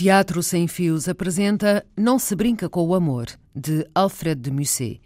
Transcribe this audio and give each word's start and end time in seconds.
Teatro 0.00 0.42
Sem 0.42 0.66
Fios 0.66 1.10
apresenta 1.10 1.84
Não 1.94 2.18
se 2.18 2.34
brinca 2.34 2.70
com 2.70 2.88
o 2.88 2.94
amor, 2.94 3.26
de 3.54 3.86
Alfred 3.94 4.40
de 4.40 4.50
Musset. 4.50 4.98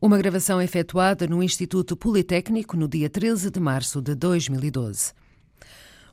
Uma 0.00 0.16
gravação 0.16 0.62
efetuada 0.62 1.26
no 1.26 1.42
Instituto 1.42 1.96
Politécnico 1.96 2.76
no 2.76 2.86
dia 2.86 3.10
13 3.10 3.50
de 3.50 3.58
março 3.58 4.00
de 4.00 4.14
2012. 4.14 5.12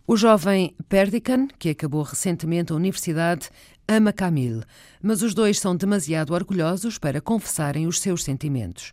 O 0.08 0.18
jovem 0.18 0.76
Perdican, 0.90 1.48
que 1.60 1.70
acabou 1.70 2.02
recentemente 2.02 2.74
a 2.74 2.76
universidade, 2.76 3.48
ama 3.88 4.12
Camille, 4.12 4.64
mas 5.04 5.22
os 5.22 5.36
dois 5.36 5.60
são 5.60 5.76
demasiado 5.76 6.34
orgulhosos 6.34 6.98
para 6.98 7.22
confessarem 7.22 7.86
os 7.86 8.00
seus 8.00 8.24
sentimentos. 8.24 8.92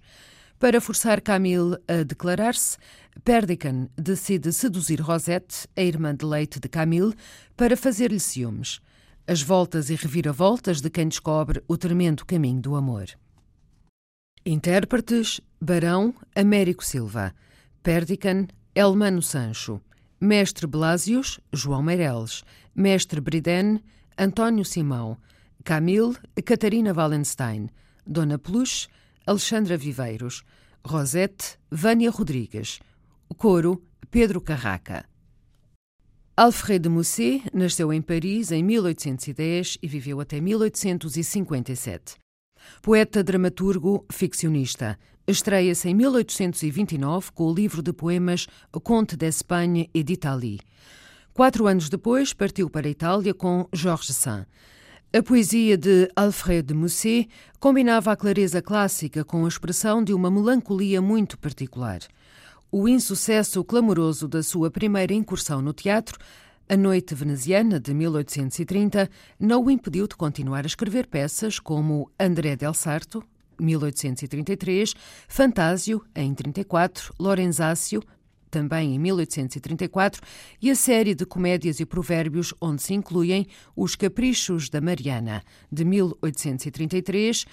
Para 0.58 0.78
forçar 0.78 1.22
Camille 1.22 1.78
a 1.88 2.02
declarar-se, 2.02 2.76
Perdican 3.24 3.88
decide 3.96 4.52
seduzir 4.52 5.00
Rosette, 5.00 5.66
a 5.74 5.80
irmã 5.80 6.14
de 6.14 6.26
leite 6.26 6.60
de 6.60 6.68
Camille, 6.68 7.14
para 7.56 7.78
fazer-lhe 7.78 8.20
ciúmes. 8.20 8.78
As 9.26 9.40
voltas 9.40 9.88
e 9.88 9.94
reviravoltas 9.94 10.80
de 10.80 10.90
quem 10.90 11.06
descobre 11.06 11.62
o 11.68 11.76
tremendo 11.76 12.26
caminho 12.26 12.60
do 12.60 12.74
amor. 12.74 13.06
Intérpretes: 14.44 15.40
Barão 15.60 16.12
Américo 16.34 16.84
Silva, 16.84 17.32
Perdican 17.82 18.48
Elmano 18.74 19.22
Sancho, 19.22 19.80
Mestre 20.20 20.66
Blasius 20.66 21.38
João 21.52 21.82
Meireles, 21.82 22.42
Mestre 22.74 23.20
Briden 23.20 23.80
António 24.18 24.64
Simão, 24.64 25.16
Camille 25.62 26.16
Catarina 26.44 26.92
Wallenstein, 26.92 27.70
Dona 28.04 28.38
Peluche 28.38 28.88
Alexandra 29.24 29.76
Viveiros, 29.76 30.42
Rosette 30.84 31.58
Vânia 31.70 32.10
Rodrigues, 32.10 32.80
Coro 33.38 33.80
Pedro 34.10 34.40
Carraca. 34.40 35.11
Alfred 36.34 36.78
de 36.78 36.88
Musset 36.88 37.42
nasceu 37.52 37.92
em 37.92 38.00
Paris 38.00 38.50
em 38.50 38.62
1810 38.62 39.76
e 39.82 39.86
viveu 39.86 40.18
até 40.18 40.40
1857. 40.40 42.14
Poeta, 42.80 43.22
dramaturgo, 43.22 44.06
ficcionista. 44.10 44.98
Estreia-se 45.26 45.90
em 45.90 45.94
1829 45.94 47.32
com 47.32 47.44
o 47.44 47.54
livro 47.54 47.82
de 47.82 47.92
poemas 47.92 48.46
Conte 48.82 49.14
d'Espagne 49.14 49.90
et 49.92 50.02
d'Italie. 50.02 50.60
Quatro 51.34 51.66
anos 51.66 51.90
depois, 51.90 52.32
partiu 52.32 52.70
para 52.70 52.88
a 52.88 52.90
Itália 52.90 53.34
com 53.34 53.68
Georges 53.70 54.16
Sand. 54.16 54.46
A 55.14 55.22
poesia 55.22 55.76
de 55.76 56.08
Alfred 56.16 56.62
de 56.62 56.72
Musset 56.72 57.28
combinava 57.60 58.10
a 58.10 58.16
clareza 58.16 58.62
clássica 58.62 59.22
com 59.22 59.44
a 59.44 59.48
expressão 59.48 60.02
de 60.02 60.14
uma 60.14 60.30
melancolia 60.30 61.02
muito 61.02 61.38
particular. 61.38 62.00
O 62.74 62.88
insucesso 62.88 63.62
clamoroso 63.62 64.26
da 64.26 64.42
sua 64.42 64.70
primeira 64.70 65.12
incursão 65.12 65.60
no 65.60 65.74
teatro, 65.74 66.18
A 66.66 66.74
Noite 66.74 67.14
Veneziana, 67.14 67.78
de 67.78 67.92
1830, 67.92 69.10
não 69.38 69.62
o 69.62 69.70
impediu 69.70 70.08
de 70.08 70.16
continuar 70.16 70.64
a 70.64 70.66
escrever 70.66 71.06
peças 71.06 71.58
como 71.58 72.10
André 72.18 72.56
del 72.56 72.72
Sarto, 72.72 73.22
1833, 73.60 74.94
Fantásio, 75.28 76.02
em 76.16 76.32
34, 76.32 77.12
Lorenzácio, 77.20 78.02
também 78.50 78.94
em 78.94 78.98
1834, 78.98 80.22
e 80.62 80.70
a 80.70 80.74
série 80.74 81.14
de 81.14 81.26
comédias 81.26 81.78
e 81.78 81.84
provérbios 81.84 82.54
onde 82.58 82.80
se 82.80 82.94
incluem 82.94 83.46
Os 83.76 83.94
Caprichos 83.94 84.70
da 84.70 84.80
Mariana, 84.80 85.42
de 85.70 85.84
1833, 85.84 87.44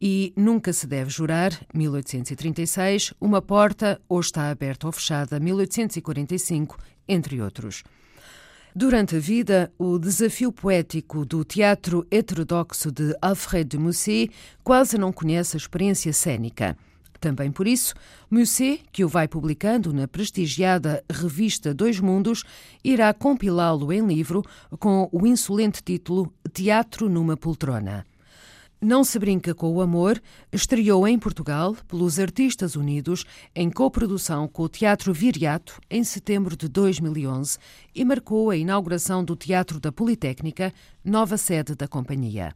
e 0.00 0.32
Nunca 0.36 0.72
se 0.72 0.86
deve 0.86 1.10
jurar, 1.10 1.52
1836, 1.74 3.14
Uma 3.20 3.40
porta 3.40 4.00
ou 4.08 4.20
está 4.20 4.50
aberta 4.50 4.86
ou 4.86 4.92
fechada, 4.92 5.40
1845, 5.40 6.76
entre 7.08 7.40
outros. 7.40 7.82
Durante 8.74 9.16
a 9.16 9.18
vida, 9.18 9.72
o 9.78 9.98
desafio 9.98 10.52
poético 10.52 11.24
do 11.24 11.42
teatro 11.44 12.06
heterodoxo 12.10 12.92
de 12.92 13.16
Alfred 13.22 13.70
de 13.70 13.78
Musset 13.78 14.30
quase 14.62 14.98
não 14.98 15.10
conhece 15.10 15.56
a 15.56 15.58
experiência 15.58 16.12
cênica. 16.12 16.76
Também 17.18 17.50
por 17.50 17.66
isso, 17.66 17.94
Musset, 18.30 18.84
que 18.92 19.02
o 19.02 19.08
vai 19.08 19.26
publicando 19.26 19.94
na 19.94 20.06
prestigiada 20.06 21.02
revista 21.10 21.72
Dois 21.72 21.98
Mundos, 21.98 22.44
irá 22.84 23.14
compilá-lo 23.14 23.90
em 23.92 24.06
livro 24.06 24.42
com 24.78 25.08
o 25.10 25.26
insolente 25.26 25.82
título 25.82 26.30
Teatro 26.52 27.08
numa 27.08 27.34
Poltrona. 27.34 28.04
Não 28.86 29.02
se 29.02 29.18
brinca 29.18 29.52
com 29.52 29.72
o 29.72 29.80
amor 29.80 30.22
estreou 30.52 31.08
em 31.08 31.18
Portugal 31.18 31.76
pelos 31.88 32.20
Artistas 32.20 32.76
Unidos 32.76 33.24
em 33.52 33.68
coprodução 33.68 34.46
com 34.46 34.62
o 34.62 34.68
Teatro 34.68 35.12
Viriato 35.12 35.80
em 35.90 36.04
setembro 36.04 36.56
de 36.56 36.68
2011 36.68 37.58
e 37.92 38.04
marcou 38.04 38.48
a 38.48 38.56
inauguração 38.56 39.24
do 39.24 39.34
Teatro 39.34 39.80
da 39.80 39.90
Politécnica, 39.90 40.72
nova 41.04 41.36
sede 41.36 41.74
da 41.74 41.88
companhia. 41.88 42.54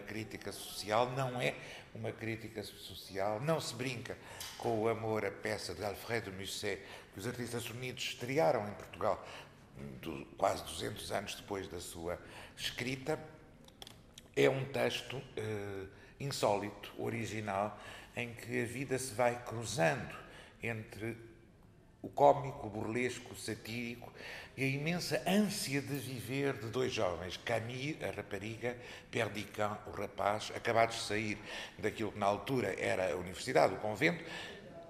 Crítica 0.00 0.52
social, 0.52 1.10
não 1.10 1.40
é 1.40 1.54
uma 1.94 2.12
crítica 2.12 2.62
social, 2.62 3.40
não 3.40 3.60
se 3.60 3.74
brinca 3.74 4.16
com 4.58 4.82
o 4.82 4.88
amor, 4.88 5.24
a 5.24 5.30
peça 5.30 5.74
de 5.74 5.84
Alfredo 5.84 6.32
Musset, 6.32 6.82
que 7.12 7.18
os 7.18 7.26
Artistas 7.26 7.68
Unidos 7.70 8.04
estrearam 8.04 8.66
em 8.68 8.72
Portugal 8.72 9.24
do, 10.00 10.24
quase 10.36 10.64
200 10.64 11.12
anos 11.12 11.34
depois 11.34 11.68
da 11.68 11.80
sua 11.80 12.18
escrita. 12.56 13.18
É 14.34 14.48
um 14.48 14.64
texto 14.66 15.20
eh, 15.36 15.86
insólito, 16.20 16.92
original, 16.98 17.78
em 18.16 18.34
que 18.34 18.62
a 18.62 18.66
vida 18.66 18.98
se 18.98 19.14
vai 19.14 19.42
cruzando 19.44 20.14
entre 20.62 21.16
o 22.02 22.08
cômico, 22.08 22.66
o 22.66 22.70
burlesco, 22.70 23.32
o 23.32 23.36
satírico 23.36 24.12
e 24.58 24.64
a 24.64 24.66
imensa 24.66 25.22
ânsia 25.24 25.80
de 25.80 25.94
viver 25.94 26.54
de 26.54 26.66
dois 26.66 26.92
jovens, 26.92 27.36
Camille, 27.36 27.96
a 28.04 28.10
rapariga, 28.10 28.76
Perdican, 29.08 29.78
o 29.86 29.92
rapaz, 29.92 30.50
acabados 30.52 30.96
de 30.96 31.02
sair 31.02 31.38
daquilo 31.78 32.10
que 32.10 32.18
na 32.18 32.26
altura 32.26 32.74
era 32.76 33.12
a 33.12 33.14
universidade, 33.14 33.74
o 33.74 33.76
convento, 33.76 34.24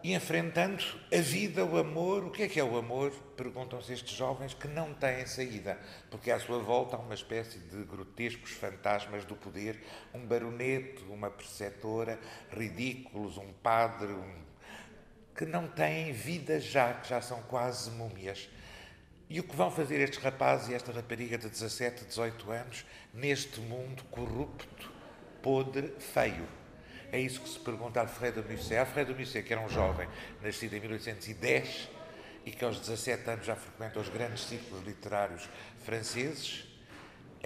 e 0.02 0.14
enfrentando 0.14 0.82
a 1.12 1.20
vida, 1.20 1.66
o 1.66 1.76
amor. 1.76 2.24
O 2.24 2.30
que 2.30 2.44
é 2.44 2.48
que 2.48 2.58
é 2.58 2.64
o 2.64 2.78
amor? 2.78 3.10
Perguntam-se 3.36 3.92
estes 3.92 4.16
jovens 4.16 4.54
que 4.54 4.66
não 4.66 4.94
têm 4.94 5.26
saída, 5.26 5.78
porque 6.10 6.30
à 6.30 6.40
sua 6.40 6.60
volta 6.60 6.96
há 6.96 6.98
uma 6.98 7.12
espécie 7.12 7.58
de 7.58 7.84
grotescos 7.84 8.52
fantasmas 8.52 9.26
do 9.26 9.36
poder, 9.36 9.78
um 10.14 10.24
baronete, 10.24 11.04
uma 11.10 11.28
preceptora, 11.28 12.18
ridículos, 12.50 13.36
um 13.36 13.52
padre, 13.62 14.14
um... 14.14 14.34
que 15.36 15.44
não 15.44 15.68
têm 15.68 16.10
vida 16.10 16.58
já, 16.58 16.94
que 16.94 17.10
já 17.10 17.20
são 17.20 17.42
quase 17.42 17.90
múmias. 17.90 18.48
E 19.30 19.40
o 19.40 19.42
que 19.42 19.54
vão 19.54 19.70
fazer 19.70 20.00
estes 20.00 20.22
rapazes 20.22 20.68
e 20.68 20.74
esta 20.74 20.90
rapariga 20.90 21.36
de 21.36 21.48
17, 21.48 22.06
18 22.06 22.50
anos 22.50 22.86
neste 23.12 23.60
mundo 23.60 24.02
corrupto, 24.04 24.90
podre, 25.42 25.92
feio? 25.98 26.48
É 27.12 27.20
isso 27.20 27.40
que 27.40 27.48
se 27.48 27.58
pergunta 27.58 28.00
Alfredo 28.00 28.42
Musset. 28.42 28.76
Alfredo 28.76 29.14
Musset, 29.14 29.46
que 29.46 29.52
era 29.52 29.62
um 29.62 29.68
jovem 29.68 30.08
nascido 30.42 30.74
em 30.74 30.80
1810 30.80 31.90
e 32.46 32.50
que 32.50 32.64
aos 32.64 32.80
17 32.80 33.28
anos 33.28 33.46
já 33.46 33.54
frequenta 33.54 34.00
os 34.00 34.08
grandes 34.08 34.44
círculos 34.44 34.84
literários 34.86 35.48
franceses, 35.84 36.64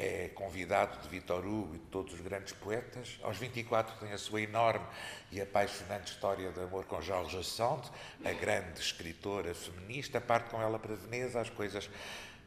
é 0.03 0.29
convidado 0.35 1.01
de 1.01 1.09
Victor 1.09 1.47
Hugo 1.47 1.77
e 1.77 1.79
de 1.79 1.85
todos 1.85 2.13
os 2.13 2.21
grandes 2.21 2.53
poetas. 2.53 3.21
Aos 3.23 3.39
24 3.39 4.01
tem 4.01 4.13
a 4.13 4.19
sua 4.19 4.41
enorme 4.41 4.85
e 5.31 5.41
apaixonante 5.41 6.11
história 6.11 6.51
de 6.51 6.61
amor 6.61 6.85
com 6.87 7.01
Georges 7.01 7.47
Sand, 7.47 7.83
a 8.25 8.33
grande 8.33 8.81
escritora 8.81 9.55
feminista. 9.55 10.21
Parte 10.21 10.51
com 10.51 10.61
ela 10.61 10.77
para 10.77 10.97
Veneza, 10.97 11.41
as 11.41 11.49
coisas 11.51 11.89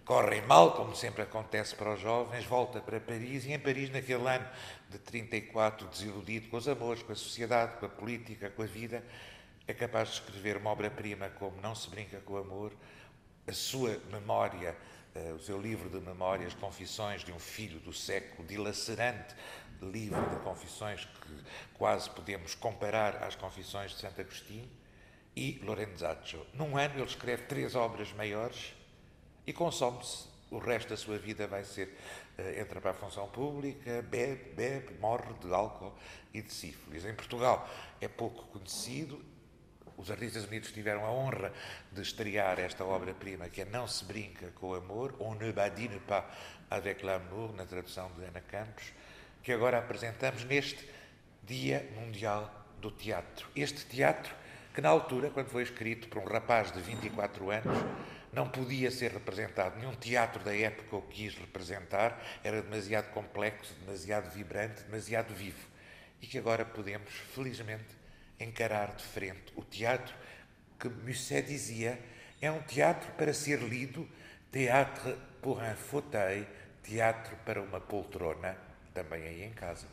correm 0.04 0.42
mal, 0.42 0.74
como 0.74 0.94
sempre 0.98 1.22
acontece 1.22 1.74
para 1.75 1.94
os 1.94 2.02
jovens, 2.02 2.44
volta 2.44 2.81
para 2.81 3.00
Paris 3.00 3.46
e 3.46 3.54
em 3.54 3.60
Paris, 3.60 3.90
naquele 3.90 4.28
ano 4.28 4.48
de 4.90 5.00
34, 5.00 5.88
desiludido 5.88 6.50
com 6.50 6.58
os 6.58 6.68
amores, 6.68 7.04
com 7.04 7.13
a 7.13 7.16
sociedade, 7.16 7.78
com 7.80 7.86
a 7.86 7.90
política, 7.90 8.50
com 8.50 8.63
a 8.63 8.68
vida, 8.68 9.01
é 9.66 9.74
capaz 9.74 10.10
de 10.10 10.13
escrever 10.16 10.58
uma 10.58 10.72
obra-prima 10.72 11.30
como 11.40 11.60
Não 11.62 11.74
se 11.74 11.90
brinca 11.90 12.19
com 12.19 12.34
o 12.34 12.38
amor, 12.38 12.74
a 13.48 13.54
sua 13.54 13.98
memória 14.12 14.75
o 15.36 15.40
seu 15.40 15.62
livro 15.62 15.90
de 15.90 16.00
memórias, 16.00 16.54
Confissões 16.54 17.24
de 17.24 17.32
um 17.32 17.40
Filho 17.40 17.80
do 17.80 17.94
Século, 17.94 18.48
dilacerante 18.48 19.36
livro 19.82 20.22
de 20.30 20.38
confissões 20.38 21.06
que 21.06 21.44
quase 21.74 22.10
podemos 22.10 22.56
comparar 22.56 23.24
às 23.24 23.36
Confissões 23.36 23.92
de 23.92 23.98
Santo 23.98 24.22
Agostinho, 24.22 24.70
e 25.36 25.60
Lorenzaccio. 25.64 26.46
Num 26.54 26.78
ano 26.78 26.96
ele 26.96 27.04
escreve 27.04 27.44
três 27.44 27.76
obras 27.76 28.12
maiores 28.14 28.74
e 29.46 29.52
consome-se 29.52 30.28
o 30.50 30.58
resto 30.58 30.90
da 30.90 30.98
sua 30.98 31.18
vida 31.18 31.46
vai 31.46 31.64
ser 31.66 31.98
uh, 32.38 32.60
entra 32.60 32.80
para 32.80 32.92
a 32.92 32.94
função 32.94 33.28
pública, 33.28 34.02
bebe, 34.04 34.54
bebe, 34.54 34.94
morre 35.00 35.34
de 35.42 35.54
álcool 35.54 35.94
e 36.34 36.42
de 36.42 36.54
sífilis. 36.54 37.04
Em 37.04 37.14
Portugal 37.14 37.68
é 38.00 38.08
pouco 38.08 38.44
conhecido. 38.46 39.22
Os 39.98 40.12
Artistas 40.12 40.46
Unidos 40.46 40.72
tiveram 40.72 41.06
a 41.06 41.12
honra 41.12 41.52
de 41.92 42.02
estrear 42.02 42.60
esta 42.60 42.84
obra-prima 42.84 43.50
que 43.50 43.62
é 43.62 43.66
Não 43.66 43.88
se 43.88 44.04
brinca 44.06 44.52
com 44.56 44.70
o 44.70 44.76
amor, 44.76 45.16
On 45.20 45.36
ne 45.36 45.52
badine 45.52 46.00
pas 46.00 46.26
avec 46.70 47.04
l'amour, 47.04 47.54
na 47.54 47.66
tradução 47.66 48.12
de 48.18 48.26
Ana 48.26 48.42
Campos, 48.42 48.94
que 49.44 49.52
agora 49.52 49.78
apresentamos 49.78 50.44
neste 50.44 50.90
Dia 51.44 51.88
Mundial 51.96 52.52
do 52.82 52.92
Teatro. 52.92 53.48
Este 53.56 53.86
teatro 53.86 54.34
que 54.76 54.82
na 54.82 54.90
altura, 54.90 55.30
quando 55.30 55.48
foi 55.48 55.64
escrito 55.64 56.10
por 56.10 56.22
um 56.22 56.26
rapaz 56.26 56.70
de 56.70 56.82
24 56.82 57.50
anos, 57.50 57.78
não 58.34 58.50
podia 58.50 58.92
ser 58.92 59.12
representado. 59.12 59.78
Nenhum 59.78 59.96
teatro 59.96 60.44
da 60.44 60.54
época 60.54 60.98
o 60.98 61.02
quis 61.04 61.34
representar, 61.34 62.22
era 62.44 62.62
demasiado 62.62 63.10
complexo, 63.12 63.74
demasiado 63.86 64.30
vibrante, 64.32 64.84
demasiado 64.84 65.34
vivo. 65.34 65.66
E 66.22 66.28
que 66.28 66.38
agora 66.38 66.66
podemos, 66.66 67.10
felizmente, 67.34 67.86
encarar 68.40 68.96
de 68.96 69.04
frente 69.04 69.54
o 69.56 69.64
teatro 69.64 70.16
que 70.80 70.90
Musset 70.90 71.48
dizia 71.48 72.00
é 72.42 72.52
um 72.52 72.62
teatro 72.62 73.12
para 73.14 73.34
ser 73.34 73.60
lido, 73.60 74.08
teatro 74.52 75.18
pour 75.42 75.60
un 75.60 75.76
fauteuil, 75.76 76.46
teatro 76.84 77.36
para 77.46 77.62
uma 77.62 77.80
poltrona, 77.80 78.58
também 78.94 79.24
aí 79.24 79.44
em 79.44 79.54
casa. 79.54 79.88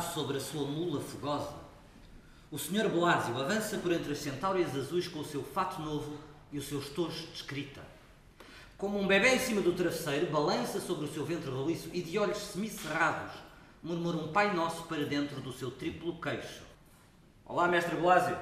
Sobre 0.00 0.36
a 0.36 0.40
sua 0.40 0.64
mula 0.64 1.00
fogosa. 1.00 1.54
O 2.50 2.58
Sr. 2.58 2.88
Blásio 2.88 3.38
avança 3.38 3.78
por 3.78 3.92
entre 3.92 4.12
as 4.12 4.18
centáureas 4.18 4.74
azuis 4.74 5.06
com 5.06 5.20
o 5.20 5.24
seu 5.24 5.42
fato 5.42 5.80
novo 5.82 6.16
e 6.50 6.58
os 6.58 6.66
seus 6.66 6.88
tojos 6.88 7.26
de 7.26 7.34
escrita. 7.34 7.80
Como 8.76 8.98
um 8.98 9.06
bebê 9.06 9.34
em 9.34 9.38
cima 9.38 9.60
do 9.60 9.72
travesseiro, 9.72 10.30
balança 10.30 10.80
sobre 10.80 11.04
o 11.04 11.12
seu 11.12 11.24
ventre 11.24 11.50
roliço 11.50 11.90
e 11.92 12.00
de 12.00 12.18
olhos 12.18 12.38
semicerrados 12.38 13.48
murmura 13.82 14.16
um 14.16 14.28
Pai 14.28 14.54
Nosso 14.54 14.84
para 14.84 15.04
dentro 15.04 15.40
do 15.40 15.52
seu 15.52 15.70
triplo 15.70 16.20
queixo. 16.20 16.62
Olá, 17.44 17.68
Mestre 17.68 17.96
Blásio. 17.96 18.36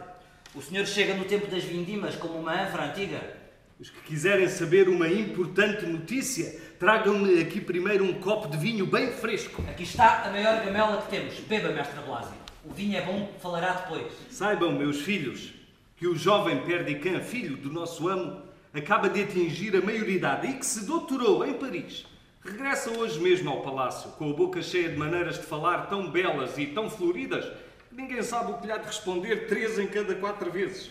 O 0.54 0.62
senhor 0.62 0.86
chega 0.86 1.14
no 1.14 1.24
tempo 1.24 1.46
das 1.46 1.64
vindimas 1.64 2.16
como 2.16 2.38
uma 2.38 2.64
ânfora 2.64 2.90
antiga? 2.90 3.36
Os 3.78 3.90
que 3.90 4.00
quiserem 4.00 4.48
saber 4.48 4.88
uma 4.88 5.08
importante 5.08 5.84
notícia 5.84 6.58
Tragam-me 6.78 7.40
aqui 7.40 7.58
primeiro 7.58 8.04
um 8.04 8.12
copo 8.12 8.48
de 8.48 8.58
vinho 8.58 8.84
bem 8.84 9.10
fresco. 9.10 9.62
Aqui 9.66 9.84
está 9.84 10.24
a 10.24 10.30
maior 10.30 10.62
gamela 10.62 11.00
que 11.00 11.08
temos. 11.08 11.40
Beba, 11.40 11.70
mestre 11.70 11.98
Blasi. 12.02 12.34
O 12.62 12.70
vinho 12.70 12.98
é 12.98 13.00
bom, 13.00 13.32
falará 13.40 13.72
depois. 13.72 14.12
Saibam, 14.30 14.72
meus 14.72 15.00
filhos, 15.00 15.54
que 15.96 16.06
o 16.06 16.14
jovem 16.14 16.60
Perdican, 16.64 17.20
filho 17.20 17.56
do 17.56 17.72
nosso 17.72 18.06
amo, 18.08 18.42
acaba 18.74 19.08
de 19.08 19.22
atingir 19.22 19.74
a 19.74 19.80
maioridade 19.80 20.48
e 20.48 20.52
que 20.52 20.66
se 20.66 20.84
doutorou 20.84 21.46
em 21.46 21.54
Paris. 21.54 22.04
Regressa 22.44 22.90
hoje 22.90 23.18
mesmo 23.20 23.48
ao 23.48 23.62
palácio, 23.62 24.10
com 24.10 24.28
a 24.28 24.34
boca 24.34 24.60
cheia 24.60 24.90
de 24.90 24.98
maneiras 24.98 25.36
de 25.36 25.46
falar 25.46 25.86
tão 25.86 26.10
belas 26.10 26.58
e 26.58 26.66
tão 26.66 26.90
floridas 26.90 27.46
que 27.88 27.96
ninguém 27.96 28.22
sabe 28.22 28.52
o 28.52 28.58
que 28.58 28.66
lhe 28.66 28.72
há 28.72 28.76
de 28.76 28.86
responder 28.86 29.46
três 29.46 29.78
em 29.78 29.86
cada 29.86 30.14
quatro 30.14 30.50
vezes. 30.50 30.90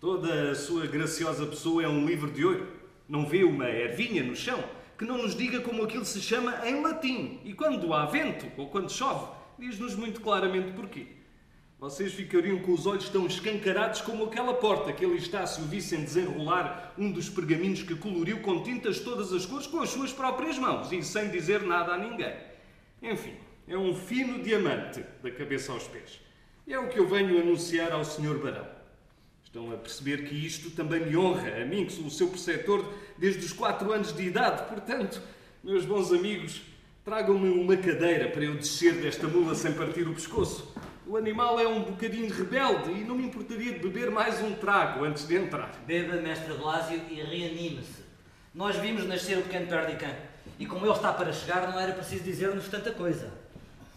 Toda 0.00 0.50
a 0.50 0.54
sua 0.56 0.88
graciosa 0.88 1.46
pessoa 1.46 1.84
é 1.84 1.88
um 1.88 2.04
livro 2.04 2.32
de 2.32 2.44
ouro. 2.44 2.66
Não 3.08 3.24
vê 3.24 3.44
uma 3.44 3.68
ervinha 3.68 4.24
no 4.24 4.34
chão 4.34 4.62
que 5.00 5.06
não 5.06 5.16
nos 5.16 5.34
diga 5.34 5.62
como 5.62 5.82
aquilo 5.82 6.04
se 6.04 6.20
chama 6.20 6.60
em 6.68 6.82
latim. 6.82 7.40
E 7.42 7.54
quando 7.54 7.94
há 7.94 8.04
vento 8.04 8.46
ou 8.58 8.68
quando 8.68 8.92
chove, 8.92 9.32
diz-nos 9.58 9.94
muito 9.94 10.20
claramente 10.20 10.72
porquê. 10.72 11.06
Vocês 11.78 12.12
ficariam 12.12 12.58
com 12.58 12.74
os 12.74 12.84
olhos 12.84 13.08
tão 13.08 13.26
escancarados 13.26 14.02
como 14.02 14.26
aquela 14.26 14.52
porta 14.52 14.92
que 14.92 15.02
ali 15.02 15.16
está 15.16 15.46
se 15.46 15.62
o 15.62 15.64
vissem 15.64 16.04
desenrolar 16.04 16.92
um 16.98 17.10
dos 17.10 17.30
pergaminhos 17.30 17.82
que 17.82 17.94
coloriu 17.94 18.42
com 18.42 18.62
tintas 18.62 19.00
todas 19.00 19.32
as 19.32 19.46
cores 19.46 19.66
com 19.66 19.80
as 19.80 19.88
suas 19.88 20.12
próprias 20.12 20.58
mãos 20.58 20.92
e 20.92 21.02
sem 21.02 21.30
dizer 21.30 21.62
nada 21.62 21.92
a 21.94 21.96
ninguém. 21.96 22.34
Enfim, 23.02 23.32
é 23.66 23.78
um 23.78 23.94
fino 23.94 24.42
diamante 24.42 25.02
da 25.22 25.30
cabeça 25.30 25.72
aos 25.72 25.88
pés. 25.88 26.20
É 26.68 26.78
o 26.78 26.90
que 26.90 27.00
eu 27.00 27.08
venho 27.08 27.40
anunciar 27.40 27.90
ao 27.90 28.04
Sr. 28.04 28.36
Barão. 28.36 28.79
Estão 29.50 29.72
a 29.72 29.76
perceber 29.76 30.28
que 30.28 30.46
isto 30.46 30.70
também 30.70 31.04
me 31.04 31.16
honra, 31.16 31.60
a 31.60 31.64
mim 31.64 31.84
que 31.84 31.92
sou 31.92 32.04
o 32.04 32.10
seu 32.10 32.28
preceptor 32.28 32.88
desde 33.18 33.44
os 33.44 33.52
quatro 33.52 33.92
anos 33.92 34.12
de 34.12 34.22
idade. 34.22 34.68
Portanto, 34.68 35.20
meus 35.64 35.84
bons 35.84 36.12
amigos, 36.12 36.62
tragam-me 37.04 37.48
uma 37.48 37.76
cadeira 37.76 38.28
para 38.30 38.44
eu 38.44 38.54
descer 38.54 38.94
desta 38.94 39.26
mula 39.26 39.56
sem 39.56 39.72
partir 39.72 40.06
o 40.06 40.14
pescoço. 40.14 40.72
O 41.04 41.16
animal 41.16 41.58
é 41.58 41.66
um 41.66 41.82
bocadinho 41.82 42.32
rebelde 42.32 42.92
e 42.92 43.02
não 43.02 43.16
me 43.16 43.24
importaria 43.24 43.72
de 43.72 43.80
beber 43.80 44.08
mais 44.08 44.40
um 44.40 44.54
trago 44.54 45.04
antes 45.04 45.26
de 45.26 45.34
entrar. 45.34 45.74
Beba, 45.84 46.22
mestre 46.22 46.54
Blásio, 46.54 47.02
e 47.10 47.14
reanime-se. 47.16 48.04
Nós 48.54 48.76
vimos 48.76 49.04
nascer 49.04 49.36
o 49.36 49.42
pequeno 49.42 49.66
Perdican 49.66 50.14
e 50.60 50.64
como 50.66 50.86
ele 50.86 50.94
está 50.94 51.12
para 51.12 51.32
chegar, 51.32 51.68
não 51.72 51.80
era 51.80 51.92
preciso 51.92 52.22
dizer-nos 52.22 52.68
tanta 52.68 52.92
coisa. 52.92 53.32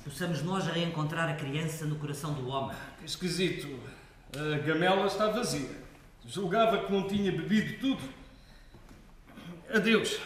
Possamos 0.03 0.41
nós 0.41 0.65
reencontrar 0.65 1.29
a 1.29 1.35
criança 1.35 1.85
no 1.85 1.97
coração 1.97 2.33
do 2.33 2.47
homem. 2.47 2.75
Que 2.97 3.05
esquisito. 3.05 3.67
A 4.35 4.57
gamela 4.57 5.05
está 5.05 5.27
vazia. 5.27 5.69
Julgava 6.25 6.79
que 6.79 6.91
não 6.91 7.07
tinha 7.07 7.31
bebido 7.31 7.79
tudo. 7.79 8.01
Adeus. 9.71 10.19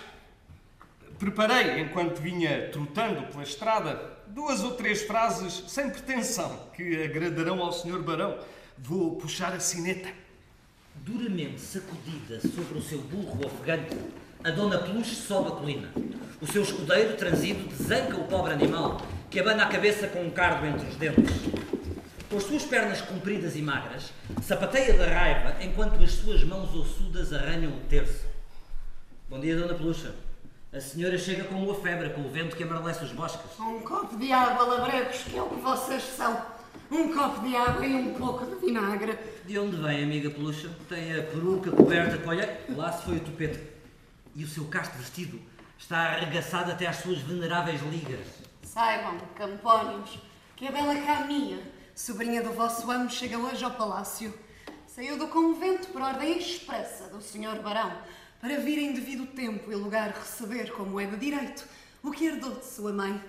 Preparei, 1.19 1.81
enquanto 1.81 2.21
vinha 2.21 2.69
trotando 2.71 3.23
pela 3.23 3.43
estrada, 3.43 3.99
duas 4.27 4.63
ou 4.63 4.75
três 4.75 5.01
frases 5.01 5.65
sem 5.67 5.89
pretensão 5.89 6.69
que 6.73 7.03
agradarão 7.03 7.61
ao 7.61 7.73
Sr. 7.73 8.01
Barão. 8.01 8.39
Vou 8.77 9.17
puxar 9.17 9.53
a 9.53 9.59
sineta. 9.59 10.09
Duramente 10.95 11.59
sacudida 11.59 12.39
sobre 12.39 12.77
o 12.77 12.81
seu 12.81 12.99
burro 12.99 13.45
ofegante, 13.45 13.97
a 14.43 14.51
Dona 14.51 14.77
Peluche 14.77 15.15
sobe 15.15 15.49
a 15.49 15.51
colina. 15.51 15.91
O 16.39 16.47
seu 16.47 16.61
escudeiro, 16.61 17.17
transido, 17.17 17.67
desanca 17.67 18.15
o 18.15 18.27
pobre 18.27 18.53
animal, 18.53 19.01
que 19.29 19.39
abana 19.39 19.63
a 19.63 19.67
cabeça 19.67 20.07
com 20.07 20.23
um 20.23 20.29
cardo 20.29 20.65
entre 20.65 20.87
os 20.87 20.95
dentes 20.95 21.76
com 22.29 22.37
as 22.37 22.43
suas 22.43 22.63
pernas 22.63 23.01
compridas 23.01 23.55
e 23.55 23.61
magras, 23.61 24.11
sapateia 24.41 24.93
da 24.97 25.07
raiva 25.07 25.63
enquanto 25.63 26.03
as 26.03 26.11
suas 26.11 26.43
mãos 26.43 26.75
ossudas 26.75 27.31
arranham 27.31 27.71
o 27.71 27.79
terço. 27.87 28.25
Bom 29.29 29.39
dia, 29.39 29.55
Dona 29.55 29.73
Pelucha. 29.73 30.13
A 30.73 30.81
senhora 30.81 31.17
chega 31.17 31.45
com 31.45 31.55
uma 31.55 31.73
febre, 31.75 32.09
com 32.09 32.21
o 32.21 32.29
vento 32.29 32.55
que 32.55 32.63
amarelece 32.63 33.05
os 33.05 33.13
bosques. 33.13 33.57
Um 33.59 33.79
copo 33.79 34.17
de 34.17 34.31
água, 34.31 34.65
labregos, 34.65 35.23
que 35.23 35.37
é 35.37 35.41
o 35.41 35.49
que 35.49 35.61
vocês 35.61 36.03
são. 36.03 36.41
Um 36.91 37.13
copo 37.13 37.47
de 37.47 37.55
água 37.55 37.85
e 37.85 37.95
um 37.95 38.13
pouco 38.13 38.45
de 38.45 38.55
vinagre. 38.55 39.17
De 39.45 39.57
onde 39.57 39.77
vem, 39.77 40.03
amiga 40.03 40.29
Pelucha? 40.29 40.69
Tem 40.89 41.13
a 41.13 41.23
peruca 41.23 41.71
coberta 41.71 42.17
com 42.17 42.29
olha. 42.29 42.59
Lá 42.75 42.91
se 42.91 43.05
foi 43.05 43.17
o 43.17 43.21
tupete. 43.21 43.61
E 44.35 44.43
o 44.43 44.47
seu 44.47 44.65
casto 44.65 44.97
vestido 44.97 45.39
está 45.77 45.97
arregaçado 45.97 46.71
até 46.71 46.87
às 46.87 46.97
suas 46.97 47.19
veneráveis 47.19 47.81
ligas. 47.83 48.27
Saibam, 48.63 49.17
campónios, 49.35 50.19
que 50.57 50.67
a 50.67 50.71
bela 50.71 50.95
Caminha 50.95 51.76
sobrinha 51.97 52.43
do 52.43 52.51
vosso 52.53 52.89
amo, 52.91 53.09
chega 53.09 53.39
hoje 53.39 53.65
ao 53.65 53.71
palácio. 53.71 54.31
Saiu 54.85 55.17
do 55.17 55.27
convento 55.29 55.87
por 55.87 55.99
ordem 55.99 56.37
expressa 56.37 57.07
do 57.07 57.19
senhor 57.19 57.57
barão, 57.59 57.91
para 58.39 58.59
vir 58.59 58.77
em 58.77 58.93
devido 58.93 59.25
tempo 59.25 59.71
e 59.71 59.75
lugar 59.75 60.11
receber, 60.11 60.71
como 60.73 60.99
é 60.99 61.07
de 61.07 61.17
direito, 61.17 61.67
o 62.03 62.11
que 62.11 62.25
herdou 62.25 62.53
de 62.53 62.67
sua 62.67 62.93
mãe. 62.93 63.19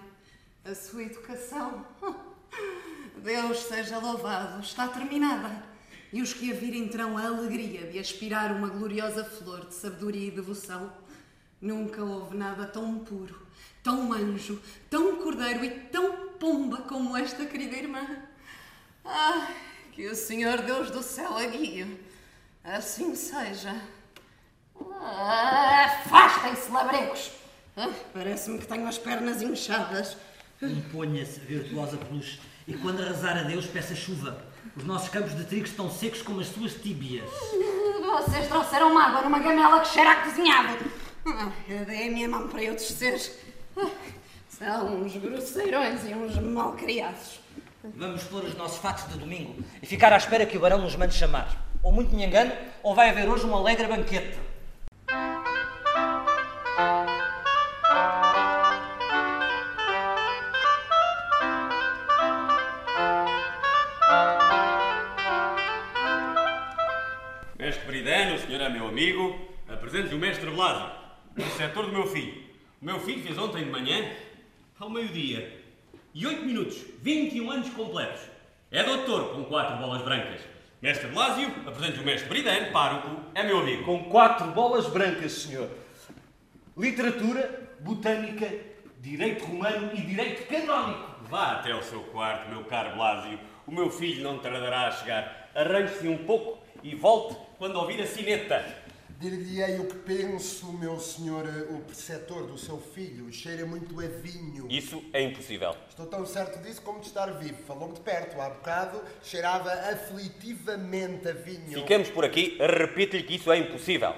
A 0.66 0.74
sua 0.74 1.02
educação, 1.02 1.86
Deus 3.16 3.58
seja 3.60 3.96
louvado, 3.96 4.60
está 4.60 4.86
terminada. 4.86 5.64
E 6.12 6.20
os 6.20 6.34
que 6.34 6.52
a 6.52 6.54
virem 6.54 6.88
terão 6.88 7.16
a 7.16 7.26
alegria 7.26 7.86
de 7.90 7.98
aspirar 7.98 8.52
uma 8.52 8.68
gloriosa 8.68 9.24
flor 9.24 9.64
de 9.64 9.74
sabedoria 9.74 10.28
e 10.28 10.30
devoção. 10.30 10.92
Nunca 11.58 12.04
houve 12.04 12.36
nada 12.36 12.66
tão 12.66 12.98
puro, 12.98 13.46
tão 13.82 14.12
anjo, 14.12 14.60
tão 14.90 15.16
cordeiro 15.16 15.64
e 15.64 15.70
tão 15.70 16.28
pomba 16.38 16.82
como 16.82 17.16
esta 17.16 17.46
querida 17.46 17.74
irmã. 17.74 18.27
Ah, 19.10 19.48
que 19.92 20.06
o 20.06 20.14
Senhor 20.14 20.58
Deus 20.62 20.90
do 20.90 21.02
céu 21.02 21.36
a 21.36 21.46
guie. 21.46 21.98
Assim 22.62 23.14
seja. 23.14 23.74
Ah, 25.00 25.84
Afastem-se, 26.04 26.70
labregos! 26.70 27.30
Ah, 27.76 27.88
Parece-me 28.12 28.58
que 28.58 28.66
tenho 28.66 28.86
as 28.86 28.98
pernas 28.98 29.40
inchadas. 29.42 30.16
Imponha-se, 30.60 31.40
virtuosa 31.40 31.96
peluche, 31.96 32.40
e 32.66 32.74
quando 32.76 33.02
rezar 33.02 33.38
a 33.38 33.42
Deus, 33.44 33.66
peça 33.66 33.94
chuva. 33.94 34.42
Os 34.76 34.84
nossos 34.84 35.08
campos 35.08 35.34
de 35.36 35.44
trigo 35.44 35.64
estão 35.66 35.90
secos 35.90 36.20
como 36.22 36.40
as 36.40 36.48
suas 36.48 36.74
tíbias. 36.74 37.28
Vocês 38.00 38.46
trouxeram 38.48 38.90
uma 38.90 39.04
água 39.06 39.22
numa 39.22 39.38
gamela 39.38 39.80
que 39.80 39.88
cheira 39.88 40.10
a 40.12 40.16
cozinhado. 40.24 40.76
Ah, 41.26 41.50
Eu 41.68 41.84
dei 41.84 42.08
a 42.08 42.10
minha 42.10 42.28
mão 42.28 42.48
para 42.48 42.62
eu 42.62 42.74
descer. 42.74 43.20
Ah, 43.76 43.88
São 44.48 45.02
uns 45.02 45.16
grosseirões 45.16 46.04
e 46.04 46.14
uns 46.14 46.36
malcriados. 46.38 47.40
Vamos 47.84 48.24
pôr 48.24 48.42
os 48.42 48.56
nossos 48.56 48.78
fatos 48.78 49.06
de 49.12 49.18
domingo 49.20 49.54
e 49.80 49.86
ficar 49.86 50.12
à 50.12 50.16
espera 50.16 50.44
que 50.44 50.56
o 50.56 50.60
barão 50.60 50.78
nos 50.78 50.96
mande 50.96 51.14
chamar. 51.14 51.48
Ou 51.80 51.92
muito 51.92 52.14
me 52.14 52.24
engano, 52.24 52.52
ou 52.82 52.92
vai 52.92 53.08
haver 53.08 53.28
hoje 53.28 53.46
um 53.46 53.54
alegre 53.54 53.86
banquete. 53.86 54.36
Mestre 67.56 67.86
Bridano, 67.86 68.34
o 68.34 68.38
senhor 68.40 68.60
é 68.60 68.68
meu 68.68 68.88
amigo, 68.88 69.38
apresento-lhe 69.68 70.16
o 70.16 70.18
mestre 70.18 70.50
Blásio, 70.50 70.90
preceptor 71.32 71.86
do 71.86 71.92
meu 71.92 72.08
filho. 72.08 72.42
O 72.82 72.84
meu 72.84 72.98
filho 72.98 73.22
fez 73.22 73.38
ontem 73.38 73.62
de 73.62 73.70
manhã, 73.70 74.04
ao 74.80 74.90
meio-dia, 74.90 75.57
e 76.18 76.26
8 76.26 76.44
minutos, 76.44 76.76
21 77.00 77.48
anos 77.48 77.70
completos. 77.70 78.22
É 78.72 78.82
doutor, 78.82 79.36
com 79.36 79.44
quatro 79.44 79.76
bolas 79.76 80.02
brancas. 80.02 80.40
Mestre 80.82 81.06
Blásio, 81.10 81.46
apresento-lhe 81.64 82.02
o 82.02 82.06
mestre 82.06 82.28
Bridano, 82.28 82.72
pároco, 82.72 83.08
é 83.36 83.44
meu 83.44 83.60
amigo. 83.60 83.84
Com 83.84 84.10
quatro 84.10 84.48
bolas 84.48 84.88
brancas, 84.88 85.30
senhor. 85.30 85.70
Literatura, 86.76 87.70
botânica, 87.78 88.52
direito 88.98 89.44
romano 89.44 89.92
e 89.94 90.00
direito 90.00 90.48
canónico. 90.48 91.08
Vá 91.30 91.52
até 91.52 91.70
ao 91.70 91.84
seu 91.84 92.00
quarto, 92.00 92.50
meu 92.50 92.64
caro 92.64 92.96
Blásio. 92.96 93.38
O 93.64 93.70
meu 93.70 93.88
filho 93.88 94.24
não 94.24 94.40
tardará 94.40 94.88
a 94.88 94.90
chegar. 94.90 95.50
Arranje-se 95.54 96.08
um 96.08 96.18
pouco 96.18 96.58
e 96.82 96.96
volte 96.96 97.36
quando 97.58 97.76
ouvir 97.76 98.02
a 98.02 98.06
sineta. 98.08 98.87
Dir-lhe-ei 99.18 99.80
o 99.80 99.86
que 99.86 99.96
penso, 99.96 100.72
meu 100.74 101.00
senhor, 101.00 101.44
o 101.70 101.80
preceptor 101.80 102.46
do 102.46 102.56
seu 102.56 102.78
filho. 102.78 103.32
Cheira 103.32 103.66
muito 103.66 103.98
a 103.98 104.06
vinho. 104.06 104.68
Isso 104.70 105.02
é 105.12 105.20
impossível. 105.20 105.74
Estou 105.88 106.06
tão 106.06 106.24
certo 106.24 106.62
disso 106.62 106.80
como 106.82 107.00
de 107.00 107.08
estar 107.08 107.26
vivo. 107.32 107.60
Falou-me 107.64 107.94
de 107.94 108.00
perto. 108.00 108.40
Há 108.40 108.50
bocado 108.50 109.02
cheirava 109.20 109.72
aflitivamente 109.72 111.26
a 111.26 111.32
vinho. 111.32 111.80
Fiquemos 111.80 112.08
por 112.10 112.24
aqui, 112.24 112.56
repito-lhe 112.60 113.24
que 113.24 113.34
isso 113.34 113.50
é 113.50 113.58
impossível. 113.58 114.14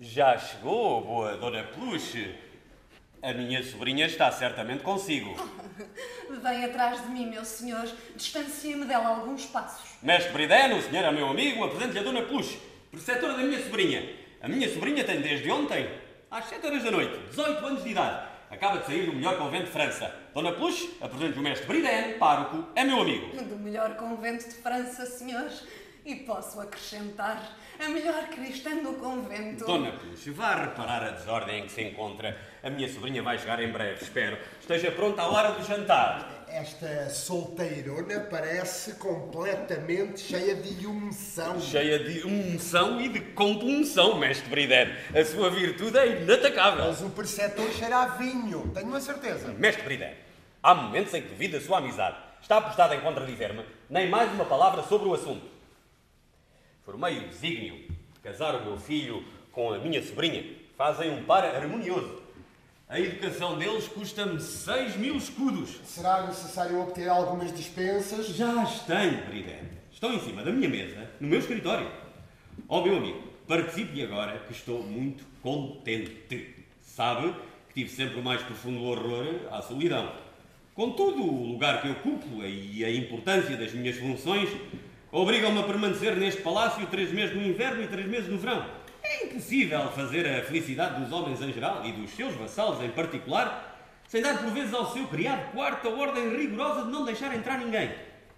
Já 0.00 0.36
chegou, 0.36 1.02
boa 1.02 1.36
Dona 1.36 1.62
Peluche. 1.62 2.36
A 3.22 3.32
minha 3.32 3.62
sobrinha 3.62 4.06
está 4.06 4.32
certamente 4.32 4.82
consigo. 4.82 5.36
Vem 6.42 6.64
atrás 6.64 7.00
de 7.00 7.10
mim, 7.10 7.30
meu 7.30 7.44
senhor. 7.44 7.88
Distancia-me 8.16 8.86
dela 8.86 9.10
alguns 9.10 9.46
passos. 9.46 9.88
Mestre 10.02 10.32
Brideno, 10.32 10.78
o 10.78 10.82
senhor 10.82 11.04
é 11.04 11.12
meu 11.12 11.28
amigo, 11.28 11.62
apresento-lhe 11.62 12.00
a 12.00 12.02
Dona 12.02 12.22
Peluche, 12.22 12.58
preceptora 12.90 13.34
da 13.34 13.44
minha 13.44 13.62
sobrinha. 13.62 14.21
A 14.42 14.48
minha 14.48 14.68
sobrinha 14.68 15.04
tem 15.04 15.20
desde 15.20 15.48
ontem, 15.52 15.88
às 16.28 16.46
7 16.46 16.66
horas 16.66 16.82
da 16.82 16.90
noite, 16.90 17.16
18 17.30 17.64
anos 17.64 17.84
de 17.84 17.90
idade. 17.90 18.26
Acaba 18.50 18.78
de 18.78 18.86
sair 18.86 19.06
do 19.06 19.12
melhor 19.12 19.38
convento 19.38 19.66
de 19.66 19.70
França. 19.70 20.12
Dona 20.34 20.50
Peluche, 20.50 20.98
apresento-lhe 21.00 21.38
o 21.38 21.42
mestre 21.44 21.64
Brideno, 21.68 22.18
pároco, 22.18 22.66
é 22.74 22.82
meu 22.82 23.02
amigo. 23.02 23.36
Do 23.40 23.54
melhor 23.54 23.94
convento 23.94 24.48
de 24.48 24.56
França, 24.56 25.06
senhores. 25.06 25.64
E 26.04 26.16
posso 26.16 26.60
acrescentar 26.60 27.56
a 27.78 27.88
melhor 27.88 28.26
cristã 28.30 28.74
do 28.82 28.94
convento. 28.94 29.64
Dona 29.64 29.92
Peluche, 29.92 30.32
vá 30.32 30.56
reparar 30.56 31.04
a 31.04 31.10
desordem 31.10 31.60
em 31.60 31.66
que 31.66 31.72
se 31.72 31.82
encontra. 31.82 32.36
A 32.64 32.68
minha 32.68 32.92
sobrinha 32.92 33.22
vai 33.22 33.38
chegar 33.38 33.62
em 33.62 33.70
breve, 33.70 34.02
espero. 34.02 34.36
Esteja 34.60 34.90
pronta 34.90 35.22
à 35.22 35.28
hora 35.28 35.52
do 35.52 35.64
jantar. 35.64 36.31
Esta 36.54 37.08
solteirona 37.08 38.20
parece 38.20 38.96
completamente 38.96 40.20
cheia 40.20 40.54
de 40.54 40.86
unção. 40.86 41.58
Cheia 41.58 41.98
de 41.98 42.26
unção 42.26 43.00
e 43.00 43.08
de 43.08 43.20
compunção, 43.20 44.18
mestre 44.18 44.50
Brideno. 44.50 44.92
A 45.18 45.24
sua 45.24 45.48
virtude 45.48 45.96
é 45.96 46.20
inatacável. 46.20 46.84
Mas 46.84 47.00
o 47.00 47.08
preceptor 47.08 47.70
cheira 47.72 47.96
a 48.02 48.06
vinho. 48.18 48.70
Tenho 48.74 48.94
a 48.94 49.00
certeza. 49.00 49.48
Mestre 49.54 49.82
Brideno, 49.82 50.14
há 50.62 50.74
momentos 50.74 51.14
em 51.14 51.22
que 51.22 51.28
devido 51.28 51.56
a 51.56 51.60
sua 51.62 51.78
amizade 51.78 52.18
está 52.42 52.58
apostado 52.58 52.92
em 52.92 53.00
contradizer-me, 53.00 53.64
nem 53.88 54.10
mais 54.10 54.30
uma 54.32 54.44
palavra 54.44 54.82
sobre 54.82 55.08
o 55.08 55.14
assunto. 55.14 55.46
Formei 56.84 57.16
o 57.16 57.28
desígnio 57.28 57.88
de 58.12 58.20
casar 58.22 58.56
o 58.56 58.62
meu 58.62 58.76
filho 58.76 59.24
com 59.50 59.72
a 59.72 59.78
minha 59.78 60.02
sobrinha. 60.02 60.54
Fazem 60.76 61.10
um 61.12 61.24
par 61.24 61.46
harmonioso. 61.46 62.21
A 62.92 63.00
educação 63.00 63.56
deles 63.56 63.88
custa-me 63.88 64.38
seis 64.38 64.98
mil 64.98 65.16
escudos. 65.16 65.80
Será 65.82 66.26
necessário 66.26 66.78
obter 66.78 67.08
algumas 67.08 67.50
dispensas? 67.50 68.26
Já 68.26 68.60
as 68.60 68.80
tenho, 68.80 69.24
Brideno. 69.24 69.70
Estão 69.90 70.12
em 70.12 70.20
cima 70.20 70.42
da 70.42 70.52
minha 70.52 70.68
mesa, 70.68 71.08
no 71.18 71.26
meu 71.26 71.38
escritório. 71.38 71.90
Ó 72.68 72.84
meu 72.84 72.98
amigo, 72.98 73.22
participe 73.48 74.02
agora 74.02 74.40
que 74.40 74.52
estou 74.52 74.82
muito 74.82 75.24
contente. 75.42 76.54
Sabe 76.82 77.34
que 77.70 77.76
tive 77.76 77.88
sempre 77.88 78.20
o 78.20 78.22
mais 78.22 78.42
profundo 78.42 78.82
horror 78.82 79.40
à 79.50 79.62
solidão. 79.62 80.12
Contudo, 80.74 81.22
o 81.22 81.46
lugar 81.46 81.80
que 81.80 81.88
ocupo 81.88 82.44
e 82.44 82.84
a 82.84 82.94
importância 82.94 83.56
das 83.56 83.72
minhas 83.72 83.96
funções 83.96 84.50
obrigam-me 85.10 85.60
a 85.60 85.62
permanecer 85.62 86.14
neste 86.14 86.42
palácio 86.42 86.86
três 86.88 87.10
meses 87.10 87.34
no 87.34 87.42
inverno 87.42 87.84
e 87.84 87.88
três 87.88 88.06
meses 88.06 88.28
no 88.28 88.36
verão. 88.36 88.81
É 89.02 89.26
impossível 89.26 89.90
fazer 89.92 90.26
a 90.26 90.44
felicidade 90.44 91.00
dos 91.00 91.12
homens 91.12 91.40
em 91.40 91.52
geral 91.52 91.84
e 91.84 91.92
dos 91.92 92.10
seus 92.10 92.34
vassalos 92.34 92.82
em 92.82 92.90
particular 92.90 93.72
sem 94.12 94.20
dar 94.20 94.42
por 94.42 94.50
vezes 94.50 94.74
ao 94.74 94.92
seu 94.92 95.06
criado 95.08 95.52
quarto 95.52 95.88
a 95.88 95.90
ordem 95.90 96.36
rigorosa 96.36 96.84
de 96.84 96.90
não 96.90 97.02
deixar 97.02 97.34
entrar 97.34 97.58
ninguém. 97.58 97.90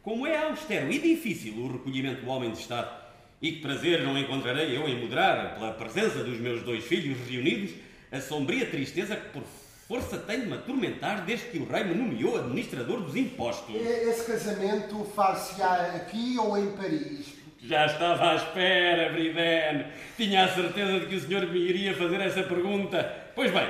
Como 0.05 0.25
é 0.25 0.47
austero 0.47 0.89
e 0.93 1.01
difícil 1.01 1.55
o 1.57 1.73
recolhimento 1.73 2.23
do 2.23 2.31
homem 2.31 2.53
de 2.53 2.59
Estado, 2.59 2.95
e 3.43 3.53
que 3.53 3.61
prazer 3.61 4.03
não 4.03 4.17
encontrarei 4.17 4.77
eu 4.77 4.89
em 4.89 5.01
moderar, 5.01 5.55
pela 5.55 5.73
presença 5.73 6.23
dos 6.23 6.39
meus 6.39 6.63
dois 6.63 6.85
filhos 6.85 7.19
reunidos, 7.29 7.73
a 8.13 8.21
sombria 8.21 8.67
tristeza 8.67 9.17
que 9.17 9.31
por 9.31 9.43
força 9.89 10.17
tem 10.19 10.43
de 10.43 10.47
me 10.47 10.55
atormentar 10.55 11.25
desde 11.25 11.47
que 11.47 11.59
o 11.59 11.67
rei 11.67 11.83
me 11.83 11.95
nomeou 11.95 12.39
administrador 12.39 13.01
dos 13.01 13.17
impostos. 13.17 13.75
Esse 13.75 14.25
casamento 14.25 15.05
far-se-á 15.17 15.97
aqui 15.97 16.37
ou 16.39 16.57
em 16.57 16.71
Paris? 16.77 17.35
Já 17.67 17.87
estava 17.87 18.33
à 18.33 18.35
espera, 18.35 19.09
Briden. 19.11 19.87
Tinha 20.19 20.45
a 20.45 20.49
certeza 20.49 21.01
de 21.01 21.07
que 21.07 21.15
o 21.15 21.21
senhor 21.21 21.47
me 21.47 21.59
iria 21.59 21.95
fazer 21.95 22.21
essa 22.21 22.43
pergunta. 22.43 23.03
Pois 23.35 23.51
bem, 23.51 23.67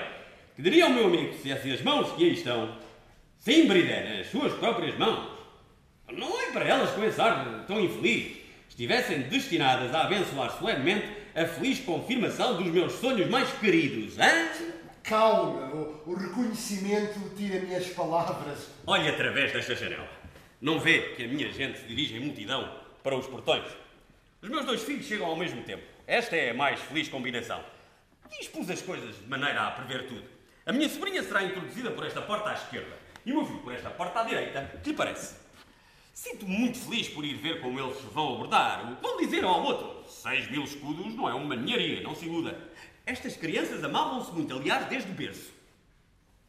que 0.56 0.62
diria 0.62 0.86
ao 0.86 0.90
meu 0.90 1.06
amigo 1.06 1.32
se 1.34 1.52
essas 1.52 1.80
mãos 1.82 2.10
que 2.16 2.24
aí 2.24 2.32
estão, 2.32 2.76
sim, 3.38 3.68
Briden, 3.68 4.20
as 4.20 4.26
suas 4.26 4.52
próprias 4.54 4.98
mãos, 4.98 5.28
não 6.12 6.28
olhe 6.28 6.50
para 6.52 6.64
elas 6.64 6.90
com 6.90 7.04
esse 7.04 7.20
ar 7.20 7.64
tão 7.68 7.80
infeliz, 7.80 8.36
estivessem 8.68 9.22
destinadas 9.22 9.94
a 9.94 10.02
abençoar 10.02 10.50
solenemente 10.58 11.06
a 11.36 11.44
feliz 11.44 11.78
confirmação 11.78 12.56
dos 12.60 12.66
meus 12.72 12.94
sonhos 12.94 13.30
mais 13.30 13.48
queridos, 13.52 14.18
hã? 14.18 14.48
Calma, 15.04 15.70
o, 16.06 16.14
reconhecimento 16.14 17.20
tira-me 17.36 17.76
as 17.76 17.86
palavras. 17.88 18.70
Olhe 18.86 19.08
através 19.08 19.52
desta 19.52 19.76
janela. 19.76 20.08
Não 20.60 20.80
vê 20.80 21.14
que 21.14 21.24
a 21.24 21.28
minha 21.28 21.52
gente 21.52 21.78
se 21.78 21.86
dirige 21.86 22.16
em 22.16 22.20
multidão 22.20 22.68
para 23.02 23.14
os 23.14 23.26
portões? 23.26 23.83
Os 24.44 24.50
meus 24.50 24.66
dois 24.66 24.82
filhos 24.82 25.06
chegam 25.06 25.26
ao 25.26 25.36
mesmo 25.36 25.62
tempo. 25.62 25.82
Esta 26.06 26.36
é 26.36 26.50
a 26.50 26.54
mais 26.54 26.78
feliz 26.78 27.08
combinação. 27.08 27.64
Dispus 28.28 28.68
as 28.68 28.82
coisas 28.82 29.16
de 29.16 29.26
maneira 29.26 29.62
a 29.62 29.70
prever 29.70 30.06
tudo. 30.06 30.22
A 30.66 30.70
minha 30.70 30.86
sobrinha 30.86 31.22
será 31.22 31.42
introduzida 31.42 31.90
por 31.90 32.04
esta 32.04 32.20
porta 32.20 32.50
à 32.50 32.52
esquerda 32.52 32.94
e 33.24 33.32
o 33.32 33.36
meu 33.36 33.46
filho 33.46 33.60
por 33.60 33.72
esta 33.72 33.88
porta 33.88 34.20
à 34.20 34.24
direita. 34.24 34.78
Que 34.82 34.90
lhe 34.90 34.96
parece? 34.96 35.36
Sinto-me 36.12 36.58
muito 36.58 36.78
feliz 36.78 37.08
por 37.08 37.24
ir 37.24 37.36
ver 37.36 37.62
como 37.62 37.80
eles 37.80 37.98
vão 38.12 38.34
abordar. 38.34 38.98
Vão 39.00 39.16
dizer 39.16 39.42
um 39.46 39.48
ao 39.48 39.62
outro: 39.62 40.04
seis 40.10 40.50
mil 40.50 40.64
escudos 40.64 41.14
não 41.14 41.26
é 41.26 41.32
uma 41.32 41.56
ninharia, 41.56 42.02
não 42.02 42.14
se 42.14 42.26
iluda. 42.26 42.68
Estas 43.06 43.38
crianças 43.38 43.82
amavam-se 43.82 44.30
muito, 44.30 44.54
aliás, 44.54 44.86
desde 44.88 45.10
o 45.10 45.14
berço. 45.14 45.54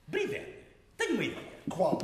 Briden, 0.06 0.44
tenho 0.98 1.14
uma 1.14 1.24
ideia. 1.24 1.54
Qual? 1.70 1.98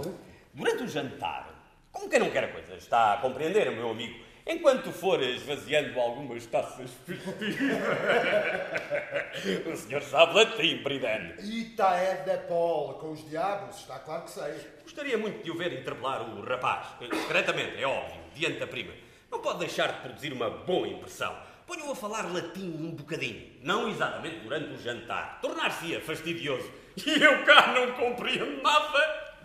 Durante 0.54 0.84
o 0.84 0.88
jantar, 0.88 1.54
como 1.92 2.10
quem 2.10 2.20
não 2.22 2.32
quer 2.32 2.46
a 2.46 2.54
coisa, 2.54 2.76
está 2.76 3.16
a 3.16 3.18
compreender, 3.18 3.70
meu 3.72 3.90
amigo, 3.90 4.31
enquanto 4.46 4.92
for 4.92 5.22
esvaziando 5.22 6.00
algumas 6.00 6.46
taças 6.46 6.90
o 9.72 9.76
senhor 9.76 10.02
sabe 10.02 10.36
latim, 10.36 10.82
Briden. 10.84 11.36
Ita 11.40 11.96
é 11.96 12.24
de 12.24 12.38
Paul, 12.48 12.96
com 12.96 13.12
os 13.12 13.30
diabos, 13.30 13.78
está 13.78 14.00
claro 14.00 14.24
que 14.24 14.32
sei. 14.32 14.54
Gostaria 14.84 15.18
muito 15.18 15.44
de 15.44 15.52
o 15.52 15.58
ver 15.58 15.74
interpelar 15.74 16.22
o 16.22 16.44
rapaz. 16.44 16.88
Secretamente, 17.00 17.82
é 17.82 17.88
óbvio, 17.88 18.22
diante 18.34 18.60
da 18.60 18.68
prima. 18.68 18.94
Não 19.30 19.40
pode 19.40 19.60
deixar 19.60 19.94
de 19.94 20.02
produzir 20.02 20.34
uma 20.34 20.50
boa 20.50 20.88
impressão. 20.88 21.34
Ponho-o 21.66 21.92
a 21.92 21.96
falar 21.96 22.32
latim 22.34 22.76
um 22.80 22.92
bocadinho. 22.92 23.50
Não 23.62 23.88
exatamente 23.88 24.40
durante 24.40 24.74
o 24.74 24.78
jantar. 24.78 25.40
Tornar-se-ia 25.42 26.02
fastidioso. 26.02 26.70
E 26.98 27.24
eu 27.24 27.46
cá 27.46 27.74
não 27.74 27.94
compreendo 27.94 28.62
nada. 28.62 29.36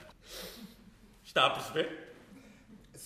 Está 1.24 1.46
a 1.46 1.50
perceber? 1.50 2.05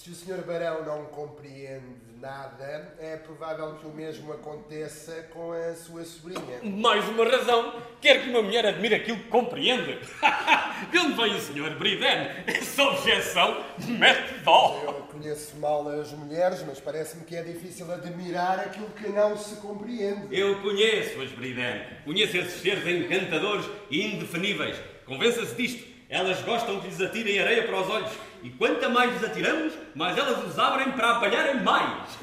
Se 0.00 0.08
o 0.08 0.14
Sr. 0.14 0.42
Barão 0.46 0.82
não 0.82 1.04
compreende 1.04 1.84
nada, 2.18 2.96
é 2.98 3.18
provável 3.18 3.74
que 3.74 3.86
o 3.86 3.90
mesmo 3.90 4.32
aconteça 4.32 5.28
com 5.30 5.52
a 5.52 5.74
sua 5.74 6.06
sobrinha. 6.06 6.58
Mais 6.62 7.06
uma 7.06 7.28
razão. 7.28 7.74
Quer 8.00 8.22
que 8.22 8.30
uma 8.30 8.40
mulher 8.40 8.64
admire 8.64 8.94
aquilo 8.94 9.18
que 9.18 9.28
compreende. 9.28 9.98
De 10.90 10.98
onde 10.98 11.12
vem 11.12 11.34
o 11.34 11.38
Sr. 11.38 11.78
Briden? 11.78 12.30
Essa 12.46 12.82
objeção 12.84 13.62
mete 13.88 14.42
dó. 14.42 14.80
Eu 14.82 14.92
conheço 15.02 15.58
mal 15.58 15.86
as 15.86 16.10
mulheres, 16.12 16.64
mas 16.66 16.80
parece-me 16.80 17.26
que 17.26 17.36
é 17.36 17.42
difícil 17.42 17.92
admirar 17.92 18.58
aquilo 18.58 18.88
que 18.92 19.10
não 19.10 19.36
se 19.36 19.56
compreende. 19.56 20.28
Eu 20.34 20.62
conheço-as, 20.62 21.30
Briden. 21.32 21.82
Conheço 22.06 22.38
esses 22.38 22.62
seres 22.62 22.86
encantadores 22.86 23.66
e 23.90 24.14
indefiníveis. 24.14 24.78
Convença-se 25.04 25.54
disto. 25.54 25.90
Elas 26.08 26.40
gostam 26.42 26.80
que 26.80 26.88
lhes 26.88 27.00
atirem 27.02 27.38
areia 27.38 27.64
para 27.64 27.82
os 27.82 27.88
olhos. 27.90 28.29
E 28.42 28.50
quanto 28.50 28.88
mais 28.90 29.12
lhes 29.12 29.24
atiramos, 29.24 29.74
mais 29.94 30.16
elas 30.16 30.44
os 30.46 30.58
abrem 30.58 30.92
para 30.92 31.16
apanharem 31.16 31.62
mais. 31.62 32.18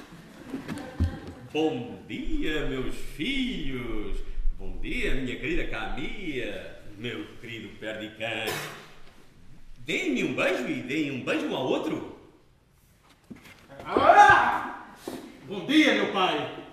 Bom 1.53 2.03
dia, 2.07 2.65
meus 2.65 2.95
filhos. 2.95 4.17
Bom 4.57 4.79
dia, 4.79 5.13
minha 5.13 5.35
querida 5.35 5.67
Camila. 5.67 6.77
Meu 6.97 7.25
querido 7.39 7.69
Perdican. 7.77 8.45
Deem-me 9.79 10.23
um 10.23 10.33
beijo 10.33 10.67
e 10.67 10.81
deem 10.81 11.11
um 11.11 11.23
beijo 11.23 11.45
um 11.45 11.55
ao 11.55 11.67
outro. 11.67 12.17
Ah! 13.85 14.95
Bom 15.45 15.65
dia, 15.67 15.93
meu 15.93 16.11
pai. 16.11 16.65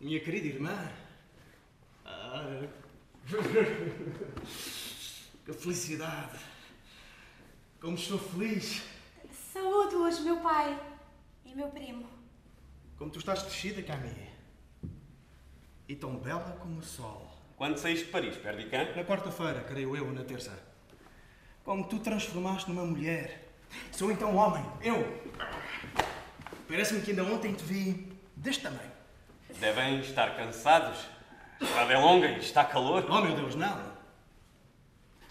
Minha 0.00 0.20
querida 0.20 0.46
irmã. 0.48 0.92
Ah. 2.04 2.62
Que 5.46 5.54
felicidade! 5.54 6.49
Como 7.80 7.94
estou 7.94 8.18
feliz! 8.18 8.82
Saúde-os, 9.52 10.20
meu 10.20 10.36
pai 10.40 10.78
e 11.46 11.54
meu 11.54 11.68
primo. 11.68 12.06
Como 12.98 13.10
tu 13.10 13.18
estás 13.18 13.42
crescida, 13.42 13.82
Camille. 13.82 14.28
E 15.88 15.96
tão 15.96 16.16
bela 16.18 16.58
como 16.60 16.78
o 16.78 16.82
sol. 16.82 17.26
Quando 17.56 17.78
saíste 17.78 18.04
de 18.04 18.10
Paris, 18.10 18.36
Perdican? 18.36 18.94
Na 18.94 19.02
quarta-feira, 19.02 19.64
creio 19.64 19.96
eu, 19.96 20.06
ou 20.06 20.12
na 20.12 20.22
terça. 20.22 20.62
Como 21.64 21.88
tu 21.88 21.98
transformaste 22.00 22.68
numa 22.68 22.84
mulher. 22.84 23.48
Sou 23.92 24.12
então 24.12 24.36
homem, 24.36 24.64
eu. 24.82 25.22
Parece-me 26.68 27.00
que 27.00 27.12
ainda 27.12 27.24
ontem 27.24 27.54
te 27.54 27.64
vi 27.64 28.12
deste 28.36 28.62
tamanho. 28.62 28.92
Devem 29.58 30.00
estar 30.00 30.36
cansados. 30.36 31.06
A 31.60 31.64
estrada 31.64 31.92
é 31.94 31.98
longa 31.98 32.28
e 32.28 32.40
está 32.40 32.62
calor. 32.62 33.06
Oh, 33.08 33.22
meu 33.22 33.34
Deus, 33.34 33.54
não. 33.54 33.90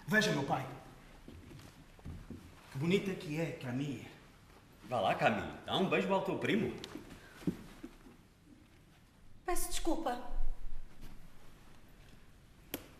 Veja, 0.08 0.32
meu 0.32 0.42
pai. 0.42 0.66
Bonita 2.80 3.12
que 3.12 3.38
é, 3.38 3.52
Camille. 3.62 4.08
Vá 4.88 5.00
lá, 5.00 5.14
Camille. 5.14 5.52
Dá 5.66 5.76
um 5.76 5.86
beijo 5.86 6.10
ao 6.14 6.22
teu 6.22 6.38
primo. 6.38 6.74
Peço 9.44 9.68
desculpa. 9.68 10.18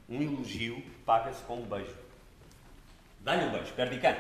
Um 0.07 0.21
elogio 0.21 0.85
paga-se 1.07 1.43
com 1.45 1.63
um 1.63 1.65
beijo. 1.65 1.97
Dá-lhe 3.21 3.47
um 3.47 3.53
beijo, 3.53 3.73
Perdican. 3.73 4.19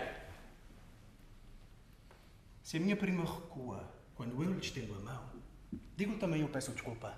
Se 2.62 2.78
a 2.78 2.80
minha 2.80 2.96
prima 2.96 3.22
recua 3.22 3.86
quando 4.16 4.42
eu 4.42 4.54
lhe 4.54 4.60
estendo 4.60 4.94
a 4.94 5.00
mão, 5.00 5.28
digo 5.94 6.16
também 6.16 6.40
eu 6.40 6.48
peço 6.48 6.72
desculpa. 6.72 7.14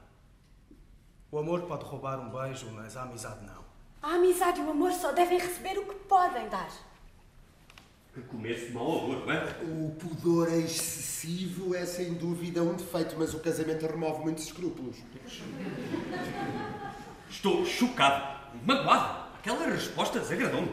O 1.30 1.38
amor 1.38 1.62
pode 1.68 1.84
roubar 1.84 2.18
um 2.18 2.28
beijo, 2.28 2.68
mas 2.72 2.96
a 2.96 3.02
amizade 3.02 3.46
não. 3.46 3.64
A 4.02 4.14
amizade 4.14 4.60
e 4.60 4.64
o 4.64 4.70
amor 4.72 4.90
só 4.90 5.12
devem 5.12 5.38
receber 5.38 5.78
o 5.78 5.86
que 5.86 5.94
podem 6.06 6.48
dar. 6.48 6.91
Começo 8.20 8.66
de 8.66 8.72
mau 8.72 8.98
amor, 8.98 9.26
não 9.26 9.32
é? 9.32 9.42
O 9.62 9.90
pudor 9.98 10.52
excessivo 10.52 11.74
é 11.74 11.86
sem 11.86 12.12
dúvida 12.12 12.62
um 12.62 12.74
defeito, 12.74 13.16
mas 13.18 13.32
o 13.32 13.38
casamento 13.38 13.86
remove 13.86 14.20
muitos 14.20 14.44
escrúpulos. 14.44 14.98
Estou 17.30 17.64
chocado, 17.64 18.38
magoado. 18.66 19.28
Aquela 19.38 19.64
resposta 19.66 20.20
desagradou-me. 20.20 20.68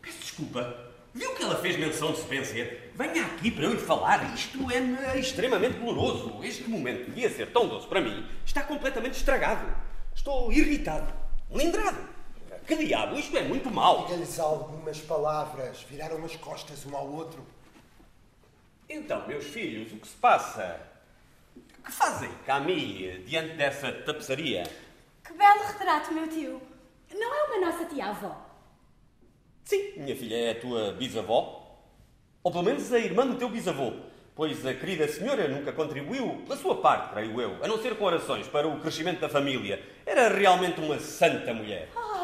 Peço 0.00 0.20
desculpa. 0.20 0.92
Viu 1.12 1.34
que 1.34 1.42
ela 1.42 1.56
fez 1.56 1.76
menção 1.76 2.12
de 2.12 2.18
se 2.18 2.28
vencer? 2.28 2.92
Venha 2.94 3.26
aqui 3.26 3.50
para 3.50 3.64
eu 3.64 3.72
lhe 3.72 3.80
falar. 3.80 4.32
Isto 4.32 4.70
é 4.70 5.18
extremamente 5.18 5.80
doloroso. 5.80 6.44
Este 6.44 6.70
momento 6.70 7.06
que 7.06 7.10
devia 7.10 7.28
ser 7.28 7.50
tão 7.50 7.66
doce 7.66 7.88
para 7.88 8.00
mim 8.00 8.24
está 8.46 8.62
completamente 8.62 9.14
estragado. 9.14 9.66
Estou 10.14 10.52
irritado, 10.52 11.12
lindrado. 11.50 12.13
Que 12.66 12.76
diabo, 12.76 13.16
isto 13.16 13.36
é 13.36 13.42
muito 13.42 13.70
mau. 13.70 14.06
Diga-lhes 14.06 14.38
algumas 14.38 14.98
palavras. 15.00 15.82
Viraram 15.82 16.24
as 16.24 16.34
costas 16.36 16.86
um 16.86 16.96
ao 16.96 17.06
outro. 17.06 17.44
Então, 18.88 19.26
meus 19.26 19.44
filhos, 19.44 19.92
o 19.92 19.96
que 19.96 20.06
se 20.06 20.16
passa? 20.16 20.80
Que 21.84 21.92
fazem, 21.92 22.30
Camille, 22.46 23.22
diante 23.24 23.54
dessa 23.56 23.92
tapeçaria? 23.92 24.64
Que 25.22 25.32
belo 25.34 25.62
retrato, 25.66 26.12
meu 26.12 26.26
tio. 26.28 26.60
Não 27.12 27.34
é 27.34 27.44
uma 27.44 27.70
nossa 27.70 27.84
tia-avó? 27.84 28.34
Sim, 29.64 29.92
minha 29.98 30.16
filha 30.16 30.36
é 30.36 30.50
a 30.52 30.60
tua 30.60 30.92
bisavó. 30.92 31.78
Ou 32.42 32.50
pelo 32.50 32.64
menos 32.64 32.92
a 32.92 32.98
irmã 32.98 33.26
do 33.26 33.36
teu 33.36 33.48
bisavô. 33.48 33.92
Pois 34.34 34.66
a 34.66 34.74
querida 34.74 35.06
senhora 35.06 35.46
nunca 35.46 35.72
contribuiu 35.72 36.44
da 36.48 36.56
sua 36.56 36.76
parte, 36.80 37.12
creio 37.12 37.40
eu, 37.40 37.62
a 37.62 37.68
não 37.68 37.80
ser 37.80 37.96
com 37.96 38.04
orações 38.04 38.48
para 38.48 38.66
o 38.66 38.80
crescimento 38.80 39.20
da 39.20 39.28
família. 39.28 39.80
Era 40.04 40.28
realmente 40.28 40.80
uma 40.80 40.98
santa 40.98 41.54
mulher. 41.54 41.88
Oh, 41.94 42.23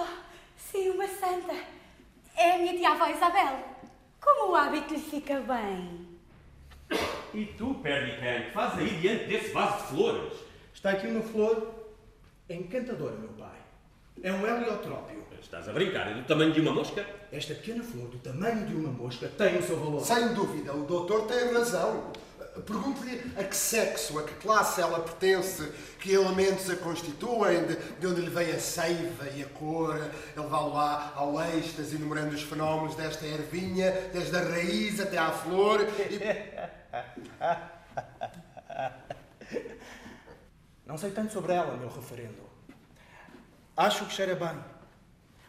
sim, 0.70 0.90
uma 0.90 1.06
santa. 1.08 1.54
É 2.36 2.52
a 2.52 2.58
minha 2.58 2.76
tia-avó 2.76 3.06
Isabel. 3.08 3.58
Como 4.20 4.52
o 4.52 4.54
hábito 4.54 4.94
lhe 4.94 5.00
fica 5.00 5.40
bem. 5.40 6.08
E 7.32 7.44
tu, 7.56 7.74
Perdican, 7.74 8.44
que 8.44 8.50
fazes 8.52 8.78
aí 8.78 9.00
diante 9.00 9.24
desse 9.26 9.52
vaso 9.52 9.78
de 9.78 9.88
flores? 9.94 10.32
Está 10.74 10.90
aqui 10.90 11.06
uma 11.06 11.22
flor 11.22 11.74
encantadora, 12.48 13.16
meu 13.16 13.30
pai. 13.30 13.58
É 14.22 14.32
um 14.32 14.46
heliotrópio. 14.46 15.20
Estás 15.40 15.68
a 15.68 15.72
brincar? 15.72 16.10
É 16.10 16.14
do 16.14 16.24
tamanho 16.24 16.52
de 16.52 16.60
uma 16.60 16.72
mosca? 16.72 17.04
Esta 17.32 17.54
pequena 17.54 17.82
flor, 17.82 18.08
do 18.08 18.18
tamanho 18.18 18.66
de 18.66 18.74
uma 18.74 18.90
mosca, 18.90 19.26
tem 19.28 19.58
o 19.58 19.62
seu 19.62 19.78
valor. 19.78 20.00
Sem 20.00 20.34
dúvida, 20.34 20.74
o 20.74 20.84
doutor 20.84 21.26
tem 21.26 21.52
razão. 21.52 22.12
Pergunte-lhe 22.66 23.32
a 23.38 23.44
que 23.44 23.56
sexo, 23.56 24.18
a 24.18 24.24
que 24.24 24.34
classe 24.34 24.80
ela 24.80 25.00
pertence, 25.00 25.72
que 26.00 26.12
elementos 26.12 26.68
a 26.68 26.76
constituem, 26.76 27.64
de, 27.64 27.76
de 27.76 28.06
onde 28.06 28.20
lhe 28.20 28.30
vem 28.30 28.50
a 28.50 28.58
seiva 28.58 29.28
e 29.30 29.42
a 29.42 29.48
cor, 29.48 29.94
a 29.94 30.40
levá-lo-á 30.40 31.12
ao 31.14 31.40
êxtase, 31.40 31.96
enumerando 31.96 32.34
os 32.34 32.42
fenómenos 32.42 32.96
desta 32.96 33.24
ervinha, 33.24 33.92
desde 34.12 34.36
a 34.36 34.40
raiz 34.40 35.00
até 35.00 35.16
à 35.16 35.30
flor. 35.30 35.80
E... 35.82 36.20
Não 40.84 40.98
sei 40.98 41.12
tanto 41.12 41.32
sobre 41.32 41.52
ela, 41.52 41.76
meu 41.76 41.88
referendo. 41.88 42.50
Acho 43.76 44.04
que 44.06 44.12
cheira 44.12 44.34
bem. 44.34 44.58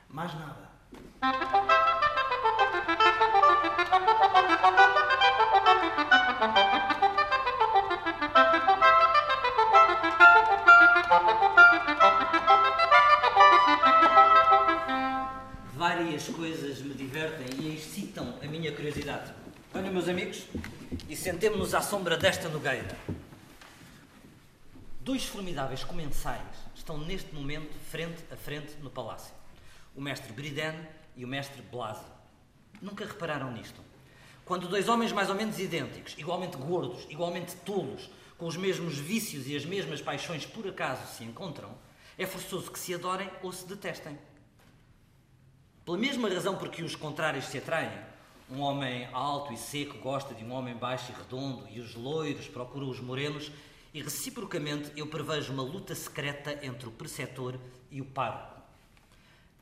Mais 0.07 0.31
nada. 0.35 0.69
Minha 18.71 18.75
curiosidade. 18.75 19.33
Olha, 19.73 19.91
meus 19.91 20.07
amigos, 20.07 20.45
e 21.09 21.15
sentemos-nos 21.15 21.73
à 21.73 21.81
sombra 21.81 22.17
desta 22.17 22.47
nogueira. 22.47 22.97
Dois 25.01 25.25
formidáveis 25.25 25.83
comensais 25.83 26.41
estão 26.75 26.97
neste 26.97 27.33
momento 27.33 27.73
frente 27.89 28.23
a 28.31 28.37
frente 28.37 28.75
no 28.81 28.89
palácio. 28.89 29.33
O 29.95 30.01
mestre 30.01 30.31
Briden 30.31 30.75
e 31.17 31.25
o 31.25 31.27
mestre 31.27 31.61
Blasio. 31.63 32.05
Nunca 32.81 33.05
repararam 33.05 33.51
nisto? 33.51 33.81
Quando 34.45 34.67
dois 34.67 34.87
homens 34.87 35.11
mais 35.11 35.29
ou 35.29 35.35
menos 35.35 35.59
idênticos, 35.59 36.15
igualmente 36.17 36.57
gordos, 36.57 37.05
igualmente 37.09 37.55
tolos, 37.57 38.09
com 38.37 38.47
os 38.47 38.57
mesmos 38.57 38.97
vícios 38.97 39.47
e 39.47 39.55
as 39.55 39.65
mesmas 39.65 40.01
paixões 40.01 40.45
por 40.45 40.67
acaso 40.67 41.13
se 41.15 41.23
encontram, 41.23 41.75
é 42.17 42.25
forçoso 42.25 42.71
que 42.71 42.79
se 42.79 42.93
adorem 42.93 43.29
ou 43.41 43.51
se 43.51 43.67
detestem. 43.67 44.17
Pela 45.83 45.97
mesma 45.97 46.29
razão 46.29 46.57
por 46.57 46.69
que 46.69 46.83
os 46.83 46.95
contrários 46.95 47.45
se 47.45 47.57
atraem, 47.57 48.10
um 48.51 48.61
homem 48.61 49.07
alto 49.13 49.53
e 49.53 49.57
seco 49.57 49.97
gosta 49.99 50.33
de 50.33 50.43
um 50.43 50.51
homem 50.51 50.75
baixo 50.75 51.11
e 51.11 51.15
redondo, 51.15 51.65
e 51.69 51.79
os 51.79 51.95
loiros 51.95 52.47
procuram 52.47 52.89
os 52.89 52.99
morenos, 52.99 53.49
e 53.93 54.01
reciprocamente 54.01 54.91
eu 54.95 55.07
prevejo 55.07 55.53
uma 55.53 55.63
luta 55.63 55.95
secreta 55.95 56.59
entre 56.61 56.87
o 56.87 56.91
preceptor 56.91 57.57
e 57.89 58.01
o 58.01 58.05
pároco. 58.05 58.61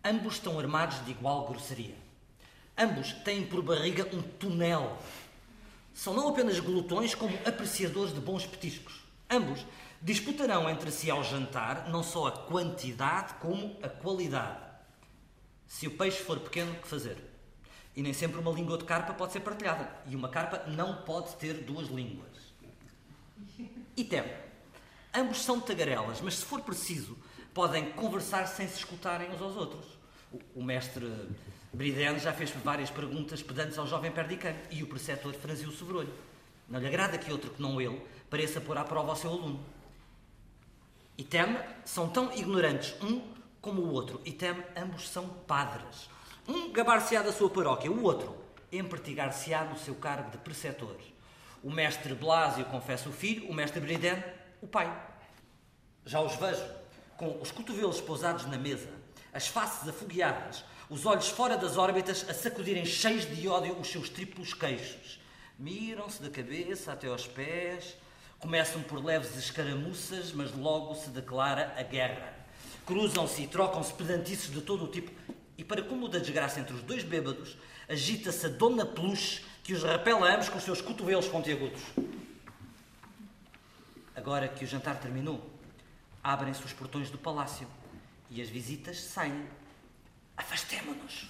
Ambos 0.04 0.36
estão 0.36 0.58
armados 0.58 1.04
de 1.06 1.12
igual 1.12 1.48
grosseria. 1.48 1.96
Ambos 2.76 3.14
têm 3.14 3.46
por 3.46 3.62
barriga 3.62 4.08
um 4.16 4.22
túnel. 4.22 4.98
São 5.94 6.14
não 6.14 6.30
apenas 6.30 6.60
glutões, 6.60 7.14
como 7.14 7.38
apreciadores 7.46 8.14
de 8.14 8.20
bons 8.20 8.46
petiscos. 8.46 9.04
Ambos 9.30 9.66
disputarão 10.02 10.70
entre 10.70 10.90
si 10.90 11.12
ao 11.12 11.24
jantar 11.24 11.90
não 11.90 12.02
só 12.02 12.28
a 12.28 12.32
quantidade, 12.32 13.34
como 13.36 13.78
a 13.84 13.90
qualidade. 13.90 14.66
Se 15.68 15.86
o 15.86 15.92
peixe 15.92 16.24
for 16.24 16.40
pequeno, 16.40 16.74
que 16.76 16.88
fazer? 16.88 17.29
E 18.00 18.02
nem 18.02 18.14
sempre 18.14 18.40
uma 18.40 18.52
língua 18.52 18.78
de 18.78 18.86
carpa 18.86 19.14
pode 19.14 19.34
ser 19.34 19.42
partilhada. 19.42 19.92
E 20.08 20.16
uma 20.16 20.30
carpa 20.30 20.64
não 20.70 21.02
pode 21.02 21.36
ter 21.36 21.66
duas 21.66 21.90
línguas. 21.90 22.32
E. 23.98 24.10
Ambos 25.14 25.44
são 25.44 25.60
tagarelas, 25.60 26.22
mas 26.22 26.36
se 26.36 26.46
for 26.46 26.62
preciso, 26.62 27.18
podem 27.54 27.92
conversar 27.92 28.48
sem 28.48 28.70
se 28.70 28.78
escutarem 28.78 29.30
uns 29.30 29.42
aos 29.42 29.58
outros. 29.58 29.86
O, 30.56 30.64
mestre 30.64 31.12
Briden 31.74 32.18
já 32.20 32.32
fez 32.32 32.52
várias 32.64 32.90
perguntas 32.90 33.44
pedantes 33.44 33.78
ao 33.78 33.86
jovem 33.86 34.14
perdicano 34.14 34.58
e 34.72 34.82
o 34.82 34.88
preceptor 34.88 35.34
franziu 35.34 35.68
o 35.68 35.74
sobrolho. 35.74 36.14
Não 36.70 36.80
lhe 36.80 36.88
agrada 36.88 37.18
que 37.18 37.30
outro 37.30 37.52
que 37.52 37.62
não 37.62 37.82
ele 37.82 38.02
pareça 38.30 38.62
pôr 38.62 38.78
à 38.78 38.86
prova 38.86 39.10
ao 39.10 39.18
seu 39.18 39.30
aluno. 39.30 39.60
E 41.18 41.24
teme 41.26 41.60
são 41.84 42.08
tão 42.08 42.32
ignorantes 42.32 42.96
um 43.04 43.22
como 43.60 43.82
o 43.82 43.92
outro. 43.92 44.22
E 44.24 44.32
teme 44.32 44.64
ambos 44.78 45.10
são 45.10 45.28
padres. 45.28 46.08
Um 46.50 46.72
gabar-se-á 46.72 47.22
da 47.22 47.32
sua 47.32 47.48
paróquia, 47.48 47.92
o 47.92 48.02
outro 48.02 48.36
empertigar-se-á 48.72 49.66
no 49.66 49.78
seu 49.78 49.94
cargo 49.94 50.32
de 50.32 50.40
preceptor. 50.40 50.96
O 51.64 51.70
mestre 51.70 52.16
Blásio 52.16 52.66
confessa 52.66 53.08
o 53.08 53.12
filho, 53.12 53.48
o 53.48 53.54
mestre 53.54 53.80
Briden 53.80 54.24
o 54.60 54.66
pai. 54.66 54.92
Já 56.04 56.20
os 56.20 56.36
vejo 56.38 56.66
com 57.18 57.40
os 57.40 57.52
cotovelos 57.52 58.02
pousados 58.02 58.48
na 58.48 58.58
mesa, 58.58 58.90
as 59.32 59.48
faces 59.48 59.88
afogueadas, 59.88 60.66
os 60.90 61.06
olhos 61.06 61.28
fora 61.28 61.56
das 61.56 61.78
órbitas 61.78 62.26
a 62.28 62.34
sacudirem 62.34 62.84
cheios 62.84 63.28
de 63.30 63.48
ódio 63.48 63.78
os 63.80 63.88
seus 63.88 64.10
triplos 64.10 64.52
queixos. 64.52 65.20
Miram-se 65.56 66.20
da 66.20 66.32
cabeça 66.32 66.94
até 66.94 67.10
aos 67.10 67.28
pés, 67.28 67.96
começam 68.40 68.82
por 68.82 69.06
leves 69.06 69.36
escaramuças, 69.36 70.32
mas 70.32 70.52
logo 70.52 70.96
se 70.96 71.12
declara 71.12 71.76
a 71.78 71.84
guerra. 71.84 72.34
Cruzam-se 72.88 73.44
e 73.44 73.48
trocam-se 73.48 73.94
pedantices 73.94 74.52
de 74.52 74.62
todo 74.62 74.86
o 74.86 74.88
tipo, 74.88 75.12
e 75.60 75.64
para 75.66 75.84
cúmulo 75.84 76.08
da 76.08 76.20
desgraça 76.20 76.62
entre 76.62 76.74
os 76.74 76.82
dois 76.82 77.04
bêbados, 77.04 77.58
agita-se 77.90 78.46
a 78.46 78.50
Dona 78.50 78.86
Peluche 78.86 79.44
que 79.62 79.74
os 79.74 79.84
repela 79.84 80.34
ambos 80.34 80.48
com 80.48 80.58
os 80.58 80.64
seus 80.64 80.82
cotovelos 80.82 81.28
pontiagudos. 81.28 81.82
Agora 84.16 84.48
que 84.48 84.64
o 84.64 84.68
jantar 84.68 84.98
terminou, 85.02 85.50
abrem-se 86.24 86.64
os 86.64 86.72
portões 86.72 87.12
do 87.12 87.18
palácio 87.18 87.68
e 88.32 88.42
as 88.42 88.48
visitas 88.48 89.02
saem. 89.02 89.50
Afastemo-nos. 90.38 91.28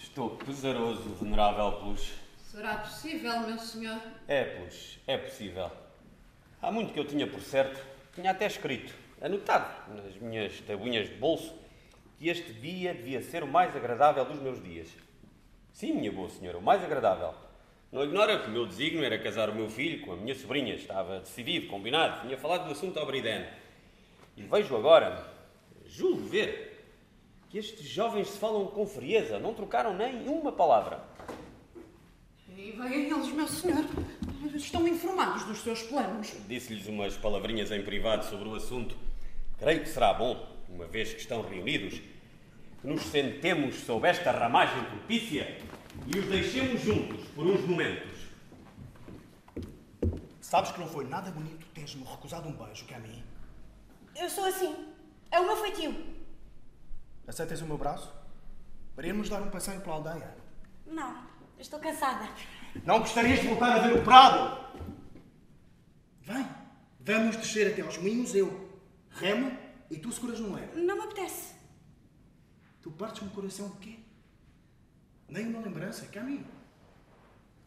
Estou 0.00 0.36
pesaroso, 0.36 1.12
venerável 1.20 1.72
Peluche. 1.72 2.14
Será 2.40 2.76
possível, 2.76 3.40
meu 3.40 3.58
senhor? 3.58 4.00
É, 4.28 4.44
Peluche, 4.44 5.00
é 5.08 5.18
possível. 5.18 5.72
Há 6.62 6.70
muito 6.70 6.92
que 6.92 7.00
eu 7.00 7.04
tinha 7.04 7.26
por 7.26 7.40
certo, 7.40 7.84
tinha 8.14 8.30
até 8.30 8.46
escrito, 8.46 8.94
anotado 9.20 9.92
nas 9.92 10.14
minhas 10.18 10.60
tabuinhas 10.60 11.08
de 11.08 11.16
bolso, 11.16 11.66
que 12.18 12.28
este 12.28 12.52
dia 12.52 12.92
devia 12.92 13.22
ser 13.22 13.44
o 13.44 13.46
mais 13.46 13.74
agradável 13.76 14.24
dos 14.24 14.40
meus 14.40 14.62
dias. 14.62 14.88
Sim, 15.72 15.92
minha 15.92 16.10
boa 16.10 16.28
senhora, 16.28 16.58
o 16.58 16.62
mais 16.62 16.82
agradável. 16.82 17.32
Não 17.92 18.02
ignora 18.02 18.40
que 18.40 18.48
o 18.48 18.50
meu 18.50 18.66
desígnio 18.66 19.04
era 19.04 19.18
casar 19.18 19.48
o 19.48 19.54
meu 19.54 19.70
filho 19.70 20.04
com 20.04 20.12
a 20.12 20.16
minha 20.16 20.34
sobrinha. 20.34 20.74
Estava 20.74 21.20
decidido, 21.20 21.68
combinado. 21.68 22.20
Tinha 22.22 22.36
falado 22.36 22.66
do 22.66 22.72
assunto 22.72 22.98
ao 22.98 23.06
Briden. 23.06 23.46
E 24.36 24.42
vejo 24.42 24.76
agora, 24.76 25.26
julgo 25.86 26.26
ver, 26.26 26.84
que 27.48 27.56
estes 27.56 27.88
jovens 27.88 28.28
se 28.28 28.38
falam 28.38 28.66
com 28.66 28.84
frieza. 28.84 29.38
Não 29.38 29.54
trocaram 29.54 29.94
nem 29.94 30.28
uma 30.28 30.52
palavra. 30.52 31.02
E 32.48 32.72
vêm 32.72 33.10
eles, 33.10 33.32
meu 33.32 33.48
senhor. 33.48 33.84
Estão 34.54 34.86
informados 34.86 35.44
dos 35.44 35.62
seus 35.62 35.82
planos. 35.84 36.34
Disse-lhes 36.46 36.88
umas 36.88 37.16
palavrinhas 37.16 37.70
em 37.70 37.82
privado 37.82 38.24
sobre 38.24 38.48
o 38.48 38.54
assunto. 38.54 38.96
Creio 39.58 39.80
que 39.80 39.88
será 39.88 40.12
bom, 40.12 40.57
uma 40.68 40.86
vez 40.86 41.12
que 41.12 41.20
estão 41.20 41.42
reunidos, 41.42 42.00
que 42.80 42.86
nos 42.86 43.02
sentemos 43.02 43.76
sob 43.76 44.08
esta 44.08 44.30
ramagem 44.30 44.82
propícia 44.84 45.58
e 46.06 46.18
os 46.18 46.26
deixemos 46.26 46.82
juntos 46.82 47.24
por 47.34 47.46
uns 47.46 47.60
momentos. 47.66 48.18
Sabes 50.40 50.70
que 50.70 50.80
não 50.80 50.88
foi 50.88 51.04
nada 51.04 51.30
bonito 51.30 51.66
teres-me 51.74 52.04
recusado 52.04 52.48
um 52.48 52.52
beijo, 52.52 52.84
que 52.86 52.94
é 52.94 52.96
a 52.96 53.00
mim. 53.00 53.22
Eu 54.16 54.28
sou 54.30 54.44
assim. 54.44 54.74
É 55.30 55.38
o 55.38 55.46
meu 55.46 55.56
feitio. 55.56 55.94
Aceitas 57.26 57.60
o 57.60 57.66
meu 57.66 57.76
braço? 57.76 58.12
Para 58.96 59.06
irmos 59.06 59.28
dar 59.28 59.42
um 59.42 59.50
passeio 59.50 59.80
pela 59.80 59.96
aldeia. 59.96 60.34
Não, 60.86 61.22
estou 61.58 61.78
cansada. 61.78 62.28
Não 62.84 63.00
gostarias 63.00 63.40
de 63.40 63.48
voltar 63.48 63.76
a 63.76 63.86
ver 63.86 63.98
o 63.98 64.02
Prado? 64.02 64.80
Vem, 66.22 66.48
vamos 67.00 67.36
descer 67.36 67.72
até 67.72 67.82
aos 67.82 67.98
moinhos, 67.98 68.34
eu 68.34 68.70
remo 69.10 69.67
e 69.90 69.98
tu 69.98 70.12
seguras 70.12 70.40
no 70.40 70.54
leme. 70.54 70.82
Não 70.82 70.96
me 70.96 71.02
apetece. 71.02 71.54
Tu 72.80 72.90
partes-me 72.90 73.28
o 73.28 73.32
coração 73.32 73.68
de 73.70 73.76
quê? 73.78 73.98
Nem 75.28 75.46
uma 75.46 75.60
lembrança, 75.60 76.06
que 76.06 76.18
a 76.18 76.22
mim. 76.22 76.44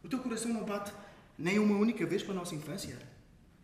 O 0.03 0.09
teu 0.09 0.19
coração 0.19 0.51
não 0.51 0.63
bate 0.63 0.91
nem 1.37 1.59
uma 1.59 1.77
única 1.77 2.05
vez 2.05 2.23
para 2.23 2.33
a 2.33 2.37
nossa 2.37 2.55
infância. 2.55 2.97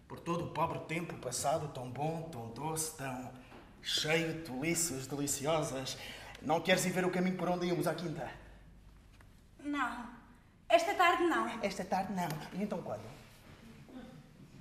Por 0.08 0.20
todo 0.20 0.46
o 0.46 0.52
pobre 0.52 0.80
tempo 0.82 1.16
passado, 1.16 1.68
tão 1.74 1.90
bom, 1.90 2.30
tão 2.32 2.50
doce, 2.52 2.96
tão 2.98 3.32
cheio 3.82 4.34
de 4.34 4.42
tolices 4.42 5.08
deliciosas. 5.08 5.98
Não 6.42 6.62
queres 6.62 6.86
ir 6.86 6.92
ver 6.92 7.06
o 7.06 7.12
caminho 7.12 7.38
por 7.38 7.50
onde 7.50 7.66
íamos 7.66 7.88
à 7.88 7.96
quinta? 7.96 8.30
Não. 9.64 10.10
Esta 10.70 10.94
tarde 10.94 11.24
não. 11.24 11.48
Esta 11.62 11.84
tarde 11.84 12.14
não. 12.14 12.30
E 12.54 12.64
então 12.64 12.82
quando? 12.82 13.04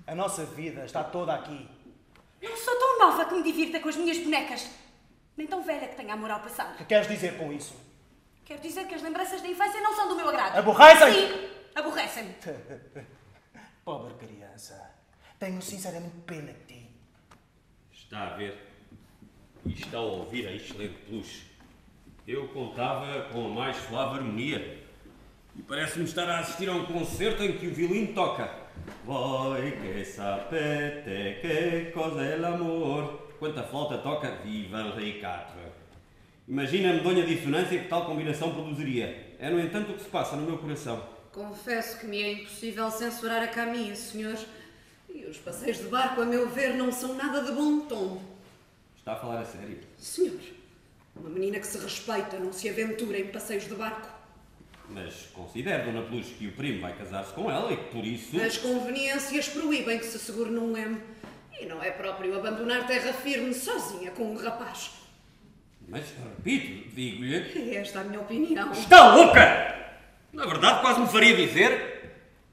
A 0.06 0.14
nossa 0.14 0.44
vida 0.46 0.84
está 0.84 1.04
toda 1.04 1.34
aqui. 1.34 1.68
Não 2.48 2.56
sou 2.56 2.76
tão 2.78 2.98
nova 2.98 3.24
que 3.26 3.34
me 3.34 3.42
divirta 3.42 3.80
com 3.80 3.88
as 3.88 3.96
minhas 3.96 4.18
bonecas. 4.18 4.68
Nem 5.36 5.46
tão 5.46 5.62
velha 5.62 5.86
que 5.88 5.96
tenha 5.96 6.14
amor 6.14 6.30
ao 6.30 6.38
O 6.38 6.42
passado. 6.42 6.76
que 6.78 6.84
queres 6.84 7.08
dizer 7.08 7.36
com 7.36 7.52
isso? 7.52 7.74
Quero 8.44 8.60
dizer 8.62 8.86
que 8.86 8.94
as 8.94 9.02
lembranças 9.02 9.42
da 9.42 9.48
infância 9.48 9.80
não 9.80 9.94
são 9.94 10.08
do 10.08 10.16
meu 10.16 10.28
agrado. 10.28 10.56
Aborrecem? 10.58 11.12
Sim, 11.12 11.48
aborrecem-me. 11.74 12.34
Pobre 13.84 14.14
criança. 14.14 14.94
Tenho 15.38 15.60
sinceramente 15.60 16.14
pena 16.26 16.52
de 16.52 16.60
ti. 16.66 16.90
Está 17.92 18.28
a 18.28 18.36
ver 18.36 18.56
e 19.64 19.72
está 19.72 19.98
a 19.98 20.02
ouvir 20.02 20.46
a 20.46 20.52
excelente 20.52 20.94
peluche. 21.04 21.44
Eu 22.26 22.48
contava 22.48 23.28
com 23.32 23.46
a 23.46 23.48
mais 23.48 23.76
suave 23.76 24.18
harmonia. 24.18 24.84
E 25.56 25.62
parece-me 25.62 26.04
estar 26.04 26.28
a 26.28 26.40
assistir 26.40 26.68
a 26.68 26.72
um 26.72 26.86
concerto 26.86 27.42
em 27.42 27.56
que 27.58 27.66
o 27.66 27.74
violino 27.74 28.14
toca. 28.14 28.65
Voi 29.04 29.72
que 29.72 30.04
sapete 30.04 31.40
que 31.40 31.90
cosa 31.92 32.22
é 32.22 32.36
l'amor. 32.36 33.26
Enquanto 33.36 33.58
a 33.58 33.62
flauta 33.62 33.98
toca 33.98 34.30
Viva 34.42 34.80
Henri 34.80 35.18
IV. 35.18 35.72
Imagina 36.48 36.90
a 36.90 36.92
medonha 36.94 37.26
dissonância 37.26 37.78
que 37.78 37.88
tal 37.88 38.06
combinação 38.06 38.52
produziria. 38.52 39.34
É, 39.38 39.50
no 39.50 39.60
entanto, 39.60 39.92
o 39.92 39.94
que 39.94 40.02
se 40.02 40.08
passa 40.08 40.36
no 40.36 40.42
meu 40.42 40.58
coração. 40.58 41.02
Confesso 41.32 41.98
que 41.98 42.06
me 42.06 42.22
é 42.22 42.32
impossível 42.32 42.90
censurar 42.90 43.42
a 43.42 43.48
caminha, 43.48 43.94
senhor. 43.94 44.38
E 45.08 45.24
os 45.24 45.36
passeios 45.38 45.78
de 45.78 45.84
barco, 45.84 46.22
a 46.22 46.24
meu 46.24 46.48
ver, 46.48 46.74
não 46.74 46.90
são 46.90 47.14
nada 47.14 47.42
de 47.42 47.52
bom 47.52 47.80
tom. 47.80 48.22
Está 48.96 49.12
a 49.12 49.16
falar 49.16 49.40
a 49.40 49.44
sério? 49.44 49.78
Senhor, 49.98 50.40
uma 51.14 51.28
menina 51.28 51.58
que 51.58 51.66
se 51.66 51.78
respeita 51.78 52.38
não 52.38 52.52
se 52.52 52.68
aventura 52.68 53.18
em 53.18 53.26
passeios 53.26 53.64
de 53.64 53.74
barco. 53.74 54.15
Mas 54.88 55.28
considero, 55.32 55.84
Dona 55.84 56.02
Peluche, 56.02 56.34
que 56.34 56.46
o 56.46 56.52
primo 56.52 56.80
vai 56.80 56.92
casar-se 56.96 57.32
com 57.32 57.50
ela 57.50 57.72
e 57.72 57.76
que 57.76 57.84
por 57.84 58.04
isso... 58.04 58.40
As 58.40 58.56
conveniências 58.56 59.48
proíbem 59.48 59.98
que 59.98 60.06
se 60.06 60.18
segure 60.18 60.50
num 60.50 60.72
leme. 60.72 61.00
E 61.58 61.66
não 61.66 61.82
é 61.82 61.90
próprio 61.90 62.36
abandonar 62.36 62.86
terra 62.86 63.12
firme 63.12 63.52
sozinha 63.52 64.10
com 64.10 64.32
um 64.32 64.36
rapaz. 64.36 64.90
Mas, 65.88 66.04
repito, 66.36 66.88
digo-lhe... 66.94 67.36
É 67.72 67.76
esta 67.76 68.00
a 68.00 68.04
minha 68.04 68.20
opinião. 68.20 68.72
Está 68.72 69.14
louca! 69.14 69.74
Na 70.32 70.46
verdade, 70.46 70.80
quase 70.80 71.00
me 71.00 71.08
faria 71.08 71.36
dizer... 71.36 71.96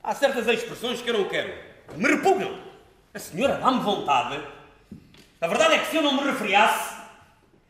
Há 0.04 0.14
certas 0.14 0.48
expressões 0.48 1.02
que 1.02 1.10
eu 1.10 1.18
não 1.18 1.30
quero. 1.30 1.54
que 1.88 1.98
Me 1.98 2.10
repugnam. 2.10 2.60
A 3.14 3.20
senhora 3.20 3.56
dá-me 3.56 3.80
vontade. 3.80 4.44
A 5.40 5.48
verdade 5.48 5.76
é 5.76 5.80
que 5.80 5.92
se 5.92 5.96
eu 5.96 6.02
não 6.02 6.16
me 6.16 6.30
referiasse, 6.30 7.02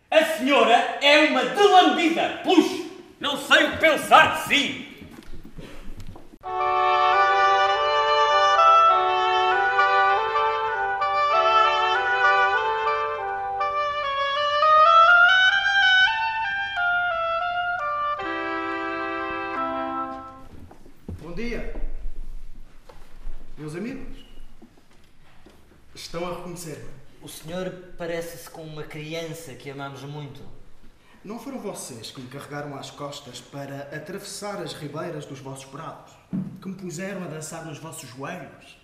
a 0.10 0.26
senhora 0.26 0.74
é 1.02 1.26
uma 1.26 1.44
delambida. 1.46 2.42
Puxa, 2.44 2.83
não 3.24 3.38
sei 3.38 3.64
o 3.64 3.72
que 3.72 3.78
pensar 3.78 4.36
de 4.36 4.48
si. 4.50 5.08
Bom 21.22 21.34
dia. 21.34 21.74
Meus 23.58 23.74
amigos. 23.74 24.26
Estão 25.96 26.26
a 26.26 26.36
reconhecer-me. 26.36 26.90
O 27.22 27.30
senhor 27.30 27.72
parece-se 27.98 28.50
com 28.50 28.64
uma 28.64 28.84
criança 28.84 29.54
que 29.54 29.70
amamos 29.70 30.04
muito. 30.04 30.42
Não 31.24 31.40
foram 31.40 31.58
vocês 31.58 32.12
que 32.12 32.20
me 32.20 32.28
carregaram 32.28 32.76
às 32.76 32.92
costas 32.92 33.40
para 33.40 33.84
atravessar 33.96 34.62
as 34.62 34.74
ribeiras 34.74 35.26
dos 35.26 35.40
vossos 35.40 35.64
prados? 35.64 36.12
Que 36.62 36.68
me 36.68 36.76
puseram 36.76 37.24
a 37.24 37.28
dançar 37.28 37.66
nos 37.66 37.78
vossos 37.78 38.10
joelhos? 38.10 38.84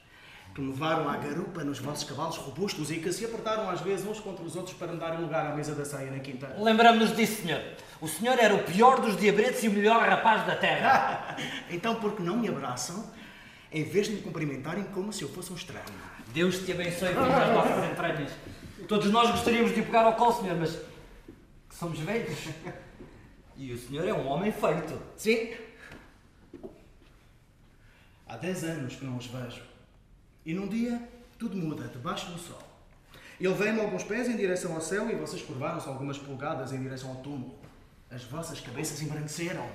que 0.55 0.61
me 0.61 0.71
levaram 0.71 1.07
à 1.07 1.15
garupa 1.15 1.63
nos 1.63 1.79
vossos 1.79 2.03
cavalos 2.05 2.37
robustos 2.37 2.89
e 2.89 2.95
que 2.95 3.11
se 3.13 3.23
apertaram 3.23 3.69
às 3.69 3.81
vezes 3.81 4.05
uns 4.07 4.19
contra 4.19 4.43
os 4.43 4.55
outros 4.55 4.75
para 4.75 4.91
me 4.91 4.97
darem 4.97 5.21
lugar 5.21 5.45
à 5.45 5.55
mesa 5.55 5.75
da 5.75 5.85
ceia 5.85 6.09
na 6.09 6.19
quinta. 6.19 6.55
Lembramos-nos 6.57 7.15
disso, 7.15 7.43
senhor. 7.43 7.61
O 8.01 8.07
senhor 8.07 8.37
era 8.39 8.55
o 8.55 8.63
pior 8.63 8.99
dos 8.99 9.15
diabretes 9.15 9.63
e 9.63 9.67
o 9.67 9.71
melhor 9.71 10.01
rapaz 10.01 10.47
da 10.47 10.55
terra. 10.55 11.37
então, 11.69 11.95
porque 11.95 12.23
não 12.23 12.37
me 12.37 12.47
abraçam, 12.47 13.05
em 13.71 13.83
vez 13.83 14.07
de 14.07 14.13
me 14.13 14.21
cumprimentarem 14.21 14.85
como 14.85 15.13
se 15.13 15.21
eu 15.21 15.29
fosse 15.29 15.53
um 15.53 15.55
estranho? 15.55 15.85
Deus 16.33 16.57
te 16.65 16.71
abençoe 16.71 17.13
com 17.13 17.21
as 17.21 17.53
nossas 17.53 17.91
entranhas. 17.91 18.31
Todos 18.87 19.11
nós 19.11 19.29
gostaríamos 19.29 19.75
de 19.75 19.83
pegar 19.83 20.05
ao 20.05 20.13
colo, 20.13 20.41
senhor, 20.41 20.57
mas 20.57 20.75
somos 21.75 21.99
velhos. 21.99 22.49
E 23.55 23.73
o 23.73 23.77
senhor 23.77 24.07
é 24.07 24.13
um 24.13 24.27
homem 24.27 24.51
feito. 24.51 25.01
Sim. 25.17 25.53
Há 28.25 28.37
dez 28.37 28.63
anos 28.63 28.95
que 28.95 29.03
não 29.03 29.17
os 29.17 29.25
vejo. 29.25 29.61
E 30.45 30.53
num 30.53 30.67
dia 30.67 31.01
tudo 31.37 31.57
muda 31.57 31.87
debaixo 31.87 32.31
do 32.31 32.37
sol. 32.37 32.61
Ele 33.39 33.53
veio-me 33.53 33.79
alguns 33.81 34.03
pés 34.03 34.27
em 34.27 34.35
direção 34.35 34.75
ao 34.75 34.81
céu 34.81 35.09
e 35.09 35.15
vocês 35.15 35.41
curvaram-se 35.41 35.87
algumas 35.87 36.17
polegadas 36.17 36.73
em 36.73 36.81
direção 36.81 37.09
ao 37.11 37.15
túmulo. 37.17 37.57
As 38.11 38.23
vossas 38.23 38.59
cabeças 38.59 39.01
embranqueceram. 39.01 39.69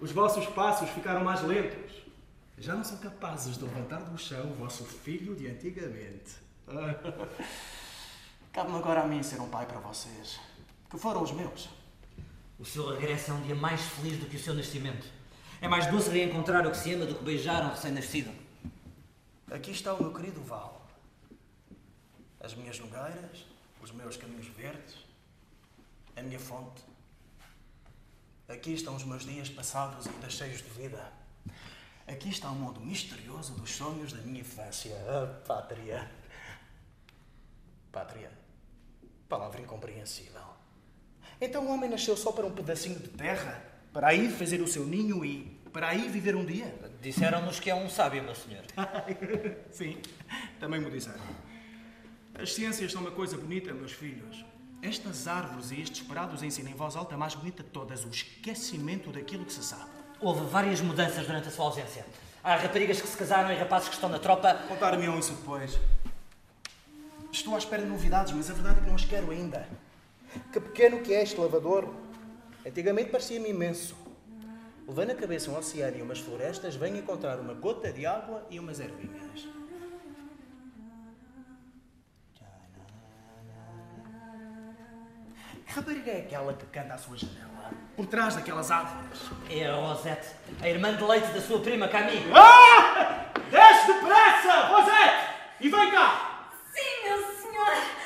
Os 0.00 0.12
vossos 0.12 0.46
passos 0.46 0.90
ficaram 0.90 1.24
mais 1.24 1.42
lentos. 1.42 2.02
Já 2.58 2.74
não 2.74 2.84
são 2.84 2.98
capazes 2.98 3.56
de 3.56 3.64
levantar 3.64 4.00
do 4.00 4.18
chão 4.18 4.50
o 4.50 4.54
vosso 4.54 4.84
filho 4.84 5.34
de 5.34 5.46
antigamente. 5.46 6.36
Cabe-me 8.52 8.76
agora 8.76 9.02
a 9.02 9.06
mim 9.06 9.22
ser 9.22 9.40
um 9.40 9.48
pai 9.48 9.66
para 9.66 9.78
vocês, 9.80 10.40
que 10.96 11.02
foram 11.02 11.22
os 11.22 11.30
meus. 11.30 11.68
O 12.58 12.64
seu 12.64 12.88
regresso 12.88 13.30
é 13.30 13.34
um 13.34 13.42
dia 13.42 13.54
mais 13.54 13.82
feliz 13.82 14.18
do 14.18 14.26
que 14.26 14.36
o 14.36 14.42
seu 14.42 14.54
nascimento. 14.54 15.06
É 15.60 15.68
mais 15.68 15.86
doce 15.90 16.08
reencontrar 16.08 16.66
o 16.66 16.70
que 16.70 16.76
se 16.78 16.94
ama 16.94 17.04
do 17.04 17.14
que 17.14 17.22
beijar 17.22 17.62
um 17.64 17.68
recém-nascido. 17.68 18.32
Aqui 19.50 19.70
está 19.70 19.92
o 19.92 20.02
meu 20.02 20.12
querido 20.12 20.42
Val. 20.42 20.86
As 22.40 22.54
minhas 22.54 22.78
nogueiras, 22.78 23.44
os 23.82 23.92
meus 23.92 24.16
caminhos 24.16 24.46
verdes, 24.48 24.96
a 26.16 26.22
minha 26.22 26.40
fonte. 26.40 26.82
Aqui 28.48 28.72
estão 28.72 28.96
os 28.96 29.04
meus 29.04 29.24
dias 29.24 29.50
passados 29.50 30.06
ainda 30.06 30.30
cheios 30.30 30.62
de 30.62 30.70
vida. 30.70 31.12
Aqui 32.06 32.30
está 32.30 32.48
o 32.50 32.54
mundo 32.54 32.80
misterioso 32.80 33.52
dos 33.54 33.70
sonhos 33.70 34.12
da 34.14 34.22
minha 34.22 34.40
infância. 34.40 34.96
A 35.10 35.26
pátria. 35.46 36.10
Pátria. 37.92 38.32
Palavra 39.28 39.60
incompreensível. 39.60 40.55
Então 41.40 41.66
o 41.66 41.70
homem 41.70 41.90
nasceu 41.90 42.16
só 42.16 42.32
para 42.32 42.46
um 42.46 42.50
pedacinho 42.50 42.98
de 42.98 43.08
terra? 43.08 43.62
Para 43.92 44.08
aí 44.08 44.30
fazer 44.30 44.60
o 44.60 44.68
seu 44.68 44.84
ninho 44.84 45.24
e 45.24 45.56
para 45.72 45.88
aí 45.88 46.08
viver 46.08 46.34
um 46.34 46.44
dia? 46.44 46.74
Disseram-nos 47.02 47.60
que 47.60 47.70
é 47.70 47.74
um 47.74 47.88
sábio, 47.88 48.22
meu 48.22 48.34
senhor. 48.34 48.64
Sim, 49.70 49.98
também 50.58 50.80
me 50.80 50.90
disseram. 50.90 51.20
As 52.34 52.52
ciências 52.52 52.92
são 52.92 53.00
uma 53.00 53.10
coisa 53.10 53.36
bonita, 53.36 53.72
meus 53.72 53.92
filhos. 53.92 54.44
Estas 54.82 55.26
árvores 55.26 55.70
e 55.70 55.80
estes 55.80 56.06
prados 56.06 56.42
ensinam 56.42 56.70
em 56.70 56.74
voz 56.74 56.96
alta 56.96 57.14
a 57.14 57.18
mais 57.18 57.34
bonita 57.34 57.62
de 57.62 57.70
todas, 57.70 58.04
o 58.04 58.08
esquecimento 58.08 59.10
daquilo 59.10 59.44
que 59.44 59.52
se 59.52 59.62
sabe. 59.62 59.90
Houve 60.20 60.46
várias 60.46 60.80
mudanças 60.80 61.26
durante 61.26 61.48
a 61.48 61.50
sua 61.50 61.66
ausência. 61.66 62.06
Há 62.42 62.56
raparigas 62.56 63.00
que 63.00 63.08
se 63.08 63.16
casaram 63.16 63.52
e 63.52 63.56
rapazes 63.56 63.88
que 63.88 63.94
estão 63.94 64.08
na 64.08 64.18
tropa. 64.18 64.54
Contar-me 64.68 65.06
isso 65.18 65.32
depois. 65.32 65.78
Estou 67.32 67.54
à 67.54 67.58
espera 67.58 67.82
de 67.82 67.88
novidades, 67.88 68.32
mas 68.32 68.50
a 68.50 68.54
verdade 68.54 68.78
é 68.78 68.82
que 68.82 68.88
não 68.88 68.94
as 68.94 69.04
quero 69.04 69.30
ainda. 69.30 69.68
Que 70.52 70.60
pequeno 70.60 71.00
que 71.00 71.14
é 71.14 71.22
este 71.22 71.38
lavador. 71.40 71.92
Antigamente 72.64 73.10
parecia-me 73.10 73.50
imenso. 73.50 73.96
Levando 74.86 75.10
a 75.10 75.14
cabeça 75.14 75.50
um 75.50 75.56
oceano 75.56 75.96
e 75.96 76.02
umas 76.02 76.20
florestas, 76.20 76.76
venho 76.76 76.96
encontrar 76.96 77.40
uma 77.40 77.54
gota 77.54 77.92
de 77.92 78.06
água 78.06 78.46
e 78.48 78.60
umas 78.60 78.78
ervinhas. 78.78 79.48
Que 85.66 85.72
rapariga 85.72 86.10
é 86.12 86.20
aquela 86.20 86.54
que 86.54 86.66
canta 86.66 86.94
à 86.94 86.98
sua 86.98 87.16
janela? 87.16 87.70
Por 87.96 88.06
trás 88.06 88.36
daquelas 88.36 88.70
árvores. 88.70 89.20
É 89.50 89.66
a 89.66 89.74
Rosette, 89.74 90.28
a 90.60 90.68
irmã 90.68 90.94
de 90.94 91.02
leite 91.02 91.32
da 91.32 91.40
sua 91.40 91.58
prima 91.60 91.88
Camille. 91.88 92.32
Ah! 92.32 93.32
Desce 93.50 93.86
depressa, 93.92 94.66
Rosette! 94.68 95.26
E 95.60 95.68
vem 95.68 95.90
cá! 95.90 96.50
Sim, 96.72 97.08
meu 97.08 97.36
senhor! 97.36 98.05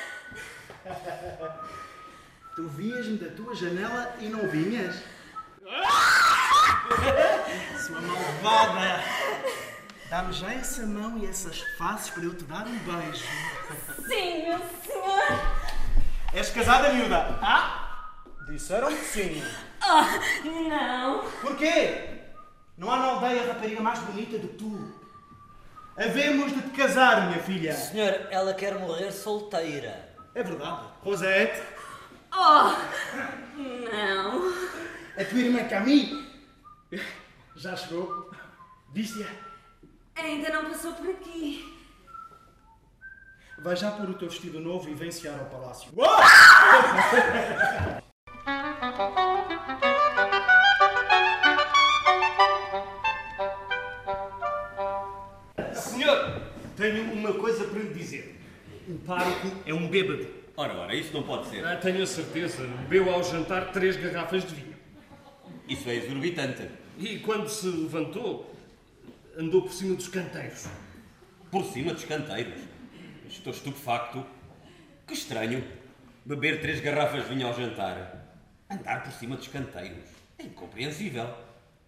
Tu 2.55 2.67
vias-me 2.67 3.17
da 3.17 3.33
tua 3.33 3.55
janela 3.55 4.13
e 4.19 4.27
não 4.27 4.47
vinhas? 4.49 5.01
Sua 7.85 8.01
malvada! 8.01 9.01
Dá-me 10.09 10.33
já 10.33 10.53
essa 10.53 10.85
mão 10.85 11.17
e 11.17 11.25
essas 11.25 11.61
faces 11.77 12.09
para 12.09 12.23
eu 12.23 12.35
te 12.35 12.43
dar 12.43 12.67
um 12.67 12.77
beijo. 12.79 13.23
Sim, 14.05 14.49
meu 14.49 14.59
senhor! 14.85 15.39
És 16.33 16.49
casada, 16.49 16.91
miúda? 16.91 17.39
Ah? 17.41 18.11
Disseram 18.49 18.89
que 18.89 19.05
sim. 19.05 19.41
Oh, 19.81 20.69
não! 20.69 21.23
Porquê? 21.41 22.19
Não 22.77 22.91
há 22.91 22.97
na 22.97 23.05
aldeia 23.05 23.47
rapariga 23.47 23.81
mais 23.81 23.99
bonita 23.99 24.37
do 24.37 24.49
que 24.49 24.57
tu. 24.57 24.93
Havemos 25.97 26.51
de 26.51 26.61
te 26.61 26.69
casar, 26.71 27.27
minha 27.27 27.39
filha. 27.39 27.73
Senhor, 27.73 28.27
ela 28.29 28.53
quer 28.53 28.77
morrer 28.77 29.13
solteira. 29.13 30.09
É 30.35 30.43
verdade. 30.43 30.87
Rosette, 31.01 31.61
Oh, 32.33 32.73
não! 33.57 34.51
a 35.17 35.25
tua 35.25 35.39
irmã 35.39 35.63
Camille 35.67 36.25
já 37.55 37.75
chegou. 37.75 38.31
Viste-a? 38.93 39.27
Ainda 40.21 40.49
não 40.49 40.69
passou 40.69 40.93
por 40.93 41.09
aqui. 41.09 41.77
Vai 43.59 43.75
já 43.75 43.91
pôr 43.91 44.09
o 44.09 44.13
teu 44.15 44.29
vestido 44.29 44.59
novo 44.59 44.89
e 44.89 44.93
vem 44.93 45.09
ao 45.27 45.45
palácio. 45.45 45.91
Senhor, 55.73 56.41
tenho 56.75 57.13
uma 57.13 57.33
coisa 57.33 57.65
para 57.65 57.79
lhe 57.79 57.93
dizer. 57.93 58.39
O 58.87 58.97
pároco 58.99 59.51
é 59.65 59.73
um 59.73 59.87
bêbado. 59.87 60.40
Ora, 60.61 60.75
ora, 60.75 60.93
isso 60.93 61.11
não 61.11 61.23
pode 61.23 61.47
ser. 61.47 61.65
Ah, 61.65 61.75
tenho 61.75 62.03
a 62.03 62.05
certeza. 62.05 62.67
Bebeu 62.87 63.11
ao 63.11 63.23
jantar 63.23 63.71
três 63.71 63.97
garrafas 63.97 64.45
de 64.45 64.53
vinho. 64.53 64.75
Isso 65.67 65.89
é 65.89 65.95
exorbitante. 65.95 66.69
E 66.99 67.17
quando 67.17 67.49
se 67.49 67.65
levantou, 67.65 68.55
andou 69.35 69.63
por 69.63 69.73
cima 69.73 69.95
dos 69.95 70.07
canteiros. 70.07 70.67
Por 71.49 71.63
cima 71.63 71.95
dos 71.95 72.05
canteiros. 72.05 72.61
Estou 73.27 73.51
estupefacto. 73.51 74.23
Que 75.07 75.15
estranho. 75.15 75.63
Beber 76.23 76.61
três 76.61 76.79
garrafas 76.79 77.23
de 77.23 77.33
vinho 77.33 77.47
ao 77.47 77.55
jantar. 77.55 78.37
Andar 78.69 79.01
por 79.01 79.13
cima 79.13 79.37
dos 79.37 79.47
canteiros. 79.47 80.09
É 80.37 80.43
incompreensível. 80.43 81.27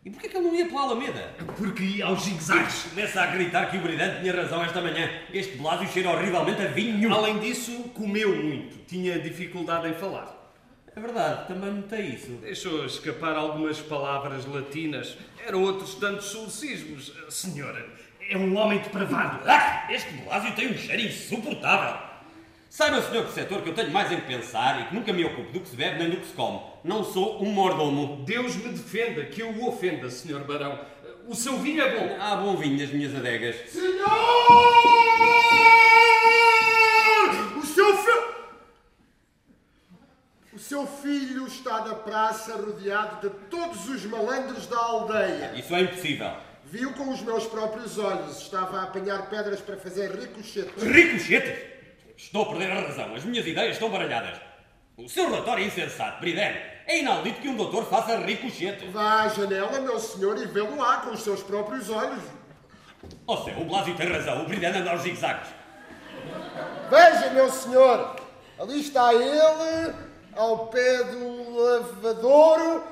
E 0.05 0.09
porquê 0.09 0.27
que 0.27 0.35
ele 0.35 0.47
não 0.47 0.55
ia 0.55 0.65
pela 0.65 0.81
Alameda? 0.81 1.33
Porque 1.57 1.81
ia 1.81 2.07
aos 2.07 2.23
zigzags. 2.23 2.87
Começa 2.89 3.21
a 3.21 3.23
acreditar 3.23 3.67
que 3.67 3.77
o 3.77 3.81
brilhante 3.81 4.19
tinha 4.19 4.35
razão 4.35 4.61
esta 4.61 4.81
manhã. 4.81 5.09
Este 5.31 5.55
Blásio 5.55 5.87
cheira 5.87 6.09
horrivelmente 6.09 6.61
a 6.61 6.67
vinho. 6.67 7.13
Além 7.13 7.39
disso, 7.39 7.71
comeu 7.93 8.35
muito. 8.35 8.79
Tinha 8.85 9.17
dificuldade 9.19 9.87
em 9.87 9.93
falar. 9.93 10.43
É 10.93 10.99
verdade, 10.99 11.47
também 11.47 11.71
notei 11.71 12.01
isso. 12.01 12.31
Deixou 12.41 12.85
escapar 12.85 13.37
algumas 13.37 13.79
palavras 13.79 14.45
latinas. 14.45 15.17
Eram 15.47 15.63
outros 15.63 15.95
tantos 15.95 16.25
solecismos. 16.25 17.13
Senhora, 17.29 17.87
é 18.29 18.37
um 18.37 18.57
homem 18.57 18.79
depravado. 18.79 19.39
Ah, 19.49 19.87
este 19.89 20.11
Blásio 20.15 20.53
tem 20.53 20.67
um 20.67 20.77
cheiro 20.77 21.01
insuportável. 21.01 21.97
Saiba, 22.69 23.01
senhor 23.01 23.23
preceptor, 23.23 23.61
que 23.61 23.69
eu 23.69 23.73
tenho 23.73 23.91
mais 23.91 24.11
em 24.11 24.19
pensar 24.19 24.81
e 24.81 24.85
que 24.85 24.95
nunca 24.95 25.13
me 25.13 25.23
ocupo 25.23 25.49
do 25.53 25.61
que 25.61 25.69
se 25.69 25.77
bebe 25.77 25.99
nem 25.99 26.09
do 26.09 26.17
que 26.17 26.27
se 26.27 26.33
come. 26.33 26.72
Não 26.84 27.04
sou 27.04 27.41
um 27.41 27.50
mordomo. 27.50 28.24
Deus 28.26 28.56
me 28.58 28.69
defenda 28.69 29.24
que 29.26 29.41
eu 29.41 29.50
o 29.50 29.69
ofenda, 29.69 30.10
senhor 30.10 30.43
barão. 30.43 30.80
O 31.28 31.34
seu 31.34 31.58
vinho 31.58 31.82
é 31.82 31.98
bom. 31.98 32.22
Há 32.22 32.36
bom 32.36 32.58
vinho 32.58 32.78
nas 32.78 32.89
minhas 32.89 33.15
adegas. 33.15 33.56
Senhor! 33.69 34.04
O 37.58 37.65
seu 37.65 37.98
filho. 37.98 38.34
O 40.52 40.60
seu 40.60 40.86
filho 40.86 41.48
está 41.48 41.86
na 41.86 41.96
praça 41.96 42.58
rodeado 42.58 43.30
de 43.30 43.36
todos 43.50 43.88
os 43.88 44.04
malandros 44.06 44.67
da 44.67 44.78
aldeia. 44.78 45.54
Isso 45.56 45.74
é 45.74 45.82
impossível. 45.82 46.34
Viu 46.65 46.91
com 46.93 47.10
os 47.12 47.22
meus 47.22 47.46
próprios 47.48 47.98
olhos. 47.98 48.41
Estava 48.41 48.80
a 48.80 48.84
apanhar 48.84 49.30
pedras 49.30 49.62
para 49.62 49.78
fazer 49.78 50.12
ricochetes. 50.12 50.84
Ricochetes? 50.84 51.72
Estou 52.17 52.43
a 52.43 52.50
perder 52.50 52.72
a 52.72 52.82
razão. 52.82 53.15
As 53.15 53.24
minhas 53.24 53.48
ideias 53.48 53.76
estão 53.76 53.89
baralhadas. 53.89 54.38
O 54.98 55.08
seu 55.08 55.30
relatório 55.30 55.63
é 55.63 55.67
insensato, 55.67 56.19
Briden. 56.19 56.72
É 56.86 57.00
inaudito 57.00 57.41
que 57.41 57.48
um 57.48 57.56
doutor 57.56 57.86
faça 57.86 58.17
ricochetes. 58.17 58.91
Vá 58.91 59.24
à 59.24 59.28
janela, 59.30 59.80
meu 59.80 60.00
senhor, 60.00 60.38
e 60.38 60.46
vê-lo 60.46 60.78
lá 60.78 60.98
com 60.98 61.12
os 61.12 61.22
seus 61.22 61.41
próprios 61.41 61.89
olhos. 61.89 62.24
Oh 63.26 63.38
céu, 63.38 63.56
o 63.60 63.65
Blásio 63.65 63.96
tem 63.96 64.12
razão. 64.12 64.43
O 64.43 64.46
Briden 64.46 64.69
anda 64.69 64.91
aos 64.91 65.02
zigzags. 65.02 65.50
Veja, 66.89 67.30
meu 67.32 67.50
senhor, 67.50 68.15
ali 68.60 68.80
está 68.82 69.13
ele, 69.13 69.93
ao 70.36 70.67
pé 70.67 71.04
do 71.06 71.56
lavadouro. 71.56 72.84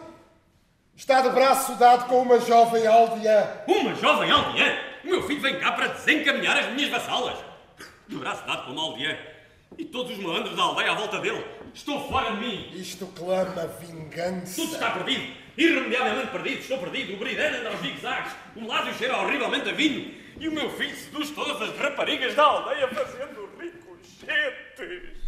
Está 0.96 1.22
de 1.22 1.30
braço 1.30 1.76
dado 1.76 2.08
com 2.08 2.22
uma 2.22 2.40
jovem 2.40 2.86
aldeã. 2.86 3.48
Uma 3.68 3.96
jovem 3.96 4.30
aldeã? 4.30 4.78
O 5.04 5.08
meu 5.08 5.24
filho 5.24 5.42
vem 5.42 5.60
cá 5.60 5.72
para 5.72 5.88
desencaminhar 5.88 6.58
as 6.58 6.68
minhas 6.74 6.90
vassalas. 6.90 7.38
De 8.08 8.16
braço 8.18 8.46
dado 8.46 8.66
com 8.66 8.74
o 8.74 8.80
aldeão. 8.80 9.18
E 9.78 9.86
todos 9.86 10.12
os 10.12 10.24
malandros 10.24 10.56
da 10.56 10.64
aldeia 10.64 10.92
à 10.92 10.96
volta 10.96 11.20
dele. 11.20 11.44
Estou 11.74 12.08
fora 12.10 12.32
de 12.32 12.38
mim. 12.42 12.70
Isto 12.74 13.08
clama 13.08 13.68
vingança. 13.80 14.62
Tudo 14.62 14.74
está 14.74 14.92
perdido. 14.92 15.34
Irremediavelmente 15.58 16.32
perdido. 16.32 16.60
Estou 16.60 16.78
perdido. 16.78 17.14
O 17.14 17.18
bridano 17.18 17.58
anda 17.58 17.70
aos 17.70 17.80
zigue-zagues. 17.82 18.34
O 18.56 18.62
Melásio 18.62 18.94
cheira 18.96 19.18
horrivelmente 19.18 19.70
a 19.70 19.74
vinho. 19.74 20.14
E 20.40 20.48
o 20.48 20.52
meu 20.52 20.70
filho 20.72 20.96
seduz 20.96 21.30
todas 21.32 21.62
as 21.62 21.78
raparigas 21.78 22.36
da 22.36 22.44
aldeia 22.44 22.88
fazendo 22.88 23.50
ricochetes. 23.60 25.21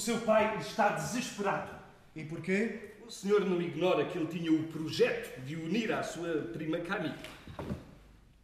Seu 0.00 0.18
pai 0.22 0.56
está 0.58 0.88
desesperado. 0.88 1.70
E 2.16 2.24
porquê? 2.24 2.94
O 3.06 3.10
senhor 3.10 3.44
não 3.44 3.60
ignora 3.60 4.04
que 4.04 4.18
ele 4.18 4.26
tinha 4.26 4.52
o 4.52 4.64
projeto 4.64 5.40
de 5.42 5.56
unir 5.56 5.92
à 5.92 6.02
sua 6.02 6.48
prima 6.52 6.78
Camille. 6.78 7.14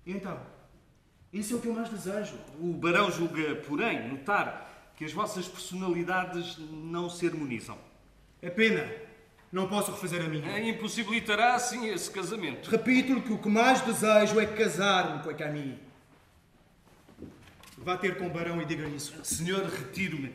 Então? 0.06 0.38
Isso 1.32 1.54
é 1.54 1.56
o 1.56 1.60
que 1.60 1.68
eu 1.68 1.74
mais 1.74 1.88
desejo. 1.88 2.34
O 2.60 2.72
barão 2.72 3.10
julga, 3.10 3.56
porém, 3.66 4.08
notar 4.08 4.92
que 4.96 5.04
as 5.04 5.12
vossas 5.12 5.46
personalidades 5.46 6.58
não 6.58 7.10
se 7.10 7.26
harmonizam. 7.26 7.78
É 8.40 8.50
pena. 8.50 8.90
Não 9.52 9.68
posso 9.68 9.92
refazer 9.92 10.24
a 10.24 10.28
minha. 10.28 10.58
Impossibilitará, 10.68 11.54
assim, 11.54 11.88
esse 11.88 12.10
casamento. 12.10 12.68
Repito-lhe 12.68 13.20
que 13.20 13.32
o 13.32 13.38
que 13.38 13.48
mais 13.48 13.80
desejo 13.80 14.40
é 14.40 14.46
casar-me 14.46 15.22
com 15.22 15.30
a 15.30 15.34
Camille. 15.34 15.78
Vá 17.78 17.96
ter 17.96 18.18
com 18.18 18.26
o 18.26 18.30
barão 18.30 18.60
e 18.60 18.64
diga-lhe 18.64 18.96
isso. 18.96 19.14
Senhor, 19.24 19.64
retiro-me. 19.64 20.32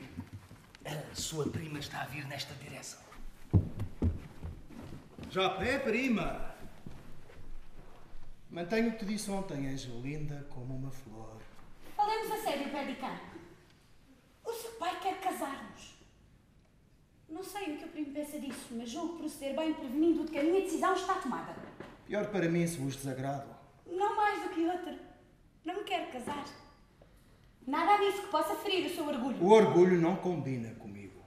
A 0.85 1.15
sua 1.15 1.47
prima 1.49 1.79
está 1.79 2.01
a 2.01 2.05
vir 2.05 2.25
nesta 2.27 2.53
direção. 2.55 2.99
Já 5.29 5.43
é, 5.63 5.79
prima. 5.79 6.53
Mantenho 8.49 8.89
o 8.89 8.91
que 8.93 8.99
te 8.99 9.05
disse 9.05 9.31
ontem, 9.31 9.67
és 9.67 9.83
linda 9.83 10.45
como 10.49 10.75
uma 10.75 10.91
flor. 10.91 11.37
Falemos 11.95 12.31
a 12.31 12.37
sério, 12.43 12.69
Perdicão. 12.71 13.17
O 14.43 14.53
seu 14.53 14.71
pai 14.71 14.99
quer 14.99 15.21
casar-nos. 15.21 15.93
Não 17.29 17.43
sei 17.43 17.75
o 17.75 17.77
que 17.77 17.85
o 17.85 17.87
primo 17.87 18.13
pensa 18.13 18.39
disso, 18.39 18.67
mas 18.71 18.89
julgo 18.89 19.19
proceder 19.19 19.55
bem 19.55 19.73
prevenindo 19.73 20.25
de 20.25 20.31
que 20.31 20.39
a 20.39 20.43
minha 20.43 20.61
decisão 20.61 20.93
está 20.93 21.13
tomada. 21.15 21.55
Pior 22.05 22.27
para 22.27 22.49
mim 22.49 22.67
se 22.67 22.77
vos 22.77 22.97
desagrado. 22.97 23.47
Não 23.85 24.17
mais 24.17 24.43
do 24.43 24.49
que 24.49 24.65
outra. 24.65 24.99
Não 25.63 25.75
me 25.75 25.83
quero 25.83 26.11
casar. 26.11 26.43
Nada 27.65 27.97
disso 27.97 28.23
que 28.23 28.27
possa 28.29 28.55
ferir 28.55 28.85
o 28.87 28.93
seu 28.93 29.07
orgulho. 29.07 29.43
O 29.43 29.51
orgulho 29.51 29.99
não 29.99 30.15
combina 30.15 30.73
comigo. 30.75 31.21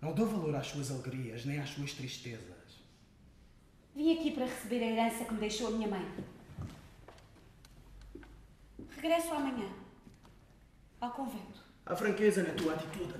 Não 0.00 0.12
dou 0.12 0.26
valor 0.26 0.54
às 0.54 0.66
suas 0.66 0.90
alegrias 0.90 1.44
nem 1.44 1.58
às 1.58 1.70
suas 1.70 1.92
tristezas. 1.92 2.56
Vim 3.94 4.18
aqui 4.18 4.30
para 4.30 4.44
receber 4.44 4.82
a 4.82 4.86
herança 4.86 5.24
que 5.24 5.32
me 5.32 5.40
deixou 5.40 5.68
a 5.68 5.70
minha 5.70 5.88
mãe. 5.88 6.14
Regresso 8.90 9.32
amanhã. 9.32 9.68
Ao 11.00 11.10
convento. 11.12 11.64
Há 11.84 11.94
franqueza 11.94 12.42
na 12.42 12.52
tua 12.54 12.74
atitude. 12.74 13.14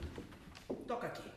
Toca 0.86 1.06
aqui. 1.06 1.30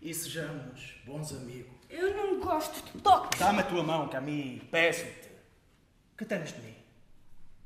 E 0.00 0.14
sejamos 0.14 0.94
bons 1.04 1.32
amigos. 1.32 1.72
Eu 1.90 2.16
não 2.16 2.40
gosto 2.40 2.82
de 2.84 3.02
toques. 3.02 3.38
Dá-me 3.38 3.60
a 3.60 3.64
tua 3.64 3.82
mão, 3.82 4.08
Camille. 4.08 4.60
Peço-te. 4.70 5.28
Que 6.16 6.24
tens 6.24 6.52
de 6.52 6.60
mim? 6.60 6.81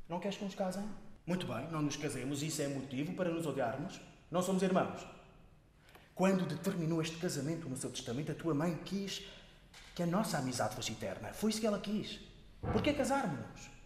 Não 0.09 0.19
queres 0.19 0.37
que 0.37 0.45
nos 0.45 0.55
casem? 0.55 0.83
Muito 1.25 1.45
bem, 1.45 1.67
não 1.69 1.81
nos 1.81 1.97
casemos. 1.97 2.41
Isso 2.41 2.61
é 2.61 2.67
motivo 2.67 3.13
para 3.13 3.29
nos 3.29 3.45
odiarmos? 3.45 3.99
Não 4.31 4.41
somos 4.41 4.63
irmãos. 4.63 5.05
Quando 6.15 6.45
determinou 6.45 7.01
este 7.01 7.17
casamento 7.17 7.67
no 7.67 7.75
seu 7.75 7.89
testamento, 7.89 8.31
a 8.31 8.35
tua 8.35 8.53
mãe 8.53 8.77
quis 8.85 9.23
que 9.93 10.03
a 10.03 10.05
nossa 10.05 10.37
amizade 10.37 10.75
fosse 10.75 10.93
eterna. 10.93 11.33
Foi 11.33 11.49
isso 11.49 11.59
que 11.59 11.67
ela 11.67 11.79
quis. 11.79 12.19
Por 12.61 12.81
que 12.81 12.93
casarmos-nos? 12.93 13.77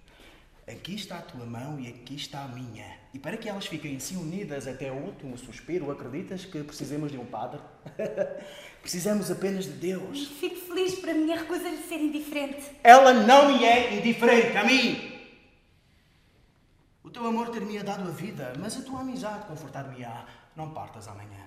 Aqui 0.68 0.96
está 0.96 1.18
a 1.18 1.22
tua 1.22 1.46
mão 1.46 1.80
e 1.80 1.88
aqui 1.88 2.16
está 2.16 2.44
a 2.44 2.48
minha. 2.48 2.86
E 3.14 3.20
para 3.20 3.36
que 3.36 3.50
elas 3.50 3.66
fiquem 3.66 3.98
assim 3.98 4.16
unidas 4.16 4.68
até 4.68 4.92
o 4.92 4.96
último 4.96 5.38
suspiro, 5.38 5.92
acreditas 5.92 6.46
que 6.46 6.64
precisemos 6.64 7.12
de 7.12 7.18
um 7.18 7.26
padre? 7.26 7.60
Precisamos 8.82 9.30
apenas 9.30 9.66
de 9.66 9.72
Deus. 9.72 10.28
Fico 10.40 10.56
feliz 10.56 10.96
por 10.96 11.10
a 11.10 11.14
minha 11.14 11.38
recusa 11.38 11.70
de 11.70 11.84
ser 11.84 12.00
indiferente. 12.00 12.64
Ela 12.84 13.14
não 13.14 13.52
me 13.52 13.66
é 13.66 13.98
indiferente, 13.98 14.54
Camille. 14.54 15.11
O 17.12 17.14
teu 17.14 17.28
amor 17.28 17.50
ter-me-ia 17.50 17.84
dado 17.84 18.08
a 18.08 18.12
vida, 18.12 18.54
mas 18.58 18.78
a 18.78 18.84
tua 18.84 19.02
amizade 19.02 19.46
confortar-me-á. 19.46 20.26
Não 20.56 20.74
partas 20.74 21.10
amanhã. 21.10 21.46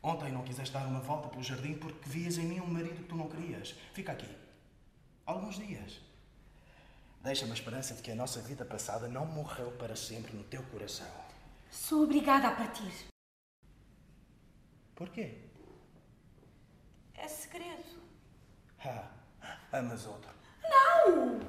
Ontem 0.00 0.30
não 0.30 0.44
quiseste 0.44 0.72
dar 0.72 0.86
uma 0.86 1.00
volta 1.00 1.28
pelo 1.28 1.42
jardim 1.42 1.74
porque 1.74 2.08
vias 2.08 2.38
em 2.38 2.44
mim 2.44 2.60
um 2.60 2.68
marido 2.68 3.02
que 3.02 3.08
tu 3.08 3.16
não 3.16 3.28
querias. 3.28 3.74
Fica 3.92 4.12
aqui. 4.12 4.32
Alguns 5.26 5.56
dias. 5.56 6.00
Deixa-me 7.20 7.50
a 7.50 7.54
esperança 7.54 7.94
de 7.94 8.02
que 8.02 8.12
a 8.12 8.14
nossa 8.14 8.40
vida 8.40 8.64
passada 8.64 9.08
não 9.08 9.26
morreu 9.26 9.72
para 9.72 9.96
sempre 9.96 10.36
no 10.36 10.44
teu 10.44 10.62
coração. 10.62 11.10
Sou 11.68 12.04
obrigada 12.04 12.46
a 12.46 12.54
partir. 12.54 13.08
Porquê? 14.94 15.48
É 17.12 17.26
segredo. 17.26 18.04
Ah, 18.84 19.10
amas 19.72 20.06
outro. 20.06 20.30
Não! 20.62 21.40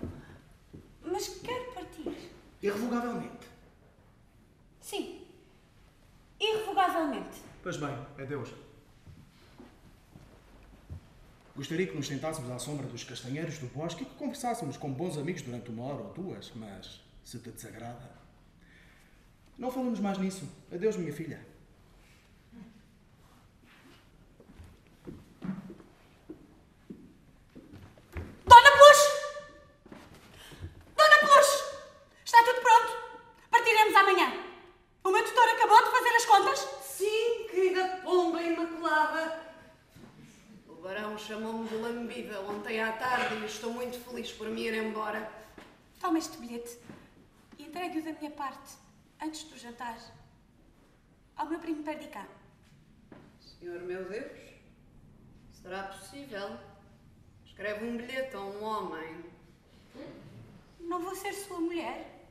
Mas 1.03 1.27
quero 1.27 1.71
partir. 1.75 2.36
Irrevogavelmente. 2.67 3.47
Sim. 4.81 5.25
Irrevogavelmente. 6.37 7.41
Pois 7.63 7.77
bem, 7.77 7.95
adeus. 8.19 8.49
Gostaria 11.55 11.87
que 11.87 11.95
nos 11.95 12.07
sentássemos 12.07 12.51
à 12.51 12.59
sombra 12.59 12.85
dos 12.87 13.05
castanheiros 13.05 13.57
do 13.59 13.67
bosque 13.67 14.03
e 14.03 14.05
que 14.05 14.15
conversássemos 14.15 14.75
como 14.75 14.93
bons 14.93 15.17
amigos 15.17 15.41
durante 15.41 15.69
uma 15.69 15.85
hora 15.85 16.03
ou 16.03 16.13
duas, 16.13 16.51
mas 16.55 17.01
se 17.23 17.39
te 17.39 17.49
desagrada. 17.51 18.11
Não 19.57 19.71
falamos 19.71 20.01
mais 20.01 20.17
nisso. 20.17 20.47
Adeus, 20.69 20.97
minha 20.97 21.13
filha. 21.13 21.39
Dona 28.45 28.71
Plus! 28.77 28.99
Dona 30.97 31.17
Plus! 31.21 31.67
Está 32.23 32.43
tudo 32.43 32.61
pronto. 32.61 32.91
Partiremos 33.49 33.95
amanhã. 33.95 34.43
O 35.03 35.09
meu 35.09 35.23
tutor 35.23 35.47
acabou 35.47 35.83
de 35.83 35.89
fazer 35.89 36.09
as 36.09 36.25
contas? 36.25 36.59
Sim, 36.81 37.47
querida 37.49 38.01
pomba 38.03 38.41
imaculada. 38.43 39.41
O 40.67 40.75
barão 40.75 41.17
chamou-me 41.17 41.67
de 41.69 41.75
lambida 41.75 42.41
ontem 42.41 42.81
à 42.81 42.91
tarde 42.91 43.35
e 43.35 43.45
estou 43.45 43.71
muito 43.71 43.97
feliz 43.99 44.31
por 44.33 44.49
me 44.49 44.67
ir 44.67 44.73
embora. 44.73 45.31
Toma 45.99 46.19
este 46.19 46.37
bilhete 46.37 46.77
e 47.57 47.63
entregue-o 47.63 48.03
da 48.03 48.11
minha 48.19 48.31
parte, 48.47 48.77
antes 49.21 49.43
do 49.43 49.57
jantar. 49.57 49.99
Ao 51.35 51.47
meu 51.47 51.59
primo 51.59 51.83
Perdicá. 51.83 52.25
Senhor 53.41 53.81
meu 53.81 54.07
Deus, 54.07 54.39
será 55.51 55.83
possível? 55.83 56.57
Escreve 57.45 57.85
um 57.85 57.97
bilhete 57.97 58.35
a 58.35 58.39
um 58.39 58.63
homem. 58.63 59.25
Não 60.79 61.01
vou 61.01 61.13
ser 61.13 61.33
sua 61.33 61.59
mulher. 61.59 62.25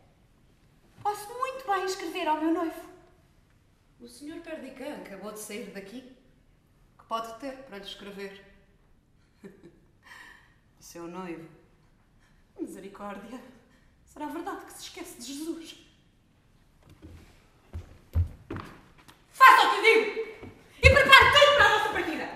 Posso 1.03 1.29
muito 1.39 1.67
bem 1.67 1.85
escrever 1.85 2.27
ao 2.27 2.41
meu 2.41 2.55
noivo. 2.55 2.89
O 4.01 4.09
senhor 4.09 4.41
Perdicã 4.41 4.97
acabou 4.97 5.33
de 5.33 5.41
sair 5.41 5.71
daqui. 5.73 6.01
Que 6.99 7.05
pode 7.05 7.39
ter 7.41 7.57
para 7.65 7.79
lhe 7.79 7.85
escrever? 7.85 8.43
Seu 10.81 11.07
noivo. 11.07 11.49
Misericórdia. 12.59 13.39
Será 14.07 14.27
verdade 14.27 14.65
que 14.65 14.73
se 14.73 14.83
esquece 14.85 15.21
de 15.21 15.27
Jesus? 15.27 15.86
Faça 19.37 19.67
o 19.67 19.71
que 19.71 19.83
digo! 19.83 20.05
E 20.83 20.89
prepare 20.89 21.31
tudo 21.31 21.57
para 21.57 21.67
a 21.67 21.69
nossa 21.69 21.91
partida! 21.91 22.27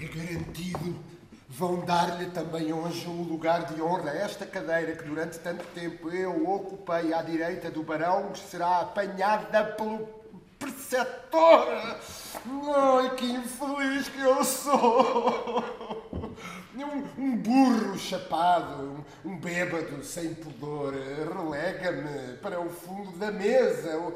É 0.00 0.06
garantido. 0.06 1.12
Vão 1.46 1.84
dar-lhe 1.84 2.30
também 2.30 2.72
hoje 2.72 3.06
um 3.06 3.24
lugar 3.24 3.66
de 3.66 3.82
honra. 3.82 4.12
Esta 4.12 4.46
cadeira 4.46 4.96
que 4.96 5.04
durante 5.04 5.38
tanto 5.40 5.62
tempo 5.74 6.08
eu 6.08 6.48
ocupei 6.48 7.12
à 7.12 7.20
direita 7.20 7.70
do 7.70 7.82
barão 7.82 8.34
será 8.34 8.80
apanhada 8.80 9.62
pelo 9.62 10.21
preceptor. 10.92 11.96
Ai, 12.74 13.14
que 13.16 13.24
infeliz 13.24 14.08
que 14.08 14.20
eu 14.20 14.44
sou! 14.44 15.64
Um, 16.74 17.22
um 17.22 17.36
burro 17.36 17.96
chapado, 17.96 19.04
um, 19.24 19.30
um 19.30 19.36
bêbado 19.38 20.02
sem 20.02 20.34
pudor, 20.34 20.92
relega-me 20.92 22.36
para 22.38 22.60
o 22.60 22.68
fundo 22.68 23.12
da 23.18 23.30
mesa. 23.30 24.12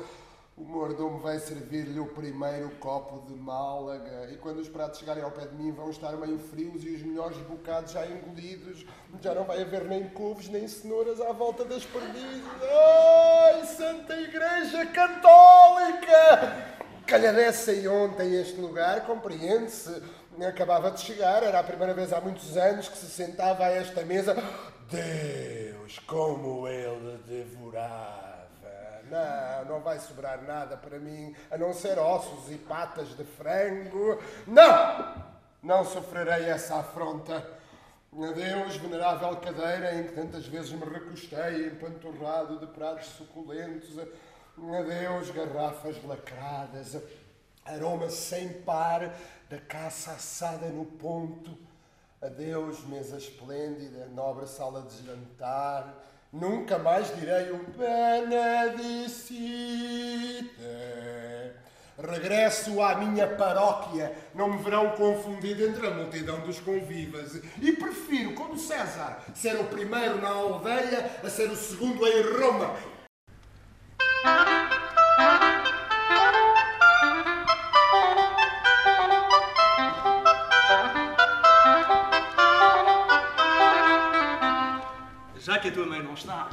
O, 0.56 0.64
mordomo 0.64 1.18
vai 1.18 1.38
servir-lhe 1.38 2.00
o 2.00 2.06
primeiro 2.06 2.70
copo 2.80 3.26
de 3.26 3.34
Málaga 3.34 4.30
e 4.32 4.36
quando 4.38 4.58
os 4.58 4.68
pratos 4.70 4.98
chegarem 4.98 5.22
ao 5.22 5.30
pé 5.30 5.44
de 5.44 5.54
mim 5.54 5.70
vão 5.70 5.90
estar 5.90 6.12
meio 6.16 6.38
frios 6.38 6.82
e 6.82 6.94
os 6.94 7.02
melhores 7.02 7.36
bocados 7.38 7.92
já 7.92 8.06
engolidos. 8.06 8.86
Já 9.20 9.34
não 9.34 9.44
vai 9.44 9.60
haver 9.60 9.84
nem 9.84 10.08
couves 10.08 10.48
nem 10.48 10.66
cenouras 10.66 11.20
à 11.20 11.30
volta 11.32 11.62
das 11.62 11.84
perdizes. 11.84 12.42
Ai, 12.62 13.66
Santa 13.66 14.18
Igreja 14.18 14.86
Católica! 14.86 16.76
Calhadecei 17.06 17.86
ontem 17.86 18.34
este 18.40 18.58
lugar, 18.58 19.04
compreende-se. 19.04 20.02
Acabava 20.40 20.90
de 20.90 21.00
chegar, 21.00 21.42
era 21.42 21.60
a 21.60 21.64
primeira 21.64 21.92
vez 21.92 22.14
há 22.14 22.20
muitos 22.20 22.56
anos 22.56 22.88
que 22.88 22.96
se 22.96 23.10
sentava 23.10 23.64
a 23.64 23.70
esta 23.70 24.02
mesa. 24.06 24.34
Deus, 24.90 25.98
como 26.00 26.66
ele 26.66 27.18
devorava! 27.26 28.35
Não, 29.10 29.64
não 29.74 29.80
vai 29.80 29.98
sobrar 29.98 30.42
nada 30.42 30.76
para 30.76 30.98
mim, 30.98 31.34
a 31.50 31.56
não 31.56 31.72
ser 31.72 31.98
ossos 31.98 32.50
e 32.50 32.56
patas 32.58 33.08
de 33.16 33.24
frango. 33.24 34.20
Não! 34.46 35.36
Não 35.62 35.84
sofrerei 35.84 36.48
essa 36.48 36.76
afronta. 36.76 37.44
Adeus, 38.12 38.76
venerável 38.76 39.36
cadeira 39.36 39.94
em 39.94 40.04
que 40.04 40.12
tantas 40.12 40.46
vezes 40.46 40.72
me 40.72 40.84
recostei, 40.84 41.66
empanturrado 41.66 42.58
de 42.58 42.66
pratos 42.66 43.08
suculentos. 43.08 43.98
Adeus, 43.98 45.30
garrafas 45.30 46.02
lacradas, 46.02 46.96
aroma 47.64 48.08
sem 48.08 48.48
par 48.62 49.14
da 49.50 49.58
caça 49.58 50.12
assada 50.12 50.68
no 50.68 50.86
ponto. 50.86 51.58
Adeus, 52.22 52.84
mesa 52.86 53.18
esplêndida, 53.18 54.06
nobre 54.06 54.46
sala 54.46 54.82
de 54.82 55.04
jantar. 55.04 55.94
Nunca 56.40 56.78
mais 56.78 57.14
direi 57.16 57.50
um 57.50 57.64
benedicite. 57.78 59.24
Regresso 61.98 62.82
à 62.82 62.94
minha 62.96 63.26
paróquia. 63.26 64.12
Não 64.34 64.50
me 64.50 64.62
verão 64.62 64.90
confundido 64.90 65.64
entre 65.64 65.86
a 65.86 65.90
multidão 65.92 66.40
dos 66.40 66.60
convivas. 66.60 67.40
E 67.62 67.72
prefiro, 67.72 68.34
como 68.34 68.58
César, 68.58 69.22
ser 69.34 69.56
o 69.56 69.64
primeiro 69.64 70.20
na 70.20 70.28
aldeia 70.28 71.10
a 71.24 71.30
ser 71.30 71.48
o 71.48 71.56
segundo 71.56 72.06
em 72.06 72.22
Roma. 72.38 72.76
Que 85.66 85.70
a 85.70 85.72
tua 85.72 85.86
mãe 85.86 86.02
não 86.02 86.14
está, 86.14 86.48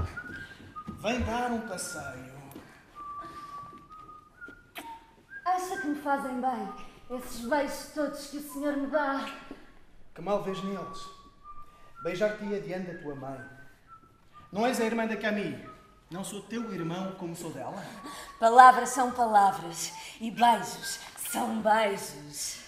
Vem 0.99 1.21
dar 1.21 1.51
um 1.51 1.61
passeio. 1.67 2.33
Acha 5.45 5.81
que 5.81 5.87
me 5.87 6.01
fazem 6.01 6.41
bem 6.41 6.73
esses 7.17 7.47
beijos 7.47 7.91
todos 7.93 8.27
que 8.27 8.37
o 8.37 8.53
senhor 8.53 8.77
me 8.77 8.87
dá? 8.87 9.29
Que 10.15 10.21
mal 10.21 10.41
vês 10.41 10.63
neles? 10.63 10.99
Beijar-te-ia 12.03 12.61
diante 12.61 12.91
da 12.91 13.01
tua 13.01 13.15
mãe. 13.15 13.39
Não 14.51 14.65
és 14.65 14.79
a 14.79 14.85
irmã 14.85 15.05
da 15.05 15.17
Camille. 15.17 15.69
Não 16.09 16.23
sou 16.23 16.41
teu 16.43 16.73
irmão 16.73 17.13
como 17.15 17.35
sou 17.35 17.51
dela. 17.51 17.85
Palavras 18.39 18.89
são 18.89 19.11
palavras 19.11 19.93
e 20.21 20.31
beijos 20.31 20.99
são 21.17 21.61
beijos. 21.61 22.61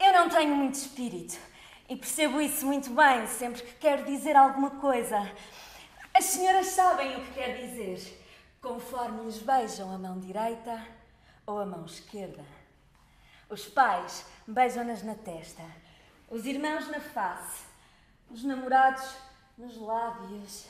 Eu 0.00 0.12
não 0.12 0.28
tenho 0.28 0.56
muito 0.56 0.74
espírito 0.74 1.38
e 1.88 1.96
percebo 1.96 2.40
isso 2.40 2.66
muito 2.66 2.90
bem 2.90 3.26
sempre 3.26 3.62
que 3.62 3.74
quero 3.74 4.04
dizer 4.04 4.36
alguma 4.36 4.70
coisa. 4.70 5.18
As 6.12 6.24
senhoras 6.24 6.68
sabem 6.68 7.16
o 7.16 7.24
que 7.24 7.34
quer 7.34 7.66
dizer, 7.66 8.20
conforme 8.60 9.24
lhes 9.24 9.38
beijam 9.38 9.92
a 9.92 9.98
mão 9.98 10.18
direita 10.18 10.86
ou 11.46 11.58
a 11.58 11.66
mão 11.66 11.84
esquerda. 11.84 12.44
Os 13.50 13.66
pais 13.66 14.24
beijam-nas 14.46 15.02
na 15.02 15.14
testa, 15.14 15.62
os 16.30 16.46
irmãos 16.46 16.88
na 16.88 17.00
face, 17.00 17.64
os 18.30 18.42
namorados 18.42 19.16
nos 19.58 19.76
lábios. 19.76 20.66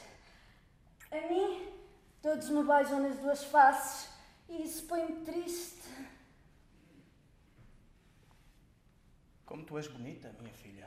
A 1.11 1.29
mim, 1.29 1.73
todos 2.21 2.49
me 2.49 2.65
beijam 2.65 3.01
nas 3.01 3.19
duas 3.19 3.45
faces 3.45 4.11
e 4.49 4.62
isso 4.62 4.85
põe-me 4.87 5.25
triste. 5.25 5.83
Como 9.47 9.65
tu 9.65 9.79
és 9.79 9.87
bonita, 9.87 10.35
minha 10.41 10.53
filha. 10.53 10.84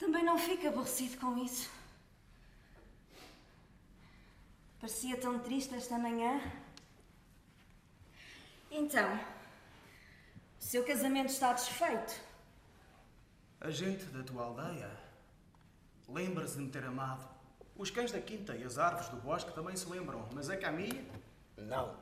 Também 0.00 0.24
não 0.24 0.38
fica 0.38 0.70
aborrecido 0.70 1.18
com 1.18 1.36
isso. 1.36 1.70
Parecia 4.80 5.14
tão 5.18 5.38
triste 5.38 5.74
esta 5.74 5.98
manhã. 5.98 6.40
Então, 8.70 9.14
o 10.58 10.62
seu 10.62 10.82
casamento 10.86 11.28
está 11.28 11.52
desfeito. 11.52 12.18
A 13.60 13.70
gente 13.70 14.06
da 14.06 14.22
tua 14.22 14.44
aldeia 14.44 14.90
lembra-se 16.08 16.56
de 16.56 16.62
me 16.62 16.70
ter 16.70 16.84
amado. 16.84 17.28
Os 17.76 17.90
cães 17.90 18.10
da 18.10 18.20
quinta 18.22 18.56
e 18.56 18.64
as 18.64 18.78
árvores 18.78 19.10
do 19.10 19.16
bosque 19.16 19.52
também 19.52 19.76
se 19.76 19.86
lembram, 19.86 20.26
mas 20.32 20.48
a 20.48 20.56
Camille, 20.56 21.06
não. 21.58 21.94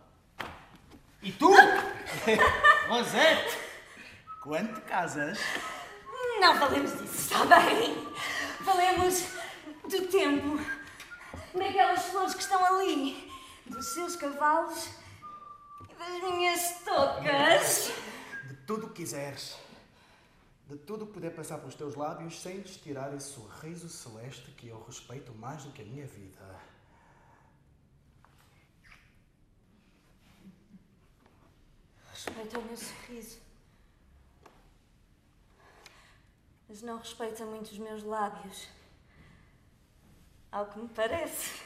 E 1.21 1.33
tu? 1.33 1.51
Rosette, 2.89 3.59
quando 4.41 4.73
te 4.77 4.81
casas, 4.83 5.39
Não 6.41 6.57
falemos 6.57 6.93
disso, 6.93 7.35
está 7.35 7.45
bem? 7.47 8.07
Falemos 8.65 9.25
do 9.83 10.07
tempo, 10.07 10.59
daquelas 11.53 12.05
flores 12.05 12.35
que 12.35 12.43
estão 12.43 12.65
ali, 12.65 13.33
dos 13.67 13.87
seus 13.93 14.15
cavalos 14.15 14.89
e 15.91 15.95
das 15.95 16.33
minhas 16.33 16.81
tocas. 16.85 17.91
de 18.47 18.55
tudo 18.67 18.87
o 18.87 18.91
que 18.91 19.03
quiseres, 19.03 19.57
de 20.69 20.77
tudo 20.77 21.05
o 21.05 21.07
que 21.09 21.15
puder 21.15 21.35
passar 21.35 21.59
pelos 21.59 21.75
teus 21.75 21.97
lábios 21.97 22.41
sem 22.41 22.59
lhes 22.59 22.77
tirar 22.77 23.13
esse 23.15 23.33
sorriso 23.33 23.89
celeste 23.89 24.53
que 24.53 24.69
eu 24.69 24.81
respeito 24.85 25.35
mais 25.35 25.65
do 25.65 25.73
que 25.73 25.83
a 25.83 25.85
minha 25.85 26.07
vida. 26.07 26.61
Respeita 32.13 32.59
o 32.59 32.63
meu 32.63 32.77
sorriso. 32.77 33.48
Mas 36.69 36.83
não 36.83 36.99
respeita 36.99 37.45
muito 37.47 37.73
os 37.73 37.79
meus 37.79 38.03
lábios. 38.03 38.69
Ao 40.53 40.67
que 40.67 40.79
me 40.79 40.89
parece. 40.89 41.63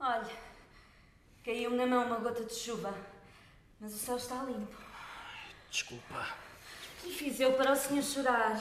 Olha, 0.00 0.36
caiu-me 1.44 1.76
na 1.76 1.86
mão 1.86 2.04
uma 2.06 2.18
gota 2.18 2.44
de 2.44 2.54
chuva. 2.54 2.92
Mas 3.78 3.94
o 3.94 3.98
céu 3.98 4.16
está 4.16 4.42
limpo. 4.42 4.76
Desculpa. 5.70 6.26
O 6.98 7.02
que 7.02 7.12
fiz 7.12 7.38
eu 7.38 7.52
para 7.56 7.72
o 7.72 7.76
senhor 7.76 8.02
chorar? 8.02 8.60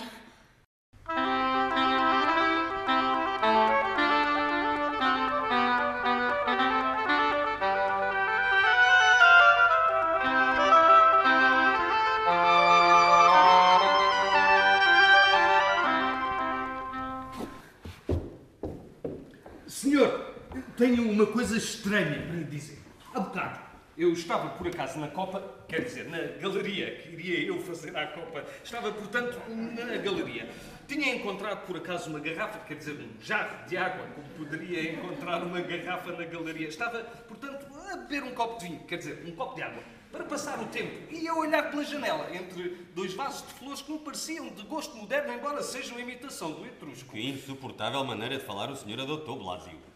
Tenho 20.81 21.11
uma 21.11 21.27
coisa 21.27 21.55
estranha 21.55 22.23
para 22.25 22.37
lhe 22.37 22.43
dizer. 22.43 22.79
Há 23.13 23.19
bocado, 23.19 23.59
eu 23.95 24.11
estava 24.13 24.49
por 24.49 24.67
acaso 24.67 24.97
na 24.97 25.09
Copa, 25.09 25.63
quer 25.67 25.81
dizer, 25.81 26.09
na 26.09 26.17
galeria, 26.39 26.95
que 26.95 27.09
iria 27.09 27.47
eu 27.47 27.61
fazer 27.61 27.95
à 27.95 28.07
Copa. 28.07 28.43
Estava, 28.63 28.91
portanto, 28.91 29.39
na 29.47 29.97
galeria. 29.97 30.49
Tinha 30.87 31.13
encontrado 31.13 31.67
por 31.67 31.77
acaso 31.77 32.09
uma 32.09 32.19
garrafa, 32.19 32.57
quer 32.65 32.73
dizer, 32.73 32.93
um 32.93 33.23
jarro 33.23 33.63
de 33.67 33.77
água, 33.77 34.07
como 34.15 34.27
poderia 34.29 34.91
encontrar 34.91 35.43
uma 35.43 35.61
garrafa 35.61 36.13
na 36.13 36.25
galeria. 36.25 36.67
Estava, 36.67 36.99
portanto, 37.27 37.63
a 37.91 37.97
beber 37.97 38.23
um 38.23 38.33
copo 38.33 38.59
de 38.59 38.65
vinho, 38.65 38.79
quer 38.85 38.97
dizer, 38.97 39.23
um 39.23 39.35
copo 39.35 39.53
de 39.53 39.61
água, 39.61 39.83
para 40.11 40.23
passar 40.23 40.59
o 40.59 40.65
tempo. 40.65 41.13
E 41.13 41.27
a 41.27 41.35
olhar 41.35 41.69
pela 41.69 41.83
janela, 41.83 42.27
entre 42.35 42.87
dois 42.95 43.13
vasos 43.13 43.47
de 43.47 43.53
flores 43.53 43.83
que 43.83 43.91
me 43.91 43.99
pareciam 43.99 44.49
de 44.49 44.63
gosto 44.63 44.97
moderno, 44.97 45.31
embora 45.31 45.61
sejam 45.61 45.99
imitação 45.99 46.53
do 46.53 46.65
etrusco. 46.65 47.11
Que 47.11 47.29
insuportável 47.29 48.03
maneira 48.03 48.39
de 48.39 48.43
falar 48.43 48.71
o 48.71 48.75
senhor 48.75 48.99
adotou, 48.99 49.37
Blásio. 49.37 49.90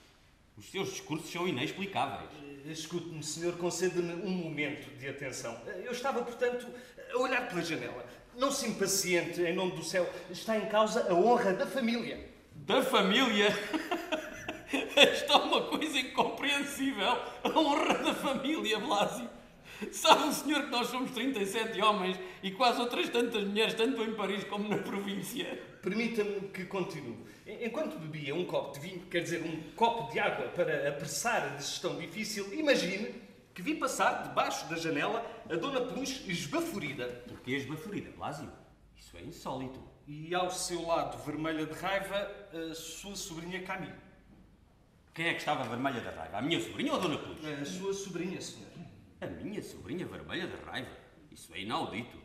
Os 0.58 0.72
seus 0.72 0.90
discursos 0.90 1.30
são 1.30 1.48
inexplicáveis. 1.48 2.30
Escute-me, 2.66 3.22
senhor, 3.22 3.58
conceda-me 3.58 4.14
um 4.26 4.32
momento 4.32 4.90
de 4.98 5.08
atenção. 5.08 5.60
Eu 5.84 5.92
estava, 5.92 6.24
portanto, 6.24 6.66
a 7.14 7.18
olhar 7.18 7.48
pela 7.50 7.62
janela. 7.62 8.06
Não 8.38 8.52
se 8.52 8.68
impaciente, 8.68 9.42
em 9.42 9.54
nome 9.54 9.74
do 9.74 9.84
céu. 9.84 10.10
Está 10.32 10.58
em 10.58 10.66
causa 10.68 11.12
a 11.12 11.14
honra 11.14 11.54
da 11.54 11.68
família. 11.68 12.30
Da 12.54 12.82
família? 12.82 13.48
Esta 14.96 15.34
é 15.34 15.38
uma 15.38 15.62
coisa 15.64 16.00
incompreensível. 16.00 17.18
A 17.44 17.50
honra 17.50 17.94
da 17.96 18.14
família, 18.14 18.80
Blásio. 18.80 19.30
Sabe 19.92 20.30
o 20.30 20.34
senhor 20.34 20.64
que 20.64 20.72
nós 20.72 20.88
somos 20.88 21.12
37 21.12 21.82
homens 21.82 22.18
e 22.42 22.52
quase 22.52 22.80
outras 22.80 23.10
tantas 23.10 23.44
mulheres, 23.44 23.74
tanto 23.74 24.02
em 24.02 24.14
Paris 24.14 24.46
como 24.46 24.70
na 24.70 24.78
província? 24.78 25.62
Permita-me 25.82 26.48
que 26.48 26.66
continue. 26.66 27.18
Enquanto 27.62 27.98
bebia 27.98 28.36
um 28.36 28.46
copo 28.46 28.74
de 28.74 28.80
vinho, 28.80 29.06
quer 29.08 29.22
dizer, 29.22 29.44
um 29.44 29.72
copo 29.76 30.12
de 30.12 30.20
água 30.20 30.48
para 30.50 30.90
apressar 30.90 31.44
a 31.44 31.56
digestão 31.56 31.98
difícil, 31.98 32.54
imagine 32.54 33.22
que 33.54 33.62
vi 33.62 33.76
passar 33.76 34.24
debaixo 34.24 34.68
da 34.70 34.76
janela 34.76 35.26
a 35.50 35.56
Dona 35.56 35.82
Peluche 35.82 36.30
esbaforida. 36.30 37.08
Porquê 37.28 37.52
esbaforida, 37.52 38.12
Blásio? 38.12 38.52
Isso 38.98 39.16
é 39.18 39.22
insólito. 39.22 39.82
E 40.08 40.36
ao 40.36 40.52
seu 40.52 40.86
lado, 40.86 41.18
vermelha 41.24 41.66
de 41.66 41.74
raiva, 41.74 42.30
a 42.54 42.74
sua 42.74 43.16
sobrinha 43.16 43.64
Camille. 43.64 43.96
Quem 45.14 45.28
é 45.28 45.34
que 45.34 45.40
estava 45.40 45.64
vermelha 45.64 46.02
da 46.02 46.12
raiva? 46.12 46.38
A 46.38 46.42
minha 46.42 46.60
sobrinha 46.60 46.92
ou 46.92 47.00
a 47.00 47.02
Dona 47.02 47.18
Peluche? 47.18 47.48
A 47.48 47.66
sua 47.66 47.94
sobrinha, 47.94 48.42
senhor. 48.42 48.70
A 49.22 49.28
minha 49.28 49.62
sobrinha 49.64 50.06
vermelha 50.06 50.48
da 50.48 50.72
raiva? 50.72 50.92
Isso 51.32 51.54
é 51.54 51.62
inaudito. 51.62 52.18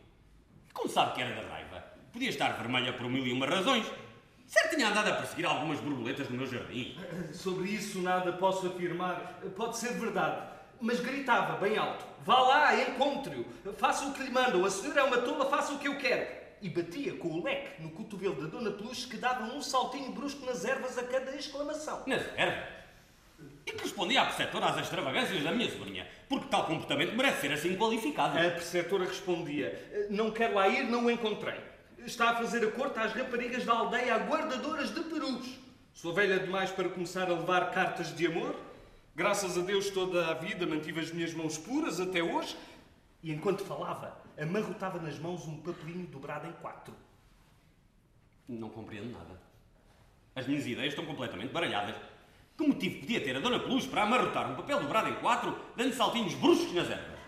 Como 0.73 0.89
sabe 0.89 1.15
que 1.15 1.23
era 1.23 1.41
da 1.41 1.49
raiva? 1.49 1.81
Podia 2.13 2.29
estar 2.29 2.57
vermelha 2.59 2.93
por 2.93 3.09
mil 3.09 3.25
e 3.25 3.33
uma 3.33 3.47
razões. 3.47 3.87
Certo 4.51 4.75
tinha 4.75 4.89
andado 4.89 5.09
a 5.11 5.15
perseguir 5.15 5.47
algumas 5.47 5.79
borboletas 5.79 6.29
no 6.29 6.37
meu 6.37 6.47
jardim. 6.49 6.99
Sobre 7.33 7.69
isso 7.69 8.03
nada 8.03 8.33
posso 8.33 8.67
afirmar. 8.67 9.39
Pode 9.55 9.77
ser 9.77 9.93
verdade. 9.93 10.43
Mas 10.81 10.99
gritava 10.99 11.57
bem 11.57 11.79
alto. 11.79 12.05
Vá 12.25 12.41
lá, 12.41 12.75
encontre-o. 12.83 13.47
Faça 13.75 14.07
o 14.07 14.13
que 14.13 14.25
lhe 14.25 14.31
mandam. 14.31 14.65
A 14.65 14.71
senhora 14.71 15.03
é 15.03 15.05
uma 15.05 15.19
tola, 15.19 15.49
faça 15.49 15.73
o 15.73 15.79
que 15.79 15.87
eu 15.87 15.97
quero. 15.99 16.27
E 16.61 16.69
batia 16.69 17.15
com 17.15 17.29
o 17.29 17.45
leque 17.45 17.81
no 17.81 17.91
cotovelo 17.91 18.43
da 18.43 18.49
Dona 18.49 18.73
Peluche 18.73 19.07
que 19.07 19.19
dava 19.19 19.45
um 19.45 19.63
saltinho 19.63 20.11
brusco 20.11 20.45
nas 20.45 20.65
ervas 20.65 20.99
a 20.99 21.05
cada 21.05 21.31
exclamação. 21.37 22.03
Nas 22.09 22.23
ervas? 22.37 22.69
E 23.65 23.71
que 23.71 23.85
respondia 23.85 24.23
à 24.23 24.27
preceptora 24.27 24.67
às 24.67 24.79
extravagâncias 24.79 25.45
da 25.45 25.53
minha 25.53 25.71
sobrinha, 25.71 26.09
porque 26.29 26.49
tal 26.49 26.67
comportamento 26.67 27.15
merece 27.15 27.43
ser 27.43 27.53
assim 27.53 27.77
qualificado. 27.77 28.37
A 28.37 28.51
preceptora 28.51 29.05
respondia: 29.05 30.09
Não 30.11 30.33
quero 30.33 30.55
lá 30.55 30.67
ir, 30.67 30.91
não 30.91 31.05
o 31.05 31.11
encontrei. 31.11 31.70
Está 32.07 32.31
a 32.31 32.37
fazer 32.37 32.67
a 32.67 32.71
corte 32.71 32.99
às 32.99 33.13
raparigas 33.13 33.65
da 33.65 33.73
aldeia 33.75 34.15
aguardadoras 34.15 34.95
de 34.95 35.01
perus. 35.03 35.59
Sou 35.93 36.15
velha 36.15 36.39
demais 36.39 36.71
para 36.71 36.89
começar 36.89 37.31
a 37.31 37.35
levar 37.35 37.71
cartas 37.73 38.15
de 38.15 38.27
amor. 38.27 38.57
Graças 39.15 39.59
a 39.59 39.61
Deus, 39.61 39.91
toda 39.91 40.29
a 40.29 40.35
vida 40.35 40.67
mantive 40.67 41.01
as 41.01 41.13
minhas 41.13 41.35
mãos 41.35 41.59
puras 41.59 42.01
até 42.01 42.23
hoje. 42.23 42.57
E 43.23 43.31
enquanto 43.31 43.65
falava, 43.65 44.17
amarrotava 44.39 44.99
nas 44.99 45.19
mãos 45.19 45.47
um 45.47 45.59
papelinho 45.59 46.07
dobrado 46.07 46.49
em 46.49 46.53
quatro. 46.53 46.95
Não 48.49 48.71
compreendo 48.71 49.13
nada. 49.13 49.41
As 50.35 50.47
minhas 50.47 50.67
ideias 50.67 50.93
estão 50.93 51.05
completamente 51.05 51.53
baralhadas. 51.53 51.97
Que 52.57 52.67
motivo 52.67 53.01
podia 53.01 53.21
ter 53.21 53.37
a 53.37 53.41
Dona 53.41 53.61
Peluche 53.61 53.89
para 53.89 54.03
amarrotar 54.03 54.51
um 54.51 54.57
papel 54.57 54.81
dobrado 54.81 55.09
em 55.11 55.15
quatro, 55.17 55.57
dando 55.77 55.95
saltinhos 55.95 56.35
bruscos 56.35 56.73
nas 56.73 56.89
ervas? 56.91 57.21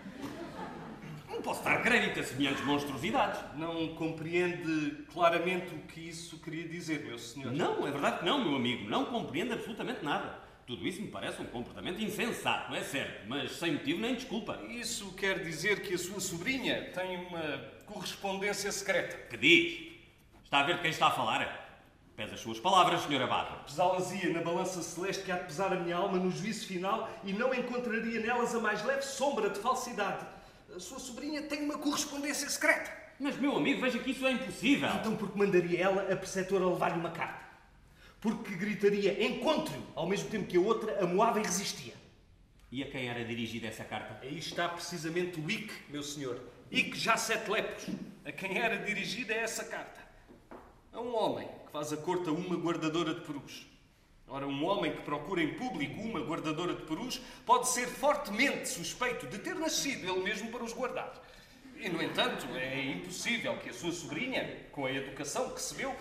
Posso 1.43 1.64
dar 1.64 1.82
crédito 1.82 2.20
a 2.20 2.22
semelhantes 2.22 2.64
monstruosidades. 2.64 3.40
Não 3.57 3.95
compreende 3.95 5.05
claramente 5.12 5.74
o 5.74 5.78
que 5.80 6.09
isso 6.09 6.38
queria 6.38 6.68
dizer, 6.68 7.05
meu 7.05 7.18
senhor? 7.18 7.53
Não, 7.53 7.86
é 7.86 7.90
verdade 7.90 8.20
que 8.20 8.24
não, 8.24 8.45
meu 8.45 8.57
amigo. 8.57 8.88
Não 8.88 9.07
compreendo 9.07 9.53
absolutamente 9.53 10.05
nada. 10.05 10.38
Tudo 10.64 10.86
isso 10.86 11.03
me 11.03 11.09
parece 11.09 11.43
um 11.43 11.47
comportamento 11.47 12.01
insensato, 12.01 12.72
é 12.72 12.82
certo, 12.82 13.28
mas 13.28 13.53
sem 13.57 13.72
motivo 13.72 14.01
nem 14.01 14.14
desculpa. 14.14 14.61
Isso 14.68 15.12
quer 15.14 15.43
dizer 15.43 15.82
que 15.82 15.95
a 15.95 15.99
sua 15.99 16.20
sobrinha 16.20 16.90
tem 16.95 17.26
uma 17.26 17.59
correspondência 17.84 18.70
secreta. 18.70 19.16
Que 19.28 19.36
diz? 19.36 19.93
Está 20.45 20.61
a 20.61 20.62
ver 20.62 20.76
de 20.76 20.82
quem 20.82 20.90
está 20.90 21.09
a 21.09 21.11
falar? 21.11 21.62
Pese 22.14 22.34
as 22.34 22.40
suas 22.40 22.61
palavras, 22.61 23.01
Sr. 23.03 23.22
Abade. 23.22 23.64
Pesá-las-ia 23.64 24.32
na 24.32 24.43
balança 24.43 24.82
celeste 24.82 25.24
que 25.24 25.32
há 25.32 25.38
de 25.38 25.47
pesar 25.47 25.72
a 25.72 25.80
minha 25.80 25.97
alma 25.97 26.18
no 26.18 26.30
juízo 26.30 26.66
final 26.66 27.11
e 27.24 27.32
não 27.32 27.53
encontraria 27.53 28.20
nelas 28.20 28.55
a 28.55 28.61
mais 28.61 28.84
leve 28.84 29.03
sombra 29.03 29.51
de 29.51 29.59
falsidade. 29.59 30.24
A 30.75 30.81
sua 30.81 30.99
sobrinha 30.99 31.43
tem 31.43 31.62
uma 31.64 31.77
correspondência 31.77 32.49
secreta. 32.49 32.91
Mas, 33.20 33.37
meu 33.37 33.57
amigo, 33.57 33.81
veja 33.81 33.99
que 33.99 34.11
isso 34.11 34.27
é 34.27 34.33
impossível. 34.33 34.89
Então, 34.89 35.16
porque 35.16 35.39
mandaria 35.39 35.79
ela, 35.81 36.11
a 36.11 36.16
preceptora, 36.16 36.66
levar-lhe 36.66 36.99
uma 36.99 37.11
carta? 37.11 37.43
Porque 38.20 38.55
gritaria 38.55 39.23
encontre-o, 39.23 39.83
ao 39.95 40.07
mesmo 40.07 40.31
tempo 40.31 40.47
que 40.47 40.57
a 40.57 40.61
outra 40.61 41.05
amoava 41.05 41.41
e 41.41 41.43
resistia. 41.43 41.95
E 42.70 42.83
a 42.83 42.91
quem 42.91 43.07
era 43.07 43.23
dirigida 43.23 43.66
essa 43.66 43.85
carta? 43.85 44.18
Aí 44.23 44.39
está 44.39 44.66
precisamente 44.68 45.39
o 45.39 45.51
Ic, 45.51 45.70
meu 45.91 46.03
senhor. 46.03 46.41
Ic 46.70 46.97
já 46.99 47.18
sete 47.18 47.51
lepros. 47.51 47.87
A 48.25 48.33
quem 48.33 48.59
era 48.59 48.77
dirigida 48.79 49.35
é 49.35 49.41
essa 49.41 49.64
carta. 49.64 50.01
A 50.91 51.01
um 51.01 51.14
homem 51.14 51.47
que 51.66 51.73
faz 51.73 51.93
a 51.93 51.99
corte 51.99 52.31
a 52.31 52.33
uma 52.33 52.57
guardadora 52.57 53.14
de 53.14 53.20
perus. 53.20 53.66
Ora, 54.33 54.47
um 54.47 54.64
homem 54.64 54.91
que 54.91 55.03
procura 55.03 55.43
em 55.43 55.53
público 55.53 56.01
uma 56.01 56.18
guardadora 56.20 56.74
de 56.74 56.80
perus 56.85 57.20
pode 57.45 57.68
ser 57.68 57.87
fortemente 57.87 58.66
suspeito 58.66 59.26
de 59.26 59.39
ter 59.39 59.55
nascido 59.55 60.11
ele 60.11 60.24
mesmo 60.24 60.51
para 60.51 60.64
os 60.64 60.72
guardar. 60.72 61.12
E, 61.76 61.87
no 61.91 62.03
entanto, 62.03 62.47
é 62.57 62.83
impossível 62.83 63.59
que 63.59 63.68
a 63.68 63.74
sua 63.74 63.93
sobrinha, 63.93 64.64
com 64.72 64.87
a 64.87 64.91
educação 64.91 65.51
que 65.51 65.57
recebeu, 65.57 65.95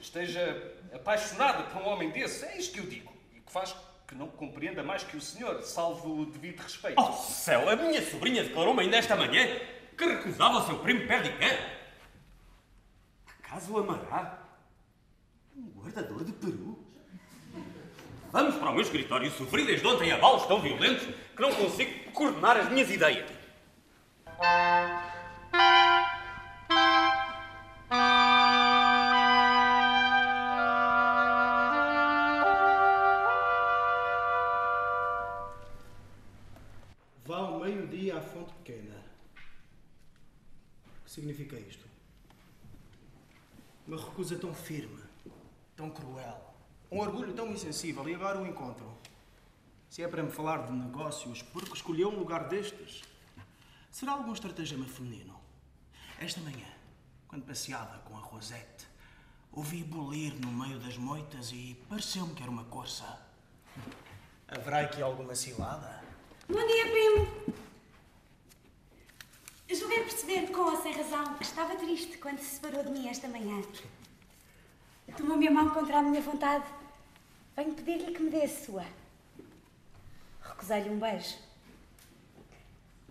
esteja 0.00 0.74
apaixonada 0.94 1.64
por 1.64 1.82
um 1.82 1.88
homem 1.88 2.08
desse. 2.08 2.46
É 2.46 2.56
isto 2.56 2.72
que 2.72 2.80
eu 2.80 2.86
digo. 2.86 3.12
E 3.34 3.40
que 3.40 3.52
faz 3.52 3.76
que 4.08 4.14
não 4.14 4.28
compreenda 4.28 4.82
mais 4.82 5.04
que 5.04 5.18
o 5.18 5.20
senhor, 5.20 5.62
salvo 5.62 6.22
o 6.22 6.24
devido 6.24 6.60
respeito. 6.60 6.98
Oh, 6.98 7.12
céu! 7.12 7.68
A 7.68 7.76
minha 7.76 8.00
sobrinha 8.10 8.44
declarou-me 8.44 8.80
ainda 8.80 8.96
esta 8.96 9.14
manhã 9.14 9.60
que 9.94 10.06
recusava 10.06 10.60
o 10.60 10.66
seu 10.66 10.78
primo 10.78 11.06
Perdicã. 11.06 11.54
Acaso 13.40 13.76
amará 13.76 14.42
um 15.54 15.68
guardador 15.78 16.24
de 16.24 16.32
peru? 16.32 16.63
Vamos 18.34 18.56
para 18.56 18.70
o 18.70 18.72
meu 18.72 18.82
escritório 18.82 19.30
sofri 19.30 19.64
desde 19.64 19.86
ontem 19.86 20.10
abalos 20.10 20.44
tão 20.46 20.60
violentos 20.60 21.06
que 21.36 21.40
não 21.40 21.54
consigo 21.54 22.10
coordenar 22.10 22.56
as 22.56 22.68
minhas 22.68 22.90
ideias. 22.90 23.30
Vá 37.24 37.36
ao 37.36 37.60
meio-dia 37.60 38.18
à 38.18 38.20
fonte 38.20 38.52
pequena. 38.54 38.96
O 40.98 41.04
que 41.04 41.10
significa 41.12 41.54
isto? 41.54 41.86
Uma 43.86 43.96
recusa 43.96 44.36
tão 44.36 44.52
firme, 44.52 45.04
tão 45.76 45.88
cruel, 45.88 46.53
um 46.94 47.00
orgulho 47.00 47.32
tão 47.32 47.50
insensível 47.50 48.08
e 48.08 48.14
agora 48.14 48.40
o 48.40 48.46
encontro. 48.46 48.86
Se 49.90 50.00
é 50.00 50.06
para 50.06 50.22
me 50.22 50.30
falar 50.30 50.58
de 50.58 50.72
negócios, 50.72 51.42
por 51.42 51.64
que 51.64 51.74
escolheu 51.74 52.08
um 52.08 52.16
lugar 52.16 52.48
destes? 52.48 53.02
Será 53.90 54.12
algum 54.12 54.32
estratagema 54.32 54.84
feminino? 54.86 55.34
Esta 56.20 56.40
manhã, 56.40 56.68
quando 57.26 57.44
passeava 57.44 57.98
com 58.04 58.16
a 58.16 58.20
Rosette, 58.20 58.86
ouvi 59.50 59.82
bolir 59.82 60.34
no 60.40 60.52
meio 60.52 60.78
das 60.78 60.96
moitas 60.96 61.50
e 61.50 61.76
pareceu-me 61.88 62.32
que 62.32 62.42
era 62.42 62.50
uma 62.50 62.64
corça. 62.64 63.04
Haverá 64.46 64.82
aqui 64.82 65.02
alguma 65.02 65.34
cilada? 65.34 66.00
Bom 66.48 66.64
dia, 66.64 66.90
primo. 66.92 67.56
Julguei 69.68 70.00
perceber, 70.00 70.52
com 70.52 70.60
ou 70.60 70.80
sem 70.80 70.92
razão, 70.92 71.34
que 71.34 71.42
estava 71.42 71.74
triste 71.74 72.18
quando 72.18 72.38
se 72.38 72.54
separou 72.54 72.84
de 72.84 72.90
mim 72.90 73.08
esta 73.08 73.26
manhã. 73.26 73.60
Tomou 75.16 75.36
minha 75.36 75.50
mão 75.50 75.70
contra 75.70 75.98
a 75.98 76.02
minha 76.02 76.22
vontade. 76.22 76.83
Venho 77.56 77.74
pedir-lhe 77.74 78.12
que 78.12 78.22
me 78.22 78.30
dê 78.30 78.44
a 78.44 78.48
sua. 78.48 78.84
Recusei-lhe 80.42 80.90
um 80.90 80.98
beijo. 80.98 81.36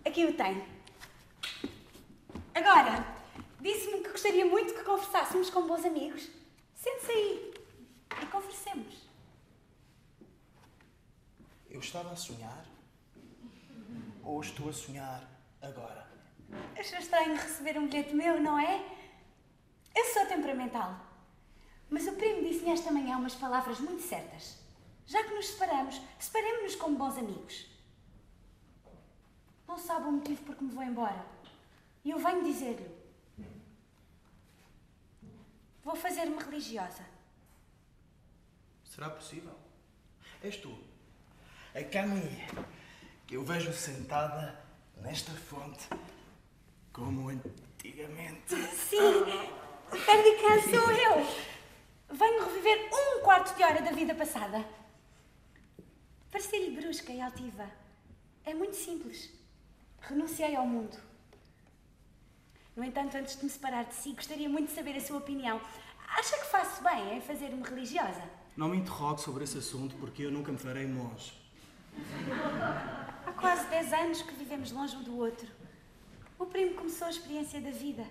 Aqui 0.04 0.26
o 0.26 0.36
tem. 0.36 0.62
Agora, 2.54 3.06
disse-me 3.60 4.02
que 4.02 4.10
gostaria 4.10 4.44
muito 4.44 4.74
que 4.74 4.84
conversássemos 4.84 5.48
com 5.48 5.66
bons 5.66 5.84
amigos. 5.84 6.28
Sente-se 6.74 7.10
aí 7.10 7.54
e 8.22 8.26
conversemos. 8.26 9.08
Eu 11.70 11.80
estava 11.80 12.12
a 12.12 12.16
sonhar? 12.16 12.64
Ou 14.22 14.40
estou 14.40 14.68
a 14.68 14.72
sonhar 14.72 15.26
agora? 15.62 16.06
Achou 16.78 16.98
estranho 16.98 17.34
receber 17.34 17.78
um 17.78 17.86
bilhete 17.86 18.14
meu, 18.14 18.40
não 18.40 18.58
é? 18.58 18.84
Eu 19.94 20.04
sou 20.12 20.26
temperamental. 20.26 21.13
Mas 21.94 22.08
o 22.08 22.12
primo 22.14 22.42
disse-me 22.42 22.72
esta 22.72 22.90
manhã 22.90 23.16
umas 23.16 23.36
palavras 23.36 23.78
muito 23.78 24.02
certas. 24.02 24.56
Já 25.06 25.22
que 25.22 25.32
nos 25.32 25.46
separamos, 25.46 26.02
separemos-nos 26.18 26.74
como 26.74 26.98
bons 26.98 27.16
amigos. 27.16 27.66
Não 29.68 29.78
sabe 29.78 30.08
o 30.08 30.10
motivo 30.10 30.42
por 30.42 30.56
que 30.56 30.64
me 30.64 30.72
vou 30.72 30.82
embora. 30.82 31.24
E 32.04 32.10
eu 32.10 32.18
venho 32.18 32.42
dizer-lhe. 32.42 32.90
Vou 35.84 35.94
fazer-me 35.94 36.36
religiosa. 36.36 37.06
Será 38.92 39.08
possível? 39.10 39.54
És 40.42 40.56
tu, 40.56 40.76
a 41.76 41.84
Camille, 41.84 42.44
que 43.24 43.36
eu 43.36 43.44
vejo 43.44 43.72
sentada 43.72 44.60
nesta 44.96 45.30
fonte 45.30 45.86
como 46.92 47.28
antigamente. 47.28 48.56
Sim, 48.74 49.24
Perdicã 50.04 50.60
sou 50.60 50.90
eu. 50.90 51.53
Venho 52.14 52.44
reviver 52.44 52.90
um 52.92 53.22
quarto 53.22 53.56
de 53.56 53.64
hora 53.64 53.82
da 53.82 53.90
vida 53.90 54.14
passada. 54.14 54.64
Parecia-lhe 56.30 56.80
brusca 56.80 57.12
e 57.12 57.20
altiva. 57.20 57.68
É 58.44 58.54
muito 58.54 58.76
simples. 58.76 59.32
Renunciei 60.00 60.54
ao 60.54 60.64
mundo. 60.64 60.96
No 62.76 62.84
entanto, 62.84 63.16
antes 63.16 63.36
de 63.36 63.44
me 63.44 63.50
separar 63.50 63.86
de 63.86 63.94
si, 63.96 64.12
gostaria 64.12 64.48
muito 64.48 64.68
de 64.68 64.76
saber 64.76 64.96
a 64.96 65.00
sua 65.00 65.18
opinião. 65.18 65.60
Acha 66.16 66.38
que 66.38 66.44
faço 66.44 66.84
bem 66.84 67.16
em 67.16 67.20
fazer-me 67.20 67.64
religiosa? 67.64 68.22
Não 68.56 68.68
me 68.68 68.76
interrogue 68.76 69.20
sobre 69.20 69.42
esse 69.42 69.58
assunto 69.58 69.96
porque 69.96 70.22
eu 70.22 70.30
nunca 70.30 70.52
me 70.52 70.58
farei 70.58 70.86
monge. 70.86 71.32
Há 73.26 73.32
quase 73.32 73.66
10 73.66 73.92
anos 73.92 74.22
que 74.22 74.34
vivemos 74.34 74.70
longe 74.70 74.94
um 74.96 75.02
do 75.02 75.18
outro. 75.18 75.48
O 76.38 76.46
primo 76.46 76.76
começou 76.76 77.08
a 77.08 77.10
experiência 77.10 77.60
da 77.60 77.72
vida. 77.72 78.06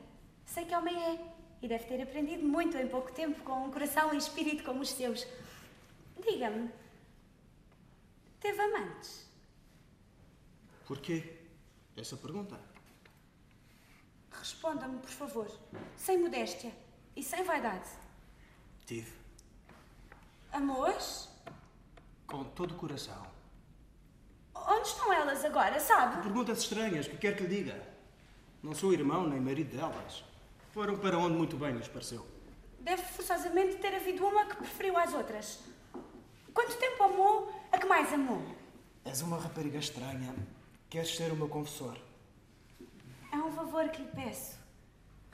Sei 0.45 0.66
que 0.66 0.76
homem 0.76 0.93
é 0.93 1.20
e 1.64 1.68
deve 1.68 1.86
ter 1.86 2.01
aprendido 2.01 2.45
muito 2.45 2.78
em 2.78 2.88
pouco 2.89 3.09
tempo 3.14 3.41
com 3.43 3.66
um 3.66 3.72
coração 3.72 4.14
e 4.14 4.18
espírito 4.18 4.66
como 4.66 4.82
os 4.82 4.89
seus. 4.89 5.26
Diga-me, 6.22 6.70
teve 8.41 8.61
amantes? 8.61 9.26
Porquê? 10.86 11.38
Essa 11.95 12.18
pergunta. 12.18 12.59
Responda-me, 14.30 14.99
por 14.99 15.09
favor, 15.09 15.49
sem 15.95 16.18
modéstia 16.18 16.74
e 17.16 17.24
sem 17.24 17.43
vaidade. 17.43 17.89
Tive. 18.86 19.14
Amores? 20.51 21.30
Com 22.28 22.43
todo 22.43 22.74
o 22.74 22.78
coração. 22.78 23.26
Onde 24.53 24.88
estão 24.89 25.14
elas 25.14 25.45
agora, 25.45 25.80
sabe? 25.80 26.24
Perguntas 26.24 26.59
estranhas, 26.59 27.07
que 27.07 27.18
quer 27.18 27.38
que 27.38 27.43
lhe 27.43 27.64
diga? 27.64 27.88
Não 28.61 28.76
sou 28.76 28.91
irmão 28.91 29.30
nem 29.30 29.39
marido 29.39 29.78
delas. 29.78 30.32
Foram 30.74 30.97
para 30.97 31.19
onde 31.19 31.36
muito 31.38 31.55
bem 31.55 31.71
lhes 31.71 31.88
pareceu. 31.88 32.26
Deve 32.80 33.03
forçosamente 33.03 33.76
ter 33.76 33.93
havido 33.93 34.26
uma 34.26 34.47
que 34.47 34.55
preferiu 34.55 34.97
às 34.97 35.13
outras. 35.13 35.59
Quanto 36.51 36.76
tempo 36.78 37.03
amou 37.03 37.53
a 37.71 37.78
que 37.78 37.86
mais 37.86 38.11
amou? 38.11 38.41
És 39.05 39.21
uma 39.21 39.38
rapariga 39.38 39.78
estranha. 39.78 40.34
Queres 40.89 41.15
ser 41.15 41.32
o 41.32 41.36
meu 41.36 41.47
confessor? 41.47 41.95
É 43.32 43.38
um 43.38 43.51
favor 43.51 43.88
que 43.89 44.01
lhe 44.01 44.07
peço. 44.09 44.57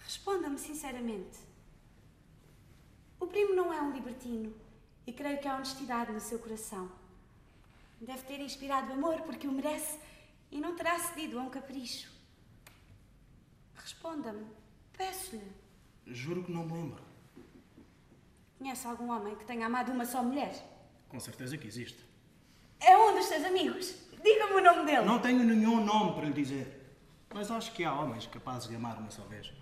Responda-me 0.03 0.57
sinceramente. 0.57 1.39
O 3.17 3.25
primo 3.25 3.55
não 3.55 3.73
é 3.73 3.81
um 3.81 3.93
libertino 3.93 4.53
e 5.07 5.13
creio 5.13 5.39
que 5.39 5.47
há 5.47 5.55
honestidade 5.55 6.11
no 6.11 6.19
seu 6.19 6.39
coração. 6.39 6.91
Deve 8.01 8.23
ter 8.23 8.41
inspirado 8.41 8.91
amor 8.91 9.21
porque 9.21 9.47
o 9.47 9.53
merece 9.53 9.99
e 10.51 10.59
não 10.59 10.75
terá 10.75 10.99
cedido 10.99 11.39
a 11.39 11.43
um 11.43 11.49
capricho. 11.49 12.11
Responda-me. 13.75 14.58
Peço-lhe. 14.99 15.49
Juro 16.05 16.43
que 16.43 16.51
não 16.51 16.65
me 16.65 16.73
lembro. 16.73 17.01
Conhece 18.57 18.85
algum 18.85 19.09
homem 19.09 19.33
que 19.33 19.45
tenha 19.45 19.65
amado 19.65 19.93
uma 19.93 20.05
só 20.05 20.21
mulher? 20.21 20.53
Com 21.07 21.17
certeza 21.21 21.57
que 21.57 21.65
existe. 21.65 22.03
É 22.81 22.97
um 22.97 23.15
dos 23.15 23.25
seus 23.25 23.45
amigos. 23.45 23.95
Diga-me 24.21 24.55
o 24.55 24.61
nome 24.61 24.85
dele. 24.85 25.05
Não 25.05 25.21
tenho 25.21 25.41
nenhum 25.45 25.85
nome 25.85 26.15
para 26.15 26.25
lhe 26.25 26.33
dizer. 26.33 26.97
Mas 27.33 27.49
acho 27.49 27.71
que 27.71 27.85
há 27.85 27.93
homens 27.93 28.27
capazes 28.27 28.67
de 28.67 28.75
amar 28.75 28.97
uma 28.97 29.09
só 29.09 29.21
vez. 29.21 29.53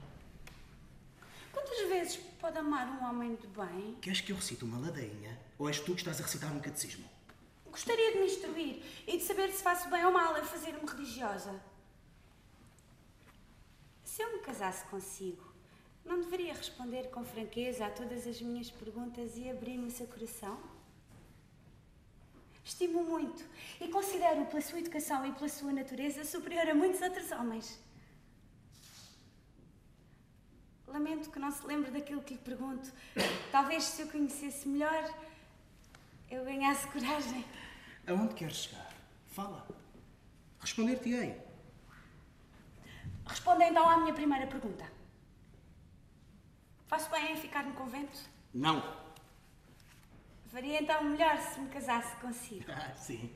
Quantas 1.53 1.87
vezes 1.87 2.17
pode 2.41 2.57
amar 2.57 2.87
um 2.87 3.05
homem 3.07 3.35
de 3.35 3.45
bem? 3.45 3.95
Queres 4.01 4.21
que 4.21 4.31
eu 4.31 4.37
recite 4.37 4.65
uma 4.65 4.79
ladainha? 4.79 5.39
Ou 5.59 5.67
és 5.67 5.79
tu 5.79 5.93
que 5.93 5.99
estás 5.99 6.19
a 6.19 6.23
recitar 6.23 6.51
um 6.51 6.59
catecismo? 6.59 7.07
Gostaria 7.69 8.11
de 8.11 8.17
me 8.17 8.25
instruir 8.25 8.81
e 9.05 9.17
de 9.17 9.23
saber 9.23 9.51
se 9.51 9.61
faço 9.61 9.87
bem 9.91 10.03
ou 10.03 10.11
mal 10.11 10.35
a 10.35 10.41
fazer-me 10.41 10.89
religiosa. 10.89 11.61
Se 14.17 14.23
eu 14.23 14.33
me 14.33 14.39
casasse 14.39 14.83
consigo, 14.85 15.43
não 16.03 16.19
deveria 16.19 16.51
responder 16.51 17.11
com 17.11 17.23
franqueza 17.23 17.85
a 17.85 17.91
todas 17.91 18.25
as 18.25 18.41
minhas 18.41 18.71
perguntas 18.71 19.37
e 19.37 19.47
abrir-me 19.47 19.89
o 19.89 19.91
seu 19.91 20.07
coração? 20.07 20.57
Estimo 22.65 23.03
muito 23.03 23.45
e 23.79 23.87
considero-o 23.89 24.47
pela 24.47 24.59
sua 24.59 24.79
educação 24.79 25.23
e 25.23 25.31
pela 25.33 25.47
sua 25.47 25.71
natureza 25.71 26.25
superior 26.25 26.67
a 26.67 26.73
muitos 26.73 26.99
outros 26.99 27.31
homens. 27.31 27.79
Lamento 30.87 31.29
que 31.29 31.37
não 31.37 31.51
se 31.51 31.63
lembre 31.67 31.91
daquilo 31.91 32.23
que 32.23 32.33
lhe 32.33 32.39
pergunto. 32.39 32.91
Talvez 33.51 33.83
se 33.83 34.01
eu 34.01 34.07
conhecesse 34.07 34.67
melhor, 34.67 35.13
eu 36.31 36.43
ganhasse 36.43 36.87
coragem. 36.87 37.45
Aonde 38.07 38.33
queres 38.33 38.63
chegar? 38.63 38.91
Fala. 39.27 39.67
Responder-te-ei. 40.59 41.46
Responda 43.27 43.65
então 43.65 43.87
à 43.87 43.97
minha 43.97 44.13
primeira 44.13 44.47
pergunta. 44.47 44.85
Faço 46.87 47.09
bem 47.11 47.33
em 47.33 47.37
ficar 47.37 47.63
no 47.63 47.73
convento? 47.73 48.17
Não. 48.53 48.81
Faria 50.47 50.81
então 50.81 51.03
melhor 51.03 51.37
se 51.37 51.59
me 51.59 51.69
casasse 51.69 52.15
consigo. 52.17 52.65
Ah, 52.71 52.93
sim. 52.95 53.35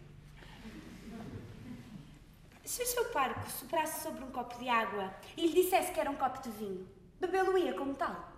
Se 2.63 2.81
o 2.81 2.87
seu 2.87 3.05
parco 3.09 3.49
soprasse 3.49 4.01
sobre 4.01 4.23
um 4.23 4.31
copo 4.31 4.57
de 4.57 4.69
água 4.69 5.13
e 5.35 5.47
lhe 5.47 5.61
dissesse 5.61 5.91
que 5.91 5.99
era 5.99 6.09
um 6.09 6.15
copo 6.15 6.41
de 6.41 6.49
vinho, 6.51 6.87
bebê-lo-ia 7.19 7.73
como 7.73 7.93
tal? 7.95 8.31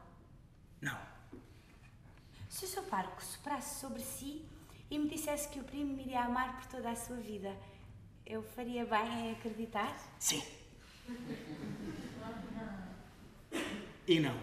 Não. 0.81 0.99
Se 2.49 2.65
o 2.65 2.67
seu 2.67 2.83
parco 2.83 3.23
soprasse 3.23 3.79
sobre 3.79 4.01
si 4.01 4.43
e 4.89 4.97
me 4.97 5.07
dissesse 5.07 5.49
que 5.49 5.59
o 5.59 5.63
primo 5.63 5.95
me 5.95 6.03
iria 6.03 6.23
amar 6.23 6.55
por 6.55 6.65
toda 6.65 6.89
a 6.89 6.95
sua 6.95 7.17
vida, 7.17 7.55
eu 8.25 8.41
faria 8.41 8.85
bem 8.85 9.27
em 9.27 9.31
acreditar? 9.33 9.95
Sim. 10.17 10.43
E 14.07 14.19
não. 14.19 14.37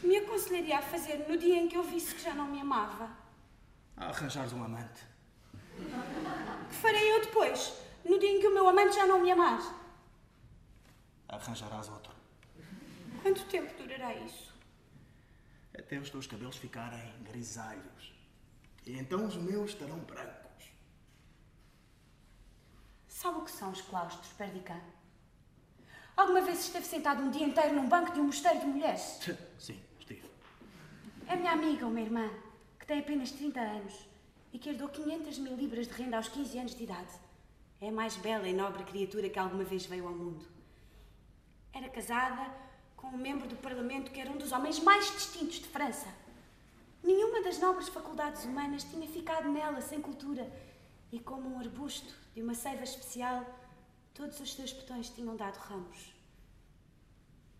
Que 0.00 0.06
me 0.06 0.16
aconselharia 0.18 0.78
a 0.78 0.82
fazer 0.82 1.26
no 1.28 1.36
dia 1.38 1.56
em 1.56 1.68
que 1.68 1.76
eu 1.76 1.82
visse 1.82 2.14
que 2.14 2.22
já 2.22 2.34
não 2.34 2.46
me 2.46 2.60
amava? 2.60 3.10
A 3.96 4.06
arranjares 4.06 4.52
um 4.52 4.62
amante. 4.62 5.02
Que 6.68 6.74
farei 6.74 7.12
eu 7.12 7.20
depois, 7.22 7.72
no 8.04 8.18
dia 8.18 8.30
em 8.30 8.40
que 8.40 8.46
o 8.46 8.54
meu 8.54 8.68
amante 8.68 8.94
já 8.94 9.06
não 9.06 9.20
me 9.20 9.30
amar? 9.30 9.60
Arranjarás 11.28 11.88
outro. 11.88 12.12
Quanto 13.22 13.44
tempo 13.46 13.72
durará 13.82 14.14
isso? 14.14 14.54
Até 15.76 15.98
os 15.98 16.10
teus 16.10 16.26
cabelos 16.26 16.56
ficarem 16.56 17.12
grisalhos. 17.22 18.12
E 18.86 18.98
então 18.98 19.26
os 19.26 19.36
meus 19.36 19.70
estarão 19.70 19.98
brancos. 20.00 20.37
Sabe 23.20 23.38
o 23.38 23.42
que 23.42 23.50
são 23.50 23.72
os 23.72 23.80
claustros, 23.80 24.32
Perdican? 24.34 24.80
Alguma 26.16 26.40
vez 26.40 26.60
esteve 26.60 26.86
sentado 26.86 27.20
um 27.20 27.32
dia 27.32 27.44
inteiro 27.44 27.74
num 27.74 27.88
banco 27.88 28.12
de 28.12 28.20
um 28.20 28.26
mosteiro 28.26 28.60
de 28.60 28.66
mulheres? 28.66 29.18
Sim, 29.58 29.76
estive. 29.98 30.22
É 31.26 31.34
minha 31.34 31.50
amiga, 31.50 31.84
uma 31.84 32.00
irmã, 32.00 32.30
que 32.78 32.86
tem 32.86 33.00
apenas 33.00 33.32
30 33.32 33.58
anos 33.58 34.08
e 34.52 34.58
que 34.60 34.68
herdou 34.68 34.88
500 34.88 35.36
mil 35.38 35.56
libras 35.56 35.88
de 35.88 35.94
renda 35.94 36.16
aos 36.16 36.28
15 36.28 36.58
anos 36.60 36.74
de 36.76 36.84
idade. 36.84 37.12
É 37.80 37.88
a 37.88 37.92
mais 37.92 38.16
bela 38.16 38.46
e 38.46 38.54
nobre 38.54 38.84
criatura 38.84 39.28
que 39.28 39.38
alguma 39.40 39.64
vez 39.64 39.84
veio 39.84 40.06
ao 40.06 40.14
mundo. 40.14 40.46
Era 41.72 41.88
casada 41.88 42.48
com 42.96 43.08
um 43.08 43.18
membro 43.18 43.48
do 43.48 43.56
Parlamento 43.56 44.12
que 44.12 44.20
era 44.20 44.30
um 44.30 44.36
dos 44.36 44.52
homens 44.52 44.78
mais 44.78 45.10
distintos 45.10 45.56
de 45.56 45.66
França. 45.66 46.06
Nenhuma 47.02 47.42
das 47.42 47.58
nobres 47.58 47.88
faculdades 47.88 48.44
humanas 48.44 48.84
tinha 48.84 49.08
ficado 49.08 49.48
nela 49.48 49.80
sem 49.80 50.00
cultura 50.00 50.48
e, 51.10 51.18
como 51.18 51.52
um 51.52 51.58
arbusto 51.58 52.27
de 52.38 52.44
uma 52.44 52.54
seiva 52.54 52.84
especial, 52.84 53.44
todos 54.14 54.38
os 54.38 54.54
seus 54.54 54.72
botões 54.72 55.10
tinham 55.10 55.34
dado 55.34 55.56
ramos. 55.56 56.14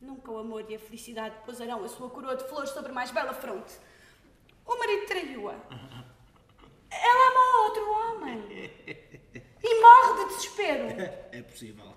Nunca 0.01 0.31
o 0.31 0.39
amor 0.39 0.71
e 0.71 0.77
a 0.77 0.79
felicidade 0.79 1.35
pousarão 1.45 1.83
a 1.83 1.89
sua 1.89 2.09
coroa 2.09 2.37
de 2.37 2.45
flores 2.45 2.71
sobre 2.71 2.93
a 2.93 2.95
mais 2.95 3.11
bela 3.11 3.35
fronte. 3.35 3.77
O 4.65 4.79
marido 4.79 5.07
traiu-a. 5.09 5.55
Ela 6.93 7.29
amou 7.29 7.65
outro 7.65 7.91
homem. 7.91 8.71
E 9.65 9.81
morre 9.81 10.23
de 10.23 10.37
desespero. 10.37 10.85
É 11.33 11.43
possível. 11.43 11.93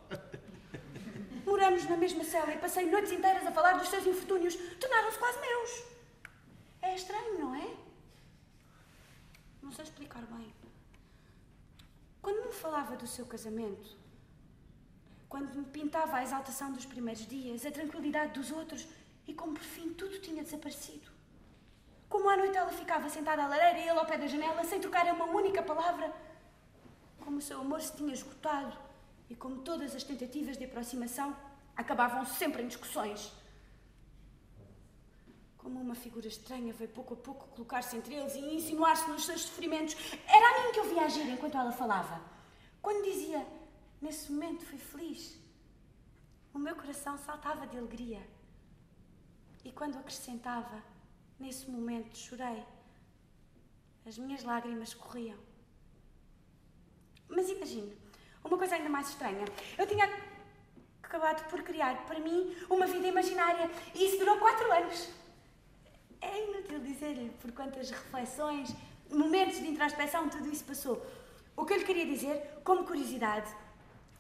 Moramos 1.46 1.88
na 1.88 1.98
mesma 1.98 2.24
cela 2.24 2.52
e 2.52 2.58
passei 2.58 2.90
noites 2.90 3.12
inteiras 3.12 3.46
a 3.46 3.52
falar 3.52 3.74
dos 3.74 3.90
seus 3.90 4.08
infortúnios. 4.08 4.56
Tornaram-se 4.80 5.20
quase 5.20 5.40
meus. 5.40 5.84
É 6.82 6.96
estranho, 6.96 7.38
não 7.38 7.54
é? 7.54 7.76
Não 9.62 9.72
sei 9.72 9.86
explicar 9.86 10.24
bem. 10.24 10.61
Quando 12.22 12.46
me 12.46 12.54
falava 12.54 12.96
do 12.96 13.08
seu 13.08 13.26
casamento, 13.26 13.98
quando 15.28 15.56
me 15.56 15.66
pintava 15.66 16.18
a 16.18 16.24
exaltação 16.24 16.72
dos 16.72 16.86
primeiros 16.86 17.26
dias, 17.26 17.66
a 17.66 17.72
tranquilidade 17.72 18.34
dos 18.34 18.52
outros 18.52 18.88
e 19.28 19.34
como 19.34 19.54
por 19.54 19.64
fim 19.64 19.94
tudo 19.94 20.20
tinha 20.20 20.44
desaparecido. 20.44 21.10
Como 22.08 22.30
à 22.30 22.38
noite 22.38 22.58
ela 22.58 22.70
ficava 22.72 23.10
sentada 23.10 23.44
à 23.44 23.48
lareira 23.48 23.80
e 23.80 23.88
ele 23.88 23.98
ao 23.98 24.06
pé 24.06 24.18
da 24.18 24.28
janela 24.28 24.64
sem 24.64 24.80
trocar 24.80 25.06
uma 25.14 25.26
única 25.26 25.64
palavra. 25.64 26.14
Como 27.22 27.38
o 27.38 27.42
seu 27.42 27.62
amor 27.62 27.82
se 27.82 27.96
tinha 27.96 28.14
esgotado 28.14 28.78
e 29.30 29.36
como 29.36 29.62
todas 29.62 29.96
as 29.96 30.04
tentativas 30.04 30.58
de 30.58 30.66
aproximação 30.66 31.36
acabavam 31.76 32.26
sempre 32.26 32.62
em 32.62 32.68
discussões. 32.68 33.32
Como 35.62 35.80
uma 35.80 35.94
figura 35.94 36.28
estranha 36.28 36.74
veio 36.74 36.90
pouco 36.90 37.14
a 37.14 37.18
pouco 37.18 37.48
colocar-se 37.50 37.96
entre 37.96 38.16
eles 38.16 38.34
e 38.34 38.56
insinuar-se 38.56 39.08
nos 39.10 39.26
seus 39.26 39.42
sofrimentos. 39.44 39.96
Era 40.28 40.48
a 40.50 40.66
mim 40.66 40.72
que 40.74 40.80
eu 40.80 40.90
via 40.90 41.04
agir 41.06 41.28
enquanto 41.30 41.56
ela 41.56 41.72
falava. 41.72 42.20
Quando 42.82 43.06
dizia, 43.06 43.46
nesse 44.02 44.32
momento 44.32 44.66
fui 44.66 44.80
feliz, 44.80 45.38
o 46.52 46.58
meu 46.58 46.76
coração 46.76 47.16
saltava 47.18 47.68
de 47.68 47.78
alegria. 47.78 48.22
E 49.64 49.72
quando 49.72 50.00
acrescentava, 50.00 50.84
nesse 51.40 51.70
momento 51.70 52.18
chorei, 52.18 52.66
as 54.04 54.18
minhas 54.18 54.44
lágrimas 54.44 54.96
corriam. 54.96 55.38
Mas 57.30 57.48
imagine, 57.50 57.96
uma 58.44 58.58
coisa 58.58 58.76
ainda 58.76 58.90
mais 58.90 59.10
estranha. 59.10 59.46
Eu 59.78 59.86
tinha 59.86 60.10
acabado 61.04 61.48
por 61.52 61.62
criar 61.62 62.04
para 62.08 62.20
mim 62.20 62.56
uma 62.68 62.88
vida 62.88 63.08
imaginária 63.08 63.70
e 63.94 64.06
isso 64.06 64.18
durou 64.18 64.40
quatro 64.40 64.72
anos. 64.72 65.21
É 66.22 66.44
inútil 66.44 66.80
dizer-lhe 66.80 67.30
por 67.42 67.52
quantas 67.52 67.90
reflexões, 67.90 68.74
momentos 69.10 69.58
de 69.58 69.68
introspeção 69.68 70.30
tudo 70.30 70.50
isso 70.50 70.64
passou. 70.64 71.06
O 71.56 71.66
que 71.66 71.74
eu 71.74 71.78
lhe 71.78 71.86
queria 71.86 72.06
dizer, 72.06 72.60
como 72.64 72.86
curiosidade, 72.86 73.52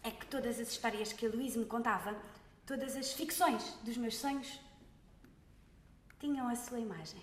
é 0.03 0.11
que 0.11 0.25
todas 0.25 0.59
as 0.59 0.69
histórias 0.69 1.13
que 1.13 1.25
a 1.25 1.29
Luísa 1.29 1.59
me 1.59 1.65
contava, 1.65 2.15
todas 2.65 2.95
as 2.95 3.13
ficções 3.13 3.63
dos 3.83 3.97
meus 3.97 4.17
sonhos, 4.17 4.59
tinham 6.19 6.47
a 6.47 6.55
sua 6.55 6.79
imagem. 6.79 7.21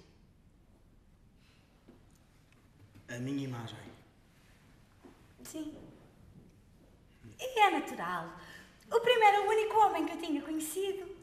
A 3.08 3.18
minha 3.18 3.44
imagem. 3.44 3.78
Sim. 5.42 5.74
E 7.40 7.60
é 7.60 7.70
natural. 7.70 8.30
O 8.90 9.00
primeiro 9.00 9.36
e 9.36 9.40
o 9.40 9.50
único 9.50 9.78
homem 9.78 10.06
que 10.06 10.12
eu 10.12 10.18
tinha 10.18 10.42
conhecido. 10.42 11.16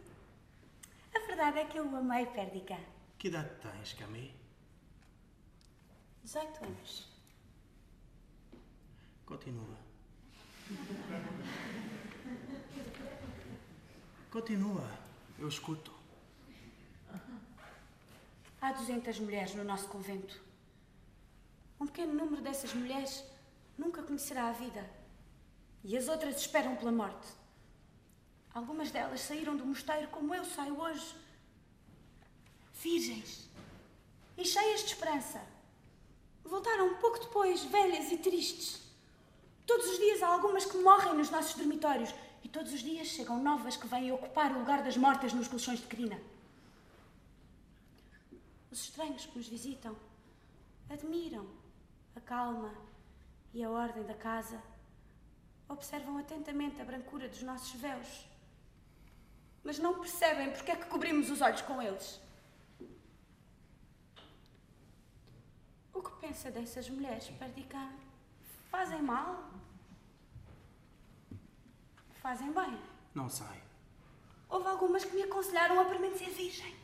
A 1.14 1.20
verdade 1.20 1.60
é 1.60 1.66
que 1.66 1.78
eu 1.78 1.86
o 1.86 1.96
amei, 1.96 2.26
Perdica. 2.28 2.78
Que 3.18 3.28
idade 3.28 3.50
tens, 3.62 3.94
Camille? 3.94 4.34
18 6.24 6.66
anos. 6.66 7.08
Continua. 9.26 9.78
Continua. 14.32 15.00
Eu 15.40 15.48
escuto. 15.48 15.94
Há 18.62 18.72
200 18.72 19.20
mulheres 19.20 19.54
no 19.56 19.64
nosso 19.64 19.88
convento. 19.88 20.42
Um 21.80 21.86
pequeno 21.86 22.14
número 22.14 22.42
dessas 22.42 22.74
mulheres 22.74 23.24
nunca 23.78 24.02
conhecerá 24.02 24.48
a 24.48 24.52
vida. 24.52 24.90
E 25.84 25.96
as 25.98 26.08
outras 26.08 26.38
esperam 26.38 26.76
pela 26.76 26.92
morte. 26.92 27.28
Algumas 28.54 28.90
delas 28.90 29.22
saíram 29.22 29.56
do 29.56 29.66
mosteiro 29.66 30.08
como 30.08 30.34
eu 30.34 30.44
saio 30.46 30.80
hoje. 30.80 31.16
Virgens. 32.82 33.50
E 34.38 34.46
cheias 34.46 34.82
de 34.82 34.88
esperança. 34.88 35.42
Voltaram 36.44 36.96
pouco 36.96 37.20
depois, 37.20 37.64
velhas 37.64 38.12
e 38.12 38.18
tristes. 38.18 38.82
Todos 39.66 39.88
os 39.88 39.98
dias 39.98 40.22
há 40.22 40.28
algumas 40.28 40.66
que 40.66 40.78
morrem 40.78 41.16
nos 41.16 41.30
nossos 41.30 41.56
dormitórios. 41.56 42.14
E 42.44 42.48
todos 42.48 42.72
os 42.74 42.82
dias 42.82 43.08
chegam 43.08 43.42
novas 43.42 43.76
que 43.76 43.88
vêm 43.88 44.12
ocupar 44.12 44.52
o 44.52 44.60
lugar 44.60 44.84
das 44.84 44.96
mortas 44.96 45.34
nos 45.34 45.48
colchões 45.48 45.80
de 45.80 45.88
crina. 45.88 46.20
Os 48.72 48.84
estranhos 48.84 49.26
que 49.26 49.38
nos 49.38 49.48
visitam 49.48 49.96
admiram 50.90 51.48
a 52.16 52.22
calma 52.22 52.74
e 53.54 53.64
a 53.64 53.70
ordem 53.70 54.04
da 54.04 54.14
casa, 54.14 54.62
observam 55.68 56.18
atentamente 56.18 56.82
a 56.82 56.86
brancura 56.86 57.28
dos 57.28 57.42
nossos 57.42 57.72
véus, 57.80 58.26
mas 59.64 59.80
não 59.80 60.00
percebem 60.00 60.52
porque 60.52 60.72
é 60.72 60.76
que 60.76 60.86
cobrimos 60.86 61.30
os 61.32 61.42
olhos 61.42 61.62
com 61.62 61.82
eles. 61.82 62.20
O 65.96 66.02
que 66.04 66.12
pensa 66.20 66.52
dessas 66.52 66.90
mulheres, 66.90 67.30
Perdicã? 67.40 67.90
Fazem 68.70 69.02
mal? 69.02 69.50
Fazem 72.22 72.52
bem? 72.52 72.78
Não 73.14 73.30
sei. 73.30 73.64
Houve 74.50 74.68
algumas 74.68 75.06
que 75.06 75.16
me 75.16 75.24
aconselharam 75.24 75.80
a 75.80 75.86
permanecer 75.86 76.30
virgem. 76.32 76.76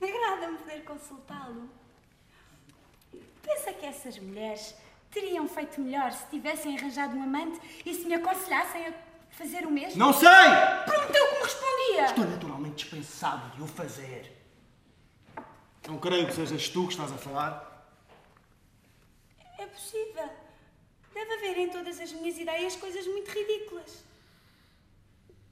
Agrada-me 0.00 0.58
poder 0.58 0.84
consultá-lo. 0.84 1.68
Pensa 3.42 3.72
que 3.72 3.84
essas 3.84 4.16
mulheres 4.20 4.76
teriam 5.10 5.48
feito 5.48 5.80
melhor 5.80 6.12
se 6.12 6.26
tivessem 6.26 6.78
arranjado 6.78 7.16
um 7.16 7.22
amante 7.24 7.60
e 7.84 7.92
se 7.92 8.06
me 8.06 8.14
aconselhassem 8.14 8.86
a 8.86 8.92
fazer 9.30 9.66
o 9.66 9.72
mesmo? 9.72 9.98
Não 9.98 10.12
sei! 10.12 10.28
Prometeu 10.84 11.26
que 11.26 11.34
me 11.34 11.42
respondia! 11.42 12.04
Estou 12.04 12.26
naturalmente 12.26 12.76
dispensado 12.76 13.56
de 13.56 13.62
o 13.62 13.66
fazer. 13.66 14.35
Não 15.86 15.98
creio 15.98 16.26
que 16.26 16.34
sejas 16.34 16.68
tu 16.68 16.86
que 16.86 16.94
estás 16.94 17.12
a 17.12 17.16
falar. 17.16 17.86
É 19.56 19.66
possível. 19.66 20.28
Deve 21.14 21.34
haver 21.34 21.58
em 21.58 21.70
todas 21.70 22.00
as 22.00 22.12
minhas 22.12 22.36
ideias 22.36 22.74
coisas 22.74 23.06
muito 23.06 23.30
ridículas. 23.30 24.04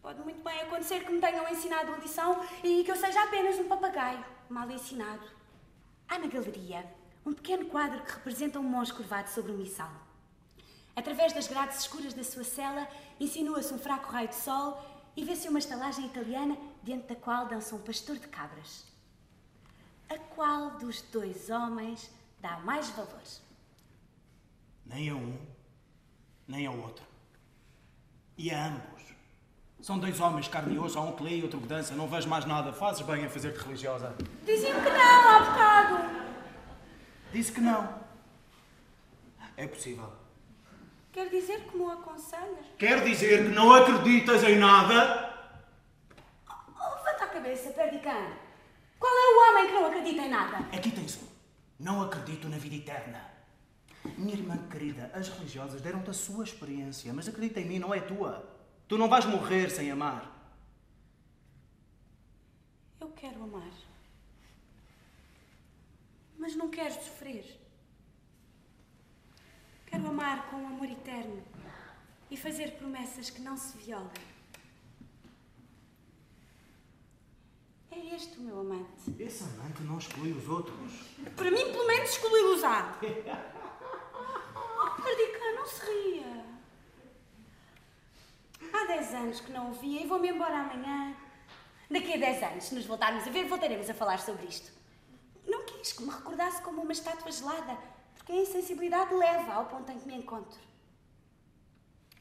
Pode 0.02 0.20
muito 0.20 0.42
bem 0.42 0.60
acontecer 0.60 1.04
que 1.04 1.12
me 1.12 1.20
tenham 1.20 1.48
ensinado 1.48 1.92
a 1.92 1.96
lição 1.98 2.44
e 2.64 2.82
que 2.82 2.90
eu 2.90 2.96
seja 2.96 3.22
apenas 3.22 3.58
um 3.60 3.68
papagaio 3.68 4.24
mal 4.50 4.68
ensinado. 4.70 5.26
Há 6.08 6.18
na 6.18 6.26
galeria 6.26 6.84
um 7.24 7.32
pequeno 7.32 7.66
quadro 7.66 8.02
que 8.02 8.12
representa 8.12 8.58
um 8.58 8.64
monge 8.64 8.92
curvado 8.92 9.30
sobre 9.30 9.52
um 9.52 9.56
missal. 9.56 9.90
Através 10.96 11.32
das 11.32 11.46
grades 11.46 11.78
escuras 11.78 12.12
da 12.12 12.24
sua 12.24 12.44
cela, 12.44 12.88
insinua-se 13.18 13.72
um 13.72 13.78
fraco 13.78 14.10
raio 14.10 14.28
de 14.28 14.34
sol 14.34 14.84
e 15.16 15.24
vê-se 15.24 15.48
uma 15.48 15.58
estalagem 15.60 16.06
italiana 16.06 16.58
diante 16.82 17.06
da 17.06 17.14
qual 17.16 17.46
dança 17.46 17.74
um 17.74 17.80
pastor 17.80 18.16
de 18.16 18.26
cabras. 18.26 18.93
A 20.14 20.18
qual 20.32 20.70
dos 20.78 21.02
dois 21.02 21.50
homens 21.50 22.08
dá 22.40 22.58
mais 22.58 22.88
valor? 22.90 23.20
Nem 24.86 25.10
a 25.10 25.14
um, 25.14 25.36
nem 26.46 26.66
ao 26.66 26.78
outro. 26.78 27.04
E 28.38 28.52
a 28.52 28.66
ambos. 28.66 29.02
São 29.82 29.98
dois 29.98 30.20
homens, 30.20 30.46
carne 30.46 30.76
e 30.76 30.78
osso, 30.78 30.98
há 30.98 31.02
um 31.02 31.16
que 31.16 31.24
lê 31.24 31.38
e 31.38 31.42
outro 31.42 31.60
que 31.60 31.66
dança. 31.66 31.96
Não 31.96 32.06
vejo 32.06 32.28
mais 32.28 32.44
nada. 32.44 32.72
Fazes 32.72 33.04
bem 33.04 33.24
em 33.24 33.28
fazer-te 33.28 33.58
religiosa. 33.58 34.14
Diziam 34.44 34.80
que 34.80 34.90
não, 34.90 35.28
há 35.28 35.38
bocado. 35.40 35.96
Disse 37.32 37.50
que 37.50 37.60
não. 37.60 37.98
É 39.56 39.66
possível. 39.66 40.12
Quer 41.12 41.28
dizer 41.28 41.60
que 41.64 41.76
me 41.76 41.90
aconselhas? 41.90 42.66
Quer 42.78 43.02
dizer 43.02 43.46
que 43.46 43.48
não 43.48 43.72
acreditas 43.72 44.44
em 44.44 44.58
nada? 44.58 45.34
Oh, 46.48 46.94
levanta 46.94 47.24
a 47.24 47.28
cabeça, 47.28 47.70
Perdicã. 47.70 48.43
Qual 48.98 49.12
é 49.12 49.34
o 49.34 49.50
homem 49.50 49.66
que 49.66 49.72
não 49.72 49.86
acredita 49.86 50.22
em 50.22 50.30
nada? 50.30 50.58
Aqui 50.76 50.90
tens 50.90 51.16
um. 51.22 51.26
Não 51.78 52.02
acredito 52.02 52.48
na 52.48 52.58
vida 52.58 52.76
eterna. 52.76 53.30
Minha 54.18 54.34
irmã 54.34 54.56
querida, 54.68 55.10
as 55.14 55.28
religiosas 55.28 55.80
deram-te 55.80 56.10
a 56.10 56.12
sua 56.12 56.44
experiência, 56.44 57.12
mas 57.12 57.28
acredita 57.28 57.60
em 57.60 57.66
mim, 57.66 57.78
não 57.78 57.94
é 57.94 58.00
tua. 58.00 58.48
Tu 58.86 58.98
não 58.98 59.08
vais 59.08 59.24
morrer 59.24 59.70
sem 59.70 59.90
amar. 59.90 60.30
Eu 63.00 63.08
quero 63.10 63.42
amar. 63.42 63.72
Mas 66.38 66.54
não 66.54 66.68
quero 66.68 66.94
sofrer. 66.94 67.60
Quero 69.86 70.06
amar 70.06 70.50
com 70.50 70.56
um 70.56 70.66
amor 70.66 70.90
eterno 70.90 71.42
e 72.30 72.36
fazer 72.36 72.72
promessas 72.72 73.30
que 73.30 73.40
não 73.40 73.56
se 73.56 73.76
violem. 73.78 74.33
É 77.94 78.14
este 78.16 78.38
o 78.38 78.42
meu 78.42 78.60
amante. 78.60 79.14
Esse 79.20 79.44
amante 79.44 79.82
não 79.84 79.98
exclui 79.98 80.32
os 80.32 80.48
outros. 80.48 80.92
Para 81.36 81.50
mim, 81.50 81.64
pelo 81.70 81.86
menos, 81.86 82.10
exclui-los-á. 82.10 82.98
Oh, 84.56 85.02
Perdica, 85.02 85.52
não 85.54 85.64
se 85.64 85.86
ria. 85.86 86.44
Há 88.72 88.86
10 88.86 89.14
anos 89.14 89.40
que 89.40 89.52
não 89.52 89.70
o 89.70 89.74
via 89.74 90.02
e 90.02 90.06
vou-me 90.08 90.28
embora 90.28 90.58
amanhã. 90.58 91.16
Daqui 91.88 92.14
a 92.14 92.16
10 92.16 92.42
anos, 92.42 92.64
se 92.64 92.74
nos 92.74 92.84
voltarmos 92.84 93.24
a 93.28 93.30
ver, 93.30 93.46
voltaremos 93.46 93.88
a 93.88 93.94
falar 93.94 94.18
sobre 94.18 94.46
isto. 94.46 94.72
Não 95.46 95.64
quis 95.64 95.92
que 95.92 96.02
me 96.02 96.10
recordasse 96.10 96.60
como 96.62 96.82
uma 96.82 96.92
estátua 96.92 97.30
gelada, 97.30 97.78
porque 98.16 98.32
a 98.32 98.36
insensibilidade 98.36 99.14
leva 99.14 99.52
ao 99.52 99.66
ponto 99.66 99.92
em 99.92 100.00
que 100.00 100.06
me 100.08 100.16
encontro. 100.16 100.58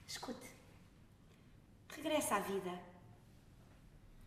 Escute. 0.05 0.51
Regressa 1.95 2.35
à 2.35 2.39
vida. 2.41 2.92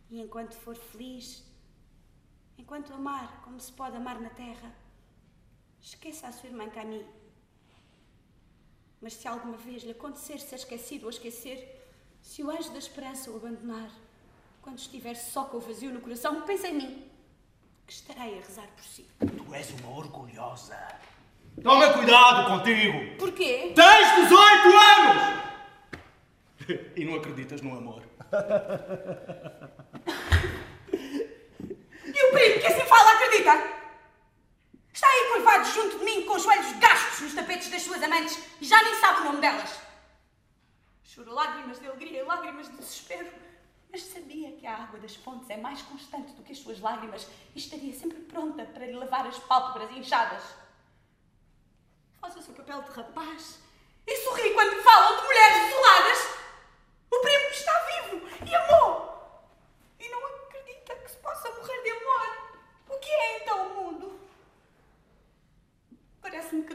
E 0.09 0.21
enquanto 0.21 0.55
for 0.55 0.75
feliz, 0.75 1.43
enquanto 2.57 2.93
amar 2.93 3.41
como 3.43 3.59
se 3.59 3.71
pode 3.71 3.95
amar 3.97 4.19
na 4.21 4.29
terra, 4.29 4.73
esqueça 5.81 6.27
a 6.27 6.31
sua 6.31 6.49
irmã 6.49 6.69
Camille. 6.69 7.07
Mas 9.01 9.13
se 9.13 9.27
alguma 9.27 9.57
vez 9.57 9.83
lhe 9.83 9.91
acontecer 9.91 10.39
ser 10.39 10.55
esquecido 10.55 11.03
ou 11.03 11.09
esquecer, 11.09 11.77
se 12.21 12.43
o 12.43 12.49
anjo 12.49 12.71
da 12.71 12.79
esperança 12.79 13.29
o 13.29 13.35
abandonar, 13.35 13.91
quando 14.61 14.79
estiver 14.79 15.15
só 15.15 15.45
com 15.45 15.57
o 15.57 15.61
vazio 15.61 15.93
no 15.93 16.01
coração, 16.01 16.41
pense 16.41 16.67
em 16.67 16.73
mim, 16.73 17.09
que 17.85 17.93
estarei 17.93 18.37
a 18.37 18.41
rezar 18.41 18.67
por 18.75 18.83
si. 18.83 19.07
Tu 19.19 19.53
és 19.53 19.69
uma 19.79 19.97
orgulhosa. 19.97 20.77
Toma 21.63 21.93
cuidado 21.93 22.49
contigo! 22.49 23.17
Porquê? 23.17 23.73
Tens 23.75 24.15
18 24.15 24.33
anos! 24.77 25.46
E 26.95 27.05
não 27.05 27.15
acreditas 27.15 27.61
no 27.61 27.77
amor. 27.77 28.03
E 32.05 32.23
o 32.23 32.31
primo 32.31 32.59
que 32.59 32.67
assim 32.67 32.85
fala 32.85 33.11
acredita? 33.11 33.77
Está 34.93 35.07
aí 35.07 35.29
curvado 35.31 35.65
junto 35.69 35.99
de 35.99 36.05
mim 36.05 36.25
com 36.25 36.35
os 36.35 36.43
joelhos 36.43 36.71
gastos 36.79 37.21
nos 37.21 37.35
tapetes 37.35 37.69
das 37.69 37.81
suas 37.83 38.01
amantes 38.01 38.43
e 38.59 38.65
já 38.65 38.81
nem 38.81 38.95
sabe 38.95 39.21
o 39.21 39.23
nome 39.25 39.41
delas. 39.41 39.79
Chorou 41.03 41.35
lágrimas 41.35 41.79
de 41.79 41.87
alegria 41.87 42.21
e 42.21 42.23
lágrimas 42.23 42.69
de 42.69 42.77
desespero 42.77 43.27
Mas 43.91 44.03
sabia 44.03 44.51
que 44.51 44.67
a 44.67 44.75
água 44.75 44.99
das 44.99 45.15
fontes 45.15 45.49
é 45.49 45.57
mais 45.57 45.81
constante 45.81 46.33
do 46.33 46.43
que 46.43 46.51
as 46.51 46.57
suas 46.57 46.79
lágrimas 46.79 47.27
e 47.55 47.59
estaria 47.59 47.93
sempre 47.93 48.19
pronta 48.21 48.65
para 48.65 48.85
lhe 48.85 48.93
lavar 48.93 49.25
as 49.25 49.39
pálpebras 49.39 49.95
inchadas. 49.95 50.43
Faz 52.19 52.35
o 52.35 52.41
seu 52.41 52.53
papel 52.53 52.81
de 52.81 52.91
rapaz 52.91 53.59
e 54.05 54.17
sorri 54.17 54.53
quando 54.53 54.81
falam 54.83 55.21
de 55.21 55.27
mulheres 55.27 55.63
desoladas. 55.63 56.36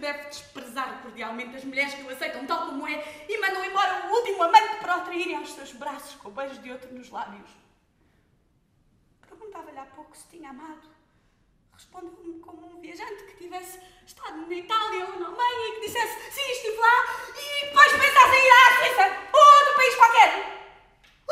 Deve 0.02 0.28
desprezar 0.28 1.00
cordialmente 1.00 1.56
as 1.56 1.64
mulheres 1.64 1.94
que 1.94 2.02
o 2.02 2.10
aceitam 2.10 2.44
tal 2.44 2.66
como 2.66 2.86
é 2.88 3.26
e 3.28 3.38
mandam 3.38 3.64
embora 3.64 4.08
o 4.08 4.16
último 4.16 4.42
amante 4.42 4.76
para 4.80 4.98
o 4.98 5.04
traírem 5.04 5.36
aos 5.36 5.52
seus 5.52 5.72
braços 5.72 6.16
com 6.16 6.28
o 6.28 6.32
beijo 6.32 6.60
de 6.60 6.72
outro 6.72 6.92
nos 6.92 7.08
lábios. 7.08 7.50
Perguntava-lhe 9.28 9.78
há 9.78 9.86
pouco 9.86 10.16
se 10.16 10.26
tinha 10.26 10.50
amado. 10.50 10.90
Respondeu-me 11.72 12.40
como 12.40 12.66
um 12.66 12.80
viajante 12.80 13.24
que 13.24 13.36
tivesse 13.36 13.80
estado 14.04 14.38
na 14.38 14.54
Itália 14.54 15.06
ou 15.06 15.20
na 15.20 15.26
Alemanha 15.28 15.68
e 15.68 15.72
que 15.74 15.86
dissesse 15.86 16.30
sim, 16.32 16.50
estive 16.50 16.76
lá 16.76 16.96
e 17.38 17.66
depois 17.66 17.92
pensasse 17.92 18.36
em 18.36 18.46
ir 18.46 18.50
à 18.50 18.78
Suíça 18.78 19.04
ou 19.32 19.60
outro 19.60 19.76
país 19.76 19.94
qualquer. 19.94 20.61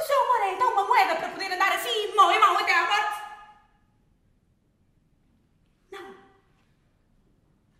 O 0.00 0.02
seu 0.02 0.18
amor 0.22 0.40
é 0.40 0.54
então 0.54 0.72
uma 0.72 0.86
moeda 0.86 1.16
para 1.16 1.28
poder 1.28 1.52
andar 1.52 1.72
assim 1.72 2.08
de 2.08 2.16
mão 2.16 2.32
em 2.32 2.40
mão 2.40 2.56
até 2.56 2.74
à 2.74 2.86
morte? 2.86 3.22
Não. 5.90 6.16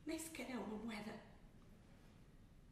Nem 0.05 0.19
sequer 0.19 0.51
é 0.51 0.59
uma 0.59 0.77
moeda. 0.77 1.15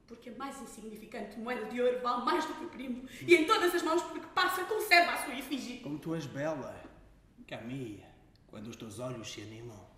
Porque 0.06 0.28
a 0.28 0.36
mais 0.36 0.60
insignificante 0.60 1.38
moeda 1.38 1.64
de 1.64 1.80
ouro 1.80 1.98
vale 2.02 2.24
mais 2.26 2.44
do 2.44 2.54
que 2.54 2.64
o 2.64 2.68
primo. 2.68 3.08
E 3.22 3.34
em 3.36 3.46
todas 3.46 3.74
as 3.74 3.82
mãos 3.82 4.02
porque 4.02 4.26
passa 4.34 4.64
conserva 4.64 5.12
a 5.12 5.24
sua 5.24 5.34
efígie. 5.34 5.80
Como 5.80 5.98
tu 5.98 6.14
és 6.14 6.26
bela, 6.26 6.78
Camille, 7.46 8.04
quando 8.48 8.68
os 8.68 8.76
teus 8.76 8.98
olhos 8.98 9.32
se 9.32 9.40
animam. 9.40 9.88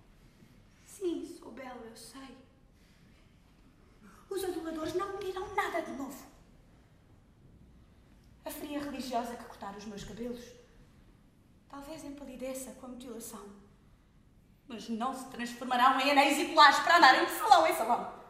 Sim, 0.85 1.27
sou 1.27 1.51
bela, 1.51 1.83
eu 1.85 1.97
sei. 1.97 2.39
Os 4.29 4.45
aduladores 4.45 4.95
não 4.95 5.17
me 5.17 5.25
dirão 5.25 5.53
nada 5.57 5.81
de 5.83 5.91
novo. 5.91 6.30
A 8.45 8.51
fria 8.51 8.81
religiosa 8.81 9.37
que 9.37 9.45
cortara 9.45 9.77
os 9.77 9.85
meus 9.85 10.05
cabelos 10.05 10.41
talvez 11.69 12.05
empalideça 12.05 12.73
com 12.73 12.87
a 12.87 12.89
mutilação. 12.89 13.49
Mas 14.67 14.89
não 14.89 15.15
se 15.15 15.29
transformarão 15.31 16.01
em 16.01 16.11
anéis 16.11 16.39
e 16.39 16.49
colares 16.49 16.79
para 16.81 16.97
andarem 16.97 17.27
de 17.27 17.33
salão 17.33 17.67
em 17.67 17.75
salão. 17.75 18.21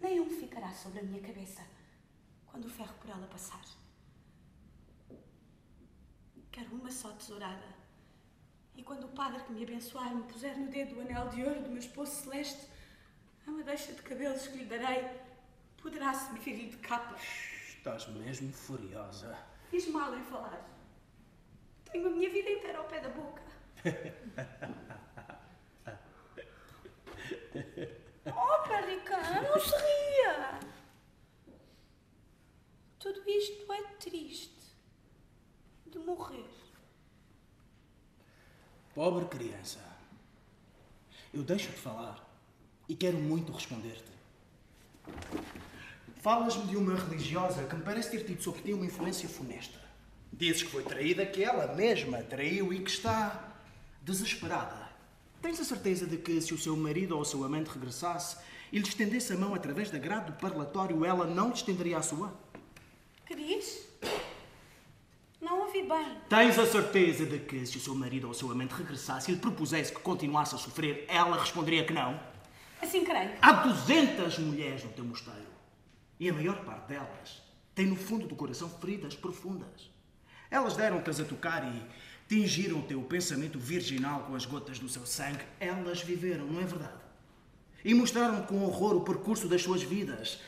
Nenhum 0.00 0.28
ficará 0.28 0.70
sobre 0.72 1.00
a 1.00 1.02
minha 1.02 1.20
cabeça 1.20 1.62
quando 2.46 2.66
o 2.66 2.70
ferro 2.70 2.94
por 3.00 3.10
ela 3.10 3.26
passar. 3.26 3.60
Quero 6.52 6.74
uma 6.74 6.90
só 6.90 7.10
tesourada. 7.12 7.74
E 8.76 8.82
quando 8.82 9.04
o 9.04 9.08
padre 9.08 9.42
que 9.42 9.52
me 9.52 9.62
abençoar 9.62 10.14
me 10.14 10.22
puser 10.24 10.56
no 10.56 10.68
dedo 10.68 10.96
o 10.96 11.00
anel 11.00 11.28
de 11.28 11.42
ouro 11.42 11.62
do 11.62 11.70
meu 11.70 11.78
esposo 11.78 12.12
celeste, 12.12 12.68
a 13.46 13.50
madeixa 13.50 13.92
de 13.92 14.02
cabelos 14.02 14.46
que 14.46 14.58
lhe 14.58 14.64
darei 14.64 15.04
poderá 15.76 16.14
servir-lhe 16.14 16.70
de 16.70 16.76
capa. 16.78 17.16
Estás 17.84 18.08
mesmo 18.08 18.50
furiosa. 18.50 19.36
Fiz 19.68 19.86
mal 19.88 20.16
em 20.16 20.24
falar. 20.24 20.58
Tenho 21.92 22.06
a 22.06 22.10
minha 22.10 22.30
vida 22.30 22.48
inteira 22.50 22.78
ao 22.78 22.84
pé 22.84 22.98
da 22.98 23.10
boca. 23.10 23.42
Oh, 28.26 28.66
Pericã, 28.66 29.20
não 29.42 29.60
se 29.60 29.76
ria. 29.76 30.58
Tudo 32.98 33.22
isto 33.28 33.72
é 33.72 33.82
triste. 33.98 34.74
De 35.86 35.98
morrer. 35.98 36.50
Pobre 38.94 39.26
criança. 39.26 39.78
Eu 41.34 41.42
deixo-te 41.42 41.76
falar 41.76 42.26
e 42.88 42.96
quero 42.96 43.18
muito 43.18 43.52
responder-te. 43.52 44.10
Falas-me 46.24 46.64
de 46.64 46.74
uma 46.78 46.94
religiosa 46.94 47.64
que 47.64 47.76
me 47.76 47.82
parece 47.82 48.10
ter 48.10 48.24
tido 48.24 48.42
sobre 48.42 48.62
ti 48.62 48.72
uma 48.72 48.86
influência 48.86 49.28
funesta. 49.28 49.78
Dizes 50.32 50.62
que 50.62 50.70
foi 50.70 50.82
traída, 50.82 51.26
que 51.26 51.44
ela 51.44 51.74
mesma 51.74 52.16
traiu 52.22 52.72
e 52.72 52.78
que 52.80 52.88
está 52.88 53.52
desesperada. 54.00 54.88
Tens 55.42 55.60
a 55.60 55.64
certeza 55.64 56.06
de 56.06 56.16
que 56.16 56.40
se 56.40 56.54
o 56.54 56.58
seu 56.58 56.74
marido 56.78 57.14
ou 57.14 57.20
o 57.20 57.26
seu 57.26 57.44
amante 57.44 57.68
regressasse 57.68 58.38
e 58.72 58.78
lhe 58.78 58.88
estendesse 58.88 59.34
a 59.34 59.36
mão 59.36 59.54
através 59.54 59.90
da 59.90 59.98
grade 59.98 60.32
do 60.32 60.38
parlatório, 60.38 61.04
ela 61.04 61.26
não 61.26 61.48
lhe 61.48 61.56
estenderia 61.56 61.98
a 61.98 62.02
sua? 62.02 62.32
Que 63.26 63.34
diz? 63.34 63.86
Não 65.42 65.60
ouvi 65.60 65.82
bem. 65.82 66.16
Tens 66.30 66.58
a 66.58 66.64
certeza 66.64 67.26
de 67.26 67.40
que 67.40 67.66
se 67.66 67.76
o 67.76 67.80
seu 67.82 67.94
marido 67.94 68.24
ou 68.24 68.30
o 68.30 68.34
seu 68.34 68.50
amante 68.50 68.72
regressasse 68.72 69.30
e 69.30 69.34
lhe 69.34 69.40
propusesse 69.42 69.92
que 69.92 70.00
continuasse 70.00 70.54
a 70.54 70.58
sofrer, 70.58 71.04
ela 71.06 71.38
responderia 71.38 71.84
que 71.84 71.92
não? 71.92 72.18
Assim 72.80 73.04
creio. 73.04 73.32
Há 73.42 73.52
200 73.52 74.38
mulheres 74.38 74.82
no 74.84 74.90
teu 74.92 75.04
mosteiro. 75.04 75.53
E 76.18 76.28
a 76.28 76.32
maior 76.32 76.64
parte 76.64 76.88
delas 76.88 77.42
tem 77.74 77.86
no 77.86 77.96
fundo 77.96 78.26
do 78.26 78.36
coração 78.36 78.68
feridas 78.68 79.14
profundas. 79.14 79.90
Elas 80.50 80.76
deram-te 80.76 81.10
a 81.10 81.24
tocar 81.24 81.64
e 81.64 81.82
tingiram 82.28 82.78
o 82.78 82.82
teu 82.82 83.02
pensamento 83.02 83.58
virginal 83.58 84.20
com 84.20 84.34
as 84.34 84.46
gotas 84.46 84.78
do 84.78 84.88
seu 84.88 85.04
sangue. 85.04 85.44
Elas 85.58 86.02
viveram, 86.02 86.46
não 86.46 86.60
é 86.60 86.64
verdade? 86.64 87.02
E 87.84 87.92
mostraram 87.92 88.42
com 88.42 88.62
horror 88.64 88.96
o 88.96 89.00
percurso 89.00 89.48
das 89.48 89.62
suas 89.62 89.82
vidas. 89.82 90.38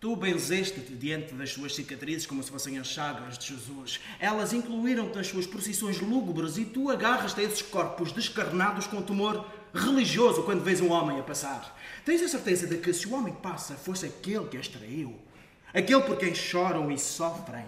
Tu 0.00 0.14
benzeste-te 0.14 0.94
diante 0.94 1.34
das 1.34 1.52
suas 1.52 1.74
cicatrizes 1.74 2.24
como 2.24 2.42
se 2.42 2.50
fossem 2.50 2.78
as 2.78 2.86
chagas 2.86 3.36
de 3.36 3.48
Jesus. 3.48 4.00
Elas 4.18 4.52
incluíram-te 4.52 5.16
nas 5.16 5.26
suas 5.26 5.46
procissões 5.46 6.00
lúgubres 6.00 6.56
e 6.56 6.64
tu 6.64 6.88
agarras-te 6.88 7.40
a 7.40 7.44
esses 7.44 7.62
corpos 7.62 8.12
descarnados 8.12 8.86
com 8.86 9.02
temor 9.02 9.44
religioso 9.74 10.42
quando 10.42 10.62
vês 10.62 10.80
um 10.80 10.90
homem 10.90 11.20
a 11.20 11.22
passar. 11.22 11.76
Tens 12.04 12.22
a 12.22 12.28
certeza 12.28 12.66
de 12.66 12.76
que 12.78 12.92
se 12.92 13.06
o 13.06 13.14
homem 13.14 13.34
passa 13.34 13.74
fosse 13.74 14.06
aquele 14.06 14.46
que 14.46 14.56
as 14.56 14.68
traiu, 14.68 15.18
aquele 15.74 16.02
por 16.02 16.16
quem 16.16 16.34
choram 16.34 16.90
e 16.90 16.98
sofrem, 16.98 17.66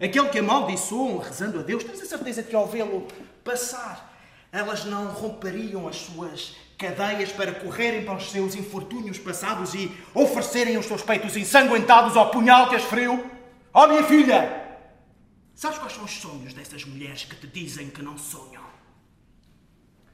aquele 0.00 0.28
que 0.28 0.38
amaldiçoam 0.38 1.18
rezando 1.18 1.60
a 1.60 1.62
Deus, 1.62 1.84
tens 1.84 2.00
a 2.00 2.06
certeza 2.06 2.42
de 2.42 2.48
que 2.48 2.56
ao 2.56 2.66
vê-lo 2.66 3.06
passar, 3.44 4.16
elas 4.50 4.84
não 4.84 5.08
romperiam 5.08 5.86
as 5.86 5.96
suas 5.96 6.56
cadeias 6.78 7.32
para 7.32 7.52
correrem 7.52 8.04
para 8.04 8.16
os 8.16 8.30
seus 8.30 8.54
infortúnios 8.54 9.18
passados 9.18 9.74
e 9.74 9.92
oferecerem 10.14 10.78
os 10.78 10.86
seus 10.86 11.02
peitos 11.02 11.36
ensanguentados 11.36 12.16
ao 12.16 12.30
punhal 12.30 12.68
que 12.68 12.76
as 12.76 12.84
feriu? 12.84 13.28
Oh, 13.74 13.86
minha 13.86 14.04
filha! 14.04 14.66
Sabes 15.54 15.78
quais 15.78 15.92
são 15.92 16.04
os 16.04 16.12
sonhos 16.12 16.54
dessas 16.54 16.84
mulheres 16.84 17.24
que 17.24 17.34
te 17.34 17.48
dizem 17.48 17.90
que 17.90 18.00
não 18.00 18.16
sonham? 18.16 18.67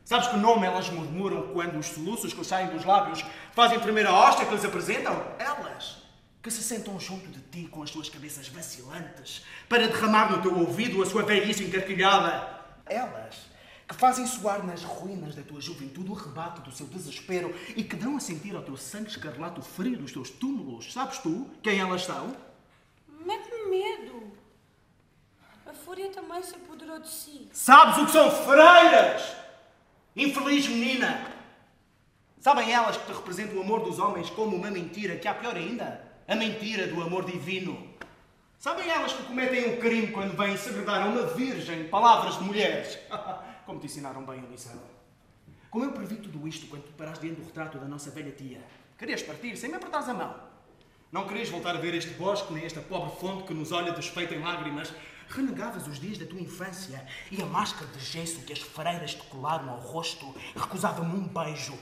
Sabes 0.04 0.28
que 0.28 0.36
nome 0.36 0.66
elas 0.66 0.90
murmuram 0.90 1.48
quando 1.54 1.78
os 1.78 1.86
soluços 1.86 2.34
que 2.34 2.44
saem 2.44 2.68
dos 2.68 2.84
lábios 2.84 3.24
fazem 3.52 3.80
tremer 3.80 4.06
a 4.06 4.12
hóstia 4.12 4.44
que 4.44 4.54
lhes 4.54 4.64
apresentam? 4.64 5.14
Elas, 5.38 6.02
que 6.42 6.50
se 6.50 6.62
sentam 6.62 7.00
junto 7.00 7.26
de 7.28 7.40
ti 7.40 7.66
com 7.68 7.82
as 7.82 7.88
suas 7.88 8.10
cabeças 8.10 8.48
vacilantes 8.48 9.46
para 9.66 9.88
derramar 9.88 10.30
no 10.30 10.42
teu 10.42 10.58
ouvido 10.58 11.02
a 11.02 11.06
sua 11.06 11.22
velhice 11.22 11.64
encarquilhada. 11.64 12.46
Elas, 12.84 13.46
que 13.88 13.94
fazem 13.94 14.26
soar 14.26 14.62
nas 14.62 14.82
ruínas 14.82 15.34
da 15.34 15.42
tua 15.42 15.58
juventude 15.58 16.10
o 16.10 16.14
rebate 16.14 16.60
do 16.60 16.70
seu 16.70 16.86
desespero 16.86 17.54
e 17.74 17.82
que 17.82 17.96
dão 17.96 18.18
a 18.18 18.20
sentir 18.20 18.54
ao 18.54 18.62
teu 18.62 18.76
sangue 18.76 19.08
escarlate 19.08 19.60
o 19.60 19.62
frio 19.62 19.96
dos 19.96 20.12
teus 20.12 20.28
túmulos. 20.28 20.92
Sabes 20.92 21.16
tu 21.16 21.50
quem 21.62 21.80
elas 21.80 22.04
são? 22.04 22.36
Mete-me 23.08 23.70
medo. 23.70 24.34
A 25.64 25.72
fúria 25.72 26.10
também 26.10 26.42
se 26.42 26.54
apoderou 26.54 27.00
de 27.00 27.08
si. 27.08 27.48
Sabes 27.54 27.96
o 27.96 28.04
que 28.04 28.12
são 28.12 28.30
freiras? 28.30 29.43
Infeliz 30.16 30.68
menina! 30.68 31.26
Sabem 32.38 32.70
elas 32.70 32.96
que 32.96 33.06
te 33.06 33.12
representam 33.12 33.58
o 33.58 33.62
amor 33.62 33.80
dos 33.82 33.98
homens 33.98 34.30
como 34.30 34.54
uma 34.54 34.70
mentira, 34.70 35.16
que 35.16 35.26
há 35.26 35.34
pior 35.34 35.56
ainda, 35.56 36.00
a 36.28 36.36
mentira 36.36 36.86
do 36.86 37.02
amor 37.02 37.24
divino. 37.24 37.92
Sabem 38.56 38.88
elas 38.88 39.12
que 39.12 39.24
cometem 39.24 39.74
um 39.74 39.80
crime 39.80 40.12
quando 40.12 40.36
vêm 40.36 40.56
segredar 40.56 41.02
a 41.02 41.06
uma 41.06 41.26
virgem 41.26 41.88
palavras 41.88 42.38
de 42.38 42.44
mulheres? 42.44 42.96
Como 43.66 43.80
te 43.80 43.86
ensinaram 43.86 44.24
bem 44.24 44.38
a 44.38 44.50
lição. 44.50 44.80
Como 45.68 45.84
eu 45.84 45.90
previ 45.90 46.16
tudo 46.16 46.46
isto 46.46 46.68
quando 46.68 46.84
te 46.84 46.92
paraste 46.92 47.22
diante 47.22 47.40
do 47.40 47.46
retrato 47.46 47.78
da 47.78 47.86
nossa 47.86 48.10
velha 48.10 48.30
tia? 48.30 48.60
Querias 48.96 49.22
partir 49.22 49.56
sem 49.56 49.68
me 49.68 49.76
apertares 49.76 50.08
a 50.08 50.14
mão. 50.14 50.34
Não 51.10 51.26
querias 51.26 51.48
voltar 51.48 51.74
a 51.74 51.80
ver 51.80 51.94
este 51.94 52.10
bosque, 52.10 52.52
nem 52.52 52.64
esta 52.64 52.80
pobre 52.80 53.10
fonte 53.18 53.44
que 53.44 53.54
nos 53.54 53.72
olha 53.72 53.90
desfeita 53.90 54.34
em 54.34 54.42
lágrimas. 54.42 54.92
Renegavas 55.28 55.86
os 55.86 55.98
dias 55.98 56.18
da 56.18 56.26
tua 56.26 56.40
infância 56.40 57.06
e 57.30 57.42
a 57.42 57.46
máscara 57.46 57.90
de 57.90 58.00
gesso 58.00 58.42
que 58.42 58.52
as 58.52 58.60
freiras 58.60 59.14
te 59.14 59.22
colaram 59.24 59.68
ao 59.70 59.80
rosto 59.80 60.34
recusava-me 60.54 61.14
um 61.14 61.26
beijo. 61.26 61.78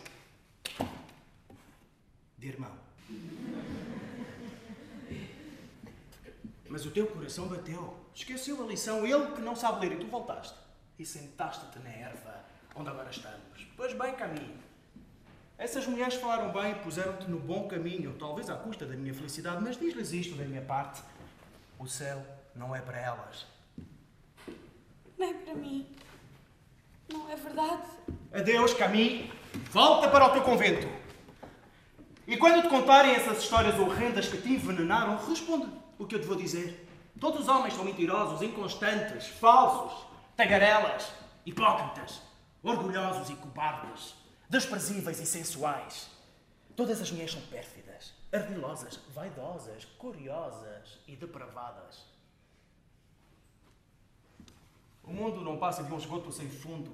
De 2.39 2.49
irmão. 2.49 2.73
Mas 6.69 6.87
o 6.87 6.91
teu 6.91 7.07
coração 7.07 7.49
bateu. 7.49 8.01
Esqueceu 8.15 8.63
a 8.63 8.67
lição. 8.67 9.07
Ele 9.07 9.33
que 9.33 9.43
não 9.43 9.55
sabe 9.55 9.87
ler 9.87 9.97
e 9.97 10.01
tu 10.01 10.07
voltaste. 10.07 10.57
E 10.99 11.05
sentaste-te 11.05 11.79
na 11.81 11.91
erva 11.91 12.45
onde 12.75 12.89
agora 12.89 13.11
estamos. 13.11 13.67
Pois 13.77 13.93
bem, 13.93 14.15
caminho. 14.15 14.59
Essas 15.59 15.87
mulheres 15.87 16.15
falaram 16.15 16.53
bem 16.53 16.73
e 16.73 16.75
puseram-te 16.77 17.31
no 17.31 17.39
bom 17.39 17.69
caminho, 17.69 18.17
talvez 18.19 18.51
à 18.51 18.57
custa 18.57 18.85
da 18.85 18.97
minha 18.97 19.15
felicidade, 19.15 19.63
mas 19.63 19.77
diz-lhes 19.77 20.13
isto 20.13 20.35
da 20.35 20.45
minha 20.45 20.63
parte: 20.63 21.03
o 21.79 21.87
céu 21.87 22.25
não 22.55 22.75
é 22.75 22.81
para 22.81 22.99
elas. 22.99 23.47
para 25.17 25.55
mim. 25.55 25.87
Não 27.09 27.31
é 27.31 27.37
verdade? 27.37 27.83
Adeus, 28.33 28.75
Camille. 28.75 29.33
Volta 29.71 30.09
para 30.09 30.27
o 30.27 30.31
teu 30.31 30.43
convento. 30.43 30.89
E 32.27 32.37
quando 32.37 32.63
te 32.63 32.69
contarem 32.69 33.15
essas 33.15 33.39
histórias 33.39 33.79
horrendas 33.79 34.29
que 34.29 34.41
te 34.41 34.53
envenenaram, 34.53 35.17
responde 35.27 35.69
o 35.99 36.07
que 36.07 36.15
eu 36.15 36.21
te 36.21 36.27
vou 36.27 36.37
dizer. 36.37 36.89
Todos 37.21 37.43
os 37.43 37.49
homens 37.49 37.75
são 37.75 37.85
mentirosos, 37.85 38.43
inconstantes, 38.43 39.27
falsos, 39.27 40.07
tagarelas, 40.37 41.13
hipócritas, 41.45 42.23
orgulhosos 42.63 43.29
e 43.29 43.35
cobardes, 43.35 44.15
desprezíveis 44.49 45.21
e 45.21 45.27
sensuais. 45.27 46.09
Todas 46.75 47.01
as 47.03 47.11
mulheres 47.11 47.33
são 47.33 47.43
pérfidas, 47.43 48.15
ardilosas, 48.33 48.99
vaidosas, 49.15 49.85
curiosas 49.99 50.99
e 51.07 51.15
depravadas. 51.17 52.12
O 55.03 55.13
mundo 55.13 55.41
não 55.41 55.59
passa 55.59 55.83
de 55.83 55.93
um 55.93 55.99
esgoto 55.99 56.31
sem 56.31 56.49
fundo, 56.49 56.93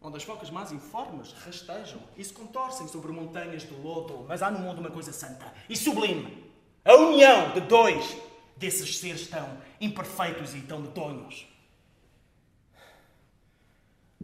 onde 0.00 0.16
as 0.16 0.22
focas 0.22 0.50
mais 0.50 0.72
informes 0.72 1.32
rastejam 1.32 2.00
e 2.16 2.24
se 2.24 2.32
contorcem 2.32 2.86
sobre 2.88 3.12
montanhas 3.12 3.62
de 3.62 3.74
lodo. 3.74 4.24
Mas 4.28 4.42
há 4.42 4.50
no 4.50 4.60
mundo 4.60 4.78
uma 4.78 4.90
coisa 4.90 5.12
santa 5.12 5.52
e 5.68 5.76
sublime: 5.76 6.52
a 6.84 6.94
união 6.94 7.52
de 7.52 7.60
dois 7.62 8.16
desses 8.56 8.98
seres 8.98 9.28
tão 9.28 9.60
imperfeitos 9.80 10.54
e 10.54 10.62
tão 10.62 10.80
medonhos. 10.80 11.46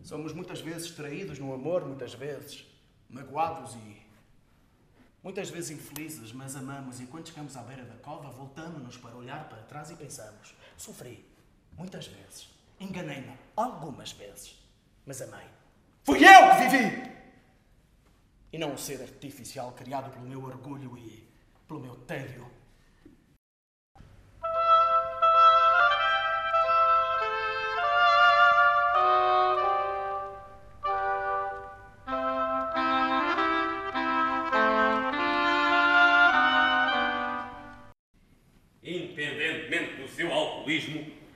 Somos 0.03 0.33
muitas 0.33 0.61
vezes 0.61 0.91
traídos 0.91 1.39
no 1.39 1.53
amor, 1.53 1.85
muitas 1.85 2.13
vezes 2.15 2.67
magoados 3.09 3.75
e 3.75 4.03
muitas 5.23 5.49
vezes 5.49 5.71
infelizes, 5.71 6.33
mas 6.33 6.55
amamos 6.57 7.01
e 7.01 7.07
quando 7.07 7.29
chegamos 7.29 7.57
à 7.57 7.63
beira 7.63 7.85
da 7.85 7.95
cova 7.97 8.29
voltamos-nos 8.31 8.97
para 8.99 9.17
olhar 9.17 9.49
para 9.49 9.63
trás 9.63 9.91
e 9.91 9.97
pensamos: 9.97 10.55
sofri 10.77 11.25
muitas 11.73 12.07
vezes, 12.07 12.49
enganei-me 12.81 13.37
algumas 13.57 14.13
vezes, 14.13 14.57
mas 15.07 15.23
amei. 15.23 15.47
Fui 16.03 16.19
eu 16.19 16.51
que 16.51 16.69
vivi! 16.69 17.15
E 18.53 18.59
não 18.59 18.73
um 18.73 18.77
ser 18.77 19.01
artificial 19.03 19.73
criado 19.73 20.11
pelo 20.13 20.27
meu 20.27 20.43
orgulho 20.45 20.97
e 20.99 21.29
pelo 21.67 21.81
meu 21.81 21.97
tédio. 21.97 22.49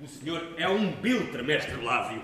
O 0.08 0.20
senhor 0.20 0.54
é 0.56 0.66
um 0.66 0.90
biltre, 0.90 1.42
mestre 1.42 1.76
Blávio. 1.76 2.22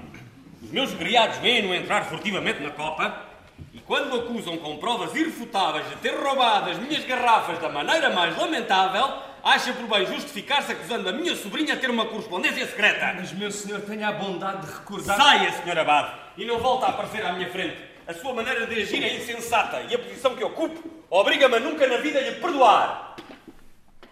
Os 0.63 0.71
meus 0.71 0.95
criados 0.95 1.37
veem-no 1.39 1.75
entrar 1.75 2.05
furtivamente 2.07 2.63
na 2.63 2.71
copa 2.71 3.27
e 3.75 3.81
quando 3.81 4.15
o 4.15 4.21
acusam 4.21 4.57
com 4.57 4.79
provas 4.79 5.15
irrefutáveis 5.15 5.87
de 5.91 5.97
ter 5.97 6.15
roubado 6.15 6.71
as 6.71 6.79
minhas 6.79 7.05
garrafas 7.05 7.59
da 7.59 7.69
maneira 7.69 8.09
mais 8.09 8.37
lamentável, 8.39 9.19
acha 9.43 9.75
por 9.75 9.87
bem 9.87 10.07
justificar-se 10.07 10.73
acusando 10.73 11.11
a 11.11 11.13
minha 11.13 11.37
sobrinha 11.37 11.75
a 11.75 11.77
ter 11.77 11.91
uma 11.91 12.07
correspondência 12.07 12.67
secreta. 12.67 13.13
Mas, 13.15 13.33
meu 13.33 13.51
senhor, 13.51 13.83
tenha 13.83 14.09
a 14.09 14.13
bondade 14.13 14.67
de 14.67 14.73
recordar... 14.73 15.17
Saia, 15.19 15.53
senhor 15.53 15.79
Abade, 15.79 16.15
e 16.39 16.47
não 16.47 16.59
volta 16.59 16.87
a 16.87 16.89
aparecer 16.89 17.25
à 17.25 17.35
minha 17.35 17.51
frente. 17.51 17.77
A 18.07 18.15
sua 18.15 18.33
maneira 18.33 18.67
de 18.67 18.81
agir 18.81 19.05
é 19.05 19.15
insensata 19.15 19.83
e 19.83 19.95
a 19.95 19.99
posição 19.99 20.35
que 20.35 20.43
ocupo 20.43 20.91
obriga-me 21.11 21.57
a 21.57 21.61
nunca 21.61 21.87
na 21.87 21.99
vida 21.99 22.19
lhe 22.21 22.33
perdoar. 22.41 23.17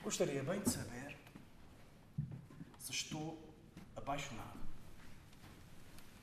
Gostaria 0.05 0.43
bem 0.43 0.61
de 0.61 0.71
saber 0.71 0.93
se 2.79 2.93
estou 2.93 3.32
apaixonado. 4.03 4.61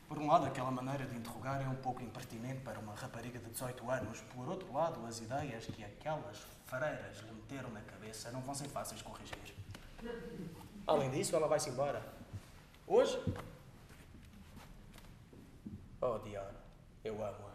Por 0.07 0.17
um 0.17 0.27
lado, 0.27 0.45
aquela 0.45 0.71
maneira 0.71 1.05
de 1.05 1.15
interrogar 1.15 1.61
é 1.61 1.67
um 1.67 1.75
pouco 1.75 2.01
impertinente 2.01 2.61
para 2.61 2.79
uma 2.79 2.93
rapariga 2.93 3.39
de 3.39 3.49
18 3.49 3.89
anos. 3.89 4.21
Por 4.33 4.47
outro 4.49 4.71
lado, 4.73 5.05
as 5.05 5.19
ideias 5.19 5.65
que 5.65 5.83
aquelas 5.83 6.39
freiras 6.65 7.17
lhe 7.19 7.31
meteram 7.31 7.69
na 7.69 7.81
cabeça 7.81 8.31
não 8.31 8.41
vão 8.41 8.55
ser 8.55 8.67
fáceis 8.69 8.99
de 8.99 9.03
corrigir. 9.03 9.55
Além 10.87 11.09
disso, 11.11 11.35
ela 11.35 11.47
vai-se 11.47 11.69
embora. 11.69 12.03
Hoje? 12.87 13.19
Oh, 16.01 16.17
Diana, 16.19 16.55
eu 17.03 17.13
amo-a. 17.23 17.53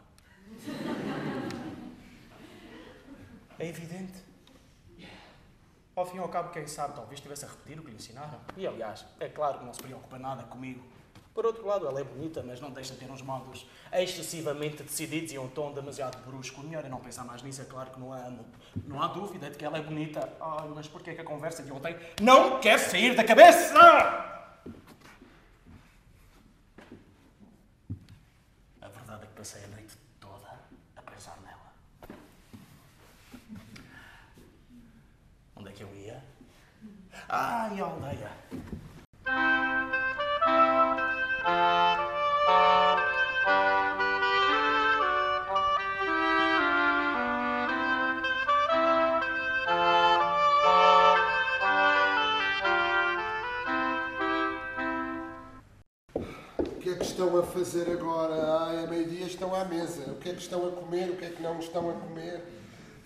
É 3.59 3.69
evidente. 3.69 4.24
Ao 5.97 6.05
fim 6.05 6.17
e 6.17 6.21
ao 6.21 6.29
cabo, 6.29 6.51
quem 6.51 6.67
sabe, 6.67 6.95
talvez 6.95 7.19
estivesse 7.19 7.45
a 7.45 7.49
repetir 7.49 7.79
o 7.79 7.83
que 7.83 7.91
lhe 7.91 7.97
ensinaram. 7.97 8.41
E, 8.57 8.67
aliás, 8.67 9.05
é 9.21 9.29
claro 9.29 9.59
que 9.61 9.65
não 9.65 9.73
se 9.73 9.81
preocupa 9.81 10.19
nada 10.19 10.43
comigo. 10.45 10.85
Por 11.35 11.45
outro 11.45 11.67
lado, 11.67 11.87
ela 11.87 12.01
é 12.01 12.05
bonita, 12.05 12.45
mas 12.47 12.61
não 12.61 12.71
deixa 12.71 12.95
de 12.95 13.01
ter 13.01 13.11
uns 13.11 13.21
modos 13.21 13.67
excessivamente 13.93 14.85
decididos 14.85 15.33
e 15.33 15.39
um 15.39 15.49
tom 15.49 15.73
demasiado 15.73 16.17
brusco. 16.25 16.63
Melhor 16.63 16.85
é 16.85 16.89
não 16.89 17.01
pensar 17.01 17.25
mais 17.25 17.43
nisso, 17.43 17.61
é 17.61 17.65
claro 17.65 17.91
que 17.91 17.99
não 17.99 18.13
a 18.13 18.19
amo. 18.19 18.47
Não 18.87 19.03
há 19.03 19.09
dúvida 19.09 19.51
de 19.51 19.57
que 19.57 19.65
ela 19.65 19.77
é 19.77 19.83
bonita. 19.83 20.33
Ai, 20.41 20.69
mas 20.73 20.87
porquê 20.87 21.13
que 21.13 21.21
a 21.21 21.25
conversa 21.25 21.65
de 21.65 21.73
ontem 21.73 21.97
não 22.21 22.61
quer 22.61 22.79
sair 22.79 23.17
da 23.17 23.25
cabeça? 23.25 23.75
É 28.81 29.27
passei 29.35 29.65
a 29.65 29.69
noite 29.69 29.95
toda 30.21 30.59
a 30.97 31.03
pensar 31.03 31.37
nela. 31.43 31.75
Onde 35.57 35.69
é 35.69 35.73
que 35.73 35.83
eu 35.83 35.95
ia? 35.97 36.25
Ah, 37.37 37.69
e 37.75 37.81
a 37.81 37.85
aldeia. 37.85 38.31
O 56.57 56.63
que 56.79 56.91
é 56.91 56.95
que 56.95 57.03
estão 57.03 57.37
a 57.37 57.43
fazer 57.43 57.91
agora? 57.91 58.35
Ai, 58.61 58.85
a 58.85 58.87
meio-dia 58.87 59.27
estão 59.27 59.53
à 59.53 59.65
mesa. 59.65 60.13
O 60.13 60.19
que 60.21 60.29
é 60.29 60.35
que 60.35 60.41
estão 60.41 60.69
a 60.69 60.71
comer? 60.71 61.11
O 61.11 61.17
que 61.17 61.25
é 61.25 61.31
que 61.31 61.43
não 61.43 61.59
estão 61.59 61.91
a 61.91 61.95
comer? 61.95 62.45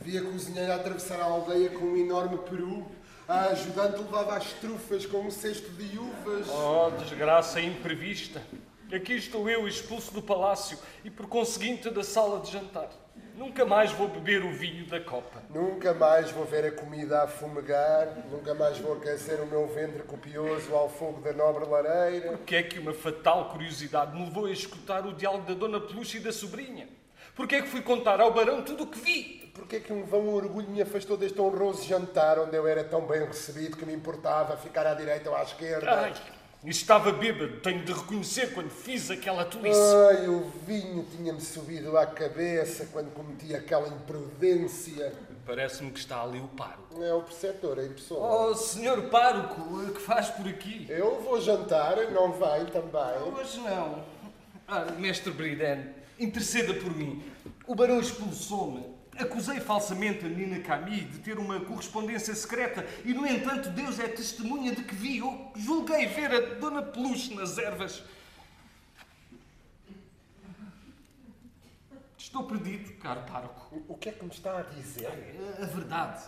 Vi 0.03 0.19
a 0.19 0.23
cozinheira 0.23 0.75
atravessar 0.75 1.19
a 1.19 1.25
aldeia 1.25 1.71
com 1.71 1.87
um 1.87 1.97
enorme 1.97 2.37
peru. 2.37 2.98
A 3.29 3.49
ajudante 3.49 3.99
levava 3.99 4.39
as 4.39 4.55
trufas 4.55 5.05
com 5.05 5.19
um 5.19 5.31
cesto 5.31 5.69
de 5.73 5.99
uvas. 5.99 6.49
Oh, 6.49 6.91
desgraça 6.93 7.61
imprevista. 7.61 8.41
Aqui 8.91 9.13
estou 9.13 9.51
eu 9.51 9.69
expulso 9.69 10.15
do 10.15 10.23
palácio 10.23 10.79
e, 11.05 11.11
por 11.11 11.27
conseguinte, 11.27 11.91
da 11.91 12.03
sala 12.03 12.41
de 12.41 12.51
jantar. 12.51 12.89
Nunca 13.37 13.67
mais 13.67 13.93
vou 13.93 14.09
beber 14.09 14.43
o 14.43 14.51
vinho 14.51 14.87
da 14.87 14.99
copa. 14.99 15.43
Nunca 15.51 15.93
mais 15.93 16.31
vou 16.31 16.47
ver 16.47 16.65
a 16.65 16.73
comida 16.73 17.23
a 17.23 17.29
fumegar. 17.29 18.09
Nunca 18.31 18.55
mais 18.55 18.79
vou 18.79 18.95
aquecer 18.95 19.43
o 19.43 19.47
meu 19.47 19.67
ventre 19.67 20.03
copioso 20.05 20.75
ao 20.75 20.89
fogo 20.89 21.21
da 21.21 21.35
nobre 21.35 21.67
lareira. 21.67 22.31
Porque 22.31 22.57
é 22.57 22.63
que 22.63 22.79
uma 22.79 22.95
fatal 22.95 23.51
curiosidade 23.51 24.17
me 24.17 24.25
levou 24.25 24.47
a 24.47 24.51
escutar 24.51 25.07
o 25.07 25.13
diálogo 25.13 25.45
da 25.45 25.53
Dona 25.53 25.79
Peluche 25.79 26.17
e 26.17 26.21
da 26.21 26.33
sobrinha? 26.33 26.89
Porque 27.35 27.57
é 27.57 27.61
que 27.61 27.69
fui 27.69 27.83
contar 27.83 28.23
ao 28.23 28.33
barão 28.33 28.63
tudo 28.63 28.85
o 28.85 28.87
que 28.87 28.99
vi? 28.99 29.48
Porque 29.59 29.77
é 29.77 29.81
que 29.81 29.93
um 29.93 30.05
vão 30.05 30.29
orgulho 30.29 30.71
me 30.71 30.81
afastou 30.81 31.17
deste 31.17 31.41
honroso 31.41 31.85
jantar 31.85 32.39
onde 32.39 32.57
eu 32.57 32.67
era 32.67 32.85
tão 32.85 33.05
bem 33.05 33.25
recebido 33.27 33.77
que 33.77 33.85
me 33.85 33.93
importava 33.93 34.57
ficar 34.57 34.87
à 34.87 34.95
direita 34.95 35.29
ou 35.29 35.37
à 35.37 35.43
esquerda? 35.43 35.91
Ai, 35.91 36.15
estava 36.65 37.11
bêbado, 37.11 37.61
tenho 37.61 37.85
de 37.85 37.93
reconhecer 37.93 38.55
quando 38.55 38.71
fiz 38.71 39.11
aquela 39.11 39.45
tolice. 39.45 39.81
Ai, 40.11 40.29
o 40.29 40.49
vinho 40.65 41.05
tinha-me 41.11 41.41
subido 41.41 41.99
à 41.99 42.07
cabeça 42.07 42.89
quando 42.93 43.13
cometi 43.13 43.53
aquela 43.53 43.89
imprudência. 43.89 45.13
Parece-me 45.45 45.91
que 45.91 45.99
está 45.99 46.23
ali 46.23 46.39
o 46.39 46.49
pároco. 46.49 47.03
É 47.03 47.13
o 47.13 47.23
preceptor 47.23 47.81
em 47.81 47.89
pessoa. 47.89 48.51
Oh, 48.51 48.55
senhor 48.55 49.11
pároco, 49.11 49.61
o 49.61 49.93
que 49.93 50.01
faz 50.01 50.29
por 50.29 50.47
aqui? 50.47 50.87
Eu 50.89 51.21
vou 51.21 51.41
jantar, 51.41 51.97
não 52.13 52.31
vai 52.31 52.65
também? 52.67 53.35
Hoje 53.35 53.59
não. 53.59 54.05
Ah, 54.69 54.85
mestre 54.97 55.33
Briden, 55.33 55.95
interceda 56.17 56.75
por 56.75 56.95
mim. 56.95 57.25
O 57.67 57.75
barão 57.75 57.99
expulsou-me. 57.99 58.98
Acusei 59.19 59.59
falsamente 59.59 60.25
a 60.25 60.29
Nina 60.29 60.61
Camille 60.61 61.07
de 61.07 61.19
ter 61.19 61.39
uma 61.39 61.61
correspondência 61.61 62.35
secreta 62.35 62.87
e, 63.05 63.13
no 63.13 63.27
entanto, 63.27 63.71
Deus 63.71 63.99
é 63.99 64.07
testemunha 64.07 64.75
de 64.75 64.85
que 64.85 64.95
vi, 64.95 65.21
ou 65.21 65.53
julguei 65.57 66.07
ver 66.07 66.33
a 66.33 66.55
Dona 66.55 66.83
Peluche 66.83 67.35
nas 67.35 67.59
ervas. 67.59 68.03
Estou 72.17 72.45
perdido, 72.45 72.93
caro 72.99 73.23
pároco. 73.23 73.83
O 73.89 73.97
que 73.97 74.11
é 74.11 74.13
que 74.13 74.25
me 74.25 74.31
está 74.31 74.59
a 74.59 74.63
dizer? 74.63 75.09
A 75.61 75.65
verdade. 75.67 76.23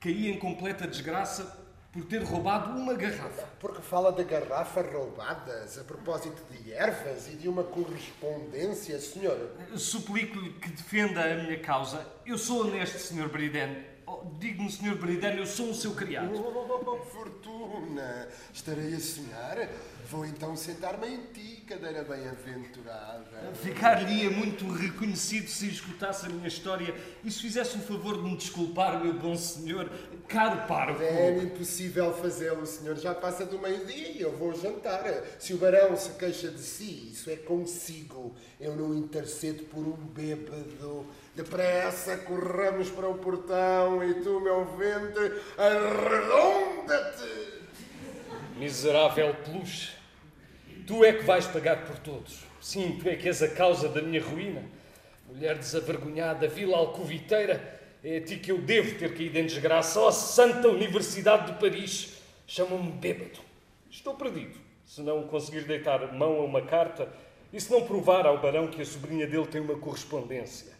Caí 0.00 0.30
em 0.30 0.38
completa 0.38 0.86
desgraça 0.86 1.65
por 1.96 2.04
ter 2.04 2.22
roubado 2.22 2.78
uma 2.78 2.92
garrafa. 2.92 3.48
Porque 3.58 3.80
fala 3.80 4.12
de 4.12 4.22
garrafas 4.24 4.92
roubadas 4.92 5.78
a 5.78 5.84
propósito 5.84 6.42
de 6.52 6.70
ervas 6.74 7.26
e 7.28 7.36
de 7.36 7.48
uma 7.48 7.64
correspondência, 7.64 9.00
senhor. 9.00 9.50
Suplico-lhe 9.76 10.52
que 10.52 10.68
defenda 10.68 11.24
a 11.24 11.42
minha 11.42 11.58
causa. 11.58 12.06
Eu 12.26 12.36
sou 12.36 12.66
honesto, 12.66 12.98
Sr. 12.98 13.30
Briden. 13.30 13.82
Oh, 14.06 14.24
Diga-me, 14.38 14.70
Sr. 14.70 14.94
Bridane, 14.96 15.38
eu 15.38 15.46
sou 15.46 15.70
o 15.70 15.74
seu 15.74 15.92
criado. 15.92 16.30
Oh, 16.34 16.96
fortuna! 17.06 18.28
Estarei 18.52 18.94
a 18.94 19.00
sonhar? 19.00 19.68
Vou 20.08 20.24
então 20.24 20.54
sentar-me 20.54 21.08
em 21.08 21.20
ti, 21.32 21.64
cadeira 21.66 22.04
bem-aventurada. 22.04 23.52
Ficar-lhe-ia 23.54 24.30
muito 24.30 24.68
reconhecido 24.68 25.48
se 25.48 25.68
escutasse 25.68 26.26
a 26.26 26.28
minha 26.28 26.46
história 26.46 26.94
e 27.24 27.30
se 27.30 27.42
fizesse 27.42 27.76
o 27.76 27.80
favor 27.80 28.16
de 28.18 28.22
me 28.22 28.36
desculpar, 28.36 29.02
meu 29.02 29.14
bom 29.14 29.36
senhor, 29.36 29.90
caro 30.28 30.64
pároco. 30.68 31.02
É 31.02 31.36
impossível 31.38 32.14
fazê-lo, 32.14 32.64
senhor. 32.64 32.96
Já 32.96 33.16
passa 33.16 33.44
do 33.44 33.58
meio-dia 33.58 34.12
e 34.12 34.20
eu 34.20 34.30
vou 34.36 34.54
jantar. 34.54 35.02
Se 35.40 35.52
o 35.54 35.58
barão 35.58 35.96
se 35.96 36.10
queixa 36.10 36.52
de 36.52 36.62
si, 36.62 37.10
isso 37.12 37.28
é 37.28 37.36
consigo. 37.36 38.36
Eu 38.60 38.76
não 38.76 38.94
intercedo 38.94 39.64
por 39.64 39.80
um 39.80 39.96
bêbado. 39.96 41.04
Depressa, 41.34 42.16
corramos 42.18 42.90
para 42.90 43.08
o 43.08 43.18
portão 43.18 44.04
e 44.04 44.14
tu, 44.22 44.38
meu 44.40 44.64
ventre, 44.76 45.42
arredonda-te! 45.58 47.26
Miserável 48.56 49.34
peluche, 49.44 49.95
tu 50.86 51.04
é 51.04 51.12
que 51.12 51.24
vais 51.24 51.46
pagar 51.46 51.84
por 51.84 51.98
todos. 51.98 52.44
Sim, 52.60 52.98
tu 53.00 53.08
é 53.08 53.16
que 53.16 53.28
és 53.28 53.42
a 53.42 53.48
causa 53.48 53.88
da 53.88 54.00
minha 54.00 54.22
ruína. 54.22 54.62
Mulher 55.28 55.58
desavergonhada, 55.58 56.46
vila 56.46 56.76
alcoviteira, 56.76 57.80
é 58.02 58.18
a 58.18 58.20
ti 58.20 58.36
que 58.36 58.52
eu 58.52 58.58
devo 58.58 58.96
ter 58.98 59.14
caído 59.14 59.38
em 59.38 59.46
desgraça. 59.46 60.00
Ó 60.00 60.08
oh, 60.08 60.12
Santa 60.12 60.68
Universidade 60.68 61.52
de 61.52 61.58
Paris, 61.58 62.22
chamam-me 62.46 62.92
bêbado. 62.92 63.40
Estou 63.90 64.14
perdido. 64.14 64.58
Se 64.84 65.02
não 65.02 65.26
conseguir 65.26 65.64
deitar 65.64 66.12
mão 66.12 66.40
a 66.40 66.44
uma 66.44 66.62
carta 66.62 67.12
e 67.52 67.60
se 67.60 67.70
não 67.70 67.84
provar 67.84 68.24
ao 68.24 68.40
barão 68.40 68.68
que 68.68 68.80
a 68.80 68.84
sobrinha 68.84 69.26
dele 69.26 69.46
tem 69.46 69.60
uma 69.60 69.76
correspondência. 69.76 70.72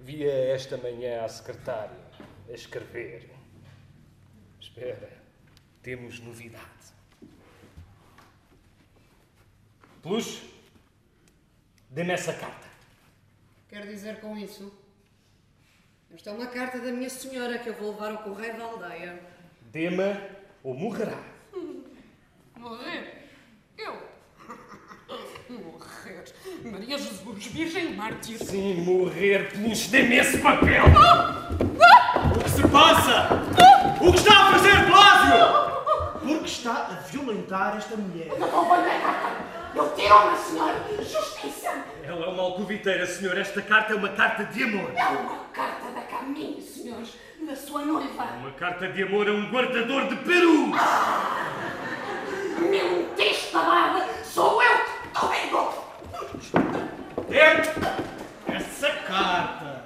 Via 0.00 0.32
esta 0.32 0.76
manhã 0.76 1.22
à 1.22 1.28
secretária 1.28 1.96
a 2.48 2.52
escrever. 2.52 3.30
Espera, 4.60 5.10
temos 5.82 6.18
novidade. 6.18 6.64
Plus, 10.02 10.42
dê-me 11.88 12.12
essa 12.12 12.32
carta. 12.32 12.66
Quer 13.68 13.86
dizer 13.86 14.20
com 14.20 14.36
isso? 14.36 14.72
Esta 16.12 16.30
é 16.30 16.32
uma 16.32 16.46
carta 16.46 16.78
da 16.78 16.90
minha 16.90 17.08
senhora 17.08 17.58
que 17.58 17.68
eu 17.68 17.74
vou 17.74 17.92
levar 17.92 18.10
ao 18.10 18.18
correio 18.18 18.58
da 18.58 18.64
aldeia. 18.64 19.22
Dê-me 19.70 20.16
ou 20.64 20.74
morrerá. 20.74 21.18
Morrer? 22.58 23.28
Eu? 23.78 23.96
Morrer? 25.48 26.24
Maria 26.64 26.98
Jesus, 26.98 27.46
Virgem 27.46 27.94
Mártir. 27.94 28.38
Sim, 28.38 28.82
morrer, 28.82 29.52
Plus, 29.52 29.86
dê-me 29.86 30.16
esse 30.16 30.38
papel. 30.38 30.84
O 32.36 32.44
que 32.44 32.50
se 32.50 32.68
passa? 32.68 33.28
O 34.04 34.12
que 34.12 34.18
está 34.18 34.48
a 34.48 34.52
fazer, 34.52 34.86
Blásio? 34.86 36.20
Porque 36.20 36.46
está 36.46 36.86
a 36.86 36.94
violentar 37.08 37.76
esta 37.76 37.96
mulher. 37.96 38.28
Eu 39.74 39.94
tiro 39.94 40.14
uma 40.14 40.36
senhora! 40.36 40.84
Justiça! 40.98 41.84
Ela 42.02 42.26
é 42.26 42.28
uma 42.28 42.42
alcoviteira, 42.42 43.06
senhor. 43.06 43.38
Esta 43.38 43.62
carta 43.62 43.94
é 43.94 43.96
uma 43.96 44.10
carta 44.10 44.44
de 44.44 44.64
amor. 44.64 44.92
É 44.94 45.04
uma 45.08 45.44
carta 45.52 45.90
da 45.92 46.02
caminho, 46.02 46.60
senhores, 46.60 47.14
da 47.40 47.56
sua 47.56 47.82
noiva. 47.82 48.24
Uma 48.24 48.52
carta 48.52 48.88
de 48.88 49.02
amor 49.02 49.28
a 49.28 49.32
um 49.32 49.50
guardador 49.50 50.08
de 50.08 50.16
peru. 50.16 50.72
Ah, 50.74 51.56
meu 52.60 53.08
testabada, 53.16 54.06
sou 54.24 54.62
eu, 54.62 54.78
Domingo! 55.18 55.72
É 57.30 58.54
essa 58.54 58.90
carta. 59.06 59.84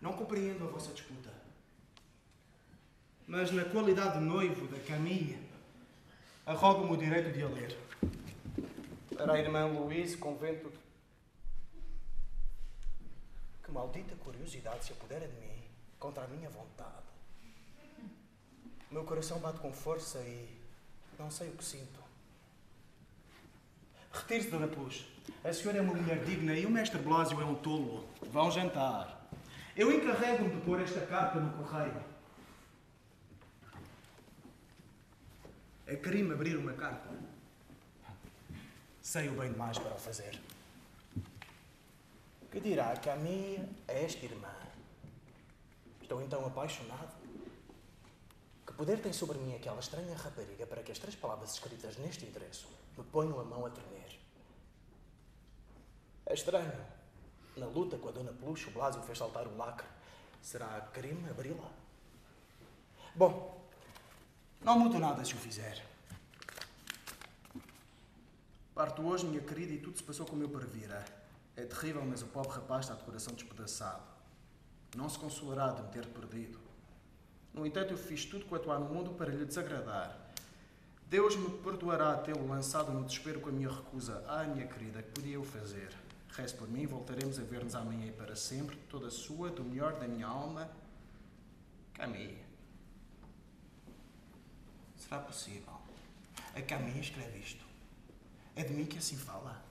Não 0.00 0.12
compreendo 0.14 0.64
a 0.64 0.68
vossa. 0.68 0.91
Mas 3.32 3.50
na 3.50 3.64
qualidade 3.64 4.18
de 4.18 4.24
noivo 4.26 4.66
da 4.66 4.78
Camille, 4.80 5.38
arrogo-me 6.44 6.92
o 6.92 6.96
direito 6.98 7.32
de 7.32 7.42
a 7.42 7.48
ler. 7.48 7.78
Para 9.16 9.32
a 9.32 9.38
irmã 9.38 9.64
Louise, 9.64 10.18
convento. 10.18 10.70
Que 13.64 13.70
maldita 13.72 14.14
curiosidade 14.16 14.84
se 14.84 14.92
apodera 14.92 15.26
de 15.26 15.34
mim, 15.40 15.62
contra 15.98 16.24
a 16.24 16.26
minha 16.26 16.50
vontade. 16.50 17.06
Meu 18.90 19.02
coração 19.04 19.38
bate 19.38 19.60
com 19.60 19.72
força 19.72 20.18
e 20.18 20.54
não 21.18 21.30
sei 21.30 21.48
o 21.48 21.52
que 21.52 21.64
sinto. 21.64 22.00
Retire-se, 24.12 24.50
Dona 24.50 24.68
Pus. 24.68 25.06
A 25.42 25.50
senhora 25.54 25.78
é 25.78 25.80
uma 25.80 25.94
mulher 25.94 26.22
digna 26.22 26.54
e 26.54 26.66
o 26.66 26.70
mestre 26.70 27.00
Blásio 27.00 27.40
é 27.40 27.44
um 27.46 27.54
tolo. 27.54 28.06
Vão 28.30 28.50
jantar. 28.50 29.26
Eu 29.74 29.90
encarrego-me 29.90 30.50
de 30.50 30.60
pôr 30.60 30.82
esta 30.82 31.00
carta 31.06 31.40
no 31.40 31.50
correio. 31.56 32.11
É 35.86 35.96
crime 35.96 36.32
abrir 36.32 36.56
uma 36.56 36.72
carta. 36.72 37.08
Sei 39.00 39.28
o 39.28 39.32
bem 39.32 39.50
demais 39.50 39.78
para 39.78 39.94
o 39.94 39.98
fazer. 39.98 40.40
Que 42.50 42.60
dirá 42.60 42.96
que 42.96 43.10
a 43.10 43.16
minha 43.16 43.68
é 43.88 44.04
esta 44.04 44.24
irmã? 44.24 44.54
Estou 46.00 46.22
então 46.22 46.46
apaixonado. 46.46 47.12
Que 48.66 48.72
poder 48.74 49.00
tem 49.00 49.12
sobre 49.12 49.38
mim 49.38 49.56
aquela 49.56 49.80
estranha 49.80 50.16
rapariga 50.16 50.66
para 50.66 50.82
que 50.82 50.92
as 50.92 50.98
três 50.98 51.16
palavras 51.16 51.54
escritas 51.54 51.96
neste 51.96 52.24
endereço 52.24 52.68
me 52.96 53.04
ponham 53.04 53.40
a 53.40 53.44
mão 53.44 53.66
a 53.66 53.70
tremer? 53.70 54.20
É 56.26 56.34
estranho. 56.34 56.72
Na 57.56 57.66
luta 57.66 57.98
com 57.98 58.08
a 58.08 58.12
Dona 58.12 58.32
Peluche, 58.32 58.68
o 58.68 58.70
Blásio 58.70 59.02
fez 59.02 59.18
saltar 59.18 59.46
o 59.46 59.56
lacre. 59.56 59.86
Será 60.40 60.80
crime 60.92 61.28
abri-la? 61.28 61.70
Bom, 63.14 63.61
não 64.64 64.78
mudo 64.78 64.98
nada 64.98 65.24
se 65.24 65.34
o 65.34 65.36
fizer. 65.36 65.84
Parto 68.74 69.02
hoje, 69.02 69.26
minha 69.26 69.40
querida, 69.40 69.72
e 69.72 69.78
tudo 69.78 69.98
se 69.98 70.02
passou 70.02 70.24
como 70.24 70.42
eu 70.42 70.48
previra. 70.48 71.04
É 71.56 71.64
terrível, 71.64 72.04
mas 72.04 72.22
o 72.22 72.26
pobre 72.26 72.52
rapaz 72.52 72.86
está 72.86 72.94
de 72.94 73.04
coração 73.04 73.34
despedaçado. 73.34 74.02
Não 74.96 75.08
se 75.08 75.18
consolará 75.18 75.72
de 75.72 75.82
me 75.82 75.88
ter 75.88 76.06
perdido. 76.06 76.58
No 77.52 77.66
entanto, 77.66 77.92
eu 77.92 77.98
fiz 77.98 78.24
tudo 78.24 78.46
quanto 78.46 78.70
há 78.70 78.78
no 78.78 78.86
mundo 78.86 79.10
para 79.12 79.30
lhe 79.30 79.44
desagradar. 79.44 80.16
Deus 81.06 81.36
me 81.36 81.50
perdoará 81.58 82.16
tê-lo 82.16 82.48
lançado 82.48 82.90
no 82.90 83.04
desespero 83.04 83.40
com 83.40 83.50
a 83.50 83.52
minha 83.52 83.68
recusa. 83.68 84.24
Ah, 84.26 84.44
minha 84.44 84.66
querida, 84.66 85.02
que 85.02 85.10
podia 85.10 85.34
eu 85.34 85.44
fazer? 85.44 85.90
Reste 86.30 86.56
por 86.56 86.66
mim, 86.66 86.86
voltaremos 86.86 87.38
a 87.38 87.42
ver-nos 87.42 87.74
amanhã 87.74 88.06
e 88.06 88.12
para 88.12 88.34
sempre, 88.34 88.76
toda 88.88 89.10
sua, 89.10 89.50
do 89.50 89.62
melhor 89.62 89.92
da 89.98 90.08
minha 90.08 90.26
alma, 90.26 90.70
Camille. 91.92 92.51
Será 95.12 95.24
possível? 95.24 95.74
A 96.56 96.62
Camille 96.62 96.98
escreve 96.98 97.38
isto. 97.38 97.62
É 98.56 98.64
de 98.64 98.72
mim 98.72 98.86
que 98.86 98.96
assim 98.96 99.14
fala. 99.14 99.62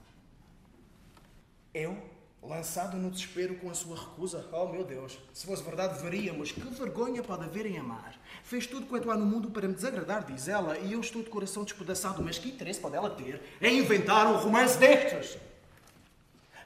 Eu, 1.73 1.97
lançado 2.43 2.95
no 2.95 3.09
desespero 3.09 3.55
com 3.55 3.71
a 3.71 3.73
sua 3.73 3.97
recusa? 3.97 4.47
Oh, 4.51 4.67
meu 4.67 4.83
Deus! 4.83 5.17
Se 5.33 5.47
fosse 5.47 5.63
verdade, 5.63 5.99
veríamos. 5.99 6.51
Que 6.51 6.61
vergonha 6.61 7.23
pode 7.23 7.45
haver 7.45 7.65
em 7.65 7.79
amar. 7.79 8.21
Fez 8.43 8.67
tudo 8.67 8.85
quanto 8.85 9.09
há 9.09 9.17
no 9.17 9.25
mundo 9.25 9.49
para 9.49 9.67
me 9.67 9.73
desagradar, 9.73 10.23
diz 10.25 10.47
ela, 10.47 10.77
e 10.77 10.93
eu 10.93 11.01
estou 11.01 11.23
de 11.23 11.31
coração 11.31 11.63
despedaçado. 11.63 12.21
Mas 12.21 12.37
que 12.37 12.49
interesse 12.49 12.79
pode 12.79 12.95
ela 12.95 13.09
ter 13.09 13.41
em 13.59 13.79
inventar 13.79 14.27
um 14.27 14.37
romance 14.37 14.77
destes? 14.77 15.39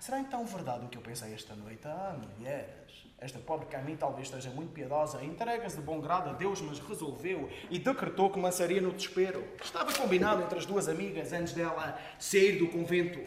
Será 0.02 0.19
então 0.19 0.45
verdade 0.45 0.85
o 0.85 0.89
que 0.89 0.97
eu 0.97 1.02
pensei 1.02 1.34
esta 1.34 1.56
noite? 1.56 1.88
Ah, 1.88 2.19
mulheres, 2.38 2.84
esta 3.26 3.39
pobre 3.39 3.65
Camille 3.65 3.97
talvez 3.97 4.27
esteja 4.27 4.49
muito 4.52 4.72
piedosa, 4.72 5.23
entrega-se 5.23 5.77
de 5.77 5.81
bom 5.81 5.99
grado 5.99 6.30
a 6.30 6.34
Deus, 6.34 6.61
mas 6.61 6.80
resolveu 6.80 7.49
e 7.72 7.80
decretou 7.80 8.30
que 8.30 8.39
lançaria 8.39 8.80
no 8.80 8.91
desespero. 8.91 9.43
Estava 9.61 9.91
combinado 9.93 10.43
entre 10.43 10.60
as 10.60 10.65
duas 10.65 10.88
amigas 10.88 11.34
antes 11.34 11.53
dela 11.53 11.99
sair 12.19 12.60
do 12.60 12.68
convento. 12.68 13.19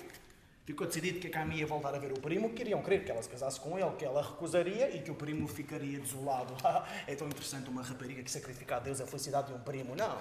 Ficou 0.65 0.87
decidido 0.87 1.19
que 1.19 1.27
a 1.27 1.31
Camille 1.31 1.61
ia 1.61 1.67
voltar 1.67 1.95
a 1.95 1.99
ver 1.99 2.13
o 2.13 2.21
primo, 2.21 2.51
queriam 2.51 2.81
crer 2.81 3.05
que 3.05 3.11
ela 3.11 3.23
se 3.23 3.29
casasse 3.29 3.59
com 3.59 3.79
ele, 3.79 3.91
que 3.99 4.05
ela 4.05 4.23
recusaria 4.23 4.95
e 4.95 5.01
que 5.01 5.11
o 5.11 5.15
primo 5.15 5.49
ficaria 5.49 5.99
desolado. 5.99 6.55
é 7.07 7.15
tão 7.15 7.27
interessante 7.27 7.69
uma 7.69 7.83
rapariga 7.83 8.23
que 8.23 8.31
sacrifica 8.31 8.77
a 8.77 8.79
Deus 8.79 9.01
a 9.01 9.07
felicidade 9.07 9.49
de 9.49 9.55
um 9.55 9.61
primo. 9.61 9.97
Não. 9.97 10.19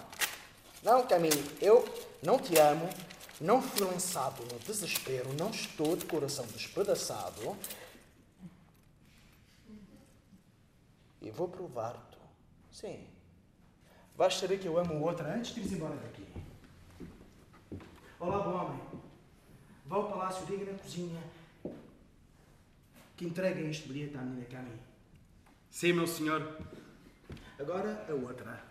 Não, 0.82 1.06
Camille, 1.06 1.44
eu 1.62 1.84
não 2.24 2.40
te 2.40 2.58
amo, 2.58 2.90
não 3.42 3.62
fui 3.62 3.86
lançado 3.86 4.42
no 4.52 4.58
desespero, 4.60 5.32
não 5.38 5.50
estou 5.50 5.96
de 5.96 6.06
coração 6.06 6.46
despedaçado. 6.48 7.56
E 11.22 11.32
vou 11.32 11.48
provar-te. 11.48 12.18
Sim. 12.72 13.08
Vais 14.16 14.34
saber 14.36 14.60
que 14.60 14.68
eu 14.68 14.78
amo 14.78 15.02
outra 15.04 15.34
antes 15.34 15.54
de 15.54 15.62
ires 15.62 15.74
embora 15.74 15.96
daqui. 15.96 16.26
Olá, 18.20 18.40
bom 18.40 18.56
homem. 18.56 18.82
Vá 19.86 19.96
ao 19.96 20.10
palácio, 20.10 20.46
diga 20.46 20.72
na 20.72 20.78
cozinha 20.78 21.22
que 23.16 23.26
entreguem 23.26 23.70
este 23.70 23.88
bilhete 23.88 24.18
à 24.18 24.22
menina 24.22 24.46
Camille. 24.46 24.82
Sim, 25.72 25.94
meu 25.94 26.08
senhor. 26.08 26.60
Agora 27.60 28.06
a 28.08 28.14
outra. 28.14 28.64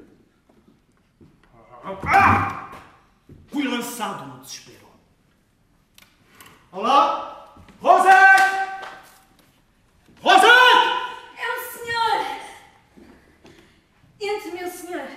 Ah! 1.85 2.71
Fui 3.49 3.67
lançado 3.67 4.27
no 4.27 4.41
desespero. 4.41 4.87
Olá! 6.73 7.57
Rosé! 7.81 8.27
Entre, 14.19 14.51
meu 14.51 14.69
senhor. 14.71 15.09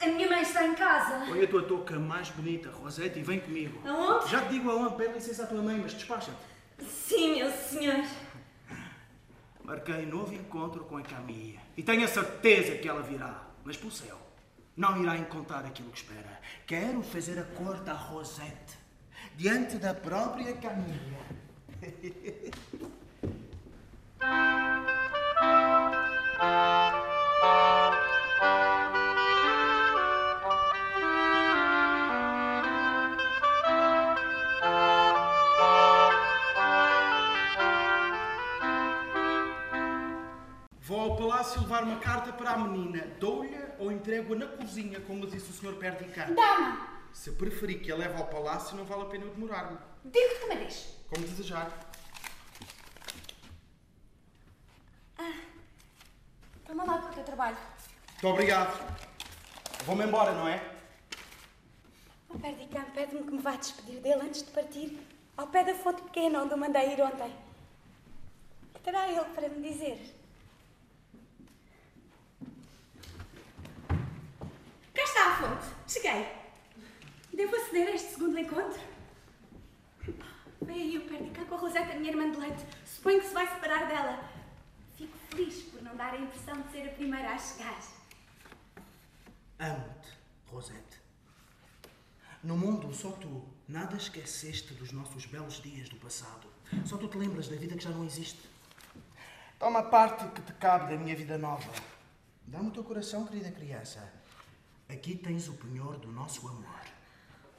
A 0.00 0.06
minha 0.06 0.28
mãe 0.28 0.43
está 0.54 0.66
em 0.66 0.74
casa. 0.74 1.26
Põe 1.26 1.42
a 1.42 1.48
tua 1.48 1.62
touca 1.64 1.98
mais 1.98 2.30
bonita, 2.30 2.70
Rosete, 2.70 3.18
e 3.18 3.22
vem 3.22 3.40
comigo. 3.40 3.80
Aonde? 3.86 4.30
Já 4.30 4.42
te 4.42 4.50
digo 4.50 4.70
aonde, 4.70 4.94
pede 4.94 5.14
licença 5.14 5.42
à 5.42 5.46
tua 5.46 5.60
mãe, 5.60 5.78
mas 5.82 5.94
despacha-te. 5.94 6.84
Sim, 6.86 7.36
meu 7.36 7.50
senhor. 7.50 8.04
Marquei 9.64 10.06
novo 10.06 10.32
encontro 10.32 10.84
com 10.84 10.96
a 10.96 11.02
Camille. 11.02 11.58
E 11.76 11.82
tenho 11.82 12.04
a 12.04 12.08
certeza 12.08 12.76
que 12.76 12.88
ela 12.88 13.02
virá. 13.02 13.42
Mas 13.64 13.76
pelo 13.76 13.90
céu, 13.90 14.18
não 14.76 15.02
irá 15.02 15.16
encontrar 15.16 15.64
aquilo 15.64 15.90
que 15.90 15.98
espera. 15.98 16.40
Quero 16.66 17.02
fazer 17.02 17.38
a 17.38 17.44
corte 17.44 17.90
à 17.90 17.94
Rosette. 17.94 18.78
Diante 19.36 19.76
da 19.76 19.94
própria 19.94 20.52
Camille. 20.54 21.16
uma 41.94 42.00
carta 42.00 42.32
para 42.32 42.50
a 42.52 42.58
menina. 42.58 43.06
Dou-lhe 43.20 43.56
ou 43.78 43.92
entrego-a 43.92 44.36
na 44.36 44.46
cozinha, 44.46 45.00
como 45.00 45.26
disse 45.26 45.50
o 45.50 45.52
Sr. 45.52 45.74
Perdican. 45.78 46.34
Dama, 46.34 46.88
Se 47.12 47.30
preferir 47.32 47.80
que 47.80 47.92
a 47.92 47.96
leve 47.96 48.16
ao 48.16 48.26
palácio, 48.26 48.76
não 48.76 48.84
vale 48.84 49.02
a 49.02 49.06
pena 49.06 49.24
eu 49.24 49.30
demorar-me. 49.30 49.78
digo-te 50.04 50.40
que 50.40 50.46
me 50.48 50.56
deixe. 50.56 50.88
Como 51.08 51.26
desejar. 51.26 51.70
Toma 56.66 56.84
lá 56.84 56.98
para 56.98 57.10
o 57.10 57.14
teu 57.14 57.24
trabalho. 57.24 57.56
Muito 58.14 58.26
obrigado. 58.26 58.96
Vou-me 59.84 60.04
embora, 60.04 60.32
não 60.32 60.48
é? 60.48 60.60
O 62.28 62.38
Perdicam 62.38 62.84
pede-me 62.94 63.22
que 63.22 63.30
me 63.30 63.38
vá 63.38 63.54
despedir 63.54 64.00
dele 64.00 64.22
antes 64.22 64.42
de 64.42 64.50
partir 64.50 64.98
ao 65.36 65.46
pé 65.46 65.62
da 65.62 65.74
fonte 65.74 66.02
pequena 66.02 66.42
onde 66.42 66.54
o 66.54 66.56
mandei 66.58 66.92
ir 66.94 67.00
ontem. 67.02 67.32
Que 68.74 68.80
terá 68.80 69.08
ele 69.08 69.24
para 69.34 69.48
me 69.48 69.60
dizer? 69.70 70.00
Está 75.14 75.30
a 75.30 75.36
fonte. 75.36 75.66
Cheguei. 75.86 76.26
Devo 77.32 77.54
aceder 77.54 77.88
a 77.88 77.90
este 77.92 78.14
segundo 78.14 78.38
encontro? 78.38 78.80
Vem 80.62 80.82
aí 80.82 80.98
o 80.98 81.08
Perdicam 81.08 81.44
com 81.46 81.54
a 81.54 81.58
Roseta, 81.58 81.94
minha 81.94 82.10
irmã 82.10 82.30
de 82.30 82.38
leite. 82.38 82.64
Suponho 82.84 83.20
que 83.20 83.28
se 83.28 83.34
vai 83.34 83.46
separar 83.46 83.86
dela. 83.86 84.28
Fico 84.96 85.16
feliz 85.30 85.62
por 85.64 85.82
não 85.82 85.96
dar 85.96 86.14
a 86.14 86.18
impressão 86.18 86.60
de 86.62 86.72
ser 86.72 86.88
a 86.88 86.92
primeira 86.94 87.32
a 87.32 87.38
chegar. 87.38 87.78
Amo-te, 89.60 90.08
Rosette. 90.46 90.98
No 92.42 92.56
mundo, 92.56 92.92
só 92.92 93.12
tu 93.12 93.44
nada 93.68 93.96
esqueceste 93.96 94.74
dos 94.74 94.90
nossos 94.90 95.26
belos 95.26 95.62
dias 95.62 95.88
do 95.88 95.96
passado. 95.96 96.48
Só 96.86 96.96
tu 96.96 97.06
te 97.06 97.16
lembras 97.16 97.48
da 97.48 97.56
vida 97.56 97.76
que 97.76 97.84
já 97.84 97.90
não 97.90 98.04
existe. 98.04 98.40
Toma 99.58 99.78
a 99.78 99.84
parte 99.84 100.26
que 100.30 100.42
te 100.42 100.52
cabe 100.54 100.92
da 100.92 101.00
minha 101.00 101.14
vida 101.14 101.38
nova. 101.38 101.72
Dá-me 102.46 102.68
o 102.68 102.72
teu 102.72 102.82
coração, 102.84 103.26
querida 103.26 103.52
criança. 103.52 104.23
Aqui 104.88 105.16
tens 105.16 105.48
o 105.48 105.54
penhor 105.54 105.96
do 105.98 106.10
nosso 106.12 106.46
amor. 106.46 106.84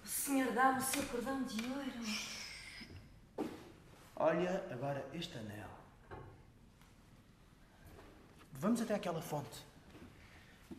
O 0.03 0.07
senhor 0.07 0.52
dá-me 0.53 0.80
o 0.80 0.84
seu 0.84 1.03
cordão 1.07 1.43
de 1.43 1.64
ouro. 1.64 3.49
Olha 4.15 4.65
agora 4.72 5.06
este 5.14 5.38
anel. 5.38 5.69
Vamos 8.53 8.81
até 8.81 8.95
aquela 8.95 9.22
fonte. 9.22 9.65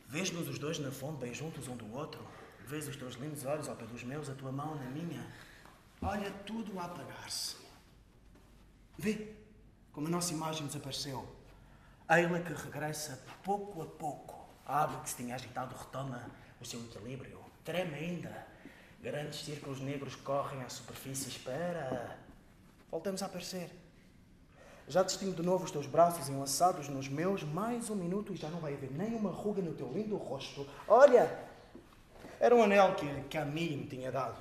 Vês-nos 0.09 0.49
os 0.49 0.59
dois 0.59 0.79
na 0.79 0.91
fonte, 0.91 1.21
bem 1.21 1.35
juntos 1.35 1.69
um 1.69 1.77
do 1.77 1.93
outro. 1.93 2.27
Vês 2.67 2.89
os 2.89 2.97
teus 2.97 3.15
lindos 3.17 3.45
olhos 3.45 3.69
ao 3.69 3.77
pé 3.77 3.85
dos 3.87 4.03
meus, 4.03 4.29
a 4.29 4.35
tua 4.35 4.51
mão 4.51 4.75
na 4.77 4.91
minha. 4.91 5.25
Olha 6.01 6.31
tudo 6.31 6.79
a 6.79 6.85
apagar-se. 6.85 7.57
Vê 8.97 9.35
como 9.93 10.07
a 10.07 10.11
nossa 10.11 10.33
imagem 10.33 10.67
desapareceu. 10.67 11.29
Eila 12.09 12.41
que 12.41 12.53
regressa 12.53 13.23
pouco 13.43 13.83
a 13.83 13.87
pouco. 13.87 14.36
A 14.67 14.83
ave 14.83 14.97
que 15.03 15.11
se 15.11 15.17
tinha 15.17 15.37
agitado 15.37 15.77
retoma 15.77 16.29
o 16.61 16.65
seu 16.65 16.81
equilíbrio. 16.81 17.39
Treme 17.65 17.95
ainda. 17.95 18.47
Grandes 19.01 19.45
círculos 19.45 19.81
negros 19.81 20.17
correm 20.17 20.63
à 20.63 20.69
superfície. 20.69 21.29
Espera. 21.29 22.19
Voltamos 22.91 23.23
a 23.23 23.27
aparecer. 23.27 23.71
Já 24.89 25.03
distingo 25.03 25.35
de 25.35 25.43
novo 25.43 25.65
os 25.65 25.71
teus 25.71 25.87
braços 25.87 26.29
enlaçados 26.29 26.89
nos 26.89 27.09
meus, 27.09 27.43
mais 27.43 27.91
um 27.91 27.97
minuto 27.97 28.33
e 28.33 28.37
já 28.37 28.49
não 28.49 28.61
vai 28.61 28.75
haver 28.75 28.91
nem 28.93 29.15
uma 29.15 29.31
ruga 29.31 29.61
no 29.61 29.75
teu 29.75 29.91
lindo 29.93 30.17
rosto. 30.17 30.67
Olha! 30.87 31.45
Era 32.39 32.55
um 32.55 32.63
anel 32.63 32.95
que 32.95 33.09
a 33.09 33.25
Camille 33.25 33.77
me 33.77 33.87
tinha 33.87 34.13
dado. 34.13 34.37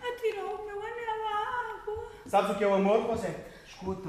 Atirou 0.00 0.54
o 0.54 0.66
meu 0.66 0.80
anel 0.80 1.26
à 1.28 1.74
água. 1.74 2.10
Sabes 2.26 2.50
o 2.52 2.54
que 2.58 2.64
é 2.64 2.66
o 2.66 2.74
amor, 2.74 3.06
José? 3.06 3.46
Escuta, 3.66 4.08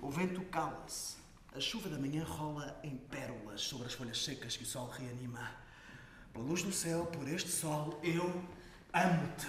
o 0.00 0.10
vento 0.10 0.40
cala-se. 0.46 1.19
A 1.52 1.58
chuva 1.58 1.88
da 1.88 1.98
manhã 1.98 2.22
rola 2.22 2.78
em 2.84 2.96
pérolas 2.96 3.62
sobre 3.62 3.86
as 3.88 3.92
folhas 3.92 4.22
secas 4.22 4.56
que 4.56 4.62
o 4.62 4.66
sol 4.66 4.88
reanima. 4.88 5.50
Pela 6.32 6.44
luz 6.44 6.62
do 6.62 6.70
céu, 6.70 7.06
por 7.06 7.26
este 7.26 7.50
sol, 7.50 7.98
eu 8.04 8.24
amo-te. 8.92 9.48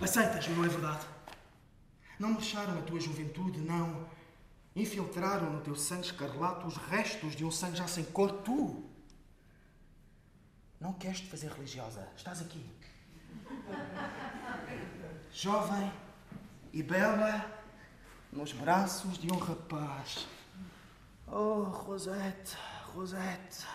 Aceitas-me, 0.00 0.54
não 0.54 0.64
é 0.64 0.68
verdade? 0.68 1.04
Não 2.20 2.28
me 2.28 2.36
deixaram 2.36 2.78
a 2.78 2.82
tua 2.82 3.00
juventude, 3.00 3.58
não. 3.58 4.08
Infiltraram 4.76 5.50
no 5.50 5.60
teu 5.60 5.74
sangue 5.74 6.06
escarlate 6.06 6.66
os 6.66 6.76
restos 6.76 7.34
de 7.34 7.44
um 7.44 7.50
sangue 7.50 7.78
já 7.78 7.88
sem 7.88 8.04
cor. 8.04 8.30
Tu 8.42 8.84
não 10.80 10.92
queres 10.92 11.20
te 11.20 11.26
fazer 11.26 11.50
religiosa. 11.50 12.08
Estás 12.16 12.40
aqui. 12.42 12.64
Jovem 15.32 15.92
e 16.72 16.80
bela 16.80 17.44
nos 18.32 18.52
braços 18.52 19.18
de 19.18 19.32
um 19.32 19.36
rapaz. 19.36 20.28
Oh, 21.36 21.64
Rosette, 21.64 22.56
Rosette. 22.94 23.66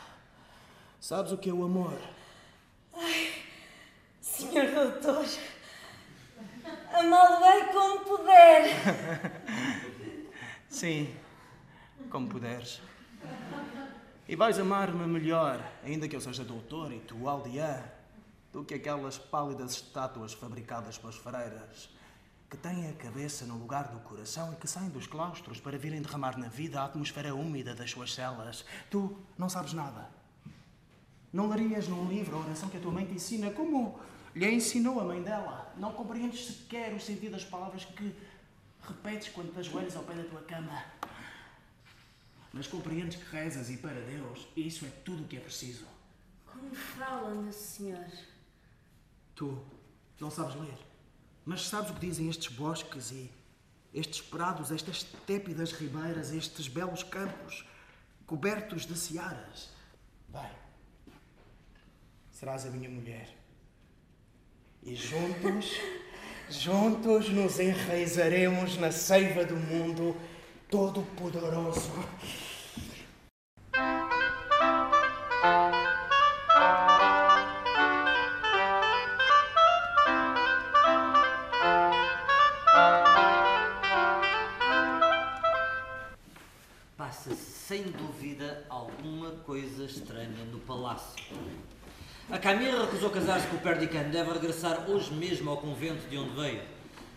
Sabes 1.01 1.33
o 1.33 1.37
que 1.37 1.49
é 1.49 1.53
o 1.53 1.65
amor? 1.65 1.99
Senhor 4.21 4.71
doutor, 4.71 5.25
amá-lo-ei 6.93 7.65
como 7.73 7.99
puder. 8.05 8.63
Sim, 10.69 11.13
como 12.09 12.29
puderes. 12.29 12.81
E 14.25 14.37
vais 14.37 14.57
amar-me 14.57 15.05
melhor, 15.05 15.61
ainda 15.83 16.07
que 16.07 16.15
eu 16.15 16.21
seja 16.21 16.45
doutor 16.45 16.93
e 16.93 17.01
tu 17.01 17.27
aldeã, 17.27 17.83
do 18.53 18.63
que 18.63 18.75
aquelas 18.75 19.17
pálidas 19.17 19.71
estátuas 19.71 20.31
fabricadas 20.31 20.97
pelas 20.97 21.17
freiras, 21.17 21.89
que 22.49 22.57
têm 22.57 22.89
a 22.89 22.93
cabeça 22.93 23.45
no 23.45 23.57
lugar 23.57 23.89
do 23.89 23.99
coração 23.99 24.51
e 24.51 24.55
que 24.55 24.67
saem 24.67 24.89
dos 24.89 25.05
claustros 25.05 25.59
para 25.59 25.77
virem 25.77 26.01
derramar 26.01 26.37
na 26.37 26.47
vida 26.47 26.81
a 26.81 26.85
atmosfera 26.85 27.35
úmida 27.35 27.75
das 27.75 27.91
suas 27.91 28.13
celas. 28.13 28.65
Tu 28.89 29.15
não 29.37 29.47
sabes 29.47 29.73
nada. 29.73 30.09
Não 31.31 31.47
larias 31.47 31.87
num 31.87 32.07
livro 32.07 32.35
a 32.35 32.39
oração 32.39 32.69
que 32.69 32.77
a 32.77 32.79
tua 32.79 32.91
mãe 32.91 33.05
te 33.05 33.13
ensina, 33.13 33.51
como 33.51 33.99
lhe 34.33 34.49
ensinou 34.49 34.99
a 34.99 35.03
mãe 35.03 35.21
dela. 35.21 35.71
Não 35.77 35.93
compreendes 35.93 36.47
sequer 36.47 36.91
o 36.93 36.99
sentido 36.99 37.33
das 37.33 37.45
palavras 37.45 37.85
que 37.85 38.15
repetes 38.87 39.29
quando 39.29 39.53
te 39.53 39.59
ajoelhas 39.59 39.95
ao 39.95 40.03
pé 40.03 40.15
da 40.15 40.23
tua 40.23 40.41
cama. 40.41 40.83
Mas 42.51 42.65
compreendes 42.65 43.21
que 43.21 43.35
rezas 43.35 43.69
e 43.69 43.77
para 43.77 44.01
Deus, 44.01 44.47
e 44.55 44.65
isso 44.65 44.85
é 44.87 44.89
tudo 45.05 45.23
o 45.23 45.27
que 45.27 45.37
é 45.37 45.39
preciso. 45.39 45.85
Como 46.47 46.73
fala, 46.73 47.29
meu 47.35 47.53
senhor? 47.53 48.07
Tu 49.35 49.63
não 50.19 50.31
sabes 50.31 50.55
ler, 50.55 50.88
mas 51.45 51.67
sabes 51.67 51.91
o 51.91 51.93
que 51.93 52.05
dizem 52.05 52.29
estes 52.29 52.47
bosques 52.47 53.11
e 53.11 53.31
estes 53.93 54.21
prados, 54.21 54.71
estas 54.71 55.03
tépidas 55.03 55.71
ribeiras, 55.71 56.31
estes 56.31 56.67
belos 56.67 57.03
campos 57.03 57.65
cobertos 58.25 58.85
de 58.85 58.95
searas. 58.95 59.69
Bem, 60.27 60.51
serás 62.31 62.65
a 62.65 62.69
minha 62.69 62.89
mulher. 62.89 63.27
E 64.83 64.95
juntos, 64.95 65.71
juntos 66.49 67.29
nos 67.29 67.59
enraizaremos 67.59 68.77
na 68.77 68.91
seiva 68.91 69.43
do 69.43 69.55
mundo 69.55 70.15
todo-poderoso. 70.69 71.91
Estranha 89.89 90.45
no 90.51 90.59
palácio. 90.59 91.23
A 92.29 92.37
Camila 92.37 92.85
recusou 92.85 93.09
casar-se 93.09 93.47
com 93.47 93.57
o 93.57 93.59
Perdican, 93.59 94.03
deve 94.03 94.31
regressar 94.31 94.89
hoje 94.89 95.11
mesmo 95.13 95.49
ao 95.49 95.57
convento 95.57 96.07
de 96.07 96.17
onde 96.17 96.35
veio. 96.35 96.61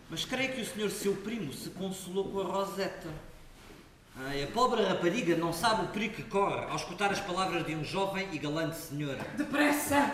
Mas 0.08 0.24
creio 0.24 0.52
que 0.52 0.62
o 0.62 0.66
senhor 0.66 0.90
seu 0.90 1.14
primo 1.16 1.52
se 1.52 1.70
consolou 1.70 2.24
com 2.30 2.40
a 2.40 2.44
Rosetta. 2.44 3.08
Ai, 4.16 4.42
a 4.42 4.46
pobre 4.46 4.82
rapariga 4.82 5.36
não 5.36 5.52
sabe 5.52 5.84
o 5.84 5.88
perigo 5.88 6.16
que 6.16 6.22
corre 6.24 6.66
ao 6.66 6.76
escutar 6.76 7.10
as 7.10 7.20
palavras 7.20 7.64
de 7.64 7.74
um 7.74 7.84
jovem 7.84 8.28
e 8.32 8.38
galante 8.38 8.76
senhor. 8.76 9.16
Depressa! 9.36 10.10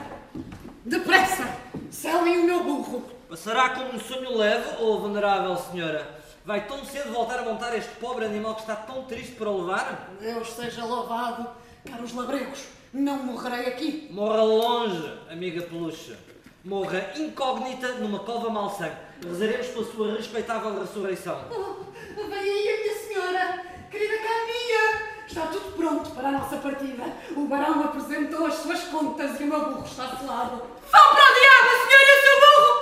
Depressa! 0.84 1.44
Selem 1.90 2.38
o 2.38 2.44
meu 2.44 2.62
burro! 2.62 3.02
Passará 3.28 3.70
como 3.70 3.94
um 3.94 4.00
sonho 4.00 4.36
leve, 4.36 4.82
ou 4.82 5.02
venerável 5.02 5.56
senhora? 5.56 6.18
Vai 6.44 6.66
tão 6.66 6.84
cedo 6.84 7.12
voltar 7.12 7.40
a 7.40 7.42
montar 7.42 7.76
este 7.76 7.94
pobre 7.96 8.24
animal 8.24 8.54
que 8.54 8.62
está 8.62 8.74
tão 8.74 9.04
triste 9.04 9.32
para 9.32 9.50
o 9.50 9.60
levar? 9.60 10.10
Deus 10.18 10.50
seja 10.52 10.84
louvado, 10.84 11.46
caros 11.88 12.12
labregos. 12.14 12.64
Não 12.92 13.16
morrerei 13.18 13.66
aqui. 13.66 14.08
Morra 14.10 14.42
longe, 14.42 15.12
amiga 15.30 15.62
peluche. 15.62 16.16
Morra 16.64 17.12
incógnita 17.16 17.94
numa 17.94 18.20
cova 18.20 18.50
malsã. 18.50 18.90
Rezaremos 19.24 19.68
pela 19.68 19.84
sua 19.92 20.16
respeitável 20.16 20.80
ressurreição. 20.80 21.44
Oh, 21.50 21.84
vem 22.28 22.38
aí 22.38 22.68
a 22.68 22.82
minha 22.82 22.94
senhora, 22.94 23.62
querida 23.90 24.18
Caminha. 24.18 25.08
Está 25.26 25.46
tudo 25.46 25.76
pronto 25.76 26.10
para 26.10 26.28
a 26.28 26.32
nossa 26.32 26.56
partida. 26.56 27.04
O 27.36 27.46
barão 27.46 27.84
apresentou 27.84 28.46
as 28.46 28.54
suas 28.54 28.80
contas 28.84 29.40
e 29.40 29.44
o 29.44 29.46
meu 29.46 29.64
burro 29.66 29.84
está 29.84 30.16
selado. 30.16 30.56
Vão 30.56 31.08
para 31.10 31.24
o 31.24 31.34
diabo, 31.34 31.68
senhora 31.84 32.08
e 32.08 32.14
o 32.14 32.22
seu 32.22 32.36
burro! 32.40 32.72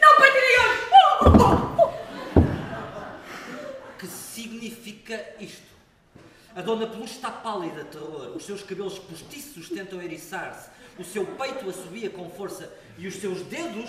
Não 0.00 0.12
partirei 0.18 0.58
hoje! 0.58 0.80
Oh, 0.92 1.24
oh, 1.24 1.92
oh. 2.36 3.98
Que 3.98 4.06
significa 4.06 5.34
isto? 5.38 5.77
A 6.58 6.60
Dona 6.60 6.88
Peluche 6.88 7.14
está 7.14 7.30
pálida 7.30 7.84
de 7.84 7.90
terror. 7.90 8.34
Os 8.34 8.44
seus 8.44 8.64
cabelos 8.64 8.98
postiços 8.98 9.68
tentam 9.68 10.02
eriçar-se. 10.02 10.68
O 10.98 11.04
seu 11.04 11.24
peito 11.24 11.70
assobia 11.70 12.10
com 12.10 12.28
força 12.28 12.76
e 12.98 13.06
os 13.06 13.14
seus 13.14 13.42
dedos 13.42 13.88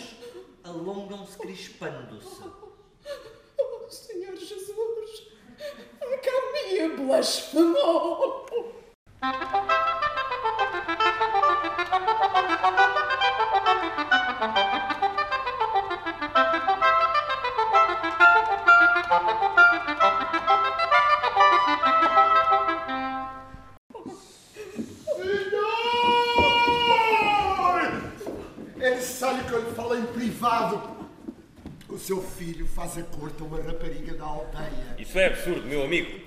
alongam-se 0.63 1.35
crispando-se. 1.39 2.43
Oh, 3.57 3.89
Senhor 3.89 4.35
Jesus! 4.35 5.31
A 5.99 6.17
Caminha 6.19 6.95
blasfemou! 6.95 8.45
Isso 35.09 35.17
é 35.17 35.25
absurdo, 35.25 35.65
meu 35.65 35.83
amigo. 35.83 36.19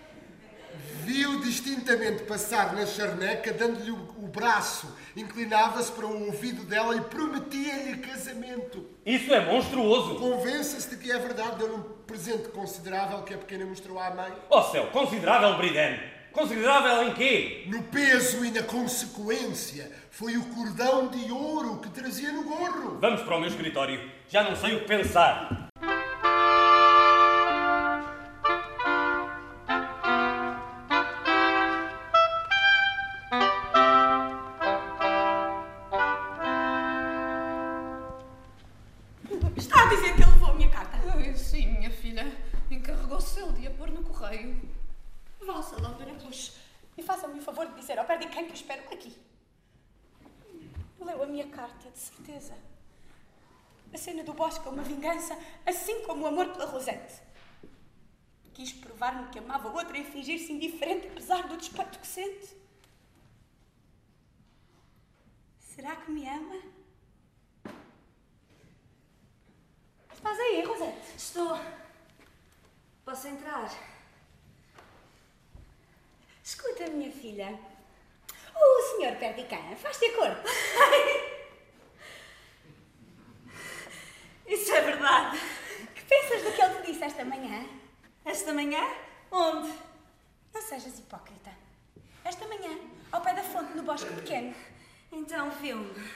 Viu 1.04 1.40
distintamente 1.40 2.24
passar 2.24 2.74
na 2.74 2.84
charneca, 2.84 3.52
dando-lhe 3.52 3.92
o, 3.92 4.26
braço, 4.26 4.92
inclinava-se 5.16 5.92
para 5.92 6.04
o 6.04 6.26
ouvido 6.26 6.64
dela 6.64 6.96
e 6.96 7.00
prometia-lhe 7.02 7.98
casamento. 7.98 8.84
Isso 9.06 9.32
é 9.32 9.38
monstruoso. 9.38 10.16
Convença-se 10.16 10.90
de 10.90 10.96
que 10.96 11.12
é 11.12 11.18
verdade, 11.20 11.59
deu-lhe 11.59 11.74
um 11.74 11.82
presente 12.04 12.48
considerável 12.48 13.22
que 13.22 13.34
a 13.34 13.38
pequena 13.38 13.64
mostrou 13.66 14.00
à 14.00 14.10
mãe. 14.10 14.32
Ó 14.50 14.62
céu, 14.72 14.88
considerável, 14.88 15.56
Briden. 15.59 16.00
Considerável 16.32 17.09
em 17.09 17.14
quê? 17.14 17.66
No 17.68 17.84
peso 17.84 18.44
e 18.44 18.50
na 18.50 18.64
consequência, 18.64 19.92
foi 20.10 20.36
o 20.36 20.44
cordão 20.46 21.06
de 21.06 21.30
ouro 21.30 21.78
que 21.78 21.88
trazia 21.90 22.32
no 22.32 22.42
gorro. 22.42 22.98
Vamos 23.00 23.22
para 23.22 23.36
o 23.36 23.38
meu 23.38 23.48
escritório. 23.48 24.10
Já 24.28 24.42
não 24.42 24.56
sei 24.56 24.74
o 24.74 24.80
que 24.80 24.86
pensar. 24.86 25.61
Posso 73.22 73.34
entrar? 73.36 73.70
Escuta, 76.42 76.90
minha 76.90 77.12
filha. 77.12 77.56
O 78.52 78.96
senhor 78.96 79.14
Perdicã 79.14 79.58
faz-te 79.76 80.06
acordo. 80.06 80.42
Isso 84.44 84.72
é 84.72 84.80
verdade. 84.80 85.38
Que 85.94 86.02
pensas 86.02 86.42
do 86.42 86.50
que 86.50 86.60
ele 86.62 86.74
te 86.74 86.86
disse 86.90 87.04
esta 87.04 87.24
manhã? 87.24 87.64
Esta 88.24 88.52
manhã? 88.52 88.82
Onde? 89.30 89.72
Não 90.52 90.60
sejas 90.60 90.98
hipócrita. 90.98 91.52
Esta 92.24 92.48
manhã, 92.48 92.76
ao 93.12 93.20
pé 93.20 93.34
da 93.34 93.44
fonte, 93.44 93.76
no 93.76 93.84
bosque 93.84 94.12
pequeno. 94.14 94.52
Então 95.12 95.48
viu-me. 95.48 96.10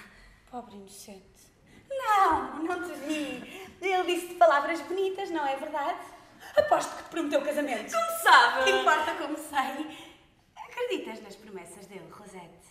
Pobre 0.51 0.75
inocente. 0.75 1.53
Não, 1.89 2.65
não 2.65 2.83
te 2.83 2.95
vi. 2.99 3.71
Ele 3.81 4.13
disse-te 4.13 4.35
palavras 4.35 4.81
bonitas, 4.81 5.31
não 5.31 5.47
é 5.47 5.55
verdade? 5.55 6.16
Aposto 6.57 6.97
que 6.97 7.03
te 7.05 7.11
prometeu 7.11 7.43
casamento. 7.43 7.93
Como 7.93 8.23
sabe? 8.23 8.65
Que 8.65 8.71
importa 8.71 9.15
como 9.17 9.37
sei. 9.37 10.17
Acreditas 10.57 11.23
nas 11.23 11.37
promessas 11.37 11.87
dele, 11.87 12.11
Rosette? 12.11 12.69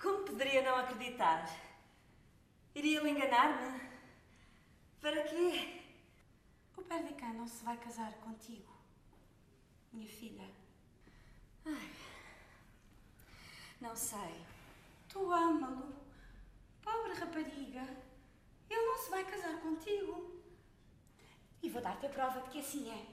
Como 0.00 0.24
poderia 0.24 0.62
não 0.62 0.76
acreditar? 0.76 1.48
Iria 2.74 3.00
ele 3.00 3.10
enganar-me? 3.10 3.80
Para 5.00 5.22
quê? 5.22 5.82
O 6.76 6.82
Perdicã 6.82 7.26
não 7.28 7.48
se 7.48 7.64
vai 7.64 7.76
casar 7.78 8.12
contigo, 8.14 8.70
minha 9.92 10.08
filha. 10.08 10.44
Não 13.80 13.96
sei. 13.96 14.44
Tu 15.08 15.32
ama-lo. 15.32 15.94
Pobre 16.82 17.14
rapariga. 17.14 17.82
Ele 18.68 18.86
não 18.86 18.98
se 18.98 19.10
vai 19.10 19.24
casar 19.24 19.60
contigo. 19.60 20.35
E 21.66 21.68
vou 21.68 21.82
dar-te 21.82 22.06
a 22.06 22.08
prova 22.08 22.40
de 22.42 22.50
que 22.50 22.60
assim 22.60 22.88
é. 22.88 23.04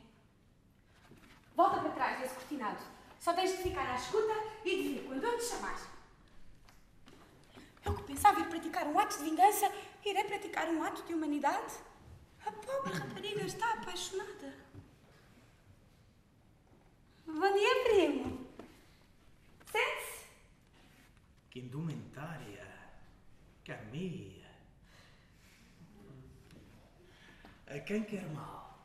Volta 1.56 1.82
para 1.82 1.90
trás 1.90 2.20
desse 2.20 2.36
cortinado. 2.36 2.84
Só 3.20 3.34
tens 3.34 3.50
de 3.50 3.64
ficar 3.64 3.92
à 3.92 3.96
escuta 3.96 4.32
e 4.64 4.76
de 4.78 4.84
vir 4.90 5.08
quando 5.08 5.24
eu 5.24 5.40
te 5.40 5.44
chamar. 5.46 5.76
Eu 7.84 7.96
que 7.96 8.04
pensava 8.04 8.42
ir 8.42 8.48
praticar 8.50 8.86
um 8.86 9.00
ato 9.00 9.18
de 9.18 9.24
vingança, 9.24 9.74
irei 10.06 10.24
praticar 10.26 10.70
um 10.70 10.84
ato 10.84 11.02
de 11.02 11.16
humanidade? 11.16 11.74
A 12.46 12.52
pobre 12.52 12.94
rapariga 12.94 13.44
está 13.44 13.74
apaixonada. 13.74 14.54
Bom 17.26 17.54
dia, 17.54 17.84
primo. 17.86 18.48
Sente-se. 19.66 20.28
Que 21.50 21.60
indumentária. 21.60 22.68
Camilla. 23.66 24.43
A 27.74 27.80
quem 27.80 28.04
quer 28.04 28.24
mal? 28.30 28.78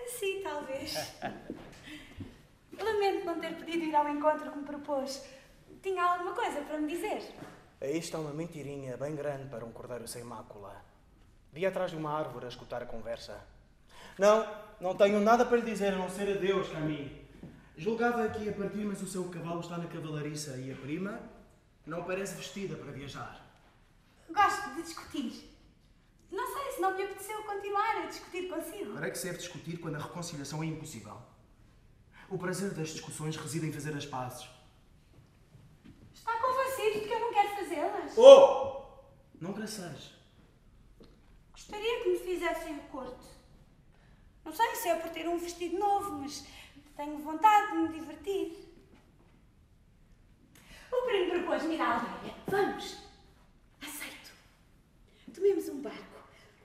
Assim, 0.00 0.40
talvez. 0.40 0.94
Lamento 2.78 3.26
não 3.26 3.40
ter 3.40 3.56
podido 3.56 3.84
ir 3.84 3.96
ao 3.96 4.08
encontro 4.08 4.52
que 4.52 4.58
me 4.58 4.64
propôs. 4.64 5.24
Tinha 5.82 6.04
alguma 6.04 6.32
coisa 6.32 6.60
para 6.60 6.78
me 6.78 6.86
dizer? 6.86 7.34
Aí 7.80 7.98
está 7.98 8.20
uma 8.20 8.32
mentirinha 8.32 8.96
bem 8.96 9.16
grande 9.16 9.48
para 9.48 9.64
um 9.64 9.72
cordeiro 9.72 10.06
sem 10.06 10.22
mácula. 10.22 10.80
Vi 11.52 11.66
atrás 11.66 11.90
de 11.90 11.96
uma 11.96 12.16
árvore 12.16 12.46
a 12.46 12.48
escutar 12.48 12.84
a 12.84 12.86
conversa. 12.86 13.44
Não, 14.16 14.46
não 14.80 14.94
tenho 14.94 15.18
nada 15.18 15.44
para 15.44 15.56
lhe 15.56 15.68
dizer 15.68 15.92
a 15.92 15.96
não 15.96 16.08
ser 16.08 16.36
adeus, 16.36 16.68
Camille. 16.68 17.26
Julgava 17.76 18.28
que 18.28 18.44
ia 18.44 18.52
partir, 18.52 18.84
mas 18.84 19.02
o 19.02 19.08
seu 19.08 19.28
cavalo 19.28 19.58
está 19.58 19.76
na 19.76 19.88
cavalariça 19.88 20.56
e 20.56 20.70
a 20.70 20.76
prima 20.76 21.18
não 21.84 22.04
parece 22.04 22.36
vestida 22.36 22.76
para 22.76 22.92
viajar. 22.92 23.44
Gosto 24.30 24.76
de 24.76 24.82
discutir. 24.82 25.51
Não 26.32 26.46
sei 26.50 26.72
se 26.72 26.80
não 26.80 26.96
me 26.96 27.02
apeteceu 27.02 27.42
continuar 27.44 27.98
a 27.98 28.06
discutir 28.06 28.48
consigo. 28.48 28.94
Para 28.94 29.10
que 29.10 29.18
serve 29.18 29.36
discutir 29.36 29.76
quando 29.76 29.96
a 29.96 29.98
reconciliação 29.98 30.62
é 30.62 30.66
impossível? 30.66 31.20
O 32.30 32.38
prazer 32.38 32.72
das 32.72 32.88
discussões 32.88 33.36
reside 33.36 33.66
em 33.66 33.72
fazer 33.72 33.94
as 33.94 34.06
pazes. 34.06 34.48
Está 36.14 36.32
convencido 36.40 37.00
de 37.00 37.06
que 37.06 37.12
eu 37.12 37.20
não 37.20 37.32
quero 37.34 37.56
fazê-las? 37.56 38.16
Oh! 38.16 38.82
Não 39.38 39.52
graceis. 39.52 40.12
Gostaria 41.52 42.02
que 42.02 42.08
me 42.08 42.18
fizessem 42.18 42.78
o 42.78 42.82
corte. 42.84 43.26
Não 44.42 44.52
sei 44.54 44.74
se 44.76 44.88
é 44.88 44.94
por 44.96 45.10
ter 45.10 45.28
um 45.28 45.38
vestido 45.38 45.78
novo, 45.78 46.12
mas 46.12 46.46
tenho 46.96 47.18
vontade 47.18 47.72
de 47.72 47.76
me 47.76 47.88
divertir. 47.88 48.72
O 50.90 51.02
primo 51.02 51.30
propôs-me 51.32 51.74
ir 51.74 51.80
à 51.82 51.94
aldeia. 51.94 52.34
Vamos! 52.46 52.96
Aceito. 53.82 54.32
Tomemos 55.34 55.68
um 55.68 55.82
barco. 55.82 56.11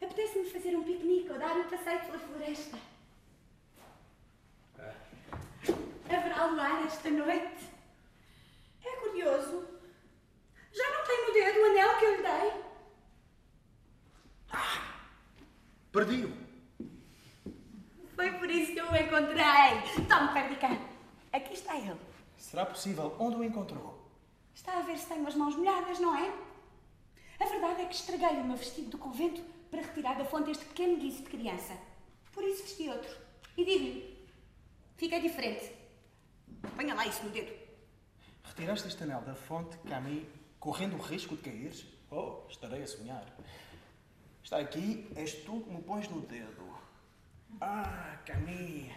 Apetece-me 0.01 0.49
fazer 0.49 0.75
um 0.75 0.83
piquenique 0.83 1.31
ou 1.31 1.39
dar 1.39 1.55
um 1.57 1.69
passeio 1.69 1.99
pela 2.01 2.19
floresta. 2.19 2.77
Haverá 6.09 6.45
luar 6.45 6.85
esta 6.85 7.09
noite? 7.09 7.69
É 8.83 8.95
curioso. 8.97 9.67
Já 10.71 10.89
não 10.91 11.05
tem 11.05 11.25
no 11.25 11.33
dedo 11.33 11.59
o 11.59 11.65
anel 11.65 11.99
que 11.99 12.05
eu 12.05 12.15
lhe 12.15 12.23
dei? 12.23 12.67
Perdi-o. 15.91 16.37
Foi 18.15 18.31
por 18.33 18.49
isso 18.49 18.73
que 18.73 18.79
eu 18.79 18.85
o 18.85 18.95
encontrei. 18.95 20.05
Tome, 20.07 20.33
Perdican. 20.33 20.77
Aqui 21.33 21.53
está 21.53 21.75
ele. 21.75 21.99
Será 22.37 22.65
possível? 22.65 23.15
Onde 23.19 23.35
o 23.37 23.43
encontrou? 23.43 23.97
Está 24.53 24.77
a 24.77 24.81
ver 24.81 24.97
se 24.97 25.07
tenho 25.07 25.27
as 25.27 25.35
mãos 25.35 25.55
molhadas, 25.55 25.99
não 25.99 26.15
é? 26.15 26.31
A 27.39 27.45
verdade 27.45 27.81
é 27.81 27.85
que 27.85 27.95
estraguei 27.95 28.29
o 28.29 28.43
meu 28.43 28.57
vestido 28.57 28.91
do 28.91 28.97
convento 28.97 29.43
para 29.69 29.81
retirar 29.81 30.17
da 30.17 30.25
fonte 30.25 30.51
este 30.51 30.65
pequeno 30.65 30.97
guiso 30.97 31.23
de 31.23 31.29
criança. 31.29 31.77
Por 32.33 32.43
isso 32.43 32.63
vesti 32.63 32.89
outro. 32.89 33.15
E 33.55 33.65
digo-lhe, 33.65 34.27
fica 34.95 35.19
diferente. 35.19 35.71
Ponha 36.75 36.93
lá 36.93 37.05
isso 37.05 37.23
no 37.23 37.29
dedo. 37.29 37.51
Retiraste 38.43 38.87
este 38.87 39.03
anel 39.03 39.21
da 39.21 39.35
fonte, 39.35 39.77
Camille, 39.79 40.29
correndo 40.59 40.95
o 40.95 41.01
risco 41.01 41.35
de 41.35 41.41
caíres? 41.43 41.85
Oh, 42.09 42.43
estarei 42.49 42.83
a 42.83 42.87
sonhar. 42.87 43.25
Está 44.43 44.59
aqui, 44.59 45.07
és 45.15 45.33
tu 45.43 45.61
que 45.61 45.69
me 45.69 45.81
pões 45.81 46.07
no 46.09 46.21
dedo. 46.21 46.63
Ah, 47.59 48.17
Camille. 48.25 48.93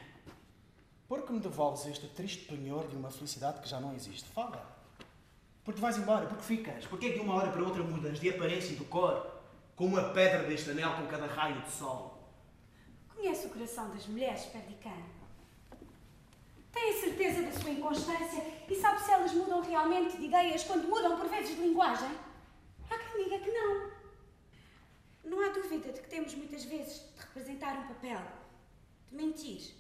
Por 1.08 1.22
que 1.22 1.32
me 1.32 1.40
devolves 1.40 1.86
este 1.86 2.06
triste 2.06 2.46
penhor 2.46 2.86
de 2.86 2.94
uma 2.96 3.10
felicidade 3.10 3.60
que 3.60 3.68
já 3.68 3.80
não 3.80 3.94
existe? 3.94 4.28
Fala. 4.28 4.78
Porque 5.64 5.80
vais 5.80 5.98
embora, 5.98 6.26
porque 6.26 6.44
ficas. 6.44 6.86
Porque 6.86 7.06
é 7.06 7.10
que 7.10 7.18
de 7.18 7.24
uma 7.24 7.34
hora 7.34 7.50
para 7.50 7.62
outra 7.62 7.82
mudas 7.82 8.20
de 8.20 8.30
aparência 8.30 8.72
e 8.72 8.76
de 8.76 8.84
cor, 8.84 9.29
como 9.80 9.96
a 9.96 10.10
pedra 10.10 10.42
deste 10.42 10.72
anel 10.72 10.92
com 10.92 11.06
cada 11.06 11.24
raio 11.24 11.62
de 11.62 11.70
sol? 11.72 12.18
Conhece 13.08 13.46
o 13.46 13.48
coração 13.48 13.88
das 13.88 14.06
mulheres, 14.06 14.44
Perdican? 14.44 15.02
Tem 16.70 16.90
a 16.90 17.00
certeza 17.00 17.40
da 17.40 17.52
sua 17.52 17.70
inconstância 17.70 18.44
e 18.68 18.74
sabe 18.74 19.00
se 19.00 19.10
elas 19.10 19.32
mudam 19.32 19.62
realmente 19.62 20.18
de 20.18 20.26
ideias 20.26 20.64
quando 20.64 20.86
mudam 20.86 21.16
por 21.16 21.30
vezes 21.30 21.56
de 21.56 21.62
linguagem? 21.62 22.10
Há 22.90 22.98
quem 22.98 23.24
diga 23.24 23.38
que 23.38 23.50
não. 23.50 23.90
Não 25.24 25.40
há 25.40 25.48
dúvida 25.48 25.90
de 25.90 26.00
que 26.02 26.10
temos 26.10 26.34
muitas 26.34 26.62
vezes 26.64 27.00
de 27.14 27.20
representar 27.22 27.78
um 27.78 27.88
papel, 27.88 28.20
de 29.08 29.16
mentir. 29.16 29.72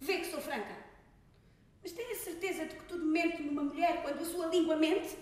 Vê 0.00 0.18
que 0.18 0.30
sou 0.30 0.42
franca. 0.42 0.76
Mas 1.82 1.92
tenho 1.92 2.12
a 2.12 2.14
certeza 2.14 2.66
de 2.66 2.74
que 2.74 2.84
tudo 2.84 3.06
mente 3.06 3.40
numa 3.40 3.62
mulher 3.62 4.02
quando 4.02 4.20
a 4.20 4.26
sua 4.26 4.48
língua 4.48 4.76
mente? 4.76 5.16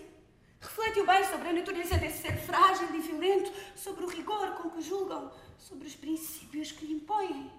Reflete-o 0.59 1.05
bem 1.05 1.23
sobre 1.25 1.49
a 1.49 1.53
natureza 1.53 1.97
desse 1.97 2.23
ser 2.23 2.37
frágil 2.37 2.93
e 2.95 2.99
violento, 2.99 3.51
sobre 3.75 4.03
o 4.03 4.09
rigor 4.09 4.55
com 4.55 4.69
que 4.71 4.81
julgam, 4.81 5.31
sobre 5.57 5.87
os 5.87 5.95
princípios 5.95 6.71
que 6.71 6.85
lhe 6.85 6.93
impõem. 6.93 7.51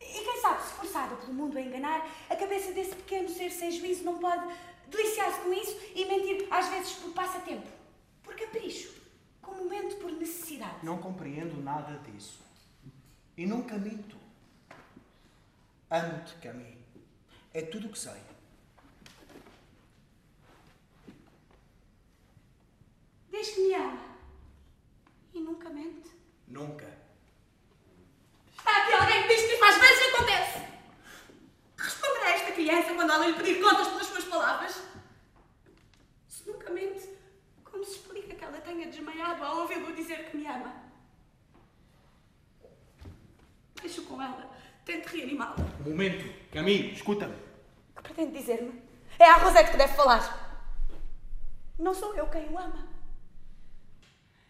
E 0.00 0.24
quem 0.24 0.40
sabe, 0.40 0.62
se 0.62 0.74
forçada 0.74 1.16
pelo 1.16 1.34
mundo 1.34 1.58
a 1.58 1.60
enganar, 1.60 2.06
a 2.30 2.36
cabeça 2.36 2.72
desse 2.72 2.94
pequeno 2.94 3.28
ser 3.28 3.50
sem 3.50 3.70
juízo 3.72 4.04
não 4.04 4.18
pode 4.18 4.46
deliciar-se 4.88 5.40
com 5.40 5.52
isso 5.52 5.76
e 5.94 6.04
mentir, 6.04 6.46
às 6.50 6.68
vezes, 6.68 6.92
por 6.92 7.12
passatempo, 7.12 7.68
por 8.22 8.36
capricho, 8.36 8.92
com 9.42 9.52
momento 9.54 9.96
por 9.96 10.12
necessidade. 10.12 10.84
Não 10.84 10.98
compreendo 10.98 11.60
nada 11.62 11.98
disso. 11.98 12.40
E 13.36 13.44
nunca 13.46 13.76
minto. 13.76 14.16
Amo-te, 15.90 16.34
Camille. 16.36 16.84
É 17.52 17.62
tudo 17.62 17.88
o 17.88 17.90
que 17.90 17.98
sei. 17.98 18.35
Diz 23.36 23.50
que 23.50 23.60
me 23.60 23.74
ama. 23.74 23.98
E 25.34 25.40
nunca 25.40 25.68
mente. 25.68 26.10
Nunca. 26.48 26.86
Está 28.56 28.82
aqui 28.82 28.92
alguém 28.94 29.22
que 29.22 29.28
diz 29.28 29.46
que 29.46 29.54
isso 29.54 29.64
às 29.64 29.76
vezes 29.76 30.14
acontece. 30.14 30.58
Responderá 31.76 32.30
esta 32.30 32.52
criança 32.52 32.94
quando 32.94 33.12
ela 33.12 33.26
lhe 33.26 33.34
pedir 33.34 33.60
contas 33.60 33.88
pelas 33.88 34.06
suas 34.06 34.24
palavras? 34.24 34.82
Se 36.28 36.48
nunca 36.48 36.70
mente, 36.70 37.10
como 37.62 37.84
se 37.84 37.96
explica 37.96 38.34
que 38.34 38.42
ela 38.42 38.58
tenha 38.62 38.86
desmaiado 38.86 39.44
ao 39.44 39.58
ouvi-lo 39.58 39.94
dizer 39.94 40.30
que 40.30 40.38
me 40.38 40.46
ama? 40.46 40.74
Deixo 43.82 44.02
com 44.04 44.22
ela. 44.22 44.50
Tente 44.86 45.08
reanimá-la. 45.14 45.56
Um 45.84 45.90
momento. 45.90 46.24
Camille, 46.50 46.94
escuta-me. 46.94 47.34
O 47.34 47.96
que 47.96 48.02
pretende 48.02 48.38
dizer-me? 48.38 48.82
É 49.18 49.26
a 49.26 49.36
Rosette 49.36 49.72
que 49.72 49.76
deve 49.76 49.92
falar. 49.92 50.64
Não 51.78 51.92
sou 51.92 52.14
eu 52.14 52.26
quem 52.28 52.48
o 52.48 52.58
ama. 52.58 52.95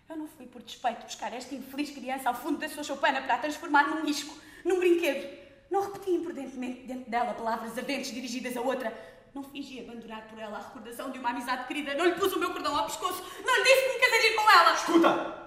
Eu 0.08 0.16
não 0.16 0.28
fui 0.28 0.46
por 0.46 0.62
despeito 0.62 1.04
buscar 1.04 1.32
esta 1.32 1.54
infeliz 1.54 1.90
criança 1.90 2.28
ao 2.28 2.34
fundo 2.34 2.58
da 2.58 2.68
sua 2.68 2.84
choupana 2.84 3.20
para 3.22 3.34
a 3.34 3.38
transformar 3.38 3.88
num 3.88 4.06
isco, 4.06 4.36
num 4.64 4.78
brinquedo. 4.78 5.46
Não 5.68 5.82
repeti 5.82 6.12
imprudentemente 6.12 6.86
dentro 6.86 7.10
dela 7.10 7.34
palavras 7.34 7.76
ardentes 7.76 8.12
dirigidas 8.12 8.56
a 8.56 8.60
outra. 8.60 8.96
Não 9.34 9.42
fingi 9.42 9.80
abandonar 9.80 10.28
por 10.28 10.38
ela 10.38 10.58
a 10.58 10.62
recordação 10.62 11.10
de 11.10 11.18
uma 11.18 11.30
amizade 11.30 11.66
querida. 11.66 11.94
Não 11.94 12.06
lhe 12.06 12.14
pus 12.14 12.32
o 12.32 12.38
meu 12.38 12.52
cordão 12.52 12.76
ao 12.76 12.86
pescoço. 12.86 13.22
Não 13.44 13.56
lhe 13.56 13.64
disse 13.64 13.82
que 13.82 13.92
me 13.94 14.00
casaria 14.00 14.36
com 14.36 14.50
ela. 14.50 14.74
Escuta! 14.74 15.46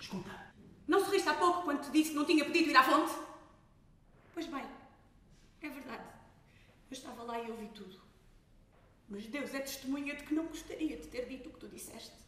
Escuta. 0.00 0.44
Não 0.88 1.04
sorriste 1.04 1.28
há 1.28 1.34
pouco 1.34 1.62
quando 1.62 1.84
te 1.84 1.90
disse 1.90 2.10
que 2.10 2.16
não 2.16 2.24
tinha 2.24 2.44
pedido 2.44 2.70
ir 2.70 2.76
à 2.76 2.82
fonte? 2.82 3.12
Pois 4.32 4.46
bem, 4.46 4.64
é 5.62 5.68
verdade. 5.68 6.04
Eu 6.90 6.94
estava 6.94 7.22
lá 7.22 7.38
e 7.38 7.50
ouvi 7.50 7.68
tudo. 7.68 8.00
Mas 9.08 9.26
Deus 9.26 9.52
é 9.54 9.60
testemunha 9.60 10.14
de 10.16 10.24
que 10.24 10.34
não 10.34 10.46
gostaria 10.46 10.96
de 10.96 11.06
ter 11.06 11.26
dito 11.26 11.50
o 11.50 11.52
que 11.52 11.60
tu 11.60 11.68
disseste. 11.68 12.23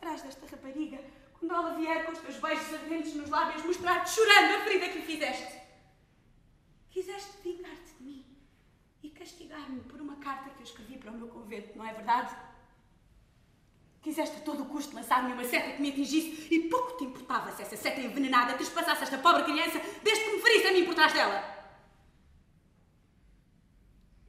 Farás 0.00 0.22
desta 0.22 0.46
rapariga 0.46 0.98
quando 1.38 1.54
ela 1.54 1.74
vier 1.74 2.06
com 2.06 2.12
os 2.12 2.18
teus 2.20 2.36
beijos 2.38 2.72
ardentes 2.72 3.14
nos 3.14 3.28
lábios 3.28 3.62
mostrar-te 3.66 4.10
chorando 4.10 4.54
a 4.54 4.64
ferida 4.64 4.88
que 4.88 4.98
lhe 4.98 5.04
fizeste? 5.04 5.60
Quiseste 6.88 7.36
vingar-te 7.44 7.92
de 7.98 8.02
mim 8.02 8.24
e 9.02 9.10
castigar-me 9.10 9.80
por 9.80 10.00
uma 10.00 10.16
carta 10.16 10.48
que 10.48 10.60
eu 10.60 10.64
escrevi 10.64 10.96
para 10.96 11.10
o 11.10 11.14
meu 11.14 11.28
convento, 11.28 11.76
não 11.76 11.86
é 11.86 11.92
verdade? 11.92 12.34
Quiseste 14.00 14.38
a 14.38 14.40
todo 14.40 14.62
o 14.62 14.66
custo 14.66 14.96
lançar-me 14.96 15.34
uma 15.34 15.44
seta 15.44 15.72
que 15.72 15.82
me 15.82 15.90
atingisse 15.90 16.48
e 16.52 16.70
pouco 16.70 16.96
te 16.96 17.04
importava 17.04 17.52
se 17.52 17.60
essa 17.60 17.76
seta 17.76 18.00
envenenada 18.00 18.54
trespassasse 18.54 19.02
esta 19.02 19.18
pobre 19.18 19.44
criança 19.44 19.78
desde 20.02 20.24
que 20.24 20.32
me 20.32 20.42
ferisse 20.42 20.66
a 20.66 20.72
mim 20.72 20.86
por 20.86 20.94
trás 20.94 21.12
dela. 21.12 21.44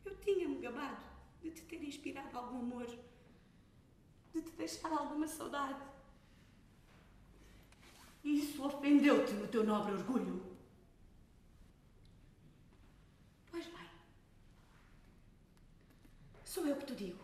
Eu 0.03 0.17
tinha-me 0.17 0.59
gabado 0.59 1.01
de 1.41 1.51
te 1.51 1.61
ter 1.61 1.81
inspirado 1.81 2.37
algum 2.37 2.59
amor, 2.59 2.87
de 4.41 4.51
te 4.51 4.57
deixar 4.57 4.91
alguma 4.91 5.27
saudade. 5.27 5.79
Isso 8.23 8.63
ofendeu-te 8.63 9.33
no 9.33 9.47
teu 9.47 9.63
nobre 9.63 9.93
orgulho. 9.93 10.43
Pois 13.49 13.65
bem, 13.65 13.89
sou 16.45 16.65
eu 16.67 16.75
que 16.75 16.85
te 16.85 16.95
digo. 16.95 17.23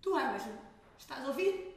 Tu 0.00 0.16
amas-me, 0.16 0.58
estás 0.98 1.24
a 1.24 1.28
ouvir? 1.28 1.68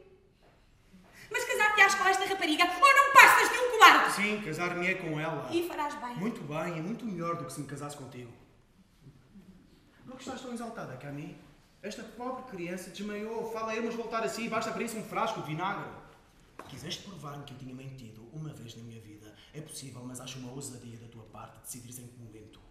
Mas 1.29 1.43
casar-te-ás 1.45 1.95
com 1.95 2.05
esta 2.05 2.25
rapariga 2.25 2.63
ou 2.63 2.93
não 2.93 3.13
passas 3.13 3.49
de 3.49 3.57
um 3.57 3.71
cobarde? 3.71 4.13
Sim, 4.13 4.41
casar-me-é 4.41 4.93
com 4.95 5.19
ela. 5.19 5.49
E 5.51 5.67
farás 5.67 5.95
bem. 5.95 6.15
Muito 6.15 6.41
bem, 6.41 6.79
é 6.79 6.81
muito 6.81 7.05
melhor 7.05 7.35
do 7.37 7.45
que 7.45 7.53
se 7.53 7.61
me 7.61 7.67
casasse 7.67 7.97
contigo. 7.97 8.31
Por 10.05 10.15
que 10.15 10.21
estás 10.21 10.41
tão 10.41 10.53
exaltada, 10.53 10.95
Camille? 10.97 11.37
Esta 11.83 12.01
pobre 12.01 12.43
criança 12.43 12.89
desmaiou. 12.91 13.51
Fala, 13.51 13.75
irmos 13.75 13.93
voltar 13.93 14.23
assim, 14.23 14.47
basta 14.47 14.71
para 14.71 14.83
isso 14.83 14.97
um 14.97 15.03
frasco 15.03 15.41
de 15.41 15.47
vinagre. 15.47 15.91
Quiseste 16.69 17.03
provar-me 17.03 17.43
que 17.43 17.53
eu 17.53 17.57
tinha 17.57 17.75
mentido 17.75 18.25
uma 18.31 18.53
vez 18.53 18.73
na 18.77 18.83
minha 18.83 19.01
vida. 19.01 19.35
É 19.53 19.59
possível, 19.59 20.01
mas 20.05 20.21
acho 20.21 20.39
uma 20.39 20.53
ousadia 20.53 20.97
da 20.97 21.07
tua 21.09 21.25
parte 21.25 21.59
decidires 21.59 21.99
em 21.99 22.07
que 22.07 22.17
momento. 22.17 22.61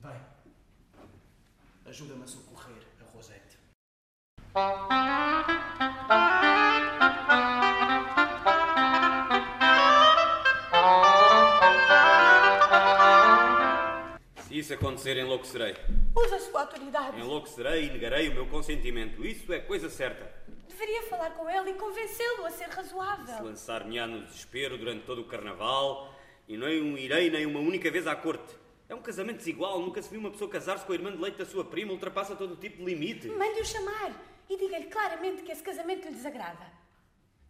Bem, 0.00 0.20
ajuda-me 1.86 2.24
a 2.24 2.26
socorrer 2.26 2.82
a 3.00 3.04
Rosette. 3.14 3.56
Isso 14.60 14.72
acontecer, 14.74 15.16
enlouquecerei. 15.16 15.74
Usa 16.14 16.36
a 16.36 16.40
sua 16.40 16.60
autoridade. 16.62 17.18
Enlouquecerei 17.20 17.86
e 17.86 17.90
negarei 17.90 18.28
o 18.28 18.34
meu 18.34 18.46
consentimento. 18.46 19.24
Isso 19.26 19.52
é 19.52 19.58
coisa 19.58 19.88
certa. 19.90 20.32
Deveria 20.68 21.02
falar 21.04 21.30
com 21.30 21.48
ele 21.48 21.70
e 21.70 21.74
convencê-lo 21.74 22.46
a 22.46 22.50
ser 22.50 22.68
Se 22.70 22.76
razoável. 22.76 23.44
lançar-me-á 23.44 24.06
no 24.06 24.22
desespero 24.24 24.78
durante 24.78 25.04
todo 25.04 25.20
o 25.22 25.24
carnaval 25.24 26.14
e 26.48 26.56
não 26.56 26.68
irei 26.68 27.30
nem 27.30 27.44
uma 27.46 27.60
única 27.60 27.90
vez 27.90 28.06
à 28.06 28.14
corte. 28.14 28.54
É 28.88 28.94
um 28.94 29.02
casamento 29.02 29.38
desigual. 29.38 29.80
Nunca 29.80 30.00
se 30.02 30.10
viu 30.10 30.20
uma 30.20 30.30
pessoa 30.30 30.50
casar-se 30.50 30.84
com 30.84 30.92
a 30.92 30.94
irmã 30.94 31.12
de 31.12 31.18
leite 31.18 31.38
da 31.38 31.46
sua 31.46 31.64
prima. 31.64 31.92
Ultrapassa 31.92 32.34
todo 32.36 32.54
o 32.54 32.56
tipo 32.56 32.78
de 32.78 32.84
limite. 32.84 33.28
Mande-o 33.28 33.64
chamar 33.64 34.12
e 34.48 34.56
diga-lhe 34.56 34.86
claramente 34.86 35.42
que 35.42 35.52
esse 35.52 35.62
casamento 35.62 36.06
lhe 36.08 36.14
desagrada. 36.14 36.66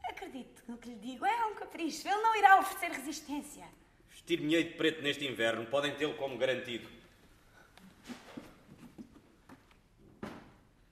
Acredite 0.05 0.63
no 0.69 0.77
que 0.77 0.89
lhe 0.89 0.97
digo, 0.97 1.25
é 1.25 1.47
um 1.47 1.55
capricho. 1.55 2.07
Ele 2.09 2.21
não 2.21 2.37
irá 2.37 2.59
oferecer 2.59 2.91
resistência. 2.91 3.65
Vestir-me-ei 4.09 4.65
de 4.65 4.75
preto 4.75 5.03
neste 5.03 5.25
inverno, 5.27 5.65
podem 5.67 5.95
tê-lo 5.95 6.15
como 6.15 6.37
garantido. 6.37 6.89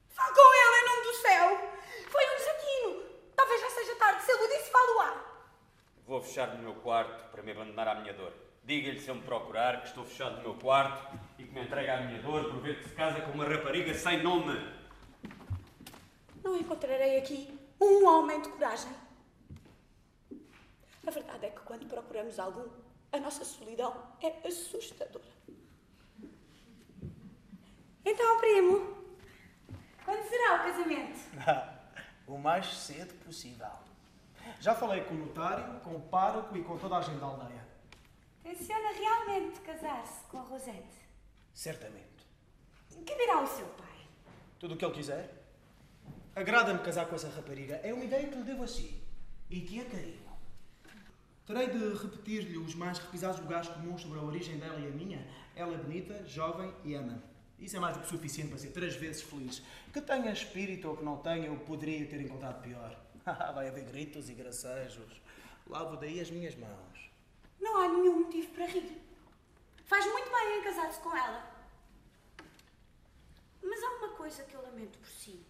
Fale 0.09 0.35
com 0.35 0.55
ele 0.55 0.82
em 0.82 0.86
nome 0.89 1.03
do 1.03 1.15
céu! 1.15 1.70
Foi 2.09 2.24
um 2.24 2.36
desatino! 2.36 3.03
Talvez 3.36 3.61
já 3.61 3.70
seja 3.70 3.95
tarde, 3.97 4.24
se 4.24 4.32
ele 4.32 4.43
o 4.43 4.49
disse, 4.49 4.70
falo-á! 4.70 5.24
Vou 6.09 6.22
fechar 6.22 6.56
no 6.56 6.62
meu 6.62 6.74
quarto 6.76 7.30
para 7.30 7.43
me 7.43 7.52
abandonar 7.52 7.86
à 7.86 7.94
minha 7.97 8.14
dor. 8.14 8.32
Diga-lhe 8.64 8.98
se 8.98 9.10
eu 9.10 9.14
me 9.14 9.20
procurar 9.20 9.82
que 9.82 9.89
estou 9.89 10.06
fechado 10.06 10.36
no 10.36 10.43
meu 10.43 10.55
quarto 10.55 11.18
e 11.39 11.44
que 11.44 11.52
me 11.52 11.60
entrega 11.60 11.98
à 11.98 12.01
minha 12.01 12.22
dor 12.22 12.44
por 12.44 12.62
ver 12.62 12.78
que 12.78 12.89
se 12.89 12.94
casa 12.94 13.20
com 13.20 13.32
uma 13.32 13.44
rapariga 13.44 13.93
sem 13.93 14.22
nome. 14.22 14.55
Não 16.43 16.56
encontrarei 16.56 17.18
aqui 17.18 17.60
um 17.78 18.06
homem 18.09 18.40
de 18.40 18.48
coragem. 18.48 18.90
A 21.06 21.10
verdade 21.10 21.44
é 21.44 21.51
que 21.51 21.60
quando 21.60 21.86
procuramos 21.86 22.39
algum, 22.39 22.66
a 23.12 23.20
nossa 23.20 23.44
solidão 23.44 23.94
é 24.22 24.48
assustadora. 24.48 25.26
Então, 28.02 28.39
primo, 28.39 28.97
quando 30.06 30.26
será 30.26 30.55
o 30.55 30.59
casamento? 30.64 31.18
o 32.26 32.39
mais 32.39 32.66
cedo 32.66 33.12
possível. 33.26 33.88
Já 34.60 34.74
falei 34.74 35.02
com 35.02 35.14
o 35.14 35.18
notário, 35.18 35.80
com 35.80 35.94
o 35.94 36.01
pároco 36.01 36.56
e 36.56 36.64
com 36.64 36.76
toda 36.78 36.97
a 36.97 37.01
gente 37.01 37.20
da 37.20 37.26
aldeia. 37.26 37.66
Tenciona 38.43 38.90
realmente 38.93 39.60
casar-se 39.60 40.24
com 40.28 40.39
a 40.39 40.43
Rosette? 40.43 40.98
Certamente. 41.55 42.26
Que 43.06 43.14
dirá 43.16 43.40
o 43.43 43.47
seu 43.47 43.66
pai? 43.66 43.86
Tudo 44.59 44.74
o 44.74 44.76
que 44.76 44.85
ele 44.85 44.94
quiser. 44.94 45.32
Agrada-me 46.35 46.80
casar 46.80 47.06
com 47.06 47.14
essa 47.14 47.28
rapariga. 47.28 47.76
É 47.85 47.94
uma 47.94 48.05
ideia 48.05 48.26
que 48.26 48.35
lhe 48.35 48.43
devo 48.43 48.64
a 48.64 48.66
si. 48.66 49.01
E 49.48 49.60
que 49.60 49.80
a 49.80 49.85
carinho. 49.85 50.28
Terei 51.47 51.68
de 51.68 51.94
repetir-lhe 51.97 52.59
os 52.59 52.74
mais 52.74 52.98
repisados 52.98 53.40
lugares 53.40 53.68
comuns 53.68 54.02
sobre 54.02 54.18
a 54.18 54.22
origem 54.22 54.59
dela 54.59 54.78
e 54.80 54.89
a 54.89 54.90
minha. 54.90 55.24
Ela 55.55 55.74
é 55.74 55.78
bonita, 55.78 56.26
jovem 56.26 56.74
e 56.85 56.94
ama. 56.94 57.22
Isso 57.59 57.76
é 57.76 57.80
mais 57.80 57.97
do 57.97 58.02
que 58.02 58.09
suficiente 58.09 58.51
para 58.51 58.59
ser 58.59 58.70
três 58.70 58.97
vezes 58.97 59.22
feliz. 59.22 59.62
Que 59.93 60.01
tenha 60.01 60.32
espírito 60.32 60.89
ou 60.89 60.97
que 60.97 61.05
não 61.05 61.16
tenha, 61.16 61.47
eu 61.47 61.56
poderia 61.56 62.06
ter 62.06 62.20
encontrado 62.20 62.60
pior. 62.60 62.97
Vai 63.55 63.68
haver 63.68 63.84
gritos 63.84 64.28
e 64.28 64.34
gracejos. 64.34 65.20
Lavo 65.66 65.96
daí 65.96 66.20
as 66.20 66.30
minhas 66.30 66.55
mãos. 66.55 67.10
Não 67.60 67.80
há 67.80 67.88
nenhum 67.88 68.20
motivo 68.20 68.52
para 68.52 68.66
rir. 68.66 69.00
Faz 69.84 70.05
muito 70.06 70.30
bem 70.30 70.59
em 70.59 70.62
casar-se 70.62 71.00
com 71.00 71.16
ela. 71.16 71.50
Mas 73.62 73.82
há 73.82 73.88
uma 73.96 74.09
coisa 74.10 74.44
que 74.44 74.55
eu 74.55 74.62
lamento 74.62 74.98
por 74.98 75.09
si. 75.09 75.44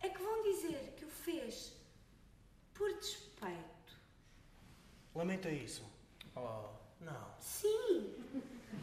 É 0.00 0.08
que 0.08 0.22
vão 0.22 0.42
dizer 0.42 0.94
que 0.96 1.04
o 1.04 1.08
fez 1.08 1.72
por 2.74 2.92
despeito. 2.94 3.98
Lamenta 5.14 5.50
isso? 5.50 5.84
Oh, 6.36 6.68
não. 7.00 7.34
Sim. 7.40 8.14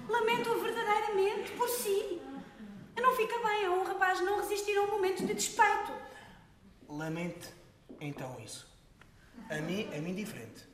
Lamento-o 0.10 0.62
verdadeiramente 0.62 1.52
por 1.54 1.70
si. 1.70 2.22
Não 2.98 3.16
fica 3.16 3.38
bem 3.40 3.66
a 3.66 3.72
um 3.72 3.84
rapaz 3.84 4.20
não 4.22 4.38
resistir 4.38 4.76
a 4.78 4.82
um 4.82 4.92
momento 4.92 5.26
de 5.26 5.34
despeito. 5.34 5.94
Lamente 6.90 7.54
então 8.00 8.40
isso. 8.40 8.68
A 9.50 9.56
mim 9.56 9.90
é-me 9.92 10.12
indiferente. 10.12 10.66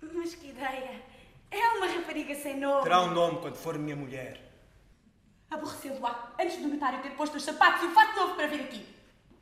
Mas 0.00 0.34
que 0.34 0.48
ideia! 0.48 1.02
É 1.50 1.68
uma 1.76 1.86
rapariga 1.86 2.34
sem 2.34 2.58
nome. 2.58 2.82
Terá 2.82 3.02
um 3.02 3.10
nome 3.10 3.40
quando 3.40 3.56
for 3.56 3.78
minha 3.78 3.96
mulher. 3.96 4.40
Aborrecendo-a 5.50 6.34
antes 6.38 6.58
do 6.58 6.68
notário 6.68 7.02
ter 7.02 7.10
posto 7.10 7.36
os 7.36 7.42
sapatos 7.42 7.82
e 7.82 7.86
o 7.86 7.90
fato 7.90 8.16
novo 8.16 8.34
para 8.34 8.46
vir 8.46 8.60
aqui. 8.60 8.86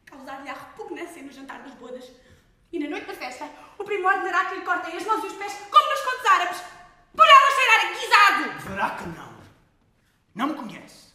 Causar-lhe 0.05 0.49
a 0.49 0.55
repugnância 0.55 1.23
no 1.23 1.33
jantar 1.33 1.63
das 1.63 1.75
bodas. 1.75 2.09
E 2.73 2.79
na 2.79 2.89
noite 2.89 3.07
da 3.07 3.15
festa, 3.15 3.49
o 3.79 3.85
primo 3.85 4.07
ordenará 4.07 4.47
que 4.47 4.57
lhe 4.57 4.65
cortem 4.65 4.97
as 4.97 5.05
mãos 5.05 5.25
e 5.25 5.27
os 5.27 5.33
pés 5.33 5.53
como 5.71 5.91
nos 5.91 6.01
contos 6.01 6.27
árabes. 6.27 6.63
Por 7.15 7.27
ela 7.27 7.55
cheirar 7.57 7.81
a 7.81 7.93
guisado! 7.93 8.69
Verá 8.69 8.91
que 8.91 9.09
não. 9.09 9.37
Não 10.35 10.47
me 10.49 10.55
conhece. 10.55 11.06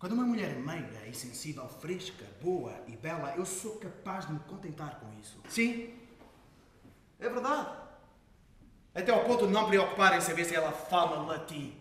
Quando 0.00 0.12
uma 0.12 0.24
mulher 0.24 0.52
é 0.52 0.54
meiga 0.54 1.06
e 1.06 1.14
sensível, 1.14 1.68
fresca, 1.68 2.24
boa 2.40 2.74
e 2.88 2.96
bela, 2.96 3.34
eu 3.36 3.44
sou 3.44 3.76
capaz 3.76 4.26
de 4.26 4.32
me 4.32 4.40
contentar 4.40 4.98
com 4.98 5.06
isso. 5.20 5.38
Sim, 5.46 5.94
é 7.20 7.28
verdade. 7.28 7.68
Até 8.94 9.12
ao 9.12 9.24
ponto 9.24 9.46
de 9.46 9.52
não 9.52 9.68
preocupar 9.68 10.16
em 10.16 10.22
saber 10.22 10.46
se 10.46 10.54
ela 10.54 10.72
fala 10.72 11.26
latim. 11.26 11.78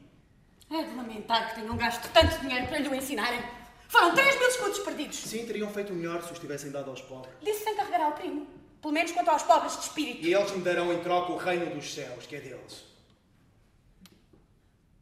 É 0.69 0.83
de 0.83 0.95
lamentar 0.95 1.47
que 1.47 1.61
tenham 1.61 1.77
gasto 1.77 2.11
tanto 2.11 2.37
dinheiro 2.41 2.67
para 2.67 2.79
lhe 2.79 2.89
o 2.89 2.93
ensinarem. 2.93 3.41
Foram 3.87 4.13
três 4.13 4.37
mil 4.37 4.49
escudos 4.49 4.79
perdidos. 4.79 5.17
Sim, 5.17 5.45
teriam 5.45 5.69
feito 5.71 5.93
melhor 5.93 6.21
se 6.21 6.33
os 6.33 6.39
tivessem 6.39 6.71
dado 6.71 6.89
aos 6.89 7.01
pobres. 7.01 7.33
Disse 7.41 7.63
sem 7.63 7.75
carregar 7.77 8.01
ao 8.01 8.11
primo. 8.11 8.45
Pelo 8.81 8.93
menos 8.93 9.13
quanto 9.13 9.29
aos 9.29 9.43
pobres 9.43 9.77
de 9.77 9.83
espírito. 9.83 10.27
E 10.27 10.33
eles 10.33 10.51
me 10.51 10.61
darão 10.61 10.91
em 10.91 11.01
troca 11.01 11.31
o 11.31 11.37
reino 11.37 11.73
dos 11.73 11.93
céus, 11.93 12.25
que 12.27 12.35
é 12.35 12.41
deles. 12.41 12.83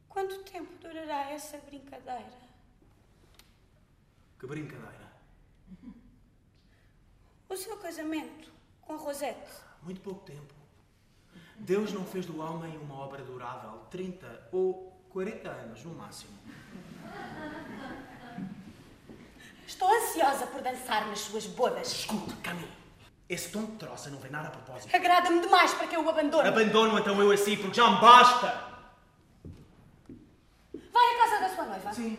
Quanto 0.08 0.38
tempo 0.44 0.72
durará 0.80 1.32
essa 1.32 1.58
brincadeira? 1.58 2.47
Que 4.40 4.46
brincadeira. 4.46 5.08
O 7.50 7.56
seu 7.56 7.78
casamento 7.78 8.52
com 8.82 8.94
a 8.94 8.98
Rosette. 8.98 9.52
Muito 9.82 10.02
pouco 10.02 10.26
tempo. 10.26 10.54
Deus 11.60 11.92
não 11.92 12.06
fez 12.06 12.26
do 12.26 12.40
homem 12.40 12.78
uma 12.78 12.96
obra 12.96 13.24
durável. 13.24 13.86
30 13.90 14.50
ou 14.52 14.96
40 15.10 15.50
anos, 15.50 15.84
no 15.84 15.94
máximo. 15.94 16.38
Estou 19.66 19.90
ansiosa 19.90 20.48
por 20.48 20.62
dançar 20.62 21.08
nas 21.08 21.20
suas 21.20 21.46
bodas. 21.48 21.92
Escute, 21.92 22.36
Camille. 22.38 22.72
Esse 23.28 23.52
tom 23.52 23.66
de 23.66 23.72
troça 23.74 24.10
não 24.10 24.20
vem 24.20 24.32
nada 24.32 24.48
a 24.48 24.52
propósito. 24.52 24.96
Agrada-me 24.96 25.42
demais 25.42 25.74
para 25.74 25.88
que 25.88 25.96
eu 25.96 26.06
o 26.06 26.10
abandone. 26.10 26.48
Abandono 26.48 26.98
então 26.98 27.22
eu 27.22 27.32
assim, 27.32 27.58
porque 27.58 27.74
já 27.74 27.90
me 27.92 28.00
basta. 28.00 28.48
Vai 30.74 31.16
à 31.16 31.18
casa 31.18 31.40
da 31.42 31.56
sua 31.56 31.66
noiva. 31.66 31.94
Sim. 31.94 32.18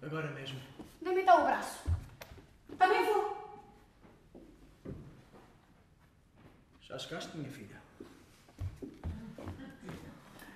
Agora 0.00 0.30
mesmo. 0.30 0.58
Dê-me 1.04 1.20
então 1.20 1.42
o 1.42 1.44
braço. 1.44 1.84
Também 2.78 3.04
vou. 3.04 3.24
Já 6.80 6.98
chegaste, 6.98 7.36
minha 7.36 7.50
filha? 7.50 7.78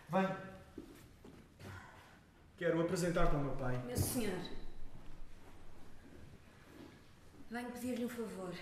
Vem. 0.08 0.36
Quero 2.56 2.80
apresentar-te 2.80 3.34
ao 3.34 3.42
meu 3.42 3.54
pai. 3.56 3.76
Meu 3.84 3.96
senhor, 3.96 4.38
venho 7.50 7.70
pedir-lhe 7.72 8.06
um 8.06 8.08
favor. 8.08 8.54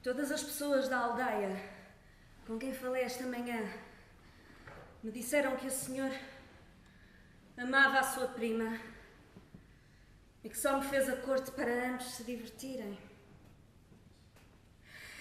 Todas 0.00 0.30
as 0.30 0.44
pessoas 0.44 0.88
da 0.88 0.98
aldeia 1.00 1.60
com 2.46 2.56
quem 2.56 2.72
falei 2.72 3.02
esta 3.02 3.26
manhã 3.26 3.68
me 5.02 5.10
disseram 5.10 5.56
que 5.56 5.66
o 5.66 5.70
senhor 5.70 6.12
amava 7.58 7.98
a 7.98 8.02
sua 8.04 8.28
prima 8.28 8.78
e 10.42 10.48
que 10.48 10.58
só 10.58 10.78
me 10.78 10.86
fez 10.88 11.08
a 11.08 11.16
corte 11.16 11.50
para 11.52 11.90
ambos 11.90 12.06
se 12.14 12.24
divertirem. 12.24 12.98